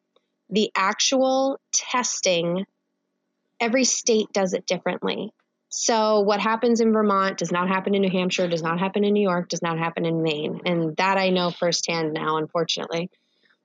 the 0.50 0.70
actual 0.76 1.60
testing, 1.72 2.66
every 3.60 3.84
state 3.84 4.32
does 4.32 4.54
it 4.54 4.66
differently. 4.66 5.32
So, 5.68 6.20
what 6.20 6.40
happens 6.40 6.80
in 6.80 6.92
Vermont 6.92 7.38
does 7.38 7.52
not 7.52 7.68
happen 7.68 7.94
in 7.94 8.02
New 8.02 8.10
Hampshire, 8.10 8.48
does 8.48 8.62
not 8.62 8.78
happen 8.78 9.04
in 9.04 9.12
New 9.12 9.22
York, 9.22 9.48
does 9.48 9.62
not 9.62 9.78
happen 9.78 10.06
in 10.06 10.22
Maine. 10.22 10.60
And 10.64 10.96
that 10.96 11.18
I 11.18 11.30
know 11.30 11.50
firsthand 11.50 12.12
now, 12.12 12.38
unfortunately. 12.38 13.10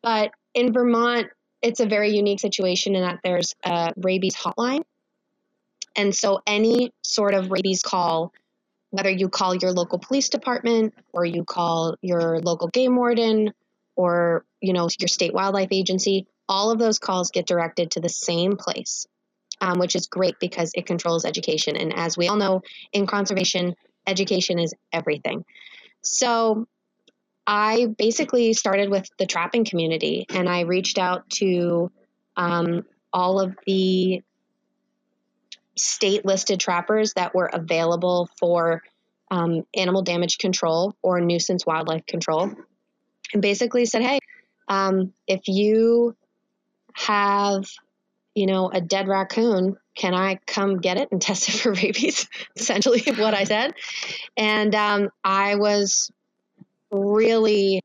But 0.01 0.31
in 0.53 0.73
Vermont, 0.73 1.27
it's 1.61 1.79
a 1.79 1.85
very 1.85 2.09
unique 2.09 2.39
situation 2.39 2.95
in 2.95 3.03
that 3.03 3.19
there's 3.23 3.55
a 3.63 3.93
rabies 3.95 4.35
hotline. 4.35 4.81
And 5.95 6.13
so, 6.15 6.41
any 6.47 6.91
sort 7.03 7.33
of 7.33 7.51
rabies 7.51 7.83
call, 7.83 8.33
whether 8.89 9.09
you 9.09 9.29
call 9.29 9.55
your 9.55 9.71
local 9.71 9.99
police 9.99 10.29
department 10.29 10.95
or 11.13 11.23
you 11.23 11.45
call 11.45 11.95
your 12.01 12.39
local 12.39 12.67
game 12.67 12.95
warden 12.95 13.53
or 13.95 14.43
you 14.59 14.73
know 14.73 14.89
your 14.99 15.07
state 15.07 15.33
wildlife 15.33 15.69
agency, 15.71 16.25
all 16.51 16.69
of 16.69 16.77
those 16.77 16.99
calls 16.99 17.31
get 17.31 17.47
directed 17.47 17.89
to 17.91 17.99
the 17.99 18.09
same 18.09 18.57
place 18.57 19.07
um, 19.61 19.77
which 19.77 19.95
is 19.95 20.07
great 20.07 20.35
because 20.39 20.71
it 20.73 20.85
controls 20.85 21.23
education. 21.23 21.77
And 21.77 21.93
as 21.93 22.17
we 22.17 22.27
all 22.27 22.35
know, 22.35 22.63
in 22.91 23.05
conservation, 23.05 23.75
education 24.07 24.59
is 24.59 24.73
everything. 24.91 25.45
So 26.01 26.67
I 27.45 27.85
basically 27.97 28.53
started 28.53 28.89
with 28.89 29.07
the 29.19 29.27
trapping 29.27 29.65
community 29.65 30.25
and 30.29 30.49
I 30.49 30.61
reached 30.61 30.97
out 30.97 31.29
to 31.35 31.91
um, 32.35 32.85
all 33.13 33.39
of 33.39 33.55
the 33.67 34.23
state 35.77 36.25
listed 36.25 36.59
trappers 36.59 37.13
that 37.13 37.35
were 37.35 37.49
available 37.51 38.29
for 38.39 38.81
um, 39.29 39.63
animal 39.75 40.01
damage 40.01 40.39
control 40.39 40.95
or 41.01 41.21
nuisance 41.21 41.65
wildlife 41.65 42.05
control 42.05 42.51
and 43.33 43.41
basically 43.41 43.85
said, 43.85 44.01
hey, 44.01 44.19
um, 44.67 45.13
if 45.27 45.41
you 45.47 46.15
have 46.93 47.65
you 48.35 48.45
know, 48.45 48.69
a 48.69 48.81
dead 48.81 49.07
raccoon. 49.07 49.77
Can 49.95 50.13
I 50.13 50.39
come 50.45 50.79
get 50.79 50.97
it 50.97 51.09
and 51.11 51.21
test 51.21 51.49
it 51.49 51.53
for 51.53 51.73
rabies? 51.73 52.27
Essentially, 52.55 53.03
what 53.17 53.33
I 53.33 53.43
said. 53.43 53.73
And 54.37 54.73
um, 54.75 55.09
I 55.23 55.55
was 55.55 56.11
really 56.91 57.81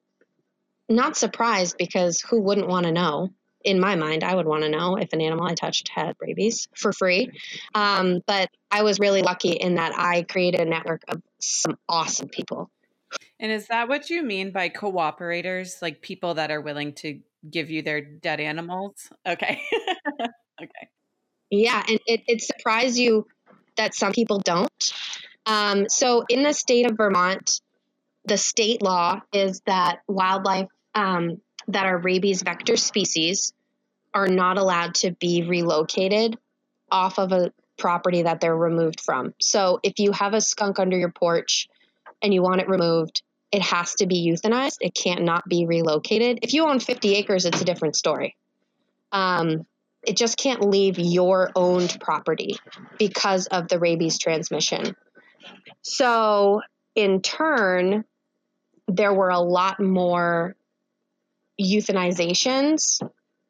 not 0.89 1.17
surprised 1.17 1.77
because 1.79 2.21
who 2.21 2.41
wouldn't 2.41 2.69
want 2.69 2.87
to 2.87 2.93
know? 2.93 3.31
In 3.65 3.81
my 3.81 3.97
mind, 3.97 4.23
I 4.23 4.33
would 4.33 4.47
want 4.47 4.63
to 4.63 4.69
know 4.69 4.95
if 4.95 5.13
an 5.13 5.21
animal 5.21 5.45
I 5.45 5.55
touched 5.55 5.89
had 5.89 6.15
rabies 6.21 6.69
for 6.77 6.93
free. 6.93 7.33
Um, 7.75 8.21
but 8.25 8.49
I 8.71 8.85
was 8.85 9.01
really 9.01 9.23
lucky 9.23 9.51
in 9.55 9.75
that 9.75 9.93
I 9.99 10.23
created 10.23 10.61
a 10.61 10.65
network 10.65 11.03
of 11.09 11.21
some 11.41 11.77
awesome 11.89 12.29
people. 12.29 12.71
And 13.39 13.53
is 13.53 13.69
that 13.69 13.89
what 13.89 14.09
you 14.09 14.23
mean 14.23 14.51
by 14.51 14.69
cooperators? 14.69 15.83
Like 15.83 16.01
people 16.01 16.35
that 16.35 16.51
are 16.51 16.61
willing 16.61 16.95
to 16.95 17.21
give 17.51 17.71
you 17.71 17.83
their 17.83 18.01
dead 18.01 18.41
animals? 18.41 19.11
Okay. 19.27 19.61
okay. 20.63 20.89
Yeah, 21.51 21.83
and 21.87 22.01
it, 22.07 22.23
it 22.27 22.43
surprised 22.43 22.97
you 22.97 23.27
that 23.77 23.95
some 23.95 24.13
people 24.13 24.39
don't. 24.39 24.93
Um, 25.45 25.89
so 25.89 26.25
in 26.29 26.43
the 26.43 26.53
state 26.53 26.91
of 26.91 26.97
Vermont, 26.97 27.61
the 28.25 28.37
state 28.37 28.83
law 28.83 29.21
is 29.33 29.61
that 29.67 30.01
wildlife 30.09 30.69
um, 30.95 31.41
that 31.69 31.87
are 31.87 31.99
rabies 31.99 32.43
vector 32.43 32.77
species 32.77 33.53
are 34.13 34.27
not 34.27 34.59
allowed 34.59 34.95
to 34.97 35.13
be 35.13 35.45
relocated 35.45 36.37
off 36.91 37.19
of 37.19 37.33
a 37.33 37.53
property 37.77 38.23
that 38.23 38.41
they're 38.41 38.57
removed 38.57 39.01
from. 39.01 39.35
So 39.41 39.79
if 39.83 39.99
you 39.99 40.13
have 40.13 40.35
a 40.35 40.41
skunk 40.41 40.79
under 40.79 40.97
your 40.97 41.11
porch 41.11 41.69
and 42.23 42.33
you 42.33 42.43
want 42.43 42.61
it 42.61 42.69
removed, 42.69 43.23
it 43.53 43.63
has 43.63 43.95
to 43.97 44.07
be 44.07 44.29
euthanized. 44.29 44.79
It 44.81 44.95
can't 44.95 45.23
not 45.23 45.49
be 45.49 45.67
relocated. 45.67 46.41
If 46.43 46.53
you 46.53 46.67
own 46.67 46.81
50 46.81 47.15
acres, 47.15 47.45
it's 47.45 47.61
a 47.61 47.65
different 47.65 47.97
story. 47.97 48.37
Um, 49.13 49.67
it 50.03 50.17
just 50.17 50.37
can't 50.37 50.63
leave 50.63 50.99
your 50.99 51.51
owned 51.55 51.97
property 52.01 52.57
because 52.99 53.47
of 53.47 53.69
the 53.69 53.79
rabies 53.79 54.19
transmission. 54.19 54.95
So, 55.83 56.63
in 56.95 57.23
turn, 57.23 58.05
there 58.89 59.13
were 59.13 59.31
a 59.31 59.41
lot 59.41 59.81
more 59.81 60.57
euthanizations. 61.61 63.01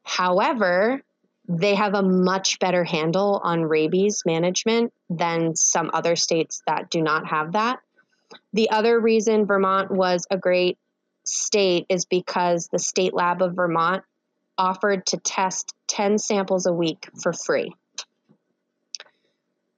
However, 0.03 1.03
they 1.49 1.75
have 1.75 1.95
a 1.95 2.03
much 2.03 2.59
better 2.59 2.85
handle 2.85 3.41
on 3.43 3.63
rabies 3.63 4.23
management 4.27 4.93
than 5.09 5.55
some 5.55 5.91
other 5.93 6.17
states 6.17 6.63
that 6.67 6.91
do 6.91 7.03
not 7.03 7.27
have 7.29 7.53
that. 7.53 7.81
The 8.53 8.71
other 8.71 8.99
reason 8.99 9.47
Vermont 9.47 9.91
was 9.91 10.27
a 10.31 10.37
great 10.37 10.79
state 11.25 11.87
is 11.89 12.05
because 12.05 12.69
the 12.69 12.79
State 12.79 13.15
Lab 13.15 13.43
of 13.43 13.55
Vermont 13.55 14.03
offered 14.59 15.07
to 15.07 15.19
test 15.19 15.75
10 15.89 16.19
samples 16.19 16.67
a 16.67 16.73
week 16.73 17.09
for 17.21 17.33
free, 17.33 17.75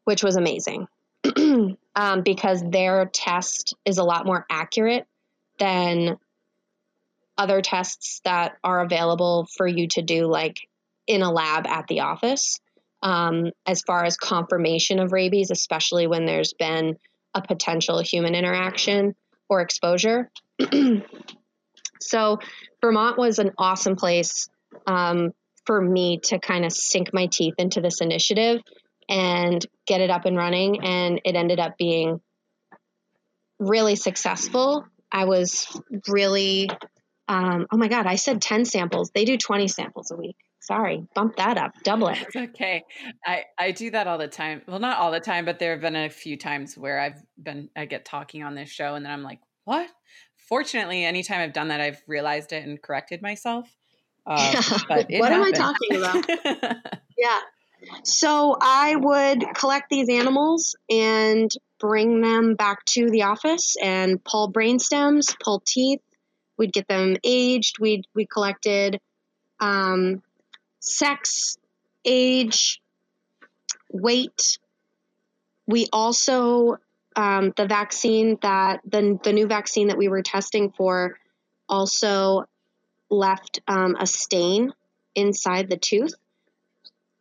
which 0.04 0.22
was 0.22 0.36
amazing 0.36 0.86
um, 1.96 2.22
because 2.22 2.62
their 2.62 3.06
test 3.06 3.74
is 3.84 3.98
a 3.98 4.04
lot 4.04 4.26
more 4.26 4.46
accurate 4.50 5.06
than 5.58 6.18
other 7.36 7.62
tests 7.62 8.20
that 8.24 8.56
are 8.64 8.80
available 8.80 9.46
for 9.56 9.66
you 9.66 9.88
to 9.88 10.02
do, 10.02 10.26
like 10.26 10.56
in 11.06 11.22
a 11.22 11.32
lab 11.32 11.66
at 11.66 11.86
the 11.88 12.00
office. 12.00 12.60
Um, 13.00 13.52
as 13.64 13.82
far 13.82 14.04
as 14.04 14.16
confirmation 14.16 14.98
of 14.98 15.12
rabies, 15.12 15.52
especially 15.52 16.08
when 16.08 16.26
there's 16.26 16.52
been 16.52 16.98
a 17.34 17.42
potential 17.42 18.00
human 18.00 18.34
interaction 18.34 19.14
or 19.48 19.60
exposure. 19.60 20.30
so, 22.00 22.38
Vermont 22.80 23.18
was 23.18 23.38
an 23.38 23.52
awesome 23.58 23.96
place 23.96 24.48
um, 24.86 25.32
for 25.66 25.80
me 25.80 26.20
to 26.24 26.38
kind 26.38 26.64
of 26.64 26.72
sink 26.72 27.12
my 27.12 27.26
teeth 27.26 27.54
into 27.58 27.80
this 27.80 28.00
initiative 28.00 28.60
and 29.08 29.64
get 29.86 30.00
it 30.00 30.10
up 30.10 30.24
and 30.24 30.36
running. 30.36 30.84
And 30.84 31.20
it 31.24 31.34
ended 31.34 31.60
up 31.60 31.76
being 31.78 32.20
really 33.58 33.96
successful. 33.96 34.84
I 35.10 35.24
was 35.24 35.66
really, 36.08 36.68
um, 37.26 37.66
oh 37.72 37.76
my 37.76 37.88
God, 37.88 38.06
I 38.06 38.16
said 38.16 38.42
10 38.42 38.64
samples. 38.64 39.10
They 39.14 39.24
do 39.24 39.36
20 39.36 39.68
samples 39.68 40.10
a 40.10 40.16
week. 40.16 40.36
Sorry, 40.68 41.02
bump 41.14 41.36
that 41.36 41.56
up, 41.56 41.72
double 41.82 42.08
it. 42.08 42.18
It's 42.20 42.36
okay. 42.36 42.84
I, 43.24 43.44
I 43.58 43.70
do 43.70 43.90
that 43.90 44.06
all 44.06 44.18
the 44.18 44.28
time. 44.28 44.60
Well, 44.68 44.78
not 44.78 44.98
all 44.98 45.10
the 45.10 45.18
time, 45.18 45.46
but 45.46 45.58
there 45.58 45.72
have 45.72 45.80
been 45.80 45.96
a 45.96 46.10
few 46.10 46.36
times 46.36 46.76
where 46.76 47.00
I've 47.00 47.22
been, 47.42 47.70
I 47.74 47.86
get 47.86 48.04
talking 48.04 48.42
on 48.42 48.54
this 48.54 48.68
show 48.68 48.94
and 48.94 49.02
then 49.02 49.10
I'm 49.10 49.22
like, 49.22 49.40
what? 49.64 49.88
Fortunately, 50.46 51.06
anytime 51.06 51.40
I've 51.40 51.54
done 51.54 51.68
that, 51.68 51.80
I've 51.80 52.02
realized 52.06 52.52
it 52.52 52.66
and 52.66 52.80
corrected 52.80 53.22
myself. 53.22 53.66
Uh, 54.30 54.52
what 54.90 55.08
happens. 55.08 55.30
am 55.30 55.42
I 55.42 55.50
talking 55.52 55.96
about? 55.96 56.76
yeah. 57.16 57.40
So 58.04 58.58
I 58.60 58.94
would 58.94 59.42
collect 59.54 59.88
these 59.88 60.10
animals 60.10 60.76
and 60.90 61.50
bring 61.80 62.20
them 62.20 62.54
back 62.54 62.84
to 62.90 63.08
the 63.08 63.22
office 63.22 63.74
and 63.82 64.22
pull 64.22 64.48
brain 64.48 64.80
stems, 64.80 65.34
pull 65.42 65.62
teeth. 65.66 66.02
We'd 66.58 66.74
get 66.74 66.88
them 66.88 67.16
aged. 67.24 67.78
We 67.80 68.02
we 68.14 68.26
collected 68.26 69.00
um, 69.60 70.22
sex, 70.80 71.58
age, 72.04 72.80
weight. 73.90 74.58
We 75.66 75.86
also 75.92 76.78
um, 77.16 77.52
the 77.56 77.66
vaccine 77.66 78.38
that 78.42 78.80
the 78.84 79.18
the 79.22 79.32
new 79.32 79.46
vaccine 79.46 79.88
that 79.88 79.98
we 79.98 80.08
were 80.08 80.22
testing 80.22 80.70
for 80.70 81.18
also 81.68 82.44
left 83.10 83.60
um, 83.66 83.96
a 83.98 84.06
stain 84.06 84.72
inside 85.14 85.68
the 85.68 85.76
tooth. 85.76 86.14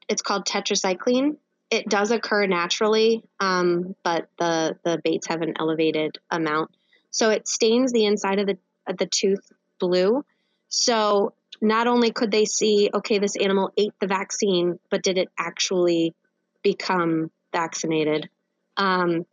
It's 0.08 0.22
called 0.22 0.46
tetracycline. 0.46 1.38
It 1.70 1.90
does 1.90 2.12
occur 2.12 2.46
naturally, 2.46 3.24
um, 3.40 3.96
but 4.04 4.30
the 4.38 4.78
the 4.84 5.02
baits 5.04 5.28
have 5.28 5.42
an 5.42 5.54
elevated 5.60 6.18
amount, 6.30 6.72
so 7.12 7.30
it 7.32 7.48
stains 7.48 7.92
the 7.92 8.06
inside 8.06 8.40
of 8.40 8.48
the 8.48 8.58
of 8.86 8.98
the 8.98 9.08
tooth 9.08 9.52
blue. 9.80 10.24
So 10.70 11.34
not 11.62 11.88
only 11.88 12.12
could 12.12 12.32
they 12.32 12.46
see, 12.46 12.90
okay, 12.94 13.20
this 13.20 13.36
animal 13.36 13.72
ate 13.78 13.94
the 14.00 14.08
vaccine, 14.08 14.80
but 14.90 15.04
did 15.04 15.18
it 15.18 15.30
actually 15.40 16.14
become 16.64 17.32
vaccinated? 17.52 18.30
Um, 18.76 19.26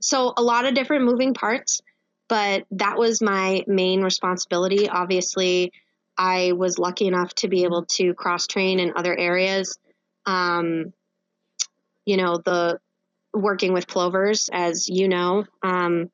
so 0.00 0.32
a 0.36 0.42
lot 0.42 0.64
of 0.64 0.74
different 0.74 1.04
moving 1.04 1.34
parts 1.34 1.80
but 2.28 2.64
that 2.72 2.98
was 2.98 3.22
my 3.22 3.62
main 3.66 4.02
responsibility. 4.02 4.88
Obviously, 4.88 5.72
I 6.18 6.52
was 6.52 6.78
lucky 6.78 7.06
enough 7.06 7.34
to 7.36 7.48
be 7.48 7.64
able 7.64 7.84
to 7.92 8.14
cross 8.14 8.46
train 8.46 8.80
in 8.80 8.92
other 8.96 9.16
areas. 9.16 9.78
Um, 10.24 10.92
you 12.04 12.16
know, 12.16 12.38
the 12.44 12.80
working 13.32 13.72
with 13.72 13.86
plovers, 13.86 14.48
as 14.52 14.88
you 14.88 15.08
know, 15.08 15.44
um, 15.62 16.10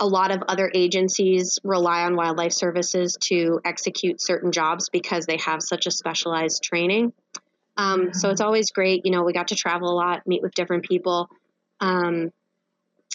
a 0.00 0.06
lot 0.06 0.30
of 0.30 0.42
other 0.48 0.70
agencies 0.74 1.58
rely 1.62 2.04
on 2.04 2.16
wildlife 2.16 2.52
services 2.52 3.18
to 3.20 3.60
execute 3.64 4.20
certain 4.20 4.50
jobs 4.50 4.88
because 4.88 5.26
they 5.26 5.36
have 5.36 5.62
such 5.62 5.86
a 5.86 5.90
specialized 5.90 6.62
training. 6.62 7.12
Um, 7.76 8.14
so 8.14 8.30
it's 8.30 8.40
always 8.40 8.70
great. 8.70 9.04
You 9.04 9.12
know, 9.12 9.22
we 9.22 9.34
got 9.34 9.48
to 9.48 9.54
travel 9.54 9.90
a 9.90 9.94
lot, 9.94 10.26
meet 10.26 10.42
with 10.42 10.54
different 10.54 10.84
people. 10.84 11.28
Um, 11.80 12.32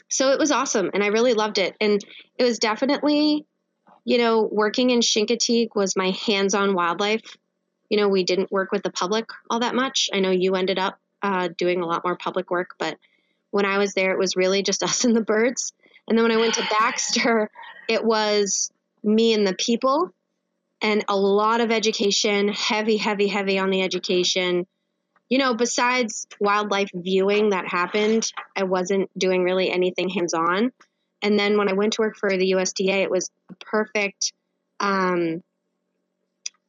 so 0.10 0.32
it 0.32 0.40
was 0.40 0.52
awesome, 0.52 0.92
and 0.94 1.04
I 1.04 1.08
really 1.08 1.34
loved 1.34 1.58
it. 1.58 1.76
And 1.82 2.00
it 2.38 2.44
was 2.44 2.60
definitely, 2.60 3.46
you 4.04 4.20
know, 4.20 4.48
working 4.50 4.92
in 4.92 5.00
Chincoteague 5.00 5.76
was 5.76 5.96
my 5.96 6.12
hands-on 6.12 6.76
wildlife. 6.76 7.38
You 7.90 7.98
know, 7.98 8.08
we 8.08 8.24
didn't 8.24 8.52
work 8.52 8.72
with 8.72 8.84
the 8.84 8.92
public 8.92 9.26
all 9.50 9.60
that 9.60 9.76
much. 9.76 10.10
I 10.14 10.20
know 10.20 10.32
you 10.32 10.56
ended 10.56 10.78
up 10.78 11.00
uh, 11.24 11.50
doing 11.58 11.82
a 11.82 11.86
lot 11.88 12.04
more 12.04 12.16
public 12.16 12.52
work, 12.52 12.76
but 12.78 12.98
when 13.50 13.66
I 13.66 13.80
was 13.80 13.94
there, 13.94 14.12
it 14.12 14.20
was 14.20 14.36
really 14.36 14.62
just 14.62 14.84
us 14.84 15.04
and 15.04 15.16
the 15.16 15.22
birds. 15.22 15.74
And 16.08 16.18
then 16.18 16.24
when 16.24 16.32
I 16.32 16.38
went 16.38 16.56
to 16.56 16.68
Baxter, 16.80 17.50
it 17.88 18.04
was 18.04 18.72
me 19.04 19.34
and 19.34 19.46
the 19.46 19.56
people 19.56 20.12
and 20.82 21.04
a 21.08 21.16
lot 21.16 21.62
of 21.62 21.72
education, 21.72 22.50
heavy, 22.50 22.98
heavy, 22.98 23.28
heavy 23.28 23.58
on 23.58 23.70
the 23.70 23.82
education. 23.82 24.68
You 25.30 25.40
know, 25.40 25.56
besides 25.56 26.28
wildlife 26.40 26.90
viewing 26.94 27.50
that 27.50 27.68
happened, 27.68 28.32
I 28.56 28.64
wasn't 28.64 29.10
doing 29.18 29.44
really 29.44 29.72
anything 29.72 30.10
hands 30.10 30.34
on. 30.34 30.72
And 31.22 31.40
then 31.40 31.58
when 31.58 31.70
I 31.70 31.74
went 31.74 31.94
to 31.94 32.02
work 32.02 32.18
for 32.18 32.30
the 32.30 32.52
USDA, 32.52 33.04
it 33.04 33.10
was 33.10 33.32
a 33.50 33.56
perfect 33.56 34.34
um, 34.80 35.42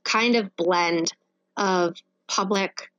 kind 0.04 0.36
of 0.36 0.54
blend 0.56 1.12
of 1.56 1.96
public 2.26 2.90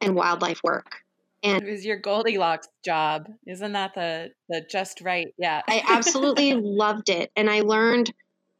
and 0.00 0.14
wildlife 0.14 0.62
work. 0.62 1.01
And 1.42 1.62
it 1.62 1.70
was 1.70 1.84
your 1.84 1.98
Goldilocks 1.98 2.68
job. 2.84 3.28
Isn't 3.46 3.72
that 3.72 3.94
the 3.94 4.30
the 4.48 4.64
just 4.68 5.00
right? 5.00 5.34
Yeah. 5.38 5.62
I 5.66 5.82
absolutely 5.88 6.54
loved 6.54 7.08
it 7.08 7.32
and 7.36 7.50
I 7.50 7.60
learned 7.60 8.12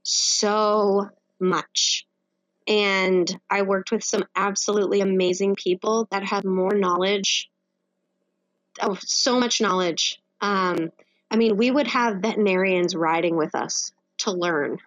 so 0.02 1.08
much. 1.38 2.06
And 2.66 3.28
I 3.50 3.62
worked 3.62 3.90
with 3.90 4.04
some 4.04 4.24
absolutely 4.36 5.00
amazing 5.00 5.56
people 5.56 6.06
that 6.10 6.24
have 6.24 6.44
more 6.44 6.74
knowledge. 6.74 7.50
Oh, 8.80 8.96
so 9.00 9.38
much 9.38 9.60
knowledge. 9.60 10.20
Um, 10.40 10.92
I 11.30 11.36
mean, 11.36 11.56
we 11.56 11.70
would 11.70 11.88
have 11.88 12.18
veterinarians 12.18 12.94
riding 12.94 13.36
with 13.36 13.54
us 13.54 13.92
to 14.18 14.32
learn. 14.32 14.78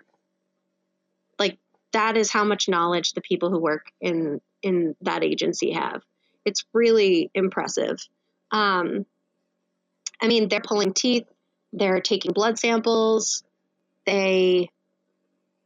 Like 1.40 1.58
that 1.92 2.18
is 2.18 2.32
how 2.32 2.44
much 2.44 2.70
knowledge 2.70 3.14
the 3.14 3.22
people 3.22 3.50
who 3.50 3.60
work 3.60 3.92
in 4.02 4.42
in 4.62 4.96
that 5.02 5.24
agency 5.24 5.72
have. 5.72 6.02
It's 6.46 6.64
really 6.74 7.32
impressive. 7.34 7.98
Um, 8.52 9.06
I 10.22 10.28
mean, 10.28 10.48
they're 10.48 10.62
pulling 10.62 10.94
teeth, 10.94 11.28
they're 11.74 12.00
taking 12.00 12.32
blood 12.32 12.58
samples, 12.58 13.44
they 14.06 14.70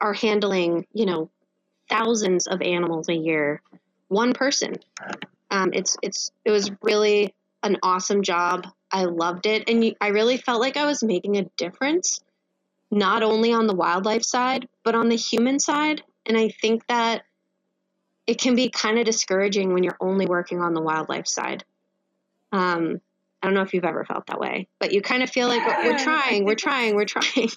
are 0.01 0.13
handling, 0.13 0.87
you 0.93 1.05
know, 1.05 1.29
thousands 1.89 2.47
of 2.47 2.61
animals 2.61 3.09
a 3.09 3.13
year. 3.13 3.61
One 4.07 4.33
person. 4.33 4.75
Um, 5.51 5.71
it's 5.73 5.97
it's 6.01 6.31
it 6.45 6.51
was 6.51 6.71
really 6.81 7.33
an 7.63 7.77
awesome 7.83 8.23
job. 8.23 8.67
I 8.91 9.05
loved 9.05 9.45
it, 9.45 9.69
and 9.69 9.95
I 10.01 10.07
really 10.07 10.37
felt 10.37 10.61
like 10.61 10.77
I 10.77 10.85
was 10.85 11.03
making 11.03 11.37
a 11.37 11.49
difference, 11.57 12.21
not 12.89 13.23
only 13.23 13.51
on 13.53 13.67
the 13.67 13.75
wildlife 13.75 14.23
side, 14.23 14.67
but 14.83 14.95
on 14.95 15.09
the 15.09 15.15
human 15.15 15.59
side. 15.59 16.01
And 16.25 16.37
I 16.37 16.49
think 16.49 16.85
that 16.87 17.23
it 18.29 18.39
can 18.39 18.53
be 18.53 18.69
kind 18.69 18.99
of 18.99 19.05
discouraging 19.05 19.73
when 19.73 19.83
you're 19.83 19.97
only 19.99 20.27
working 20.27 20.61
on 20.61 20.75
the 20.75 20.81
wildlife 20.81 21.27
side. 21.27 21.63
Um, 22.51 23.01
I 23.41 23.47
don't 23.47 23.55
know 23.55 23.63
if 23.63 23.73
you've 23.73 23.83
ever 23.83 24.05
felt 24.05 24.27
that 24.27 24.39
way, 24.39 24.67
but 24.79 24.93
you 24.93 25.01
kind 25.01 25.23
of 25.23 25.31
feel 25.31 25.47
like 25.47 25.65
we're, 25.65 25.93
we're 25.93 25.97
trying, 25.97 26.45
we're 26.45 26.53
trying, 26.53 26.95
we're 26.95 27.05
trying. 27.07 27.49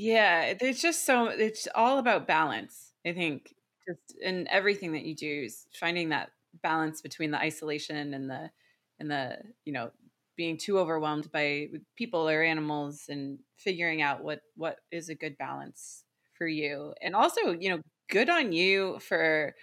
yeah, 0.00 0.54
it's 0.58 0.80
just 0.80 1.04
so 1.04 1.26
it's 1.26 1.68
all 1.74 1.98
about 1.98 2.26
balance. 2.26 2.94
I 3.06 3.12
think 3.12 3.54
just 3.86 4.18
in 4.22 4.48
everything 4.48 4.92
that 4.92 5.04
you 5.04 5.14
do 5.14 5.42
is 5.44 5.66
finding 5.78 6.08
that 6.08 6.30
balance 6.62 7.02
between 7.02 7.30
the 7.30 7.38
isolation 7.38 8.14
and 8.14 8.30
the 8.30 8.50
and 8.98 9.10
the 9.10 9.36
you 9.66 9.74
know 9.74 9.90
being 10.34 10.56
too 10.56 10.78
overwhelmed 10.78 11.30
by 11.30 11.66
people 11.94 12.26
or 12.26 12.42
animals 12.42 13.04
and 13.10 13.38
figuring 13.58 14.00
out 14.00 14.24
what 14.24 14.40
what 14.56 14.78
is 14.90 15.10
a 15.10 15.14
good 15.14 15.36
balance 15.36 16.04
for 16.38 16.46
you 16.46 16.94
and 17.02 17.14
also 17.14 17.50
you 17.50 17.68
know 17.68 17.82
good 18.08 18.28
on 18.28 18.52
you 18.52 18.98
for 19.00 19.54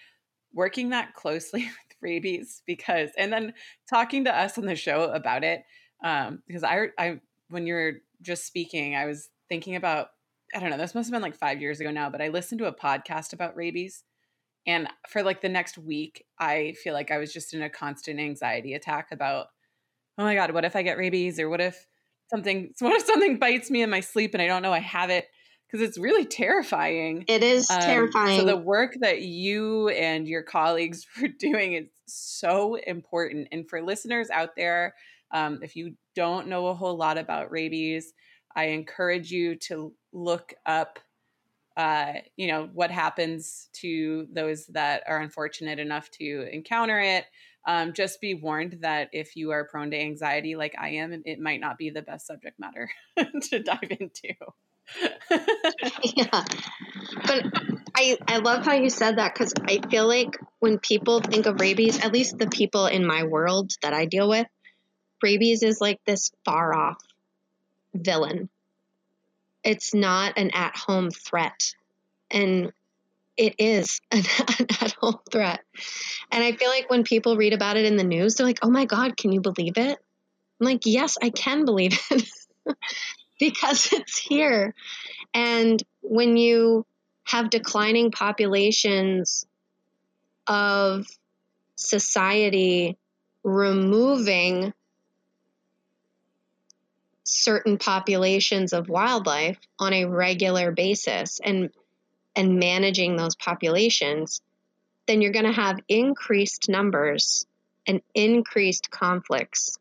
working 0.53 0.89
that 0.89 1.13
closely 1.13 1.61
with 1.63 1.97
rabies 2.01 2.61
because 2.65 3.09
and 3.17 3.31
then 3.31 3.53
talking 3.89 4.25
to 4.25 4.37
us 4.37 4.57
on 4.57 4.65
the 4.65 4.75
show 4.75 5.11
about 5.11 5.43
it 5.43 5.63
um 6.03 6.41
because 6.47 6.63
i 6.63 6.87
i 6.97 7.19
when 7.49 7.65
you're 7.67 7.93
just 8.21 8.45
speaking 8.45 8.95
i 8.95 9.05
was 9.05 9.29
thinking 9.49 9.75
about 9.75 10.07
i 10.55 10.59
don't 10.59 10.69
know 10.69 10.77
this 10.77 10.95
must 10.95 11.07
have 11.07 11.13
been 11.13 11.21
like 11.21 11.35
five 11.35 11.61
years 11.61 11.79
ago 11.79 11.91
now 11.91 12.09
but 12.09 12.21
i 12.21 12.27
listened 12.27 12.59
to 12.59 12.65
a 12.65 12.75
podcast 12.75 13.33
about 13.33 13.55
rabies 13.55 14.03
and 14.67 14.87
for 15.09 15.23
like 15.23 15.41
the 15.41 15.49
next 15.49 15.77
week 15.77 16.25
i 16.39 16.73
feel 16.83 16.93
like 16.93 17.11
i 17.11 17.17
was 17.17 17.33
just 17.33 17.53
in 17.53 17.61
a 17.61 17.69
constant 17.69 18.19
anxiety 18.19 18.73
attack 18.73 19.07
about 19.11 19.47
oh 20.17 20.23
my 20.23 20.35
god 20.35 20.53
what 20.53 20.65
if 20.65 20.75
i 20.75 20.81
get 20.81 20.97
rabies 20.97 21.39
or 21.39 21.49
what 21.49 21.61
if 21.61 21.85
something 22.29 22.71
what 22.79 22.93
if 22.93 23.05
something 23.05 23.37
bites 23.37 23.69
me 23.69 23.81
in 23.81 23.89
my 23.89 23.99
sleep 23.99 24.33
and 24.33 24.41
i 24.41 24.47
don't 24.47 24.61
know 24.61 24.73
i 24.73 24.79
have 24.79 25.09
it 25.09 25.27
because 25.67 25.87
it's 25.87 25.97
really 25.97 26.25
terrifying. 26.25 27.25
It 27.27 27.43
is 27.43 27.69
um, 27.69 27.81
terrifying. 27.81 28.39
So 28.39 28.45
the 28.45 28.57
work 28.57 28.95
that 29.01 29.21
you 29.21 29.89
and 29.89 30.27
your 30.27 30.43
colleagues 30.43 31.05
were 31.21 31.27
doing 31.27 31.73
is 31.73 31.87
so 32.07 32.75
important. 32.75 33.47
And 33.51 33.67
for 33.69 33.81
listeners 33.81 34.29
out 34.29 34.51
there, 34.55 34.95
um, 35.31 35.59
if 35.61 35.75
you 35.75 35.95
don't 36.15 36.47
know 36.47 36.67
a 36.67 36.73
whole 36.73 36.95
lot 36.95 37.17
about 37.17 37.51
rabies, 37.51 38.13
I 38.55 38.65
encourage 38.65 39.31
you 39.31 39.55
to 39.67 39.93
look 40.13 40.53
up. 40.65 40.99
Uh, 41.75 42.13
you 42.37 42.47
know 42.47 42.69
what 42.71 42.89
happens 42.89 43.67
to 43.73 44.27
those 44.31 44.65
that 44.67 45.03
are 45.07 45.19
unfortunate 45.19 45.77
enough 45.77 46.09
to 46.09 46.47
encounter 46.53 47.01
it. 47.01 47.25
Um, 47.67 47.91
just 47.91 48.21
be 48.21 48.33
warned 48.33 48.77
that 48.81 49.09
if 49.11 49.35
you 49.35 49.51
are 49.51 49.67
prone 49.67 49.91
to 49.91 49.99
anxiety 49.99 50.55
like 50.55 50.75
I 50.79 50.89
am, 50.89 51.21
it 51.25 51.39
might 51.39 51.59
not 51.59 51.77
be 51.77 51.89
the 51.89 52.01
best 52.01 52.27
subject 52.27 52.59
matter 52.59 52.89
to 53.41 53.59
dive 53.59 53.91
into. 53.99 54.35
yeah. 56.03 56.43
But 57.25 57.45
I, 57.95 58.17
I 58.27 58.37
love 58.37 58.65
how 58.65 58.73
you 58.73 58.89
said 58.89 59.17
that 59.17 59.33
because 59.33 59.53
I 59.67 59.79
feel 59.89 60.07
like 60.07 60.37
when 60.59 60.79
people 60.79 61.21
think 61.21 61.45
of 61.45 61.59
rabies, 61.59 62.03
at 62.03 62.11
least 62.11 62.37
the 62.37 62.47
people 62.47 62.87
in 62.87 63.05
my 63.05 63.23
world 63.23 63.71
that 63.81 63.93
I 63.93 64.05
deal 64.05 64.29
with, 64.29 64.47
rabies 65.21 65.63
is 65.63 65.79
like 65.81 65.99
this 66.05 66.31
far 66.43 66.73
off 66.75 66.97
villain. 67.93 68.49
It's 69.63 69.93
not 69.93 70.37
an 70.37 70.51
at 70.53 70.75
home 70.75 71.09
threat. 71.09 71.73
And 72.29 72.71
it 73.37 73.55
is 73.57 74.01
an, 74.11 74.23
an 74.59 74.67
at 74.81 74.93
home 74.93 75.19
threat. 75.31 75.61
And 76.31 76.43
I 76.43 76.51
feel 76.53 76.69
like 76.69 76.89
when 76.89 77.03
people 77.03 77.37
read 77.37 77.53
about 77.53 77.77
it 77.77 77.85
in 77.85 77.95
the 77.95 78.03
news, 78.03 78.35
they're 78.35 78.47
like, 78.47 78.59
oh 78.61 78.69
my 78.69 78.85
God, 78.85 79.17
can 79.17 79.31
you 79.31 79.41
believe 79.41 79.77
it? 79.77 79.97
I'm 80.59 80.65
like, 80.65 80.85
yes, 80.85 81.17
I 81.21 81.29
can 81.29 81.65
believe 81.65 81.99
it. 82.11 82.29
because 83.39 83.91
it's 83.91 84.17
here. 84.17 84.73
And 85.33 85.81
when 86.01 86.37
you 86.37 86.85
have 87.25 87.49
declining 87.49 88.11
populations 88.11 89.45
of 90.47 91.07
society 91.75 92.97
removing 93.43 94.73
certain 97.23 97.77
populations 97.77 98.71
of 98.71 98.87
wildlife 98.87 99.57
on 99.79 99.93
a 99.93 100.05
regular 100.05 100.71
basis 100.71 101.39
and 101.43 101.71
and 102.35 102.59
managing 102.59 103.15
those 103.15 103.35
populations 103.35 104.41
then 105.07 105.21
you're 105.21 105.31
going 105.31 105.45
to 105.45 105.51
have 105.51 105.79
increased 105.87 106.69
numbers 106.69 107.45
and 107.87 108.01
increased 108.13 108.91
conflicts 108.91 109.77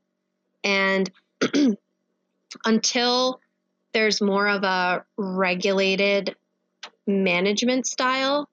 and 0.63 1.11
until 2.65 3.41
there's 3.95 4.21
more 4.21 4.49
of 4.49 4.65
a 4.65 5.05
regulated 5.17 6.37
management 7.07 7.87
style 7.87 8.49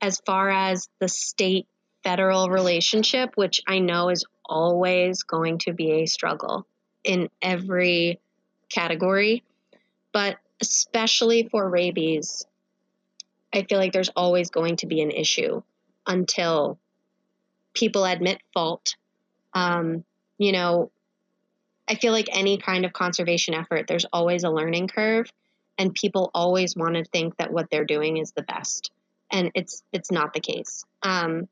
as 0.00 0.20
far 0.24 0.48
as 0.48 0.88
the 1.00 1.08
state 1.08 1.66
federal 2.04 2.48
relationship, 2.48 3.32
which 3.34 3.60
I 3.66 3.80
know 3.80 4.10
is 4.10 4.24
always 4.44 5.24
going 5.24 5.58
to 5.58 5.72
be 5.72 5.90
a 5.90 6.06
struggle 6.06 6.66
in 7.02 7.28
every 7.42 8.20
category. 8.68 9.42
But 10.12 10.38
especially 10.60 11.48
for 11.50 11.68
rabies, 11.68 12.46
I 13.52 13.64
feel 13.64 13.78
like 13.78 13.92
there's 13.92 14.10
always 14.14 14.50
going 14.50 14.76
to 14.76 14.86
be 14.86 15.00
an 15.00 15.10
issue 15.10 15.62
until 16.06 16.78
people 17.74 18.04
admit 18.04 18.40
fault. 18.54 18.94
Um, 19.52 20.04
you 20.38 20.52
know, 20.52 20.90
I 21.88 21.94
feel 21.94 22.12
like 22.12 22.28
any 22.32 22.58
kind 22.58 22.84
of 22.84 22.92
conservation 22.92 23.54
effort, 23.54 23.86
there's 23.86 24.06
always 24.12 24.44
a 24.44 24.50
learning 24.50 24.88
curve, 24.88 25.30
and 25.78 25.94
people 25.94 26.30
always 26.34 26.76
want 26.76 26.94
to 26.96 27.04
think 27.04 27.36
that 27.36 27.52
what 27.52 27.70
they're 27.70 27.84
doing 27.84 28.16
is 28.16 28.32
the 28.32 28.42
best, 28.42 28.90
and 29.30 29.50
it's 29.54 29.82
it's 29.92 30.10
not 30.10 30.32
the 30.32 30.40
case. 30.40 30.84
Um, 31.02 31.48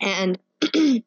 and 0.00 0.38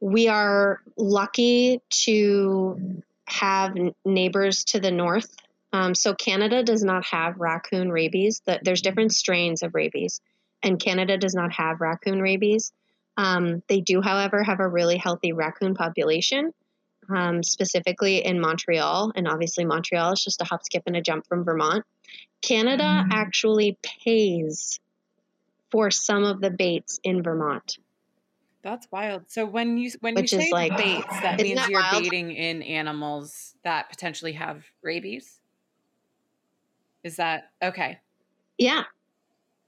we 0.00 0.28
are 0.28 0.80
lucky 0.96 1.80
to 1.90 3.02
have 3.26 3.74
neighbors 4.04 4.64
to 4.64 4.80
the 4.80 4.90
north 4.90 5.34
Um, 5.72 5.94
so 5.94 6.14
Canada 6.14 6.62
does 6.62 6.84
not 6.84 7.04
have 7.06 7.40
raccoon 7.40 7.90
rabies. 7.90 8.42
There's 8.62 8.82
different 8.82 9.12
strains 9.12 9.62
of 9.62 9.74
rabies, 9.74 10.20
and 10.62 10.78
Canada 10.78 11.16
does 11.16 11.34
not 11.34 11.52
have 11.52 11.80
raccoon 11.80 12.20
rabies. 12.20 12.72
Um, 13.16 13.62
they 13.68 13.80
do, 13.80 14.02
however, 14.02 14.42
have 14.42 14.60
a 14.60 14.68
really 14.68 14.98
healthy 14.98 15.32
raccoon 15.32 15.74
population, 15.74 16.52
um, 17.08 17.42
specifically 17.42 18.24
in 18.24 18.40
Montreal. 18.40 19.12
And 19.14 19.28
obviously, 19.28 19.64
Montreal 19.64 20.12
is 20.12 20.22
just 20.22 20.40
a 20.40 20.44
hop, 20.44 20.64
skip, 20.64 20.84
and 20.86 20.96
a 20.96 21.00
jump 21.00 21.26
from 21.26 21.44
Vermont. 21.44 21.84
Canada 22.42 22.82
mm-hmm. 22.82 23.12
actually 23.12 23.78
pays 23.82 24.80
for 25.70 25.90
some 25.90 26.24
of 26.24 26.40
the 26.40 26.50
baits 26.50 27.00
in 27.02 27.22
Vermont. 27.22 27.78
That's 28.62 28.86
wild. 28.92 29.24
So 29.28 29.44
when 29.44 29.76
you 29.76 29.90
when 30.00 30.14
Which 30.14 30.32
you 30.32 30.40
say 30.40 30.50
like, 30.52 30.76
baits, 30.76 31.08
that 31.08 31.40
means 31.40 31.68
you're 31.68 31.80
wild? 31.80 32.02
baiting 32.02 32.30
in 32.30 32.62
animals 32.62 33.54
that 33.64 33.90
potentially 33.90 34.32
have 34.32 34.64
rabies. 34.82 35.40
Is 37.02 37.16
that 37.16 37.50
okay? 37.60 37.98
Yeah. 38.58 38.84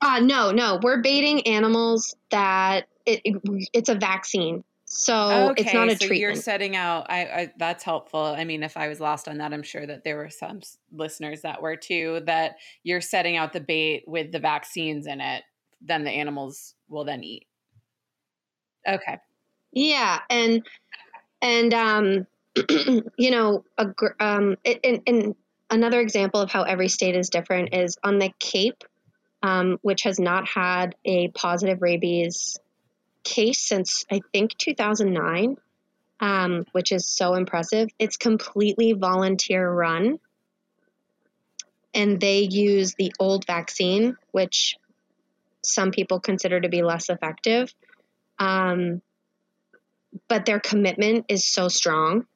Uh 0.01 0.21
no, 0.21 0.53
no. 0.53 0.79
We're 0.81 1.03
baiting 1.03 1.47
animals 1.49 2.15
that 2.31 2.87
it, 3.05 3.21
it 3.25 3.69
it's 3.73 3.89
a 3.89 3.97
vaccine. 3.97 4.63
So 4.97 5.51
okay, 5.51 5.65
it's 5.65 5.75
not 5.75 5.89
a 5.89 5.93
so 5.93 6.07
treatment. 6.07 6.21
You're 6.21 6.35
setting 6.37 6.77
out. 6.77 7.07
I, 7.09 7.25
I, 7.25 7.53
that's 7.59 7.83
helpful. 7.83 8.21
I 8.21 8.45
mean, 8.45 8.63
if 8.63 8.77
I 8.77 8.87
was 8.87 9.01
lost 9.01 9.27
on 9.27 9.39
that, 9.39 9.53
I'm 9.53 9.65
sure 9.65 9.85
that 9.85 10.05
there 10.05 10.17
were 10.17 10.31
some 10.31 10.61
listeners 10.93 11.43
that 11.43 11.61
were 11.61 11.75
too. 11.75 12.23
That 12.27 12.59
you're 12.85 13.01
setting 13.01 13.37
out 13.37 13.53
the 13.53 13.61
bait 13.61 14.05
with 14.07 14.31
the 14.31 14.39
vaccines 14.39 15.09
in 15.09 15.21
it, 15.21 15.43
then 15.81 16.05
the 16.05 16.13
animals 16.13 16.77
will 16.89 17.05
then 17.05 17.25
eat. 17.25 17.47
Okay. 18.89 19.19
Yeah, 19.73 20.21
and 20.31 20.65
and 21.43 21.75
um, 21.75 22.27
you 23.19 23.31
know, 23.33 23.65
a, 23.77 23.89
um, 24.21 24.57
and, 24.65 25.03
and 25.09 25.35
another 25.71 25.99
example 25.99 26.41
of 26.41 26.53
how 26.53 26.63
every 26.63 26.89
state 26.89 27.17
is 27.17 27.31
different 27.31 27.75
is 27.75 27.99
on 28.05 28.21
the 28.21 28.31
Cape, 28.39 28.85
um, 29.43 29.79
which 29.83 30.03
has 30.03 30.21
not 30.21 30.47
had 30.47 30.95
a 31.05 31.29
positive 31.29 31.83
rabies 31.83 32.61
case 33.25 33.61
since 33.61 34.05
I 34.11 34.21
think 34.33 34.57
2009, 34.59 35.57
um, 36.21 36.65
which 36.73 36.93
is 36.93 37.07
so 37.09 37.35
impressive. 37.35 37.89
It's 37.99 38.17
completely 38.17 38.93
volunteer 38.93 39.69
run. 39.69 40.19
And 41.93 42.21
they 42.21 42.41
use 42.41 42.95
the 42.95 43.13
old 43.19 43.47
vaccine, 43.47 44.17
which 44.33 44.77
some 45.63 45.91
people 45.91 46.21
consider 46.21 46.61
to 46.61 46.69
be 46.69 46.83
less 46.83 47.09
effective. 47.09 47.73
Um, 48.39 49.01
but 50.29 50.45
their 50.45 50.61
commitment 50.61 51.27
is 51.29 51.45
so 51.45 51.69
strong. 51.69 52.27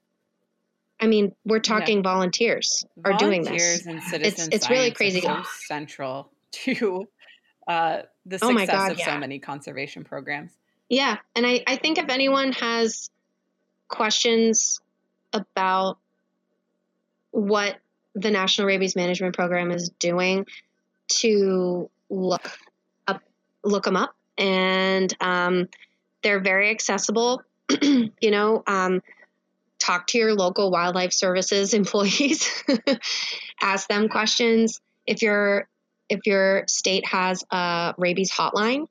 I 1.00 1.06
mean, 1.06 1.34
we're 1.44 1.60
talking 1.60 1.98
yeah. 1.98 2.02
volunteers 2.02 2.84
are 3.04 3.14
doing 3.14 3.42
this. 3.44 3.86
and 3.86 4.02
citizens. 4.02 4.48
It's, 4.48 4.56
it's 4.56 4.70
really 4.70 4.90
crazy. 4.90 5.20
So 5.20 5.42
central 5.66 6.30
to 6.64 7.06
uh, 7.68 8.02
the 8.26 8.38
success 8.38 8.68
oh 8.68 8.72
God, 8.72 8.92
of 8.92 8.98
yeah. 8.98 9.14
so 9.14 9.18
many 9.18 9.38
conservation 9.38 10.02
programs. 10.02 10.52
Yeah. 10.88 11.18
And 11.34 11.46
I, 11.46 11.62
I 11.66 11.76
think 11.76 11.98
if 11.98 12.08
anyone 12.08 12.52
has 12.52 13.10
questions 13.88 14.80
about 15.32 15.98
what 17.30 17.76
the 18.14 18.30
National 18.30 18.66
Rabies 18.66 18.96
Management 18.96 19.34
Program 19.34 19.70
is 19.70 19.90
doing, 19.98 20.46
to 21.08 21.90
look 22.10 22.58
up, 23.06 23.22
look 23.64 23.84
them 23.84 23.96
up, 23.96 24.14
and 24.36 25.14
um, 25.20 25.68
they're 26.22 26.40
very 26.40 26.70
accessible. 26.70 27.42
you 27.82 28.30
know, 28.30 28.62
um, 28.66 29.02
talk 29.78 30.06
to 30.08 30.18
your 30.18 30.34
local 30.34 30.70
wildlife 30.70 31.12
services 31.12 31.74
employees, 31.74 32.64
ask 33.60 33.88
them 33.88 34.08
questions. 34.08 34.80
If 35.06 35.22
your 35.22 35.68
if 36.08 36.20
your 36.24 36.64
state 36.68 37.06
has 37.06 37.44
a 37.50 37.94
rabies 37.98 38.30
hotline, 38.30 38.88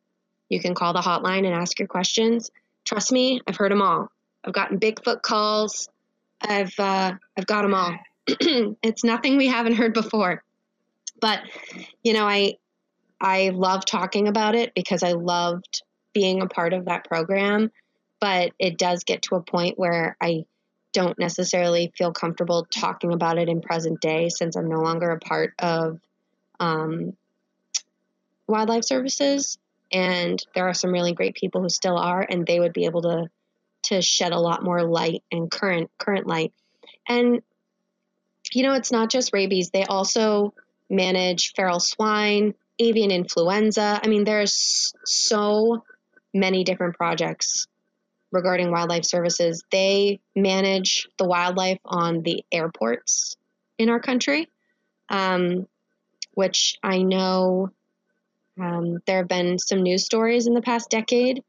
you 0.49 0.60
can 0.60 0.76
call 0.76 0.94
the 0.94 1.02
hotline 1.02 1.45
and 1.45 1.53
ask 1.53 1.80
your 1.80 1.88
questions. 1.88 2.52
Trust 2.86 3.11
me, 3.11 3.41
I've 3.48 3.57
heard 3.57 3.72
them 3.72 3.82
all. 3.82 4.11
I've 4.44 4.53
gotten 4.53 4.80
Bigfoot 4.80 5.22
calls. 5.22 5.90
I've 6.41 6.74
uh, 6.80 7.14
I've 7.38 7.48
got 7.48 7.64
them 7.64 7.74
all. 7.74 7.98
it's 8.28 9.03
nothing 9.03 9.38
we 9.38 9.48
haven't 9.48 9.76
heard 9.76 9.94
before. 9.94 10.44
But 11.19 11.41
you 12.03 12.14
know, 12.14 12.28
I 12.28 12.57
I 13.19 13.49
love 13.49 13.86
talking 13.86 14.28
about 14.28 14.56
it 14.56 14.74
because 14.74 15.03
I 15.03 15.14
loved 15.14 15.82
being 16.14 16.41
a 16.41 16.48
part 16.48 16.74
of 16.74 16.86
that 16.86 17.06
program. 17.06 17.72
But 18.19 18.53
it 18.57 18.78
does 18.78 19.03
get 19.03 19.24
to 19.24 19.36
a 19.36 19.44
point 19.44 19.78
where 19.78 20.18
I 20.22 20.45
don't 20.94 21.19
necessarily 21.19 21.91
feel 21.95 22.11
comfortable 22.11 22.65
talking 22.74 23.14
about 23.14 23.38
it 23.38 23.49
in 23.49 23.61
present 23.61 24.02
day 24.02 24.30
since 24.30 24.56
I'm 24.56 24.69
no 24.69 24.82
longer 24.82 25.11
a 25.11 25.19
part 25.19 25.53
of 25.60 25.99
um, 26.60 27.15
wildlife 28.48 28.86
services 28.86 29.60
and 29.92 30.42
there 30.54 30.68
are 30.68 30.74
some 30.74 30.92
really 30.92 31.14
great 31.14 31.36
people 31.36 31.62
who 31.62 31.70
still 31.70 31.98
are 31.98 32.26
and 32.28 32.46
they 32.46 32.60
would 32.60 32.74
be 32.74 32.86
able 32.86 33.02
to 33.04 33.28
to 33.84 34.02
shed 34.02 34.34
a 34.34 34.40
lot 34.40 34.64
more 34.64 34.84
light 34.84 35.24
and 35.32 35.50
current 35.50 35.90
current 35.98 36.28
light. 36.28 36.54
And 37.08 37.42
you 38.52 38.64
know 38.64 38.74
it's 38.74 38.92
not 38.92 39.10
just 39.10 39.34
rabies. 39.34 39.70
They 39.70 39.84
also 39.84 40.54
manage 40.90 41.54
feral 41.56 41.80
swine 41.80 42.54
avian 42.80 43.12
influenza. 43.12 44.00
I 44.04 44.08
mean 44.08 44.24
there's 44.24 44.94
so 45.06 45.84
many 46.34 46.64
different 46.64 46.96
projects 46.96 47.68
regarding 48.32 48.72
wildlife 48.72 49.06
services. 49.06 49.64
They 49.72 50.20
manage 50.36 51.08
the 51.18 51.26
wildlife 51.26 51.80
on 51.86 52.24
the 52.24 52.44
airports 52.52 53.38
in 53.78 53.90
our 53.90 54.00
country 54.00 54.50
um, 55.10 55.68
which 56.34 56.78
i 56.84 57.02
know 57.02 57.72
um, 58.60 59.00
there 59.06 59.18
have 59.18 59.28
been 59.28 59.60
some 59.60 59.84
news 59.84 60.06
stories 60.06 60.48
in 60.48 60.54
the 60.54 60.62
past 60.62 60.90
decade 60.90 61.44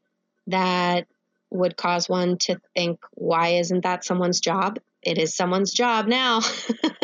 that 0.47 1.07
would 1.49 1.75
cause 1.75 2.07
one 2.07 2.37
to 2.37 2.59
think, 2.75 2.99
why 3.11 3.49
isn't 3.59 3.81
that 3.81 4.05
someone's 4.05 4.39
job? 4.39 4.79
It 5.01 5.17
is 5.17 5.35
someone's 5.35 5.71
job 5.71 6.07
now. 6.07 6.41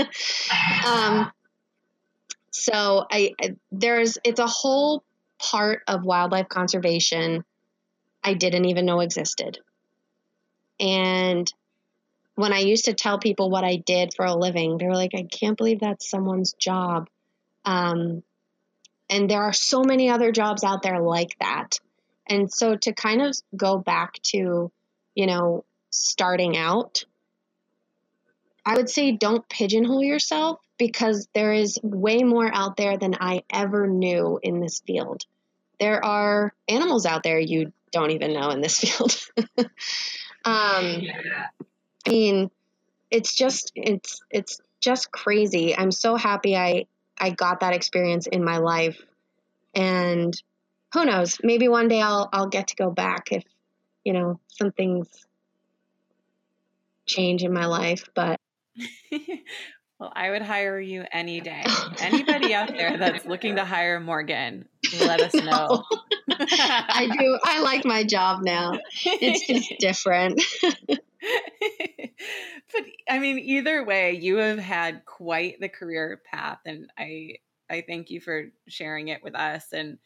um, 0.85 1.31
so 2.51 3.05
I, 3.09 3.33
I, 3.41 3.55
there's 3.71 4.17
it's 4.23 4.39
a 4.39 4.47
whole 4.47 5.03
part 5.39 5.81
of 5.87 6.03
wildlife 6.03 6.49
conservation 6.49 7.43
I 8.23 8.33
didn't 8.33 8.65
even 8.65 8.85
know 8.85 9.01
existed. 9.01 9.59
And 10.79 11.51
when 12.33 12.53
I 12.53 12.59
used 12.59 12.85
to 12.85 12.93
tell 12.93 13.19
people 13.19 13.49
what 13.49 13.63
I 13.63 13.77
did 13.77 14.13
for 14.13 14.25
a 14.25 14.35
living, 14.35 14.77
they 14.77 14.87
were 14.87 14.95
like, 14.95 15.13
I 15.15 15.23
can't 15.23 15.57
believe 15.57 15.79
that's 15.79 16.09
someone's 16.09 16.53
job. 16.53 17.07
Um, 17.63 18.23
and 19.09 19.29
there 19.29 19.43
are 19.43 19.53
so 19.53 19.83
many 19.83 20.09
other 20.09 20.31
jobs 20.31 20.63
out 20.63 20.81
there 20.81 20.99
like 20.99 21.35
that. 21.39 21.79
And 22.27 22.51
so 22.51 22.75
to 22.75 22.93
kind 22.93 23.21
of 23.21 23.35
go 23.55 23.77
back 23.77 24.19
to, 24.23 24.71
you 25.13 25.25
know, 25.27 25.63
starting 25.91 26.57
out, 26.57 27.05
I 28.65 28.75
would 28.75 28.89
say 28.89 29.11
don't 29.11 29.47
pigeonhole 29.47 30.03
yourself 30.03 30.59
because 30.77 31.27
there 31.33 31.53
is 31.53 31.79
way 31.83 32.23
more 32.23 32.49
out 32.51 32.77
there 32.77 32.97
than 32.97 33.15
I 33.19 33.43
ever 33.51 33.87
knew 33.87 34.39
in 34.41 34.59
this 34.59 34.81
field. 34.81 35.23
There 35.79 36.03
are 36.03 36.53
animals 36.67 37.05
out 37.05 37.23
there 37.23 37.39
you 37.39 37.71
don't 37.91 38.11
even 38.11 38.33
know 38.33 38.49
in 38.49 38.61
this 38.61 38.79
field. 38.79 39.15
um, 39.57 39.65
I 40.45 42.09
mean, 42.09 42.49
it's 43.11 43.35
just 43.35 43.71
it's 43.75 44.21
it's 44.31 44.59
just 44.81 45.11
crazy. 45.11 45.77
I'm 45.77 45.91
so 45.91 46.15
happy 46.15 46.55
I 46.55 46.85
I 47.19 47.29
got 47.31 47.61
that 47.61 47.73
experience 47.73 48.27
in 48.27 48.43
my 48.43 48.57
life. 48.57 49.01
And 49.73 50.33
who 50.93 51.05
knows, 51.05 51.37
maybe 51.43 51.67
one 51.67 51.87
day 51.87 52.01
I'll 52.01 52.29
I'll 52.31 52.47
get 52.47 52.69
to 52.69 52.75
go 52.75 52.89
back 52.89 53.31
if, 53.31 53.43
you 54.03 54.13
know, 54.13 54.39
some 54.47 54.71
things 54.71 55.07
change 57.05 57.43
in 57.43 57.53
my 57.53 57.65
life, 57.65 58.09
but 58.15 58.39
Well, 59.99 60.11
I 60.13 60.29
would 60.29 60.41
hire 60.41 60.79
you 60.79 61.05
any 61.11 61.39
day. 61.39 61.63
Anybody 61.99 62.53
out 62.53 62.67
there 62.69 62.97
that's 62.97 63.25
looking 63.25 63.55
to 63.55 63.63
hire 63.63 63.99
Morgan, 63.99 64.67
let 64.99 65.21
us 65.21 65.33
know. 65.33 65.83
I 66.29 67.07
do. 67.17 67.39
I 67.43 67.61
like 67.61 67.85
my 67.85 68.03
job 68.03 68.43
now. 68.43 68.73
It's 69.05 69.47
just 69.47 69.73
different. 69.79 70.41
but 70.91 72.83
I 73.09 73.19
mean, 73.19 73.39
either 73.39 73.85
way, 73.85 74.13
you 74.13 74.37
have 74.37 74.59
had 74.59 75.05
quite 75.05 75.61
the 75.61 75.69
career 75.69 76.21
path, 76.29 76.59
and 76.65 76.91
I 76.97 77.35
I 77.69 77.83
thank 77.87 78.09
you 78.09 78.19
for 78.19 78.47
sharing 78.67 79.07
it 79.07 79.23
with 79.23 79.33
us. 79.35 79.67
And 79.71 79.97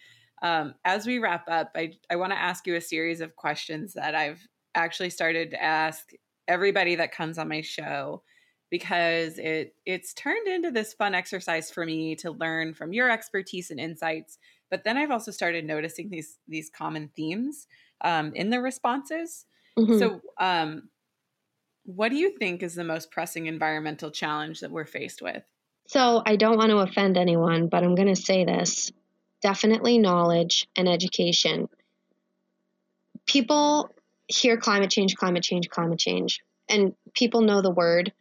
um, 0.43 0.75
as 0.85 1.07
we 1.07 1.17
wrap 1.17 1.45
up, 1.49 1.71
I 1.75 1.93
I 2.11 2.17
want 2.17 2.31
to 2.31 2.39
ask 2.39 2.67
you 2.67 2.75
a 2.75 2.81
series 2.81 3.21
of 3.21 3.35
questions 3.35 3.93
that 3.93 4.13
I've 4.13 4.47
actually 4.75 5.09
started 5.09 5.49
to 5.51 5.63
ask 5.63 6.11
everybody 6.47 6.95
that 6.95 7.11
comes 7.11 7.39
on 7.39 7.49
my 7.49 7.61
show 7.61 8.21
because 8.69 9.37
it 9.37 9.75
it's 9.85 10.13
turned 10.13 10.47
into 10.47 10.71
this 10.71 10.93
fun 10.93 11.15
exercise 11.15 11.71
for 11.71 11.85
me 11.85 12.15
to 12.15 12.31
learn 12.31 12.73
from 12.73 12.93
your 12.93 13.09
expertise 13.09 13.71
and 13.71 13.79
insights 13.79 14.37
but 14.69 14.83
then 14.83 14.97
i've 14.97 15.11
also 15.11 15.31
started 15.31 15.65
noticing 15.65 16.09
these 16.09 16.37
these 16.47 16.69
common 16.69 17.09
themes 17.15 17.67
um, 18.01 18.31
in 18.33 18.49
the 18.49 18.61
responses 18.61 19.45
mm-hmm. 19.77 19.97
so 19.97 20.21
um, 20.39 20.89
what 21.95 22.09
do 22.09 22.17
you 22.17 22.37
think 22.37 22.61
is 22.61 22.75
the 22.75 22.83
most 22.83 23.09
pressing 23.09 23.47
environmental 23.47 24.11
challenge 24.11 24.59
that 24.59 24.69
we're 24.69 24.85
faced 24.85 25.23
with? 25.23 25.41
So 25.87 26.21
I 26.23 26.35
don't 26.35 26.57
want 26.57 26.69
to 26.69 26.77
offend 26.77 27.17
anyone, 27.17 27.67
but 27.67 27.83
I'm 27.83 27.95
going 27.95 28.13
to 28.13 28.15
say 28.15 28.45
this 28.45 28.91
definitely 29.41 29.97
knowledge 29.97 30.67
and 30.75 30.87
education. 30.87 31.67
People 33.25 33.89
hear 34.27 34.57
climate 34.57 34.91
change, 34.91 35.15
climate 35.15 35.41
change, 35.41 35.69
climate 35.69 35.97
change, 35.97 36.41
and 36.67 36.93
people 37.15 37.41
know 37.41 37.61
the 37.61 37.71
word, 37.71 38.13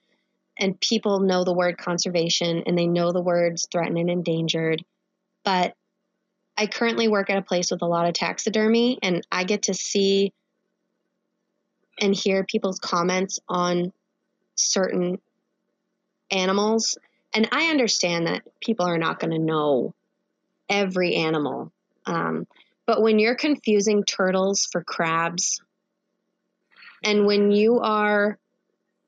and 0.58 0.80
people 0.80 1.20
know 1.20 1.44
the 1.44 1.54
word 1.54 1.78
conservation, 1.78 2.64
and 2.66 2.76
they 2.76 2.86
know 2.86 3.12
the 3.12 3.22
words 3.22 3.66
threatened 3.70 3.98
and 3.98 4.10
endangered. 4.10 4.84
But 5.44 5.74
I 6.56 6.66
currently 6.66 7.06
work 7.08 7.30
at 7.30 7.38
a 7.38 7.42
place 7.42 7.70
with 7.70 7.82
a 7.82 7.86
lot 7.86 8.06
of 8.06 8.14
taxidermy, 8.14 8.98
and 9.02 9.26
I 9.30 9.44
get 9.44 9.62
to 9.64 9.74
see 9.74 10.32
and 12.00 12.14
hear 12.14 12.44
people's 12.44 12.78
comments 12.78 13.38
on 13.48 13.92
certain 14.56 15.18
animals. 16.30 16.98
And 17.34 17.48
I 17.52 17.66
understand 17.66 18.26
that 18.26 18.42
people 18.60 18.86
are 18.86 18.98
not 18.98 19.20
going 19.20 19.32
to 19.32 19.38
know 19.38 19.94
every 20.68 21.14
animal. 21.14 21.72
Um, 22.06 22.46
but 22.86 23.02
when 23.02 23.18
you're 23.18 23.34
confusing 23.34 24.02
turtles 24.04 24.66
for 24.70 24.82
crabs, 24.82 25.60
and 27.04 27.26
when 27.26 27.52
you 27.52 27.80
are, 27.80 28.38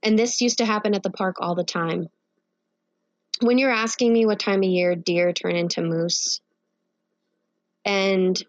and 0.03 0.19
this 0.19 0.41
used 0.41 0.59
to 0.59 0.67
happen 0.67 0.95
at 0.95 1.03
the 1.03 1.11
park 1.11 1.37
all 1.41 1.55
the 1.55 1.65
time, 1.65 2.09
when 3.41 3.59
you're 3.59 3.71
asking 3.71 4.13
me 4.13 4.27
what 4.27 4.39
time 4.39 4.63
of 4.63 4.69
year 4.69 4.95
deer 4.95 5.33
turn 5.33 5.57
into 5.57 5.83
moose, 5.83 6.41
and 7.85 8.43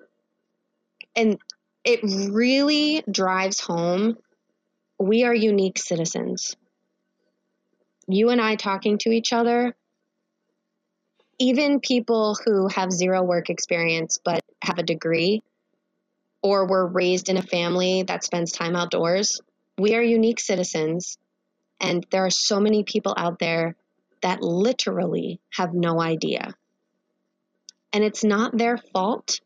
and 1.15 1.37
it 1.83 1.99
really 2.03 3.03
drives 3.09 3.59
home 3.59 4.17
we 4.99 5.23
are 5.23 5.33
unique 5.33 5.79
citizens. 5.79 6.55
You 8.07 8.29
and 8.29 8.39
I 8.39 8.55
talking 8.55 8.99
to 8.99 9.09
each 9.09 9.33
other, 9.33 9.75
even 11.39 11.79
people 11.79 12.37
who 12.45 12.67
have 12.67 12.91
zero 12.91 13.23
work 13.23 13.49
experience 13.49 14.19
but 14.23 14.41
have 14.63 14.77
a 14.77 14.83
degree 14.83 15.41
or 16.43 16.67
were 16.67 16.85
raised 16.85 17.29
in 17.29 17.37
a 17.37 17.41
family 17.41 18.03
that 18.03 18.23
spends 18.23 18.51
time 18.51 18.75
outdoors, 18.75 19.41
we 19.77 19.95
are 19.95 20.03
unique 20.03 20.39
citizens. 20.39 21.17
And 21.81 22.05
there 22.11 22.25
are 22.25 22.31
so 22.31 22.59
many 22.59 22.83
people 22.83 23.13
out 23.17 23.39
there 23.39 23.75
that 24.21 24.41
literally 24.41 25.41
have 25.49 25.73
no 25.73 25.99
idea. 25.99 26.53
And 27.91 28.03
it's 28.03 28.23
not 28.23 28.55
their 28.55 28.77
fault. 28.77 29.41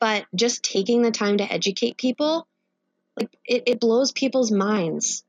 But 0.00 0.24
just 0.34 0.64
taking 0.64 1.02
the 1.02 1.10
time 1.10 1.36
to 1.36 1.52
educate 1.52 1.96
people, 1.96 2.48
like 3.16 3.28
it, 3.44 3.64
it 3.66 3.80
blows 3.80 4.10
people's 4.10 4.50
minds. 4.50 5.22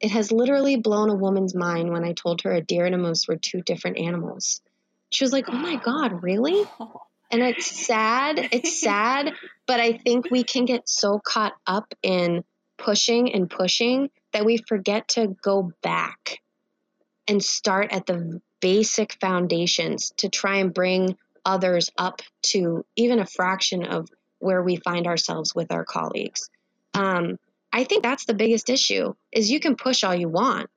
It 0.00 0.10
has 0.10 0.32
literally 0.32 0.76
blown 0.76 1.08
a 1.08 1.14
woman's 1.14 1.54
mind 1.54 1.90
when 1.90 2.04
I 2.04 2.12
told 2.12 2.42
her 2.42 2.52
a 2.52 2.60
deer 2.60 2.84
and 2.84 2.94
a 2.94 2.98
moose 2.98 3.26
were 3.26 3.36
two 3.36 3.62
different 3.62 3.96
animals. 3.98 4.60
She 5.10 5.24
was 5.24 5.32
like, 5.32 5.48
"Oh 5.48 5.56
my 5.56 5.76
god, 5.76 6.22
really?" 6.22 6.62
And 7.28 7.42
it's 7.42 7.84
sad. 7.84 8.38
It's 8.52 8.80
sad, 8.80 9.32
but 9.66 9.80
I 9.80 9.94
think 9.94 10.30
we 10.30 10.44
can 10.44 10.64
get 10.64 10.88
so 10.88 11.18
caught 11.18 11.54
up 11.66 11.92
in 12.00 12.44
pushing 12.78 13.32
and 13.32 13.50
pushing 13.50 14.10
that 14.32 14.44
we 14.44 14.58
forget 14.58 15.08
to 15.08 15.36
go 15.42 15.72
back 15.82 16.38
and 17.28 17.42
start 17.42 17.92
at 17.92 18.06
the 18.06 18.40
basic 18.60 19.16
foundations 19.20 20.12
to 20.18 20.28
try 20.28 20.56
and 20.56 20.72
bring 20.72 21.16
others 21.44 21.90
up 21.96 22.22
to 22.42 22.84
even 22.96 23.18
a 23.18 23.26
fraction 23.26 23.84
of 23.84 24.08
where 24.38 24.62
we 24.62 24.76
find 24.76 25.06
ourselves 25.06 25.54
with 25.54 25.72
our 25.72 25.84
colleagues. 25.84 26.50
Um, 26.94 27.38
I 27.72 27.84
think 27.84 28.02
that's 28.02 28.24
the 28.24 28.34
biggest 28.34 28.70
issue 28.70 29.14
is 29.32 29.50
you 29.50 29.60
can 29.60 29.76
push 29.76 30.04
all 30.04 30.14
you 30.14 30.28
want, 30.28 30.70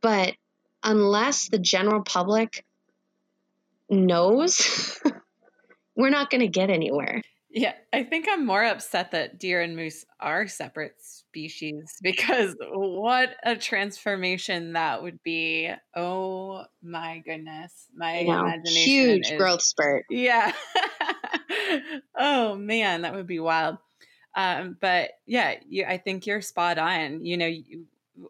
but 0.00 0.34
unless 0.82 1.48
the 1.48 1.58
general 1.58 2.02
public 2.02 2.64
knows, 3.88 5.00
we're 5.96 6.10
not 6.10 6.30
going 6.30 6.40
to 6.40 6.48
get 6.48 6.70
anywhere. 6.70 7.22
Yeah, 7.52 7.72
I 7.92 8.04
think 8.04 8.28
I'm 8.30 8.46
more 8.46 8.64
upset 8.64 9.10
that 9.10 9.40
deer 9.40 9.60
and 9.60 9.74
moose 9.74 10.04
are 10.20 10.46
separate 10.46 10.94
species 10.98 11.96
because 12.02 12.54
what 12.60 13.30
a 13.42 13.56
transformation 13.56 14.74
that 14.74 15.02
would 15.02 15.20
be. 15.22 15.70
Oh 15.96 16.64
my 16.82 17.18
goodness. 17.18 17.88
My 17.94 18.18
imagination. 18.18 18.82
Huge 18.82 19.30
is, 19.32 19.38
growth 19.38 19.62
spurt. 19.62 20.04
Yeah. 20.08 20.52
oh 22.18 22.54
man, 22.54 23.02
that 23.02 23.14
would 23.14 23.26
be 23.26 23.40
wild. 23.40 23.78
Um, 24.36 24.76
but 24.80 25.10
yeah, 25.26 25.56
you, 25.68 25.84
I 25.84 25.98
think 25.98 26.26
you're 26.26 26.42
spot 26.42 26.78
on. 26.78 27.24
You 27.24 27.36
know, 27.36 27.46
you, 27.46 27.86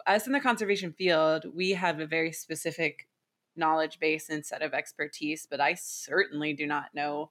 us 0.06 0.26
in 0.26 0.32
the 0.32 0.40
conservation 0.40 0.94
field, 0.94 1.44
we 1.54 1.72
have 1.72 2.00
a 2.00 2.06
very 2.06 2.32
specific 2.32 3.06
knowledge 3.54 3.98
base 4.00 4.30
and 4.30 4.46
set 4.46 4.62
of 4.62 4.72
expertise, 4.72 5.46
but 5.50 5.60
I 5.60 5.74
certainly 5.74 6.54
do 6.54 6.66
not 6.66 6.94
know 6.94 7.30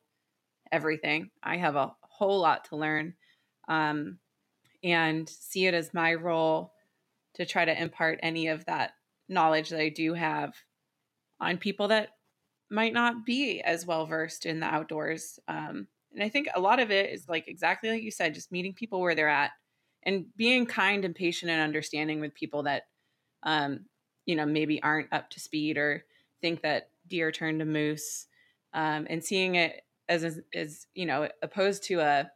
everything. 0.72 1.30
I 1.44 1.58
have 1.58 1.76
a 1.76 1.94
whole 2.02 2.40
lot 2.40 2.66
to 2.66 2.76
learn 2.76 3.14
um, 3.68 4.18
and 4.84 5.28
see 5.28 5.66
it 5.66 5.74
as 5.74 5.94
my 5.94 6.14
role 6.14 6.74
to 7.36 7.46
try 7.46 7.66
to 7.66 7.82
impart 7.82 8.20
any 8.22 8.48
of 8.48 8.66
that 8.66 8.91
knowledge 9.28 9.70
that 9.70 9.82
I 9.82 9.90
do 9.90 10.14
have 10.14 10.54
on 11.40 11.58
people 11.58 11.90
that 11.90 12.10
might 12.70 12.94
not 12.94 13.26
be 13.26 13.62
as 13.62 13.86
well 13.86 14.06
versed 14.06 14.46
in 14.46 14.60
the 14.60 14.66
outdoors. 14.66 15.40
Um, 15.48 15.88
and 16.14 16.24
I 16.24 16.30
think 16.30 16.48
a 16.54 16.60
lot 16.60 16.80
of 16.80 16.91
it 16.91 17.12
is 17.12 17.30
like 17.30 17.48
exactly 17.48 17.90
like 17.90 18.04
you 18.04 18.12
said, 18.12 18.34
just 18.34 18.52
meeting 18.52 18.74
people 18.74 19.00
where 19.00 19.16
they're 19.16 19.30
at 19.30 19.52
and 20.04 20.26
being 20.36 20.66
kind 20.66 21.06
and 21.06 21.16
patient 21.16 21.52
and 21.52 21.62
understanding 21.62 22.20
with 22.20 22.34
people 22.34 22.64
that, 22.64 22.84
um, 23.44 23.86
you 24.26 24.36
know, 24.36 24.46
maybe 24.46 24.82
aren't 24.82 25.12
up 25.14 25.30
to 25.32 25.40
speed 25.40 25.78
or 25.78 26.06
think 26.41 26.62
that 26.62 26.90
deer 27.08 27.32
turn 27.32 27.60
to 27.60 27.66
moose, 27.66 28.28
um, 28.74 29.08
and 29.10 29.24
seeing 29.24 29.56
it 29.56 29.82
as, 30.10 30.40
as, 30.53 30.88
you 30.94 31.06
know, 31.06 31.30
opposed 31.41 31.84
to 31.84 31.99
a 31.99 32.30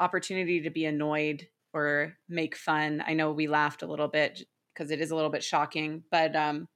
opportunity 0.00 0.60
to 0.62 0.70
be 0.70 0.84
annoyed 0.84 1.46
or 1.72 2.14
make 2.28 2.56
fun. 2.56 3.02
I 3.06 3.14
know 3.14 3.32
we 3.32 3.46
laughed 3.46 3.82
a 3.82 3.86
little 3.86 4.08
bit 4.08 4.42
because 4.72 4.90
it 4.90 5.00
is 5.00 5.10
a 5.10 5.14
little 5.16 5.30
bit 5.30 5.44
shocking, 5.44 6.02
but, 6.10 6.34
um, 6.34 6.68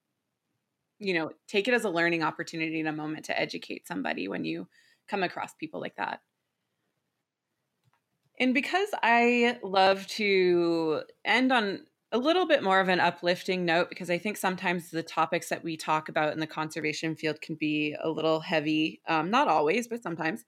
you 0.98 1.14
know, 1.14 1.30
take 1.48 1.66
it 1.66 1.74
as 1.74 1.84
a 1.84 1.90
learning 1.90 2.22
opportunity 2.22 2.78
in 2.78 2.86
a 2.86 2.92
moment 2.92 3.24
to 3.26 3.40
educate 3.40 3.88
somebody 3.88 4.28
when 4.28 4.44
you 4.44 4.68
come 5.08 5.22
across 5.22 5.54
people 5.54 5.80
like 5.80 5.96
that. 5.96 6.20
And 8.38 8.54
because 8.54 8.88
I 9.02 9.58
love 9.62 10.06
to 10.08 11.02
end 11.24 11.52
on 11.52 11.86
a 12.12 12.18
little 12.18 12.46
bit 12.46 12.62
more 12.62 12.78
of 12.78 12.88
an 12.88 13.00
uplifting 13.00 13.64
note, 13.64 13.88
because 13.88 14.10
I 14.10 14.18
think 14.18 14.36
sometimes 14.36 14.90
the 14.90 15.02
topics 15.02 15.48
that 15.48 15.64
we 15.64 15.76
talk 15.76 16.08
about 16.08 16.34
in 16.34 16.40
the 16.40 16.46
conservation 16.46 17.16
field 17.16 17.40
can 17.40 17.54
be 17.54 17.96
a 18.00 18.08
little 18.08 18.40
heavy, 18.40 19.00
um, 19.08 19.30
not 19.30 19.48
always, 19.48 19.88
but 19.88 20.02
sometimes. 20.02 20.44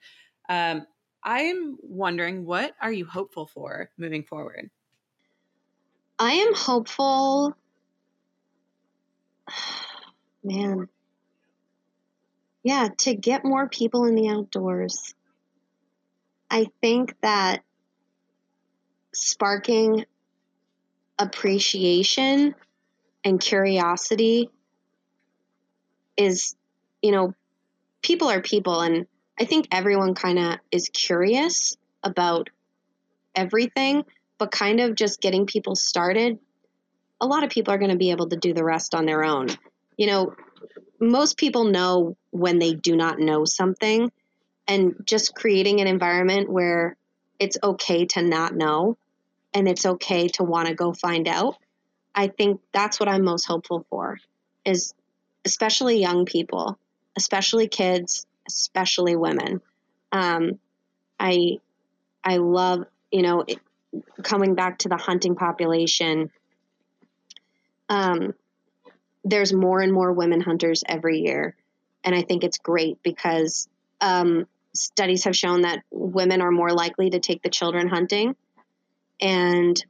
Um, 0.49 0.86
I'm 1.23 1.78
wondering, 1.81 2.45
what 2.45 2.74
are 2.82 2.93
you 2.93 3.07
hopeful 3.07 3.47
for 3.47 3.91
moving 3.97 4.24
forward? 4.24 4.70
I 6.19 6.32
am 6.32 6.55
hopeful. 6.55 7.57
Man, 10.45 10.89
yeah, 12.62 12.89
to 12.99 13.15
get 13.15 13.45
more 13.45 13.69
people 13.69 14.05
in 14.05 14.15
the 14.15 14.28
outdoors. 14.28 15.15
I 16.51 16.66
think 16.82 17.15
that 17.23 17.62
sparking 19.15 20.05
appreciation 21.19 22.55
and 23.24 23.41
curiosity 23.41 24.51
is, 26.16 26.57
you 27.03 27.12
know, 27.12 27.35
people 28.03 28.28
are 28.28 28.41
people, 28.41 28.81
and 28.81 29.07
I 29.39 29.45
think 29.45 29.69
everyone 29.73 30.15
kind 30.15 30.39
of 30.39 30.59
is 30.70 30.89
curious 30.89 31.77
about 32.03 32.51
everything, 33.35 34.05
but 34.39 34.51
kind 34.51 34.81
of 34.81 34.95
just 34.95 35.20
getting 35.20 35.47
people 35.47 35.74
started. 35.74 36.39
A 37.20 37.27
lot 37.27 37.45
of 37.45 37.51
people 37.51 37.73
are 37.73 37.78
going 37.78 37.91
to 37.91 37.97
be 37.97 38.11
able 38.11 38.28
to 38.28 38.36
do 38.36 38.53
the 38.53 38.65
rest 38.65 38.95
on 38.95 39.07
their 39.07 39.24
own. 39.24 39.49
You 39.97 40.07
know, 40.07 40.35
most 41.01 41.36
people 41.36 41.65
know 41.65 42.16
when 42.31 42.59
they 42.59 42.74
do 42.74 42.97
not 42.97 43.19
know 43.19 43.45
something 43.45 44.11
and 44.66 44.95
just 45.05 45.35
creating 45.35 45.81
an 45.81 45.86
environment 45.86 46.51
where 46.51 46.97
it's 47.39 47.59
okay 47.62 48.07
to 48.07 48.23
not 48.23 48.55
know 48.55 48.97
and 49.55 49.69
it's 49.69 49.87
okay 49.87 50.29
to 50.29 50.43
want 50.43 50.69
to 50.69 50.75
go 50.75 50.93
find 50.93 51.29
out 51.29 51.57
i 52.15 52.29
think 52.29 52.61
that's 52.73 53.01
what 53.01 53.09
i'm 53.09 53.25
most 53.25 53.47
hopeful 53.47 53.87
for 53.89 54.19
is 54.65 54.95
especially 55.45 56.01
young 56.01 56.25
people 56.25 56.79
especially 57.17 57.69
kids 57.69 58.27
especially 58.47 59.17
women 59.17 59.61
um, 60.13 60.59
i 61.19 61.59
i 62.23 62.37
love 62.37 62.85
you 63.11 63.23
know 63.23 63.45
it, 63.47 63.59
coming 64.23 64.55
back 64.55 64.79
to 64.79 64.89
the 64.89 64.97
hunting 64.97 65.37
population 65.37 66.31
um, 67.89 68.35
there's 69.25 69.53
more 69.53 69.81
and 69.81 69.93
more 69.93 70.13
women 70.13 70.41
hunters 70.41 70.85
every 70.87 71.19
year. 71.21 71.57
And 72.05 72.15
I 72.15 72.23
think 72.23 72.45
it's 72.45 72.59
great 72.59 73.03
because 73.03 73.69
um, 74.01 74.47
studies 74.75 75.25
have 75.25 75.35
shown 75.35 75.63
that 75.63 75.83
women 75.91 76.43
are 76.43 76.51
more 76.51 76.73
likely 76.73 77.11
to 77.11 77.21
take 77.21 77.43
the 77.43 77.49
children 77.49 77.89
hunting. 77.89 78.37
And 79.20 79.82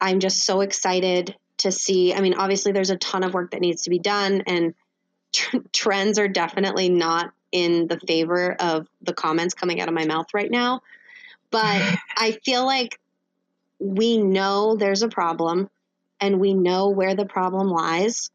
I'm 0.00 0.20
just 0.20 0.44
so 0.44 0.60
excited 0.60 1.36
to 1.58 1.72
see. 1.72 2.14
I 2.14 2.20
mean, 2.20 2.34
obviously, 2.34 2.72
there's 2.72 2.90
a 2.90 2.96
ton 2.96 3.24
of 3.24 3.34
work 3.34 3.52
that 3.52 3.60
needs 3.60 3.82
to 3.82 3.90
be 3.90 3.98
done, 3.98 4.42
and 4.46 4.74
tr- 5.32 5.58
trends 5.72 6.18
are 6.18 6.28
definitely 6.28 6.88
not 6.88 7.32
in 7.50 7.86
the 7.86 8.00
favor 8.00 8.52
of 8.52 8.86
the 9.02 9.12
comments 9.12 9.54
coming 9.54 9.80
out 9.80 9.88
of 9.88 9.94
my 9.94 10.06
mouth 10.06 10.26
right 10.32 10.50
now. 10.50 10.80
But 11.50 11.82
I 12.16 12.38
feel 12.44 12.64
like 12.64 12.98
we 13.78 14.16
know 14.16 14.76
there's 14.76 15.02
a 15.02 15.08
problem 15.08 15.68
and 16.20 16.40
we 16.40 16.54
know 16.54 16.88
where 16.88 17.14
the 17.14 17.26
problem 17.26 17.68
lies 17.68 18.30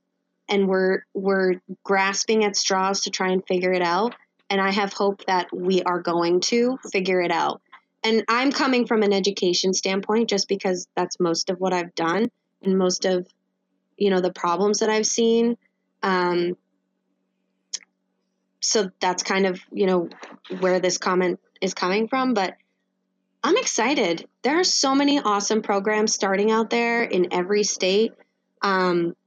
and 0.49 0.67
we're 0.67 1.03
we're 1.13 1.55
grasping 1.83 2.43
at 2.43 2.57
straws 2.57 3.01
to 3.01 3.09
try 3.11 3.29
and 3.29 3.45
figure 3.47 3.71
it 3.71 3.81
out 3.81 4.15
and 4.49 4.61
I 4.61 4.71
have 4.71 4.93
hope 4.93 5.25
that 5.25 5.47
we 5.53 5.81
are 5.83 6.01
going 6.01 6.39
to 6.41 6.77
figure 6.91 7.21
it 7.21 7.31
out. 7.31 7.61
And 8.07 8.23
I'm 8.29 8.53
coming 8.53 8.87
from 8.87 9.03
an 9.03 9.11
education 9.11 9.73
standpoint 9.73 10.29
just 10.29 10.47
because 10.47 10.87
that's 10.95 11.19
most 11.19 11.49
of 11.49 11.59
what 11.59 11.73
I've 11.73 11.93
done 11.93 12.31
and 12.63 12.77
most 12.77 13.03
of 13.03 13.27
you 13.97 14.09
know 14.09 14.21
the 14.21 14.31
problems 14.31 14.79
that 14.79 14.89
I've 14.89 15.05
seen. 15.05 15.57
Um, 16.01 16.55
so 18.61 18.91
that's 19.01 19.23
kind 19.23 19.45
of 19.45 19.59
you 19.73 19.87
know 19.87 20.07
where 20.61 20.79
this 20.79 20.97
comment 20.97 21.41
is 21.59 21.73
coming 21.73 22.07
from, 22.07 22.33
but 22.33 22.55
I'm 23.43 23.57
excited. 23.57 24.25
There 24.41 24.57
are 24.57 24.63
so 24.63 24.95
many 24.95 25.19
awesome 25.19 25.61
programs 25.61 26.13
starting 26.13 26.49
out 26.49 26.69
there 26.69 27.03
in 27.03 27.33
every 27.33 27.63
state. 27.63 28.13
Um, 28.61 29.17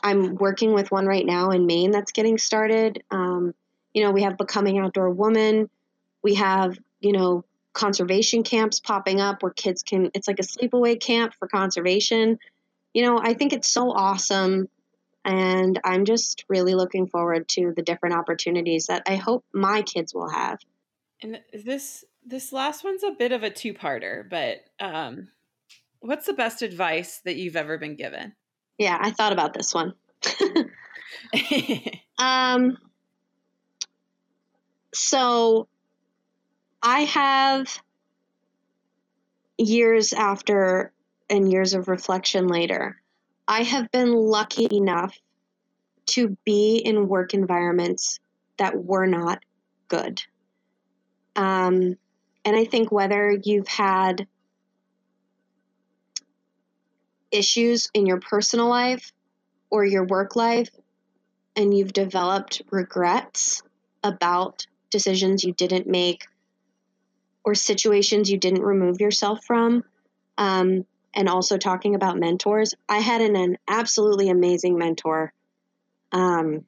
I'm 0.00 0.36
working 0.36 0.74
with 0.74 0.92
one 0.92 1.06
right 1.06 1.26
now 1.26 1.50
in 1.50 1.66
Maine 1.66 1.90
that's 1.90 2.12
getting 2.12 2.38
started. 2.38 3.02
Um, 3.10 3.52
you 3.92 4.04
know, 4.04 4.12
we 4.12 4.22
have 4.22 4.38
Becoming 4.38 4.78
Outdoor 4.78 5.10
Woman. 5.10 5.68
We 6.22 6.36
have, 6.36 6.78
you 7.00 7.10
know, 7.10 7.44
conservation 7.78 8.42
camps 8.42 8.80
popping 8.80 9.20
up 9.20 9.42
where 9.42 9.52
kids 9.52 9.82
can, 9.82 10.10
it's 10.12 10.26
like 10.28 10.40
a 10.40 10.42
sleepaway 10.42 11.00
camp 11.00 11.32
for 11.38 11.46
conservation. 11.48 12.38
You 12.92 13.02
know, 13.02 13.18
I 13.22 13.34
think 13.34 13.52
it's 13.52 13.70
so 13.70 13.90
awesome. 13.92 14.68
And 15.24 15.78
I'm 15.84 16.04
just 16.04 16.44
really 16.48 16.74
looking 16.74 17.06
forward 17.06 17.48
to 17.50 17.72
the 17.74 17.82
different 17.82 18.16
opportunities 18.16 18.86
that 18.86 19.02
I 19.06 19.16
hope 19.16 19.44
my 19.52 19.82
kids 19.82 20.12
will 20.12 20.28
have. 20.28 20.58
And 21.22 21.40
this 21.52 22.04
this 22.24 22.52
last 22.52 22.84
one's 22.84 23.02
a 23.02 23.10
bit 23.10 23.32
of 23.32 23.42
a 23.42 23.50
two-parter, 23.50 24.28
but 24.28 24.58
um, 24.80 25.28
what's 26.00 26.26
the 26.26 26.34
best 26.34 26.60
advice 26.60 27.20
that 27.24 27.36
you've 27.36 27.56
ever 27.56 27.78
been 27.78 27.96
given? 27.96 28.34
Yeah, 28.76 28.98
I 29.00 29.10
thought 29.12 29.32
about 29.32 29.54
this 29.54 29.74
one. 29.74 29.94
um, 32.18 32.76
so 34.92 35.68
I 36.82 37.00
have 37.00 37.80
years 39.56 40.12
after 40.12 40.92
and 41.28 41.50
years 41.50 41.74
of 41.74 41.88
reflection 41.88 42.46
later, 42.46 43.00
I 43.46 43.62
have 43.62 43.90
been 43.90 44.12
lucky 44.12 44.68
enough 44.70 45.18
to 46.06 46.36
be 46.44 46.78
in 46.78 47.08
work 47.08 47.34
environments 47.34 48.20
that 48.58 48.82
were 48.82 49.06
not 49.06 49.40
good. 49.88 50.22
Um, 51.36 51.96
and 52.44 52.56
I 52.56 52.64
think 52.64 52.90
whether 52.90 53.30
you've 53.30 53.68
had 53.68 54.26
issues 57.30 57.90
in 57.92 58.06
your 58.06 58.20
personal 58.20 58.68
life 58.68 59.12
or 59.70 59.84
your 59.84 60.04
work 60.04 60.34
life 60.34 60.70
and 61.56 61.76
you've 61.76 61.92
developed 61.92 62.62
regrets 62.70 63.62
about 64.02 64.66
decisions 64.90 65.44
you 65.44 65.52
didn't 65.52 65.86
make 65.86 66.26
or 67.48 67.54
situations 67.54 68.30
you 68.30 68.36
didn't 68.36 68.60
remove 68.60 69.00
yourself 69.00 69.42
from, 69.42 69.82
um, 70.36 70.84
and 71.14 71.30
also 71.30 71.56
talking 71.56 71.94
about 71.94 72.18
mentors. 72.18 72.74
I 72.86 72.98
had 72.98 73.22
an, 73.22 73.36
an 73.36 73.56
absolutely 73.66 74.28
amazing 74.28 74.76
mentor 74.76 75.32
um, 76.12 76.66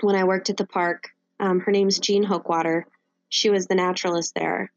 when 0.00 0.16
I 0.16 0.24
worked 0.24 0.48
at 0.48 0.56
the 0.56 0.66
park. 0.66 1.10
Um, 1.38 1.60
her 1.60 1.70
name's 1.70 1.98
Jean 1.98 2.24
Hookwater. 2.24 2.84
She 3.28 3.50
was 3.50 3.66
the 3.66 3.74
naturalist 3.74 4.34
there. 4.34 4.72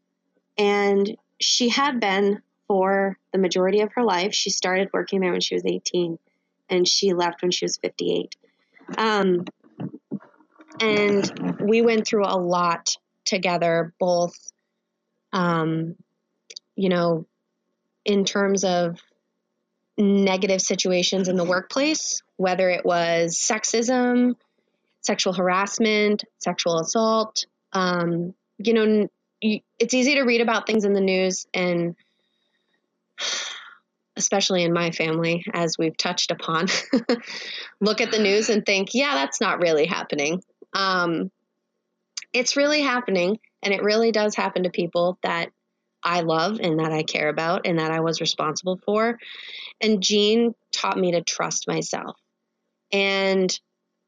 And 0.58 1.16
she 1.40 1.70
had 1.70 1.98
been 1.98 2.42
for 2.68 3.16
the 3.32 3.38
majority 3.38 3.80
of 3.80 3.94
her 3.94 4.02
life. 4.04 4.34
She 4.34 4.50
started 4.50 4.90
working 4.92 5.20
there 5.20 5.32
when 5.32 5.40
she 5.40 5.54
was 5.54 5.64
18 5.64 6.18
and 6.68 6.86
she 6.86 7.14
left 7.14 7.40
when 7.40 7.50
she 7.50 7.64
was 7.64 7.78
58. 7.78 8.36
Um, 8.98 9.46
and 10.82 11.56
we 11.62 11.80
went 11.80 12.06
through 12.06 12.26
a 12.26 12.36
lot 12.36 12.94
together, 13.24 13.94
both, 13.98 14.51
um, 15.32 15.96
you 16.76 16.88
know, 16.88 17.26
in 18.04 18.24
terms 18.24 18.64
of 18.64 19.00
negative 19.98 20.60
situations 20.60 21.28
in 21.28 21.36
the 21.36 21.44
workplace, 21.44 22.22
whether 22.36 22.68
it 22.70 22.84
was 22.84 23.38
sexism, 23.38 24.34
sexual 25.00 25.32
harassment, 25.32 26.24
sexual 26.38 26.78
assault, 26.78 27.44
um, 27.72 28.34
you 28.58 28.74
know, 28.74 29.08
it's 29.40 29.94
easy 29.94 30.14
to 30.14 30.22
read 30.22 30.40
about 30.40 30.66
things 30.66 30.84
in 30.84 30.92
the 30.92 31.00
news 31.00 31.46
and 31.52 31.96
especially 34.16 34.62
in 34.62 34.74
my 34.74 34.90
family 34.90 35.42
as 35.54 35.78
we've 35.78 35.96
touched 35.96 36.30
upon 36.30 36.66
look 37.80 38.02
at 38.02 38.10
the 38.10 38.18
news 38.18 38.50
and 38.50 38.66
think 38.66 38.90
yeah 38.92 39.14
that's 39.14 39.40
not 39.40 39.58
really 39.58 39.86
happening. 39.86 40.42
Um, 40.74 41.30
it's 42.34 42.56
really 42.56 42.82
happening 42.82 43.38
and 43.62 43.72
it 43.72 43.82
really 43.82 44.12
does 44.12 44.34
happen 44.34 44.64
to 44.64 44.70
people 44.70 45.18
that 45.22 45.50
i 46.02 46.20
love 46.20 46.58
and 46.60 46.80
that 46.80 46.92
i 46.92 47.02
care 47.02 47.28
about 47.28 47.66
and 47.66 47.78
that 47.78 47.90
i 47.90 48.00
was 48.00 48.20
responsible 48.20 48.80
for. 48.84 49.18
And 49.80 50.02
jean 50.02 50.54
taught 50.72 50.98
me 50.98 51.12
to 51.12 51.22
trust 51.22 51.68
myself. 51.68 52.16
And 52.92 53.52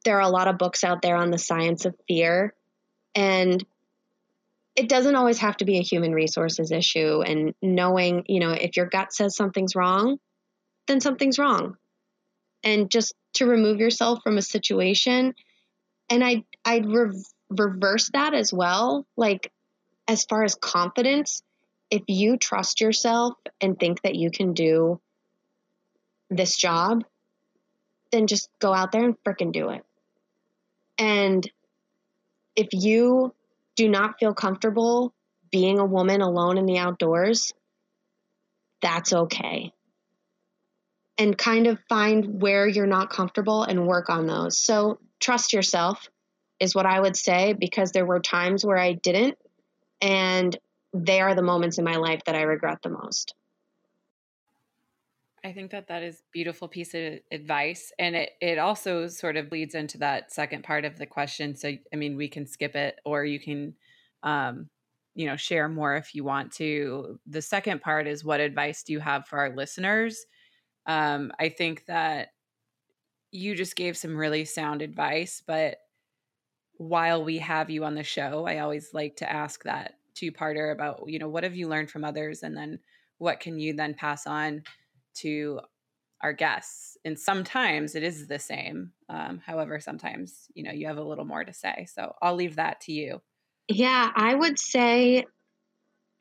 there 0.05 0.17
are 0.17 0.23
a 0.23 0.29
lot 0.29 0.49
of 0.49 0.59
books 0.59 0.85
out 0.85 1.03
there 1.03 1.17
on 1.17 1.31
the 1.31 1.39
science 1.39 1.85
of 1.85 1.95
fear. 2.07 2.55
And 3.15 3.65
it 4.77 4.89
doesn't 4.89 5.15
always 5.15 5.39
have 5.39 5.57
to 5.59 5.65
be 5.65 5.79
a 5.79 5.83
human 5.83 6.13
resources 6.13 6.73
issue. 6.73 7.23
And 7.23 7.55
knowing 7.63 8.25
you 8.29 8.41
know 8.41 8.51
if 8.53 8.77
your 8.77 8.87
gut 8.87 9.13
says 9.13 9.37
something's 9.37 9.77
wrong 9.77 10.19
then 10.87 11.01
something's 11.01 11.39
wrong. 11.39 11.77
And 12.63 12.91
just 12.91 13.15
to 13.35 13.47
remove 13.47 13.79
yourself 13.79 14.21
from 14.23 14.39
a 14.39 14.43
situation. 14.43 15.35
And 16.11 16.25
i 16.25 16.45
i'd 16.65 16.87
re- 16.87 17.25
reverse 17.59 18.11
that 18.13 18.35
as 18.35 18.53
well 18.53 19.07
like 19.17 19.51
as 20.09 20.25
far 20.25 20.45
as 20.45 20.55
confidence 20.55 21.43
if 21.91 22.03
you 22.09 22.37
trust 22.37 22.81
yourself 22.81 23.35
and 23.61 23.79
think 23.79 24.03
that 24.03 24.15
you 24.15 24.31
can 24.31 24.53
do 24.53 25.01
this 26.31 26.57
job 26.57 27.05
then 28.13 28.27
just 28.27 28.49
go 28.61 28.73
out 28.73 28.93
there 28.93 29.05
and 29.05 29.17
fricking 29.25 29.53
do 29.53 29.71
it 29.71 29.85
and 30.99 31.51
if 32.57 32.69
you 32.73 33.35
do 33.77 33.89
not 33.89 34.19
feel 34.19 34.35
comfortable 34.35 35.13
being 35.51 35.79
a 35.79 35.85
woman 35.85 36.21
alone 36.21 36.59
in 36.59 36.67
the 36.67 36.79
outdoors, 36.79 37.53
that's 38.83 39.13
okay. 39.13 39.73
And 41.17 41.39
kind 41.39 41.67
of 41.67 41.79
find 41.89 42.43
where 42.43 42.67
you're 42.67 42.87
not 42.87 43.11
comfortable 43.11 43.63
and 43.63 43.87
work 43.87 44.11
on 44.11 44.27
those. 44.27 44.59
So 44.59 44.99
trust 45.21 45.53
yourself 45.53 46.09
is 46.61 46.75
what 46.75 46.87
I 46.87 47.01
would 47.01 47.17
say 47.17 47.53
because 47.53 47.93
there 47.93 48.07
were 48.07 48.21
times 48.21 48.65
where 48.65 48.79
I 48.79 48.93
didn't. 48.93 49.37
And 50.01 50.57
they 50.93 51.21
are 51.21 51.35
the 51.35 51.43
moments 51.43 51.79
in 51.79 51.85
my 51.85 51.97
life 51.97 52.23
that 52.27 52.37
I 52.37 52.43
regret 52.43 52.83
the 52.83 52.91
most. 52.91 53.35
I 55.45 55.53
think 55.53 55.73
that 55.73 55.89
that 55.89 56.03
is 56.03 56.23
beautiful 56.33 56.69
piece 56.69 56.95
of 56.95 57.19
advice, 57.31 57.93
and 57.99 58.17
it 58.17 58.31
it 58.41 58.59
also 58.59 59.09
sort 59.09 59.37
of 59.37 59.53
leads 59.53 59.75
into 59.75 59.99
that 59.99 60.33
second 60.33 60.65
part 60.65 60.87
of 60.87 60.97
the 60.97 61.05
question. 61.05 61.55
So, 61.55 61.73
I 61.93 61.97
mean, 61.97 62.17
we 62.17 62.29
can 62.29 62.47
skip 62.47 62.75
it, 62.75 62.99
or 63.05 63.27
you 63.27 63.39
can, 63.39 63.75
um, 64.23 64.71
you 65.15 65.27
know, 65.27 65.37
share 65.37 65.69
more 65.69 65.97
if 65.97 66.15
you 66.15 66.25
want 66.25 66.53
to. 66.53 67.21
The 67.27 67.43
second 67.43 67.83
part 67.83 68.07
is 68.07 68.25
what 68.25 68.41
advice 68.41 68.83
do 68.85 68.95
you 68.95 69.01
have 69.01 69.27
for 69.27 69.39
our 69.39 69.55
listeners? 69.55 70.25
Um, 70.87 71.31
I 71.39 71.51
think 71.51 71.85
that 71.87 72.29
you 73.31 73.55
just 73.55 73.77
gave 73.77 73.99
some 73.99 74.17
really 74.17 74.47
sound 74.47 74.81
advice, 74.81 75.43
but 75.47 75.77
while 76.77 77.25
we 77.25 77.39
have 77.39 77.71
you 77.71 77.85
on 77.85 77.95
the 77.95 78.03
show, 78.03 78.47
I 78.47 78.59
always 78.59 78.93
like 78.93 79.17
to 79.17 79.31
ask 79.31 79.63
that 79.65 79.95
two 80.15 80.33
parter 80.33 80.73
about, 80.73 81.05
you 81.07 81.19
know, 81.19 81.29
what 81.29 81.45
have 81.45 81.55
you 81.55 81.69
learned 81.69 81.91
from 81.91 82.05
others, 82.05 82.43
and 82.43 82.57
then 82.57 82.79
what 83.19 83.41
can 83.41 83.59
you 83.59 83.75
then 83.75 83.95
pass 83.95 84.27
on 84.27 84.63
to 85.17 85.61
our 86.23 86.33
guests? 86.33 86.97
And 87.05 87.19
sometimes 87.19 87.95
it 87.95 88.03
is 88.03 88.27
the 88.27 88.39
same 88.39 88.93
um, 89.09 89.41
however 89.45 89.81
sometimes 89.81 90.49
you 90.55 90.65
know 90.65 90.73
you 90.73 90.87
have 90.87 90.97
a 90.97 91.03
little 91.03 91.25
more 91.25 91.45
to 91.45 91.53
say. 91.53 91.87
So 91.93 92.15
i'll 92.23 92.35
leave 92.35 92.57
that 92.57 92.81
to 92.83 92.93
you. 92.93 93.21
Yeah 93.69 94.11
i 94.15 94.35
would 94.35 94.59
say 94.59 95.25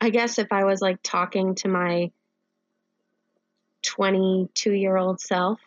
i 0.00 0.10
guess 0.10 0.38
if 0.38 0.48
i 0.50 0.64
was 0.64 0.80
like 0.80 0.98
talking 1.02 1.54
to 1.56 1.68
my 1.68 2.10
22 3.82 4.72
year 4.72 4.96
old 4.96 5.20
self 5.20 5.60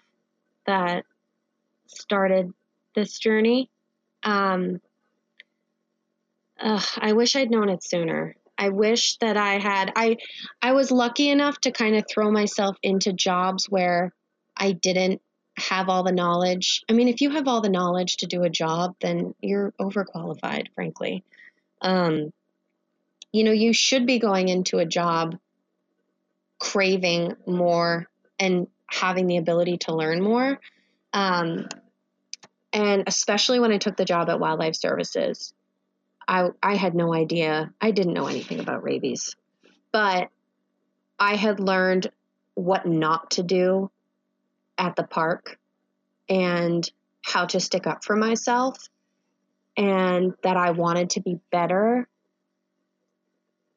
that 0.66 1.06
started 1.88 2.52
this 2.96 3.20
journey 3.20 3.70
um, 4.28 4.82
ugh, 6.60 6.88
i 6.98 7.14
wish 7.14 7.36
i'd 7.36 7.49
known 7.49 7.70
it 7.70 7.84
sooner 7.84 8.36
I 8.58 8.70
wish 8.70 9.18
that 9.18 9.38
I 9.38 9.60
had 9.60 9.94
I 9.95 10.18
I 10.62 10.74
was 10.74 10.90
lucky 10.90 11.30
enough 11.30 11.60
to 11.62 11.72
kind 11.72 11.95
of 11.95 12.06
throw 12.10 12.32
myself 12.32 12.76
into 12.82 13.14
jobs 13.14 13.70
where 13.70 14.14
I 14.56 14.72
didn't 14.72 15.22
have 15.58 15.90
all 15.90 16.04
the 16.04 16.12
knowledge. 16.12 16.84
I 16.90 16.94
mean, 16.94 17.08
if 17.08 17.22
you 17.22 17.32
have 17.32 17.48
all 17.48 17.62
the 17.62 17.70
knowledge 17.70 18.18
to 18.18 18.28
do 18.28 18.44
a 18.44 18.49
job, 18.49 18.95
then 19.02 19.34
you're 19.41 19.74
overqualified, 19.80 20.68
frankly. 20.76 21.24
Um, 21.82 22.32
you 23.32 23.44
know, 23.44 23.52
you 23.52 23.74
should 23.74 24.06
be 24.06 24.20
going 24.20 24.49
into 24.49 24.78
a 24.80 24.86
job 24.86 25.38
craving 26.60 27.36
more 27.45 28.08
and 28.40 28.68
having 28.88 29.28
the 29.28 29.38
ability 29.38 29.78
to 29.78 29.95
learn 29.95 30.22
more. 30.22 30.60
Um, 31.14 31.68
and 32.73 33.03
especially 33.07 33.60
when 33.60 33.72
I 33.72 33.77
took 33.77 33.98
the 33.98 34.06
job 34.06 34.30
at 34.30 34.39
Wildlife 34.39 34.76
Services, 34.76 35.53
I, 36.27 36.49
I 36.61 36.76
had 36.76 36.94
no 36.94 37.14
idea. 37.14 37.72
I 37.80 37.91
didn't 37.91 38.14
know 38.14 38.27
anything 38.27 38.60
about 38.60 38.84
rabies, 38.84 39.35
but 39.91 40.30
I 41.19 41.35
had 41.35 41.60
learned 41.60 42.11
what 42.56 42.85
not 42.85 43.31
to 43.31 43.44
do 43.44 43.89
at 44.77 44.95
the 44.95 45.03
park 45.03 45.57
and 46.30 46.89
how 47.23 47.45
to 47.45 47.60
stick 47.60 47.88
up 47.88 48.03
for 48.03 48.15
myself 48.15 48.77
and 49.76 50.34
that 50.44 50.57
I 50.57 50.72
wanted 50.72 51.11
to 51.11 51.22
be 51.22 51.39
better 51.52 52.07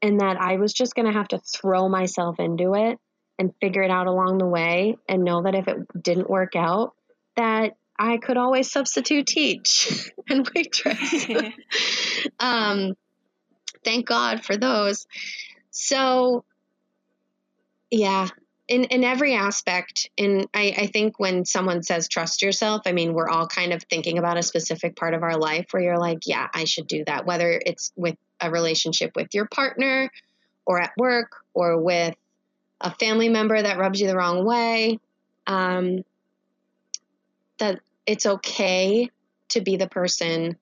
and 0.02 0.20
that 0.20 0.40
I 0.40 0.56
was 0.56 0.72
just 0.72 0.94
going 0.94 1.06
to 1.06 1.12
have 1.12 1.28
to 1.28 1.38
throw 1.38 1.88
myself 1.88 2.40
into 2.40 2.74
it 2.74 2.98
and 3.38 3.54
figure 3.60 3.82
it 3.82 3.90
out 3.90 4.06
along 4.06 4.38
the 4.38 4.46
way 4.46 4.96
and 5.08 5.24
know 5.24 5.42
that 5.42 5.54
if 5.54 5.68
it 5.68 5.76
didn't 6.02 6.28
work 6.28 6.56
out 6.56 6.94
that 7.36 7.76
I 8.00 8.16
could 8.16 8.38
always 8.38 8.72
substitute 8.72 9.26
teach 9.26 10.10
and 10.30 10.48
waitress. 10.54 11.26
um, 12.40 12.94
thank 13.84 14.06
God 14.06 14.42
for 14.42 14.56
those. 14.56 15.06
So, 15.70 16.44
yeah, 17.90 18.28
in, 18.68 18.84
in 18.84 19.04
every 19.04 19.34
aspect, 19.34 20.08
and 20.16 20.48
I, 20.54 20.74
I 20.78 20.86
think 20.86 21.20
when 21.20 21.44
someone 21.44 21.82
says 21.82 22.08
trust 22.08 22.40
yourself, 22.40 22.82
I 22.86 22.92
mean, 22.92 23.12
we're 23.12 23.28
all 23.28 23.46
kind 23.46 23.74
of 23.74 23.82
thinking 23.82 24.16
about 24.16 24.38
a 24.38 24.42
specific 24.42 24.96
part 24.96 25.12
of 25.12 25.22
our 25.22 25.36
life 25.36 25.66
where 25.70 25.82
you're 25.82 25.98
like, 25.98 26.20
yeah, 26.24 26.48
I 26.54 26.64
should 26.64 26.86
do 26.86 27.04
that, 27.04 27.26
whether 27.26 27.60
it's 27.66 27.92
with 27.96 28.16
a 28.40 28.50
relationship 28.50 29.12
with 29.14 29.34
your 29.34 29.44
partner 29.44 30.10
or 30.64 30.80
at 30.80 30.92
work 30.96 31.32
or 31.52 31.78
with 31.78 32.14
a 32.80 32.94
family 32.94 33.28
member 33.28 33.60
that 33.60 33.76
rubs 33.76 34.00
you 34.00 34.06
the 34.06 34.16
wrong 34.16 34.46
way. 34.46 34.98
Um, 35.46 36.02
that 37.58 37.80
it's 38.10 38.26
okay 38.26 39.08
to 39.50 39.60
be 39.60 39.76
the 39.76 39.88
person 39.88 40.56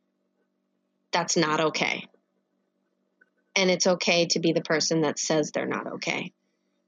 that's 1.12 1.34
not 1.34 1.60
okay. 1.60 2.06
And 3.56 3.70
it's 3.70 3.86
okay 3.86 4.26
to 4.26 4.38
be 4.38 4.52
the 4.52 4.60
person 4.60 5.00
that 5.00 5.18
says 5.18 5.50
they're 5.50 5.64
not 5.64 5.86
okay. 5.94 6.34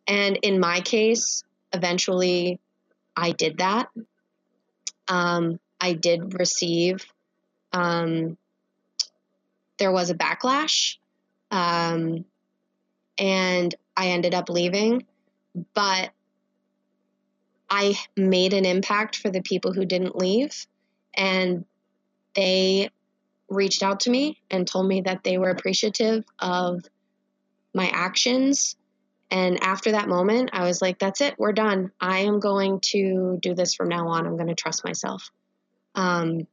And 0.07 0.37
in 0.43 0.61
my 0.61 0.83
case, 0.83 1.45
eventually 1.73 2.61
I 3.17 3.31
did 3.31 3.57
that. 3.57 3.89
Um, 5.09 5.59
I 5.81 5.95
did 5.95 6.39
receive, 6.39 7.07
um, 7.73 8.37
there 9.79 9.93
was 9.93 10.11
a 10.11 10.15
backlash. 10.15 10.99
Um, 11.51 12.27
and 13.17 13.75
I 13.97 14.09
ended 14.09 14.35
up 14.35 14.51
leaving. 14.51 15.07
But 15.73 16.11
I 17.71 17.97
made 18.17 18.53
an 18.53 18.67
impact 18.67 19.17
for 19.17 19.31
the 19.31 19.43
people 19.43 19.73
who 19.73 19.85
didn't 19.85 20.17
leave, 20.17 20.67
and 21.15 21.65
they 22.35 22.91
reached 23.49 23.83
out 23.83 24.01
to 24.01 24.11
me 24.11 24.41
and 24.51 24.67
told 24.67 24.87
me 24.87 25.03
that 25.03 25.23
they 25.25 25.39
were 25.39 25.51
appreciative 25.51 26.25
of 26.39 26.85
my 27.75 27.89
actions. 27.89 28.77
And 29.31 29.63
after 29.63 29.93
that 29.93 30.09
moment, 30.09 30.51
I 30.53 30.65
was 30.65 30.83
like, 30.83 30.99
that's 30.99 31.21
it, 31.21 31.37
we're 31.39 31.53
done. 31.53 31.93
I 32.01 32.21
am 32.21 32.41
going 32.41 32.81
to 32.91 33.39
do 33.41 33.55
this 33.55 33.75
from 33.75 33.89
now 33.89 34.09
on. 34.09 34.27
I'm 34.27 34.37
going 34.37 34.49
to 34.49 34.55
trust 34.55 34.85
myself. 34.85 35.31
Um, 35.95 36.47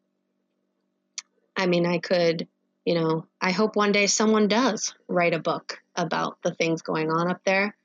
I 1.55 1.65
mean, 1.65 1.87
I 1.87 1.97
could, 1.97 2.47
you 2.85 2.93
know, 2.93 3.25
I 3.41 3.51
hope 3.51 3.75
one 3.75 3.91
day 3.91 4.05
someone 4.05 4.47
does 4.47 4.93
write 5.07 5.33
a 5.33 5.39
book 5.39 5.79
about 5.95 6.37
the 6.43 6.53
things 6.53 6.83
going 6.83 7.09
on 7.09 7.31
up 7.31 7.41
there. 7.45 7.75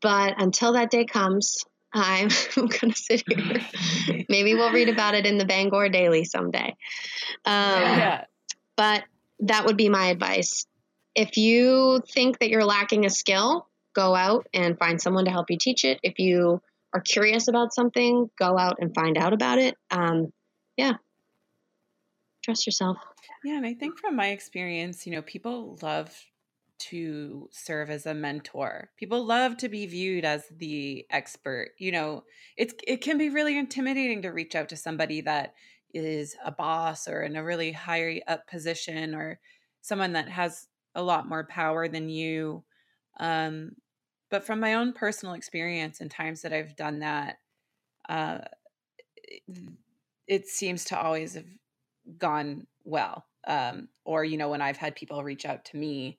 But 0.00 0.40
until 0.40 0.72
that 0.72 0.90
day 0.90 1.04
comes, 1.04 1.64
I'm, 1.92 2.28
going 2.54 2.68
to 2.70 2.94
sit 2.94 3.24
here. 3.26 4.24
Maybe 4.28 4.54
we'll 4.54 4.72
read 4.72 4.88
about 4.88 5.14
it 5.14 5.26
in 5.26 5.38
the 5.38 5.44
Bangor 5.44 5.88
Daily 5.88 6.24
someday. 6.24 6.76
Um, 7.44 7.82
yeah. 7.82 8.24
But 8.76 9.04
that 9.40 9.66
would 9.66 9.76
be 9.76 9.88
my 9.88 10.06
advice. 10.06 10.66
If 11.14 11.36
you 11.36 12.02
think 12.12 12.38
that 12.38 12.50
you're 12.50 12.64
lacking 12.64 13.04
a 13.06 13.10
skill, 13.10 13.66
go 13.94 14.14
out 14.14 14.46
and 14.52 14.78
find 14.78 15.00
someone 15.00 15.24
to 15.24 15.30
help 15.30 15.50
you 15.50 15.58
teach 15.58 15.84
it. 15.84 15.98
If 16.02 16.18
you 16.18 16.60
are 16.92 17.00
curious 17.00 17.48
about 17.48 17.74
something, 17.74 18.30
go 18.38 18.56
out 18.56 18.76
and 18.80 18.94
find 18.94 19.18
out 19.18 19.32
about 19.32 19.58
it. 19.58 19.76
Um, 19.90 20.32
yeah. 20.76 20.94
Trust 22.44 22.66
yourself. 22.66 22.98
Yeah. 23.44 23.56
And 23.56 23.66
I 23.66 23.74
think 23.74 23.98
from 23.98 24.16
my 24.16 24.28
experience, 24.28 25.06
you 25.06 25.12
know, 25.12 25.22
people 25.22 25.78
love 25.82 26.14
to 26.78 27.48
serve 27.52 27.90
as 27.90 28.06
a 28.06 28.14
mentor. 28.14 28.90
People 28.96 29.24
love 29.24 29.56
to 29.58 29.68
be 29.68 29.86
viewed 29.86 30.24
as 30.24 30.44
the 30.50 31.06
expert. 31.10 31.70
You 31.78 31.92
know, 31.92 32.24
it's 32.56 32.74
it 32.86 32.98
can 32.98 33.18
be 33.18 33.30
really 33.30 33.58
intimidating 33.58 34.22
to 34.22 34.30
reach 34.30 34.54
out 34.54 34.68
to 34.70 34.76
somebody 34.76 35.20
that 35.22 35.54
is 35.92 36.36
a 36.44 36.52
boss 36.52 37.08
or 37.08 37.22
in 37.22 37.36
a 37.36 37.44
really 37.44 37.72
high 37.72 38.22
up 38.28 38.46
position 38.46 39.14
or 39.14 39.40
someone 39.80 40.12
that 40.12 40.28
has 40.28 40.68
a 40.94 41.02
lot 41.02 41.28
more 41.28 41.44
power 41.44 41.88
than 41.88 42.08
you. 42.08 42.64
Um, 43.20 43.72
but 44.30 44.44
from 44.44 44.60
my 44.60 44.74
own 44.74 44.92
personal 44.92 45.34
experience 45.34 46.00
and 46.00 46.10
times 46.10 46.42
that 46.42 46.52
I've 46.52 46.76
done 46.76 46.98
that, 47.00 47.38
uh, 48.08 48.38
it, 49.16 49.42
it 50.26 50.46
seems 50.46 50.84
to 50.86 51.00
always 51.00 51.34
have 51.34 51.46
gone 52.18 52.66
well. 52.84 53.24
Um, 53.46 53.88
or 54.04 54.24
you 54.24 54.36
know, 54.36 54.50
when 54.50 54.60
I've 54.60 54.76
had 54.76 54.94
people 54.94 55.22
reach 55.24 55.46
out 55.46 55.64
to 55.66 55.76
me 55.76 56.18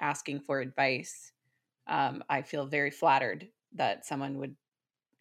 asking 0.00 0.40
for 0.40 0.60
advice, 0.60 1.32
um, 1.86 2.24
I 2.28 2.42
feel 2.42 2.66
very 2.66 2.90
flattered 2.90 3.48
that 3.74 4.06
someone 4.06 4.38
would 4.38 4.56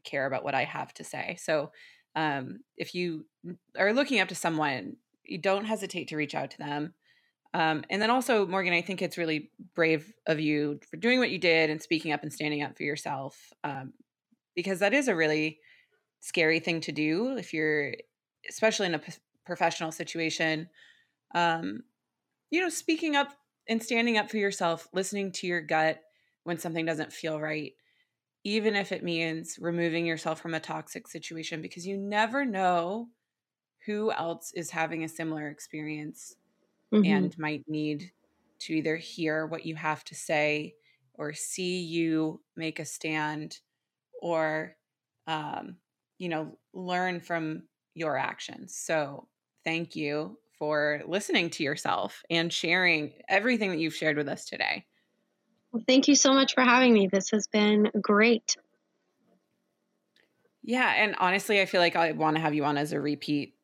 care 0.03 0.25
about 0.25 0.43
what 0.43 0.55
I 0.55 0.63
have 0.63 0.93
to 0.95 1.03
say. 1.03 1.37
So, 1.39 1.71
um, 2.15 2.59
if 2.77 2.93
you 2.93 3.25
are 3.77 3.93
looking 3.93 4.19
up 4.19 4.27
to 4.29 4.35
someone, 4.35 4.97
you 5.23 5.37
don't 5.37 5.65
hesitate 5.65 6.09
to 6.09 6.17
reach 6.17 6.35
out 6.35 6.51
to 6.51 6.57
them. 6.57 6.93
Um, 7.53 7.83
and 7.89 8.01
then 8.01 8.09
also, 8.09 8.47
Morgan, 8.47 8.73
I 8.73 8.81
think 8.81 9.01
it's 9.01 9.17
really 9.17 9.51
brave 9.75 10.11
of 10.25 10.39
you 10.39 10.79
for 10.89 10.97
doing 10.97 11.19
what 11.19 11.29
you 11.29 11.37
did 11.37 11.69
and 11.69 11.81
speaking 11.81 12.11
up 12.11 12.23
and 12.23 12.33
standing 12.33 12.63
up 12.63 12.75
for 12.75 12.83
yourself, 12.83 13.53
um, 13.63 13.93
because 14.55 14.79
that 14.79 14.93
is 14.93 15.07
a 15.07 15.15
really 15.15 15.59
scary 16.19 16.59
thing 16.59 16.81
to 16.81 16.91
do 16.91 17.37
if 17.37 17.53
you're, 17.53 17.93
especially 18.49 18.87
in 18.87 18.95
a 18.95 18.99
p- 18.99 19.13
professional 19.45 19.91
situation. 19.91 20.67
Um, 21.35 21.83
you 22.49 22.61
know, 22.61 22.69
speaking 22.69 23.15
up 23.15 23.29
and 23.67 23.81
standing 23.81 24.17
up 24.17 24.29
for 24.29 24.37
yourself, 24.37 24.87
listening 24.93 25.31
to 25.33 25.47
your 25.47 25.61
gut 25.61 25.99
when 26.43 26.57
something 26.57 26.85
doesn't 26.85 27.13
feel 27.13 27.39
right, 27.39 27.73
even 28.43 28.75
if 28.75 28.91
it 28.91 29.03
means 29.03 29.57
removing 29.59 30.05
yourself 30.05 30.41
from 30.41 30.53
a 30.53 30.59
toxic 30.59 31.07
situation, 31.07 31.61
because 31.61 31.87
you 31.87 31.97
never 31.97 32.45
know 32.45 33.07
who 33.85 34.11
else 34.11 34.51
is 34.55 34.69
having 34.69 35.03
a 35.03 35.09
similar 35.09 35.47
experience 35.47 36.35
mm-hmm. 36.93 37.11
and 37.11 37.37
might 37.37 37.63
need 37.67 38.11
to 38.59 38.73
either 38.73 38.95
hear 38.95 39.45
what 39.45 39.65
you 39.65 39.75
have 39.75 40.03
to 40.05 40.15
say 40.15 40.73
or 41.15 41.33
see 41.33 41.81
you 41.81 42.41
make 42.55 42.79
a 42.79 42.85
stand 42.85 43.59
or 44.21 44.75
um, 45.27 45.77
you 46.17 46.29
know 46.29 46.57
learn 46.73 47.19
from 47.19 47.63
your 47.93 48.17
actions 48.17 48.75
so 48.75 49.27
thank 49.63 49.95
you 49.95 50.37
for 50.57 51.01
listening 51.07 51.49
to 51.51 51.63
yourself 51.63 52.23
and 52.29 52.51
sharing 52.51 53.13
everything 53.27 53.69
that 53.71 53.79
you've 53.79 53.95
shared 53.95 54.17
with 54.17 54.27
us 54.27 54.45
today. 54.45 54.85
Well, 55.71 55.83
thank 55.87 56.07
you 56.07 56.15
so 56.15 56.33
much 56.33 56.53
for 56.53 56.61
having 56.61 56.93
me. 56.93 57.07
This 57.07 57.31
has 57.31 57.47
been 57.47 57.89
great. 57.99 58.55
Yeah, 60.63 60.93
and 60.95 61.15
honestly, 61.19 61.59
I 61.61 61.65
feel 61.65 61.81
like 61.81 61.95
I 61.95 62.11
want 62.13 62.37
to 62.37 62.41
have 62.41 62.53
you 62.53 62.63
on 62.63 62.77
as 62.77 62.93
a 62.93 63.01
repeat. 63.01 63.55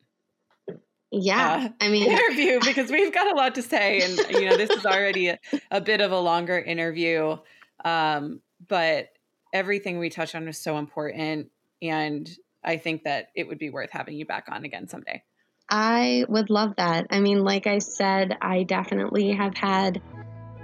Yeah, 1.12 1.68
uh, 1.70 1.84
I 1.84 1.88
mean 1.88 2.10
interview 2.10 2.60
because 2.64 2.90
we've 2.90 3.12
got 3.12 3.32
a 3.32 3.34
lot 3.34 3.54
to 3.54 3.62
say, 3.62 4.02
and 4.02 4.18
you 4.30 4.48
know 4.48 4.56
this 4.56 4.70
is 4.70 4.84
already 4.84 5.28
a, 5.28 5.38
a 5.70 5.80
bit 5.80 6.00
of 6.00 6.12
a 6.12 6.18
longer 6.18 6.58
interview, 6.58 7.36
um, 7.84 8.40
but 8.68 9.08
everything 9.52 9.98
we 9.98 10.10
touch 10.10 10.34
on 10.34 10.46
is 10.46 10.58
so 10.58 10.78
important, 10.78 11.50
and 11.80 12.30
I 12.62 12.76
think 12.76 13.04
that 13.04 13.28
it 13.34 13.48
would 13.48 13.58
be 13.58 13.70
worth 13.70 13.90
having 13.90 14.16
you 14.16 14.26
back 14.26 14.46
on 14.50 14.64
again 14.64 14.86
someday. 14.86 15.22
I 15.70 16.24
would 16.28 16.50
love 16.50 16.74
that. 16.76 17.06
I 17.10 17.20
mean, 17.20 17.44
like 17.44 17.66
I 17.66 17.78
said, 17.78 18.36
I 18.40 18.64
definitely 18.64 19.32
have 19.32 19.56
had 19.56 20.02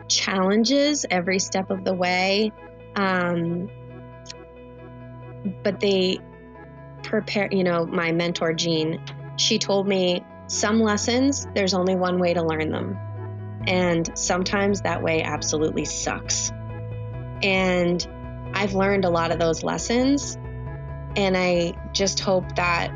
challenges 0.09 1.07
every 1.11 1.39
step 1.39 1.71
of 1.71 1.85
the 1.85 1.95
way. 1.95 2.53
Um, 2.97 3.71
but 5.63 5.81
they 5.81 6.19
prepare, 7.05 7.49
you 7.53 7.63
know, 7.63 7.87
my 7.87 8.13
mentor, 8.13 8.53
Jean, 8.53 9.01
she 9.37 9.59
told 9.59 9.87
me 9.87 10.25
some 10.49 10.81
lessons, 10.81 11.47
there's 11.55 11.75
only 11.75 11.95
one 11.95 12.19
way 12.19 12.35
to 12.35 12.43
learn 12.43 12.71
them. 12.71 12.99
And 13.67 14.17
sometimes 14.19 14.83
that 14.83 15.03
way 15.03 15.23
absolutely 15.23 15.85
sucks. 15.85 16.51
And 17.43 18.05
I've 18.55 18.75
learned 18.75 19.05
a 19.05 19.11
lot 19.11 19.31
of 19.31 19.39
those 19.39 19.63
lessons. 19.63 20.37
and 21.17 21.37
I 21.37 21.73
just 21.93 22.21
hope 22.21 22.57
that 22.57 22.93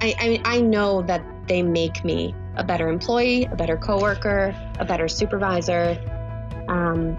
I, 0.00 0.14
I 0.18 0.56
I 0.56 0.60
know 0.60 1.02
that 1.02 1.22
they 1.46 1.62
make 1.62 2.04
me 2.04 2.34
a 2.56 2.64
better 2.64 2.88
employee, 2.88 3.44
a 3.44 3.56
better 3.56 3.76
coworker, 3.76 4.54
a 4.78 4.84
better 4.84 5.08
supervisor. 5.08 5.98
Um, 6.68 7.16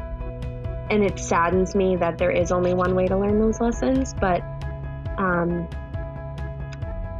and 0.89 1.03
it 1.03 1.19
saddens 1.19 1.75
me 1.75 1.95
that 1.97 2.17
there 2.17 2.31
is 2.31 2.51
only 2.51 2.73
one 2.73 2.95
way 2.95 3.07
to 3.07 3.17
learn 3.17 3.39
those 3.39 3.59
lessons, 3.59 4.13
but 4.13 4.41
um, 5.17 5.67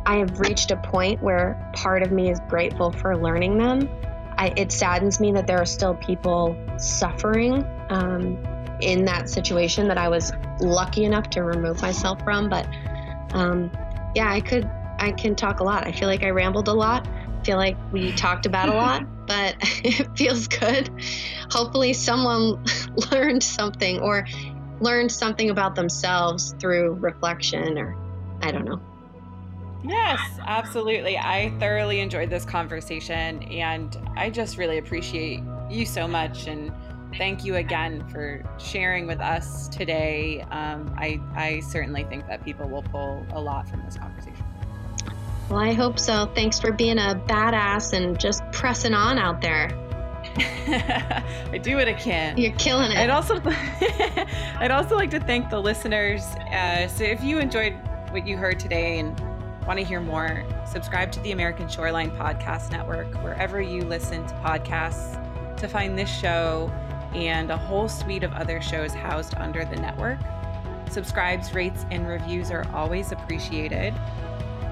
I 0.06 0.18
have 0.18 0.40
reached 0.40 0.72
a 0.72 0.78
point 0.78 1.22
where 1.22 1.72
part 1.74 2.02
of 2.02 2.12
me 2.12 2.30
is 2.30 2.40
grateful 2.48 2.92
for 2.92 3.18
learning 3.18 3.58
them. 3.58 3.90
I, 4.38 4.54
it 4.56 4.72
saddens 4.72 5.20
me 5.20 5.34
that 5.34 5.48
there 5.48 5.58
are 5.58 5.66
still 5.66 5.96
people 5.96 6.56
suffering 6.78 7.66
um, 7.90 8.38
in 8.80 9.06
that 9.06 9.30
situation 9.30 9.88
that 9.90 9.98
I 9.98 10.08
was 10.08 10.32
lucky 10.62 11.04
enough 11.06 11.30
to 11.32 11.44
remove 11.44 11.82
myself 11.82 12.22
from. 12.24 12.48
But 12.48 12.68
um, 13.34 13.72
yeah, 14.16 14.32
I 14.32 14.40
could, 14.40 14.70
I 15.00 15.12
can 15.12 15.36
talk 15.36 15.60
a 15.60 15.64
lot. 15.64 15.86
I 15.86 15.92
feel 15.92 16.08
like 16.08 16.24
I 16.24 16.30
rambled 16.30 16.68
a 16.68 16.74
lot. 16.74 17.08
I 17.08 17.44
feel 17.44 17.58
like 17.58 17.78
we 17.92 18.12
talked 18.16 18.46
about 18.46 18.70
a 18.70 18.74
lot, 18.74 19.04
but 19.28 19.56
it 19.62 20.18
feels 20.18 20.48
good. 20.48 20.90
Hopefully, 21.52 21.94
someone 21.94 22.64
learned 23.12 23.44
something 23.44 24.00
or 24.00 24.28
learned 24.80 25.12
something 25.12 25.50
about 25.50 25.76
themselves 25.76 26.56
through 26.60 26.94
reflection, 26.94 27.78
or 27.78 27.96
I 28.42 28.52
don't 28.52 28.66
know. 28.66 28.82
Yes, 29.84 30.20
absolutely. 30.46 31.18
I 31.18 31.54
thoroughly 31.60 32.00
enjoyed 32.00 32.30
this 32.30 32.44
conversation 32.46 33.44
and 33.44 33.96
I 34.18 34.30
just 34.30 34.58
really 34.58 34.80
appreciate 34.80 35.42
you 35.70 35.86
so 35.86 36.08
much 36.08 36.48
and 36.48 36.72
thank 37.16 37.46
you 37.46 37.56
again 37.56 38.08
for 38.10 38.44
sharing 38.58 39.08
with 39.08 39.20
us 39.20 39.68
today. 39.70 40.42
Um, 40.52 40.94
I, 40.98 41.20
I 41.36 41.60
certainly 41.62 42.04
think 42.06 42.28
that 42.28 42.44
people 42.44 42.68
will 42.68 42.84
pull 42.84 43.26
a 43.32 43.40
lot 43.40 43.70
from 43.70 43.84
this 43.86 43.98
conversation. 43.98 44.37
Well, 45.50 45.60
I 45.60 45.74
hope 45.74 45.98
so. 45.98 46.30
Thanks 46.36 46.60
for 46.60 46.74
being 46.74 46.98
a 46.98 47.22
badass 47.26 47.94
and 47.94 48.20
just 48.20 48.44
pressing 48.52 48.94
on 48.94 49.18
out 49.18 49.42
there. 49.42 49.70
I 51.52 51.58
do 51.62 51.78
what 51.78 51.88
I 51.88 51.94
can. 51.94 52.38
You're 52.38 52.52
killing 52.54 52.92
it. 52.92 52.98
I'd 52.98 53.10
also, 53.10 53.42
I'd 54.60 54.72
also 54.72 54.96
like 54.96 55.10
to 55.12 55.20
thank 55.22 55.50
the 55.50 55.60
listeners. 55.60 56.24
Uh, 56.52 56.88
so 56.90 57.06
if 57.06 57.24
you 57.24 57.40
enjoyed 57.40 57.74
what 58.10 58.28
you 58.28 58.36
heard 58.36 58.60
today 58.60 59.00
and 59.00 59.18
want 59.66 59.80
to 59.80 59.86
hear 59.86 60.02
more, 60.02 60.46
subscribe 60.66 61.12
to 61.14 61.20
the 61.22 61.32
American 61.32 61.70
Shoreline 61.70 62.12
Podcast 62.12 62.72
Network 62.72 63.14
wherever 63.24 63.62
you 63.62 63.82
listen 63.84 64.28
to 64.28 64.34
podcasts 64.36 65.16
to 65.58 65.68
find 65.68 65.98
this 65.98 66.10
show 66.10 66.70
and 67.14 67.50
a 67.52 67.58
whole 67.58 67.88
suite 67.88 68.24
of 68.24 68.34
other 68.34 68.62
shows 68.62 68.94
housed 68.94 69.34
under 69.36 69.64
the 69.64 69.78
network. 69.78 70.20
Subscribes, 70.90 71.54
rates, 71.54 71.86
and 71.90 72.08
reviews 72.08 72.52
are 72.52 72.68
always 72.74 73.12
appreciated. 73.12 73.94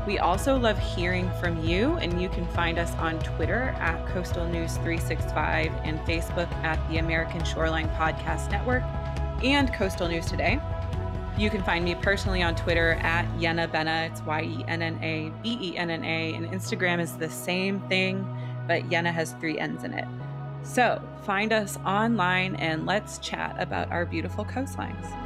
We 0.06 0.20
also 0.20 0.56
love 0.56 0.78
hearing 0.78 1.32
from 1.42 1.64
you, 1.66 1.94
and 1.98 2.22
you 2.22 2.30
can 2.30 2.46
find 2.50 2.78
us 2.78 2.92
on 2.98 3.18
Twitter 3.20 3.76
at 3.80 4.06
Coastal 4.08 4.48
News 4.48 4.76
365 4.78 5.72
and 5.84 6.00
Facebook 6.02 6.52
at 6.64 6.78
the 6.90 7.00
American 7.00 7.44
Shoreline 7.44 7.90
Podcast 7.90 8.52
Network 8.52 8.84
and 9.44 9.74
Coastal 9.74 10.08
News 10.08 10.28
Today. 10.28 10.62
You 11.40 11.50
can 11.50 11.64
find 11.64 11.84
me 11.84 11.96
personally 11.96 12.44
on 12.44 12.56
Twitter 12.56 12.94
at 13.02 13.26
Yenna 13.40 13.68
Benna. 13.68 14.08
It's 14.12 14.22
Y 14.22 14.44
E 14.44 14.66
N 14.68 14.84
N 14.84 15.04
A 15.04 15.32
B 15.42 15.58
E 15.60 15.78
N 15.78 15.90
N 15.90 16.06
A. 16.06 16.36
And 16.36 16.52
Instagram 16.52 17.00
is 17.02 17.14
the 17.18 17.30
same 17.30 17.80
thing, 17.90 18.28
but 18.68 18.84
Yenna 18.90 19.12
has 19.12 19.34
three 19.34 19.58
N's 19.58 19.84
in 19.84 19.94
it. 19.94 20.08
So 20.62 21.02
find 21.24 21.52
us 21.52 21.78
online 21.84 22.56
and 22.58 22.86
let's 22.86 23.18
chat 23.18 23.56
about 23.60 23.92
our 23.92 24.06
beautiful 24.06 24.46
coastlines. 24.46 25.25